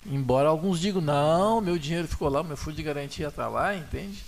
Embora 0.07 0.49
alguns 0.49 0.79
digam, 0.79 1.01
não, 1.01 1.61
meu 1.61 1.79
dinheiro 1.79 2.07
ficou 2.07 2.29
lá, 2.29 2.43
meu 2.43 2.57
fundo 2.57 2.77
de 2.77 2.83
garantia 2.83 3.29
está 3.29 3.49
lá, 3.49 3.75
entende? 3.75 4.23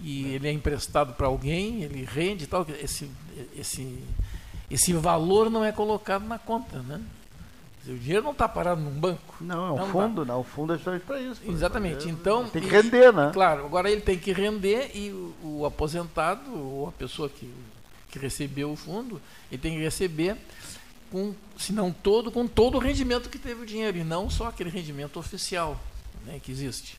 E 0.00 0.34
ele 0.34 0.48
é 0.48 0.52
emprestado 0.52 1.14
para 1.14 1.26
alguém, 1.26 1.82
ele 1.82 2.04
rende 2.04 2.44
e 2.44 2.46
tal. 2.46 2.66
Esse, 2.82 3.10
esse, 3.56 4.02
esse 4.72 4.92
valor 4.92 5.50
não 5.50 5.64
é 5.64 5.70
colocado 5.72 6.24
na 6.26 6.38
conta, 6.38 6.78
né? 6.82 7.00
O 7.86 7.98
dinheiro 7.98 8.22
não 8.22 8.30
está 8.30 8.48
parado 8.48 8.80
num 8.80 8.92
banco. 8.92 9.34
Não, 9.40 9.66
é 9.66 9.72
um 9.72 9.76
Não 9.78 9.88
fundo, 9.88 10.24
não. 10.24 10.40
O 10.40 10.44
fundo 10.44 10.72
é 10.72 10.76
justamente 10.76 11.02
para 11.04 11.20
isso. 11.20 11.40
Exatamente. 11.44 11.96
fazer- 11.96 12.10
Então 12.10 12.48
Tem 12.48 12.62
que 12.62 12.68
e- 12.68 12.70
render, 12.70 13.12
né? 13.12 13.30
Claro. 13.32 13.64
Agora 13.66 13.90
ele 13.90 14.00
tem 14.00 14.16
que 14.16 14.32
render 14.32 14.92
e 14.94 15.10
o, 15.10 15.34
o 15.60 15.66
aposentado 15.66 16.42
ou 16.56 16.86
a 16.88 16.92
pessoa 16.92 17.28
que, 17.28 17.52
que 18.08 18.20
recebeu 18.20 18.70
o 18.70 18.76
fundo, 18.76 19.20
ele 19.50 19.60
tem 19.60 19.72
que 19.74 19.80
receber 19.82 20.36
com, 21.10 21.34
se 21.58 21.72
não 21.72 21.90
todo, 21.92 22.30
com 22.30 22.46
todo 22.46 22.76
o 22.76 22.78
rendimento 22.78 23.28
que 23.28 23.36
teve 23.38 23.62
o 23.62 23.66
dinheiro 23.66 23.98
e 23.98 24.04
não 24.04 24.30
só 24.30 24.46
aquele 24.46 24.70
rendimento 24.70 25.18
oficial, 25.18 25.76
né, 26.24 26.40
que 26.40 26.52
existe, 26.52 26.96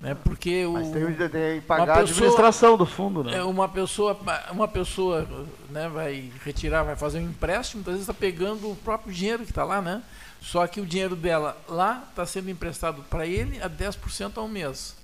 né? 0.00 0.14
Porque 0.14 0.64
o 0.64 0.74
Mas 0.74 0.90
tem, 0.90 1.04
tem 1.14 1.28
que 1.28 1.36
uma 1.56 1.62
pagar 1.62 1.82
a 1.82 1.86
pessoa- 2.00 2.18
administração 2.18 2.76
do 2.76 2.86
fundo, 2.86 3.24
né? 3.24 3.36
é, 3.36 3.42
uma 3.42 3.68
pessoa, 3.68 4.18
uma 4.50 4.68
pessoa 4.68 5.28
né, 5.70 5.88
vai 5.88 6.32
retirar, 6.44 6.82
vai 6.84 6.96
fazer 6.96 7.18
um 7.18 7.28
empréstimo, 7.28 7.78
muitas 7.80 7.94
vezes 7.94 8.08
está 8.08 8.14
pegando 8.14 8.70
o 8.70 8.76
próprio 8.76 9.12
dinheiro 9.12 9.44
que 9.44 9.50
está 9.50 9.64
lá, 9.64 9.82
né? 9.82 10.02
Só 10.40 10.66
que 10.66 10.80
o 10.80 10.86
dinheiro 10.86 11.16
dela 11.16 11.60
lá 11.68 12.04
está 12.10 12.24
sendo 12.24 12.48
emprestado 12.48 13.02
para 13.10 13.26
ele 13.26 13.60
a 13.60 13.68
10% 13.68 14.36
ao 14.36 14.46
mês. 14.46 14.94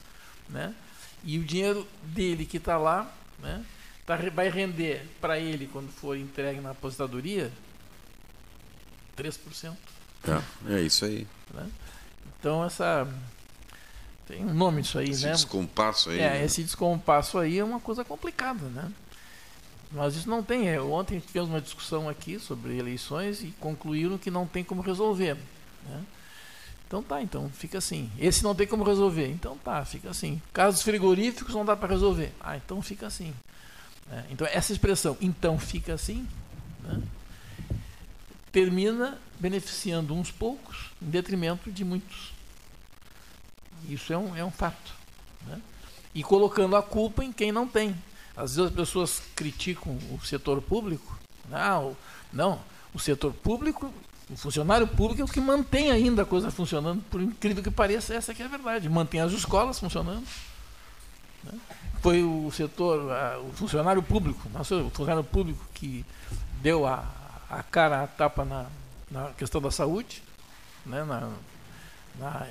Né? 0.49 0.73
E 1.25 1.39
o 1.39 1.45
dinheiro 1.45 1.87
dele 2.03 2.45
que 2.47 2.59
está 2.59 2.77
lá 2.77 3.11
né, 3.41 3.65
tá, 4.07 4.17
vai 4.33 4.49
render 4.49 5.09
para 5.21 5.39
ele, 5.39 5.67
quando 5.67 5.91
for 5.91 6.17
entregue 6.17 6.61
na 6.61 6.71
aposentadoria, 6.71 7.51
3%. 9.17 9.75
É, 10.69 10.75
é 10.77 10.81
isso 10.81 11.05
aí. 11.05 11.27
Né? 11.53 11.69
Então 12.39 12.65
essa. 12.65 13.09
Tem 14.27 14.45
um 14.45 14.55
nome 14.55 14.81
isso 14.81 14.99
aí, 14.99 15.11
Esse 15.11 15.27
né? 15.27 15.33
descompasso 15.33 16.11
aí. 16.11 16.19
É, 16.21 16.31
né? 16.31 16.45
esse 16.45 16.63
descompasso 16.63 17.39
aí 17.39 17.59
é 17.59 17.65
uma 17.65 17.81
coisa 17.81 18.05
complicada, 18.05 18.67
né? 18.69 18.91
Mas 19.93 20.17
isso 20.17 20.29
não 20.29 20.43
tem. 20.43 20.69
é, 20.69 20.81
Ontem 20.81 21.21
tivemos 21.21 21.49
uma 21.51 21.61
discussão 21.61 22.09
aqui 22.09 22.39
sobre 22.39 22.77
eleições 22.77 23.43
e 23.43 23.55
concluíram 23.61 24.19
que 24.19 24.31
não 24.31 24.47
tem 24.47 24.65
como 24.65 24.83
resolver. 24.83 25.37
Né? 25.87 26.03
Então 26.87 27.03
tá, 27.03 27.23
então 27.23 27.49
fica 27.51 27.79
assim. 27.79 28.11
Esse 28.19 28.43
não 28.43 28.55
tem 28.55 28.67
como 28.67 28.83
resolver. 28.83 29.29
Então 29.29 29.57
tá, 29.59 29.85
fica 29.85 30.11
assim. 30.11 30.41
Casos 30.53 30.83
frigoríficos 30.83 31.55
não 31.55 31.65
dá 31.65 31.77
para 31.77 31.89
resolver. 31.89 32.33
Ah, 32.41 32.57
então 32.57 32.83
fica 32.83 33.07
assim. 33.07 33.33
né? 34.09 34.25
Então 34.31 34.47
essa 34.51 34.73
expressão, 34.73 35.17
então 35.21 35.59
fica 35.59 35.95
assim, 35.95 36.27
né? 36.83 37.01
termina 38.51 39.19
beneficiando 39.39 40.15
uns 40.15 40.31
poucos 40.31 40.91
em 41.03 41.07
detrimento 41.11 41.71
de 41.71 41.85
muitos. 41.85 42.34
Isso 43.89 44.13
é 44.13 44.19
um, 44.19 44.37
é 44.37 44.45
um 44.45 44.51
fato. 44.51 44.93
né? 45.47 45.61
E 46.15 46.23
colocando 46.23 46.77
a 46.77 46.83
culpa 46.83 47.25
em 47.25 47.33
quem 47.33 47.53
não 47.53 47.67
tem. 47.67 47.95
Às 48.37 48.57
vezes 48.57 48.71
as 48.71 48.77
pessoas 48.77 49.23
criticam 49.35 49.97
o 50.13 50.21
setor 50.25 50.61
público. 50.61 51.19
Não, 51.49 51.97
não, 52.33 52.61
o 52.93 52.99
setor 52.99 53.33
público 53.33 53.93
O 54.31 54.37
funcionário 54.37 54.87
público 54.89 55.21
é 55.21 55.25
o 55.25 55.29
que 55.29 55.41
mantém 55.41 55.91
ainda 55.91 56.23
a 56.23 56.25
coisa 56.25 56.51
funcionando, 56.51 57.03
por 57.11 57.21
incrível 57.21 57.63
que 57.63 57.71
pareça, 57.71 58.15
essa 58.15 58.33
que 58.33 58.43
é 58.43 58.47
a 58.47 58.49
verdade. 58.49 58.89
Mantém 58.89 59.21
as 59.21 59.33
escolas 59.33 59.79
funcionando. 59.79 60.27
Né? 61.45 61.53
Foi 62.01 62.23
o 62.23 62.51
setor, 62.51 63.13
a, 63.13 63.39
o 63.39 63.53
funcionário 63.53 64.03
público, 64.03 64.49
o 64.49 64.91
funcionário 64.91 65.25
público 65.25 65.65
que 65.75 66.05
deu 66.63 66.87
a, 66.87 67.05
a 67.51 67.63
cara, 67.63 68.03
a 68.03 68.07
tapa 68.07 68.45
na, 68.45 68.67
na 69.11 69.29
questão 69.33 69.61
da 69.61 69.71
saúde, 69.71 70.23
né? 70.87 71.05
na, 71.05 71.31
na, 72.19 72.47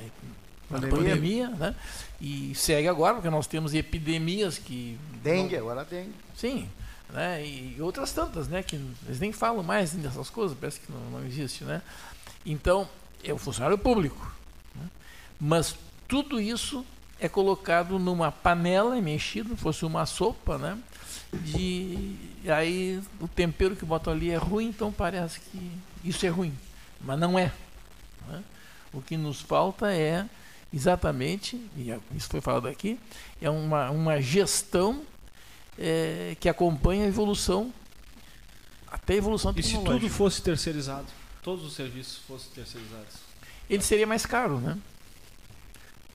pandemia, 0.74 0.98
pandemia 0.98 1.50
né? 1.50 1.76
e 2.20 2.54
segue 2.56 2.88
agora, 2.88 3.16
porque 3.16 3.30
nós 3.30 3.48
temos 3.48 3.74
epidemias 3.74 4.58
que. 4.58 4.98
Dengue, 5.24 5.58
não, 5.58 5.64
agora 5.64 5.86
dengue. 5.86 6.14
Sim, 6.36 6.70
né? 7.10 7.46
E 7.46 7.78
outras 7.80 8.12
tantas, 8.12 8.48
né? 8.48 8.64
Que 8.64 8.76
eles 9.06 9.20
nem 9.20 9.32
falam 9.32 9.64
mais 9.64 9.92
dessas 9.92 10.30
coisas, 10.30 10.58
parece 10.58 10.80
que 10.80 10.92
não, 10.92 11.20
não 11.20 11.26
existe, 11.26 11.64
né? 11.64 11.82
Então, 12.46 12.88
é 13.24 13.34
o 13.34 13.38
funcionário 13.38 13.78
público. 13.78 14.34
Né? 14.76 14.88
Mas 15.40 15.76
tudo 16.08 16.42
isso 16.42 16.86
é 17.20 17.30
colocado 17.30 17.98
numa 17.98 18.32
panela 18.32 18.98
e 18.98 19.02
mexido, 19.02 19.56
fosse 19.56 19.86
uma 19.86 20.06
sopa, 20.06 20.58
né? 20.58 20.78
De, 21.32 22.16
aí 22.48 23.02
o 23.20 23.28
tempero 23.28 23.76
que 23.76 23.86
botam 23.86 24.14
ali 24.14 24.30
é 24.30 24.36
ruim, 24.36 24.68
então 24.68 24.92
parece 24.92 25.40
que 25.40 25.72
isso 26.04 26.26
é 26.26 26.30
ruim. 26.30 26.54
Mas 27.00 27.20
não 27.20 27.38
é. 27.38 27.52
Né? 28.28 28.44
O 28.92 29.02
que 29.02 29.18
nos 29.18 29.42
falta 29.42 29.92
é 29.92 30.26
exatamente, 30.74 31.60
e 31.78 31.92
é, 31.92 32.00
isso 32.16 32.28
foi 32.28 32.42
falado 32.42 32.68
aqui, 32.68 33.00
é 33.42 33.50
uma, 33.50 33.92
uma 33.92 34.22
gestão 34.22 35.04
é, 35.78 36.36
que 36.40 36.50
acompanha 36.50 37.06
a 37.06 37.08
evolução, 37.08 37.74
até 38.88 39.14
a 39.14 39.18
evolução 39.18 39.54
tecnológica. 39.54 39.92
E 39.92 39.94
se 39.94 40.00
tudo 40.00 40.14
fosse 40.14 40.42
terceirizado, 40.42 41.08
todos 41.42 41.64
os 41.66 41.74
serviços 41.74 42.18
fossem 42.28 42.50
terceirizados? 42.54 43.16
Ele 43.70 43.84
seria 43.84 44.08
mais 44.08 44.26
caro, 44.26 44.60
né? 44.60 44.78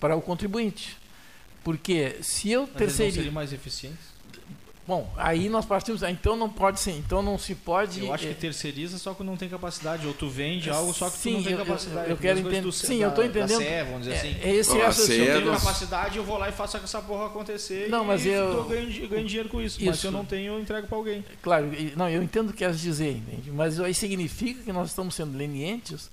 Para 0.01 0.17
o 0.17 0.23
contribuinte. 0.23 0.97
Porque 1.65 2.17
se 2.23 2.51
eu 2.51 2.67
terceirizo. 2.67 3.17
seria 3.17 3.33
mais 3.33 3.53
eficiente? 3.53 3.99
Bom, 4.89 5.07
aí 5.19 5.51
nós 5.51 5.67
partimos. 5.67 6.03
Então 6.03 6.35
não 6.35 6.49
pode 6.49 6.81
ser. 6.81 6.93
Então 6.93 7.23
não 7.23 7.37
se 7.37 7.55
pode. 7.55 8.07
Eu 8.07 8.15
acho 8.15 8.25
que 8.25 8.31
é, 8.31 8.35
terceiriza 8.35 8.97
só 8.97 9.13
que 9.13 9.23
não 9.23 9.37
tem 9.37 9.47
capacidade. 9.47 10.07
Ou 10.07 10.15
tu 10.15 10.31
vende 10.31 10.71
algo 10.71 10.95
só 10.95 11.11
que 11.11 11.19
sim, 11.19 11.33
tu 11.33 11.37
não 11.37 11.43
tem 11.43 11.53
eu, 11.53 11.59
capacidade. 11.59 12.07
Eu, 12.07 12.13
eu 12.13 12.17
quero 12.17 12.39
entender. 12.39 12.73
Sim, 12.73 13.01
da, 13.01 13.05
eu 13.05 13.09
estou 13.11 13.23
entendendo. 13.23 13.59
CE, 13.59 13.85
vamos 13.85 14.07
dizer 14.07 14.13
é, 14.13 14.17
assim. 14.17 14.37
É 14.41 14.55
esse 14.55 14.71
oh, 14.71 14.93
Se 14.93 15.19
eu 15.19 15.43
tenho 15.43 15.53
capacidade, 15.53 16.17
eu 16.17 16.25
vou 16.25 16.39
lá 16.39 16.49
e 16.49 16.53
faço 16.53 16.79
essa 16.79 17.03
porra 17.03 17.27
acontecer. 17.27 17.91
Não, 17.91 18.03
mas 18.03 18.25
eu. 18.25 18.33
eu 18.33 18.65
ganho, 18.65 19.09
ganho 19.11 19.27
dinheiro 19.27 19.51
com 19.51 19.61
isso, 19.61 19.77
isso. 19.77 19.91
Mas 19.91 19.99
se 19.99 20.07
eu 20.07 20.11
não 20.11 20.25
tenho, 20.25 20.55
eu 20.55 20.59
entrego 20.59 20.87
para 20.87 20.97
alguém. 20.97 21.23
Claro, 21.43 21.71
não, 21.95 22.09
eu 22.09 22.23
entendo 22.23 22.49
o 22.49 22.53
que 22.55 22.61
quer 22.61 22.73
dizer, 22.73 23.15
entende? 23.15 23.51
Mas 23.51 23.79
aí 23.79 23.93
significa 23.93 24.63
que 24.63 24.73
nós 24.73 24.89
estamos 24.89 25.15
sendo 25.15 25.37
lenientes 25.37 26.09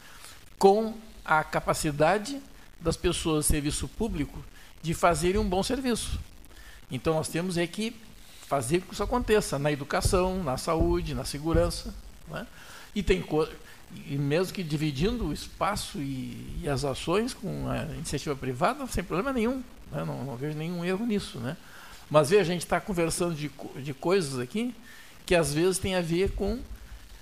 com 0.60 0.96
a 1.24 1.46
capacidade 1.46 2.42
das 2.82 2.98
pessoas 2.98 3.46
do 3.46 3.48
serviço 3.48 3.88
público 3.88 4.44
de 4.82 4.94
fazerem 4.94 5.40
um 5.40 5.48
bom 5.48 5.64
serviço. 5.64 6.20
Então 6.92 7.14
nós 7.14 7.30
temos 7.30 7.58
é 7.58 7.66
que 7.66 7.96
fazer 8.48 8.82
com 8.82 8.88
que 8.88 8.94
isso 8.94 9.04
aconteça 9.04 9.58
na 9.58 9.72
educação, 9.72 10.44
na 10.44 10.58
saúde, 10.58 11.14
na 11.14 11.26
segurança. 11.26 11.94
Né? 12.28 12.46
E 12.94 13.04
tem 13.04 13.24
e 14.08 14.18
mesmo 14.18 14.54
que 14.54 14.64
dividindo 14.64 15.28
o 15.28 15.34
espaço 15.34 16.00
e, 16.00 16.62
e, 16.64 16.70
as 16.70 16.84
ações 16.84 17.34
com 17.34 17.70
a 17.70 17.84
iniciativa 17.96 18.36
privada, 18.36 18.86
sem 18.88 19.04
problema 19.04 19.32
nenhum. 19.32 19.64
Né? 19.92 20.04
Não, 20.04 20.24
não, 20.24 20.36
vejo 20.36 20.58
nenhum 20.58 20.84
erro 20.84 21.06
nisso. 21.06 21.40
Né? 21.40 21.56
Mas 22.10 22.30
veja, 22.30 22.42
a 22.42 22.46
gente 22.46 22.64
está 22.64 22.80
conversando 22.80 23.36
de, 23.36 23.50
de 23.82 23.94
coisas 23.94 24.40
aqui 24.40 24.76
que 25.26 25.34
às 25.34 25.54
vezes 25.54 25.80
tem 25.80 25.96
a 25.96 26.02
ver 26.02 26.32
com 26.32 26.60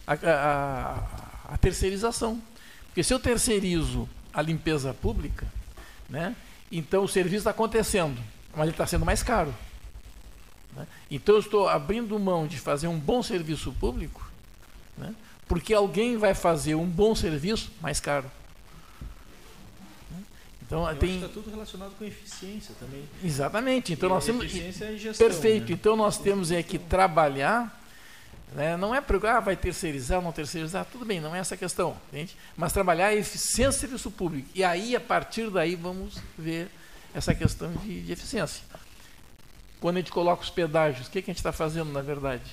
a, 0.06 0.14
a, 0.14 1.54
a 1.54 1.58
terceirização. 1.58 2.42
Porque 2.88 3.04
se 3.04 3.14
eu 3.14 3.20
terceirizo 3.20 4.10
a 4.34 4.42
limpeza 4.42 4.94
pública, 4.94 5.48
né, 6.10 6.36
então 6.72 7.04
o 7.04 7.08
serviço 7.08 7.38
está 7.38 7.52
acontecendo, 7.52 8.20
mas 8.52 8.64
ele 8.64 8.72
está 8.72 8.86
sendo 8.86 9.06
mais 9.06 9.24
caro. 9.24 9.54
Né? 10.76 10.88
Então 11.10 11.36
eu 11.36 11.42
estou 11.42 11.68
abrindo 11.68 12.18
mão 12.20 12.48
de 12.48 12.60
fazer 12.60 12.88
um 12.88 13.00
bom 13.00 13.22
serviço 13.22 13.72
público, 13.74 14.30
né? 14.98 15.14
porque 15.48 15.74
alguém 15.74 16.18
vai 16.18 16.34
fazer 16.34 16.76
um 16.76 16.88
bom 16.88 17.14
serviço 17.16 17.72
mais 17.82 18.00
caro. 18.00 18.30
Né? 20.12 20.24
Então 20.62 20.90
eu 20.90 20.96
tem 20.96 21.16
está 21.16 21.28
tudo 21.28 21.50
relacionado 21.50 21.94
com 21.98 22.04
eficiência 22.04 22.74
também. 22.80 23.04
Exatamente. 23.24 23.94
Então 23.94 24.10
e 24.10 24.14
nós 24.14 24.26
temos 24.26 24.46
eficiência 24.46 24.92
e 24.92 24.98
gestão, 24.98 25.28
perfeito. 25.28 25.70
Né? 25.70 25.74
Então 25.74 25.96
nós 25.96 26.18
temos 26.18 26.52
é 26.52 26.64
que 26.64 26.78
trabalhar 26.78 27.80
né? 28.56 28.78
Não 28.78 28.94
é 28.94 29.02
para 29.02 29.38
ah, 29.38 29.40
vai 29.40 29.56
terceirizar, 29.56 30.22
não 30.22 30.32
terceirizar, 30.32 30.86
tudo 30.86 31.04
bem, 31.04 31.20
não 31.20 31.36
é 31.36 31.40
essa 31.40 31.56
a 31.56 31.58
questão, 31.58 31.98
entende? 32.10 32.38
mas 32.56 32.72
trabalhar 32.72 33.08
a 33.08 33.16
eficiência 33.16 33.72
do 33.72 33.82
serviço 33.82 34.12
público. 34.12 34.48
E 34.54 34.64
aí, 34.64 34.96
a 34.96 35.02
partir 35.02 35.50
daí, 35.50 35.76
vamos 35.76 36.20
ver 36.38 36.70
essa 37.16 37.34
questão 37.34 37.72
de, 37.84 38.02
de 38.04 38.12
eficiência. 38.12 38.64
Quando 39.84 39.98
a 39.98 40.00
gente 40.00 40.14
coloca 40.14 40.42
os 40.42 40.50
pedágios, 40.50 41.08
o 41.08 41.12
que, 41.12 41.22
que 41.22 41.30
a 41.30 41.34
gente 41.34 41.40
está 41.40 41.52
fazendo 41.52 41.92
na 41.92 42.02
verdade? 42.02 42.50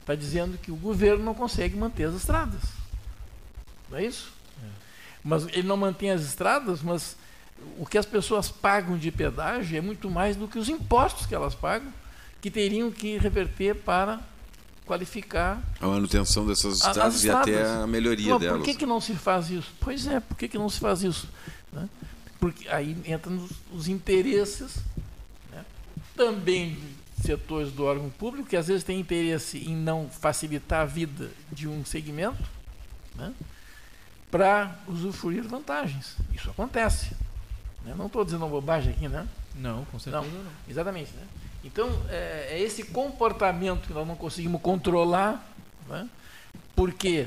Está 0.00 0.14
dizendo 0.14 0.58
que 0.58 0.70
o 0.70 0.76
governo 0.76 1.24
não 1.24 1.32
consegue 1.32 1.74
manter 1.74 2.04
as 2.04 2.14
estradas. 2.14 2.60
Não 3.88 3.96
é 3.96 4.04
isso? 4.04 4.30
É. 4.62 4.66
Mas 5.24 5.46
ele 5.46 5.62
não 5.62 5.78
mantém 5.78 6.10
as 6.10 6.20
estradas, 6.20 6.82
mas 6.82 7.16
o 7.78 7.86
que 7.86 7.96
as 7.96 8.04
pessoas 8.04 8.50
pagam 8.50 8.98
de 8.98 9.10
pedágio 9.10 9.78
é 9.78 9.80
muito 9.80 10.10
mais 10.10 10.36
do 10.36 10.46
que 10.46 10.58
os 10.58 10.68
impostos 10.68 11.24
que 11.24 11.34
elas 11.34 11.54
pagam, 11.54 11.90
que 12.38 12.50
teriam 12.50 12.90
que 12.90 13.16
reverter 13.16 13.74
para 13.74 14.20
qualificar 14.84 15.62
a 15.80 15.86
manutenção 15.86 16.46
dessas 16.46 16.84
estradas, 16.84 17.24
e 17.24 17.30
até 17.30 17.64
a 17.64 17.86
melhoria 17.86 18.26
então, 18.26 18.38
delas. 18.38 18.58
Por 18.58 18.66
que, 18.66 18.74
que 18.74 18.84
não 18.84 19.00
se 19.00 19.14
faz 19.14 19.48
isso? 19.48 19.72
Pois 19.80 20.06
é, 20.06 20.20
por 20.20 20.36
que, 20.36 20.46
que 20.46 20.58
não 20.58 20.68
se 20.68 20.80
faz 20.80 21.02
isso? 21.02 21.30
Né? 21.72 21.88
Porque 22.38 22.68
aí 22.68 22.94
entram 23.06 23.48
os 23.72 23.88
interesses 23.88 24.82
também 26.18 26.76
setores 27.22 27.70
do 27.70 27.84
órgão 27.84 28.10
público 28.10 28.48
que 28.48 28.56
às 28.56 28.66
vezes 28.66 28.82
têm 28.82 28.98
interesse 28.98 29.58
em 29.58 29.74
não 29.74 30.08
facilitar 30.08 30.80
a 30.80 30.84
vida 30.84 31.30
de 31.50 31.68
um 31.68 31.84
segmento 31.84 32.42
né, 33.14 33.32
para 34.30 34.76
usufruir 34.88 35.44
vantagens. 35.44 36.16
Isso 36.34 36.50
acontece. 36.50 37.12
Né? 37.84 37.94
Não 37.96 38.06
estou 38.06 38.24
dizendo 38.24 38.46
bobagem 38.48 38.92
aqui, 38.92 39.08
né? 39.08 39.26
Não, 39.54 39.84
com 39.86 39.98
certeza 39.98 40.26
não. 40.26 40.42
não. 40.42 40.50
Exatamente. 40.68 41.12
Né? 41.12 41.22
Então, 41.64 41.88
é, 42.08 42.48
é, 42.50 42.60
esse 42.60 42.84
comportamento 42.84 43.86
que 43.86 43.92
nós 43.92 44.06
não 44.06 44.16
conseguimos 44.16 44.60
controlar. 44.60 45.44
Né? 45.88 46.08
Por 46.74 46.92
quê? 46.92 47.26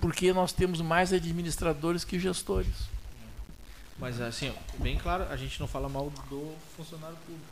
Porque 0.00 0.32
nós 0.32 0.52
temos 0.52 0.80
mais 0.80 1.12
administradores 1.12 2.02
que 2.04 2.18
gestores. 2.18 2.90
Mas, 3.98 4.20
assim, 4.20 4.52
bem 4.78 4.98
claro, 4.98 5.24
a 5.30 5.36
gente 5.36 5.60
não 5.60 5.68
fala 5.68 5.88
mal 5.88 6.10
do 6.28 6.54
funcionário 6.76 7.16
público. 7.26 7.51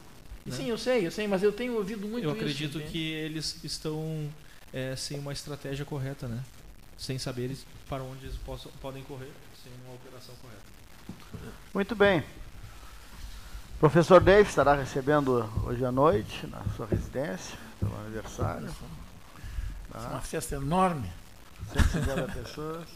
Né? 0.50 0.56
Sim, 0.56 0.70
eu 0.70 0.78
sei, 0.78 1.06
eu 1.06 1.10
sei, 1.10 1.26
mas 1.26 1.42
eu 1.42 1.52
tenho 1.52 1.76
ouvido 1.76 2.06
muito 2.06 2.24
Eu 2.24 2.32
acredito 2.32 2.78
isso, 2.78 2.90
que 2.90 3.12
eles 3.12 3.58
estão 3.62 4.28
é, 4.72 4.94
sem 4.96 5.18
uma 5.18 5.32
estratégia 5.32 5.84
correta, 5.84 6.26
né? 6.26 6.42
Sem 6.98 7.18
saber 7.18 7.56
para 7.88 8.02
onde 8.02 8.26
eles 8.26 8.36
possam, 8.38 8.70
podem 8.80 9.02
correr, 9.04 9.30
sem 9.62 9.72
uma 9.84 9.94
operação 9.94 10.34
correta. 10.42 11.50
Muito 11.72 11.94
bem. 11.94 12.22
Professor 13.78 14.20
Dave 14.20 14.48
estará 14.48 14.74
recebendo 14.74 15.48
hoje 15.64 15.82
à 15.84 15.90
noite, 15.90 16.46
na 16.46 16.62
sua 16.76 16.86
residência, 16.86 17.56
pelo 17.78 17.96
aniversário. 18.00 18.68
Tá? 19.90 19.98
É 19.98 20.08
uma 20.08 20.20
festa 20.20 20.56
enorme. 20.56 21.10
150 21.72 22.32
pessoas. 22.32 22.88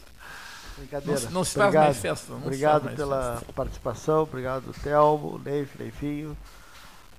Brincadeira. 0.77 1.21
Não, 1.21 1.31
não 1.31 1.45
se 1.45 1.55
faz 1.55 1.69
obrigado, 1.69 1.85
mais 1.85 1.97
festa. 1.99 2.33
obrigado 2.33 2.85
mais 2.85 2.97
pela 2.97 3.37
festa. 3.37 3.53
participação, 3.53 4.23
obrigado 4.25 4.75
Telmo, 4.83 5.39
Dave, 5.39 5.71
Leifinho 5.79 6.37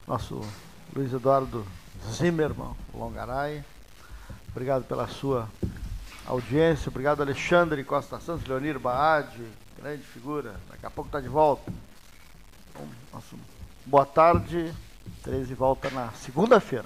nosso 0.07 0.39
Luiz 0.95 1.11
Eduardo 1.11 1.65
Zimmermann 2.11 2.73
Longaray. 2.93 3.63
Obrigado 4.51 4.83
pela 4.83 5.07
sua 5.07 5.49
audiência. 6.25 6.89
Obrigado, 6.89 7.21
Alexandre 7.21 7.83
Costa 7.83 8.19
Santos, 8.19 8.47
Leonir 8.47 8.79
Baade, 8.79 9.43
grande 9.77 10.03
figura. 10.03 10.55
Daqui 10.69 10.85
a 10.85 10.89
pouco 10.89 11.07
está 11.07 11.19
de 11.19 11.27
volta. 11.27 11.71
Nosso, 13.11 13.35
boa 13.85 14.05
tarde. 14.05 14.73
13 15.23 15.53
volta 15.53 15.89
na 15.89 16.11
segunda-feira. 16.13 16.85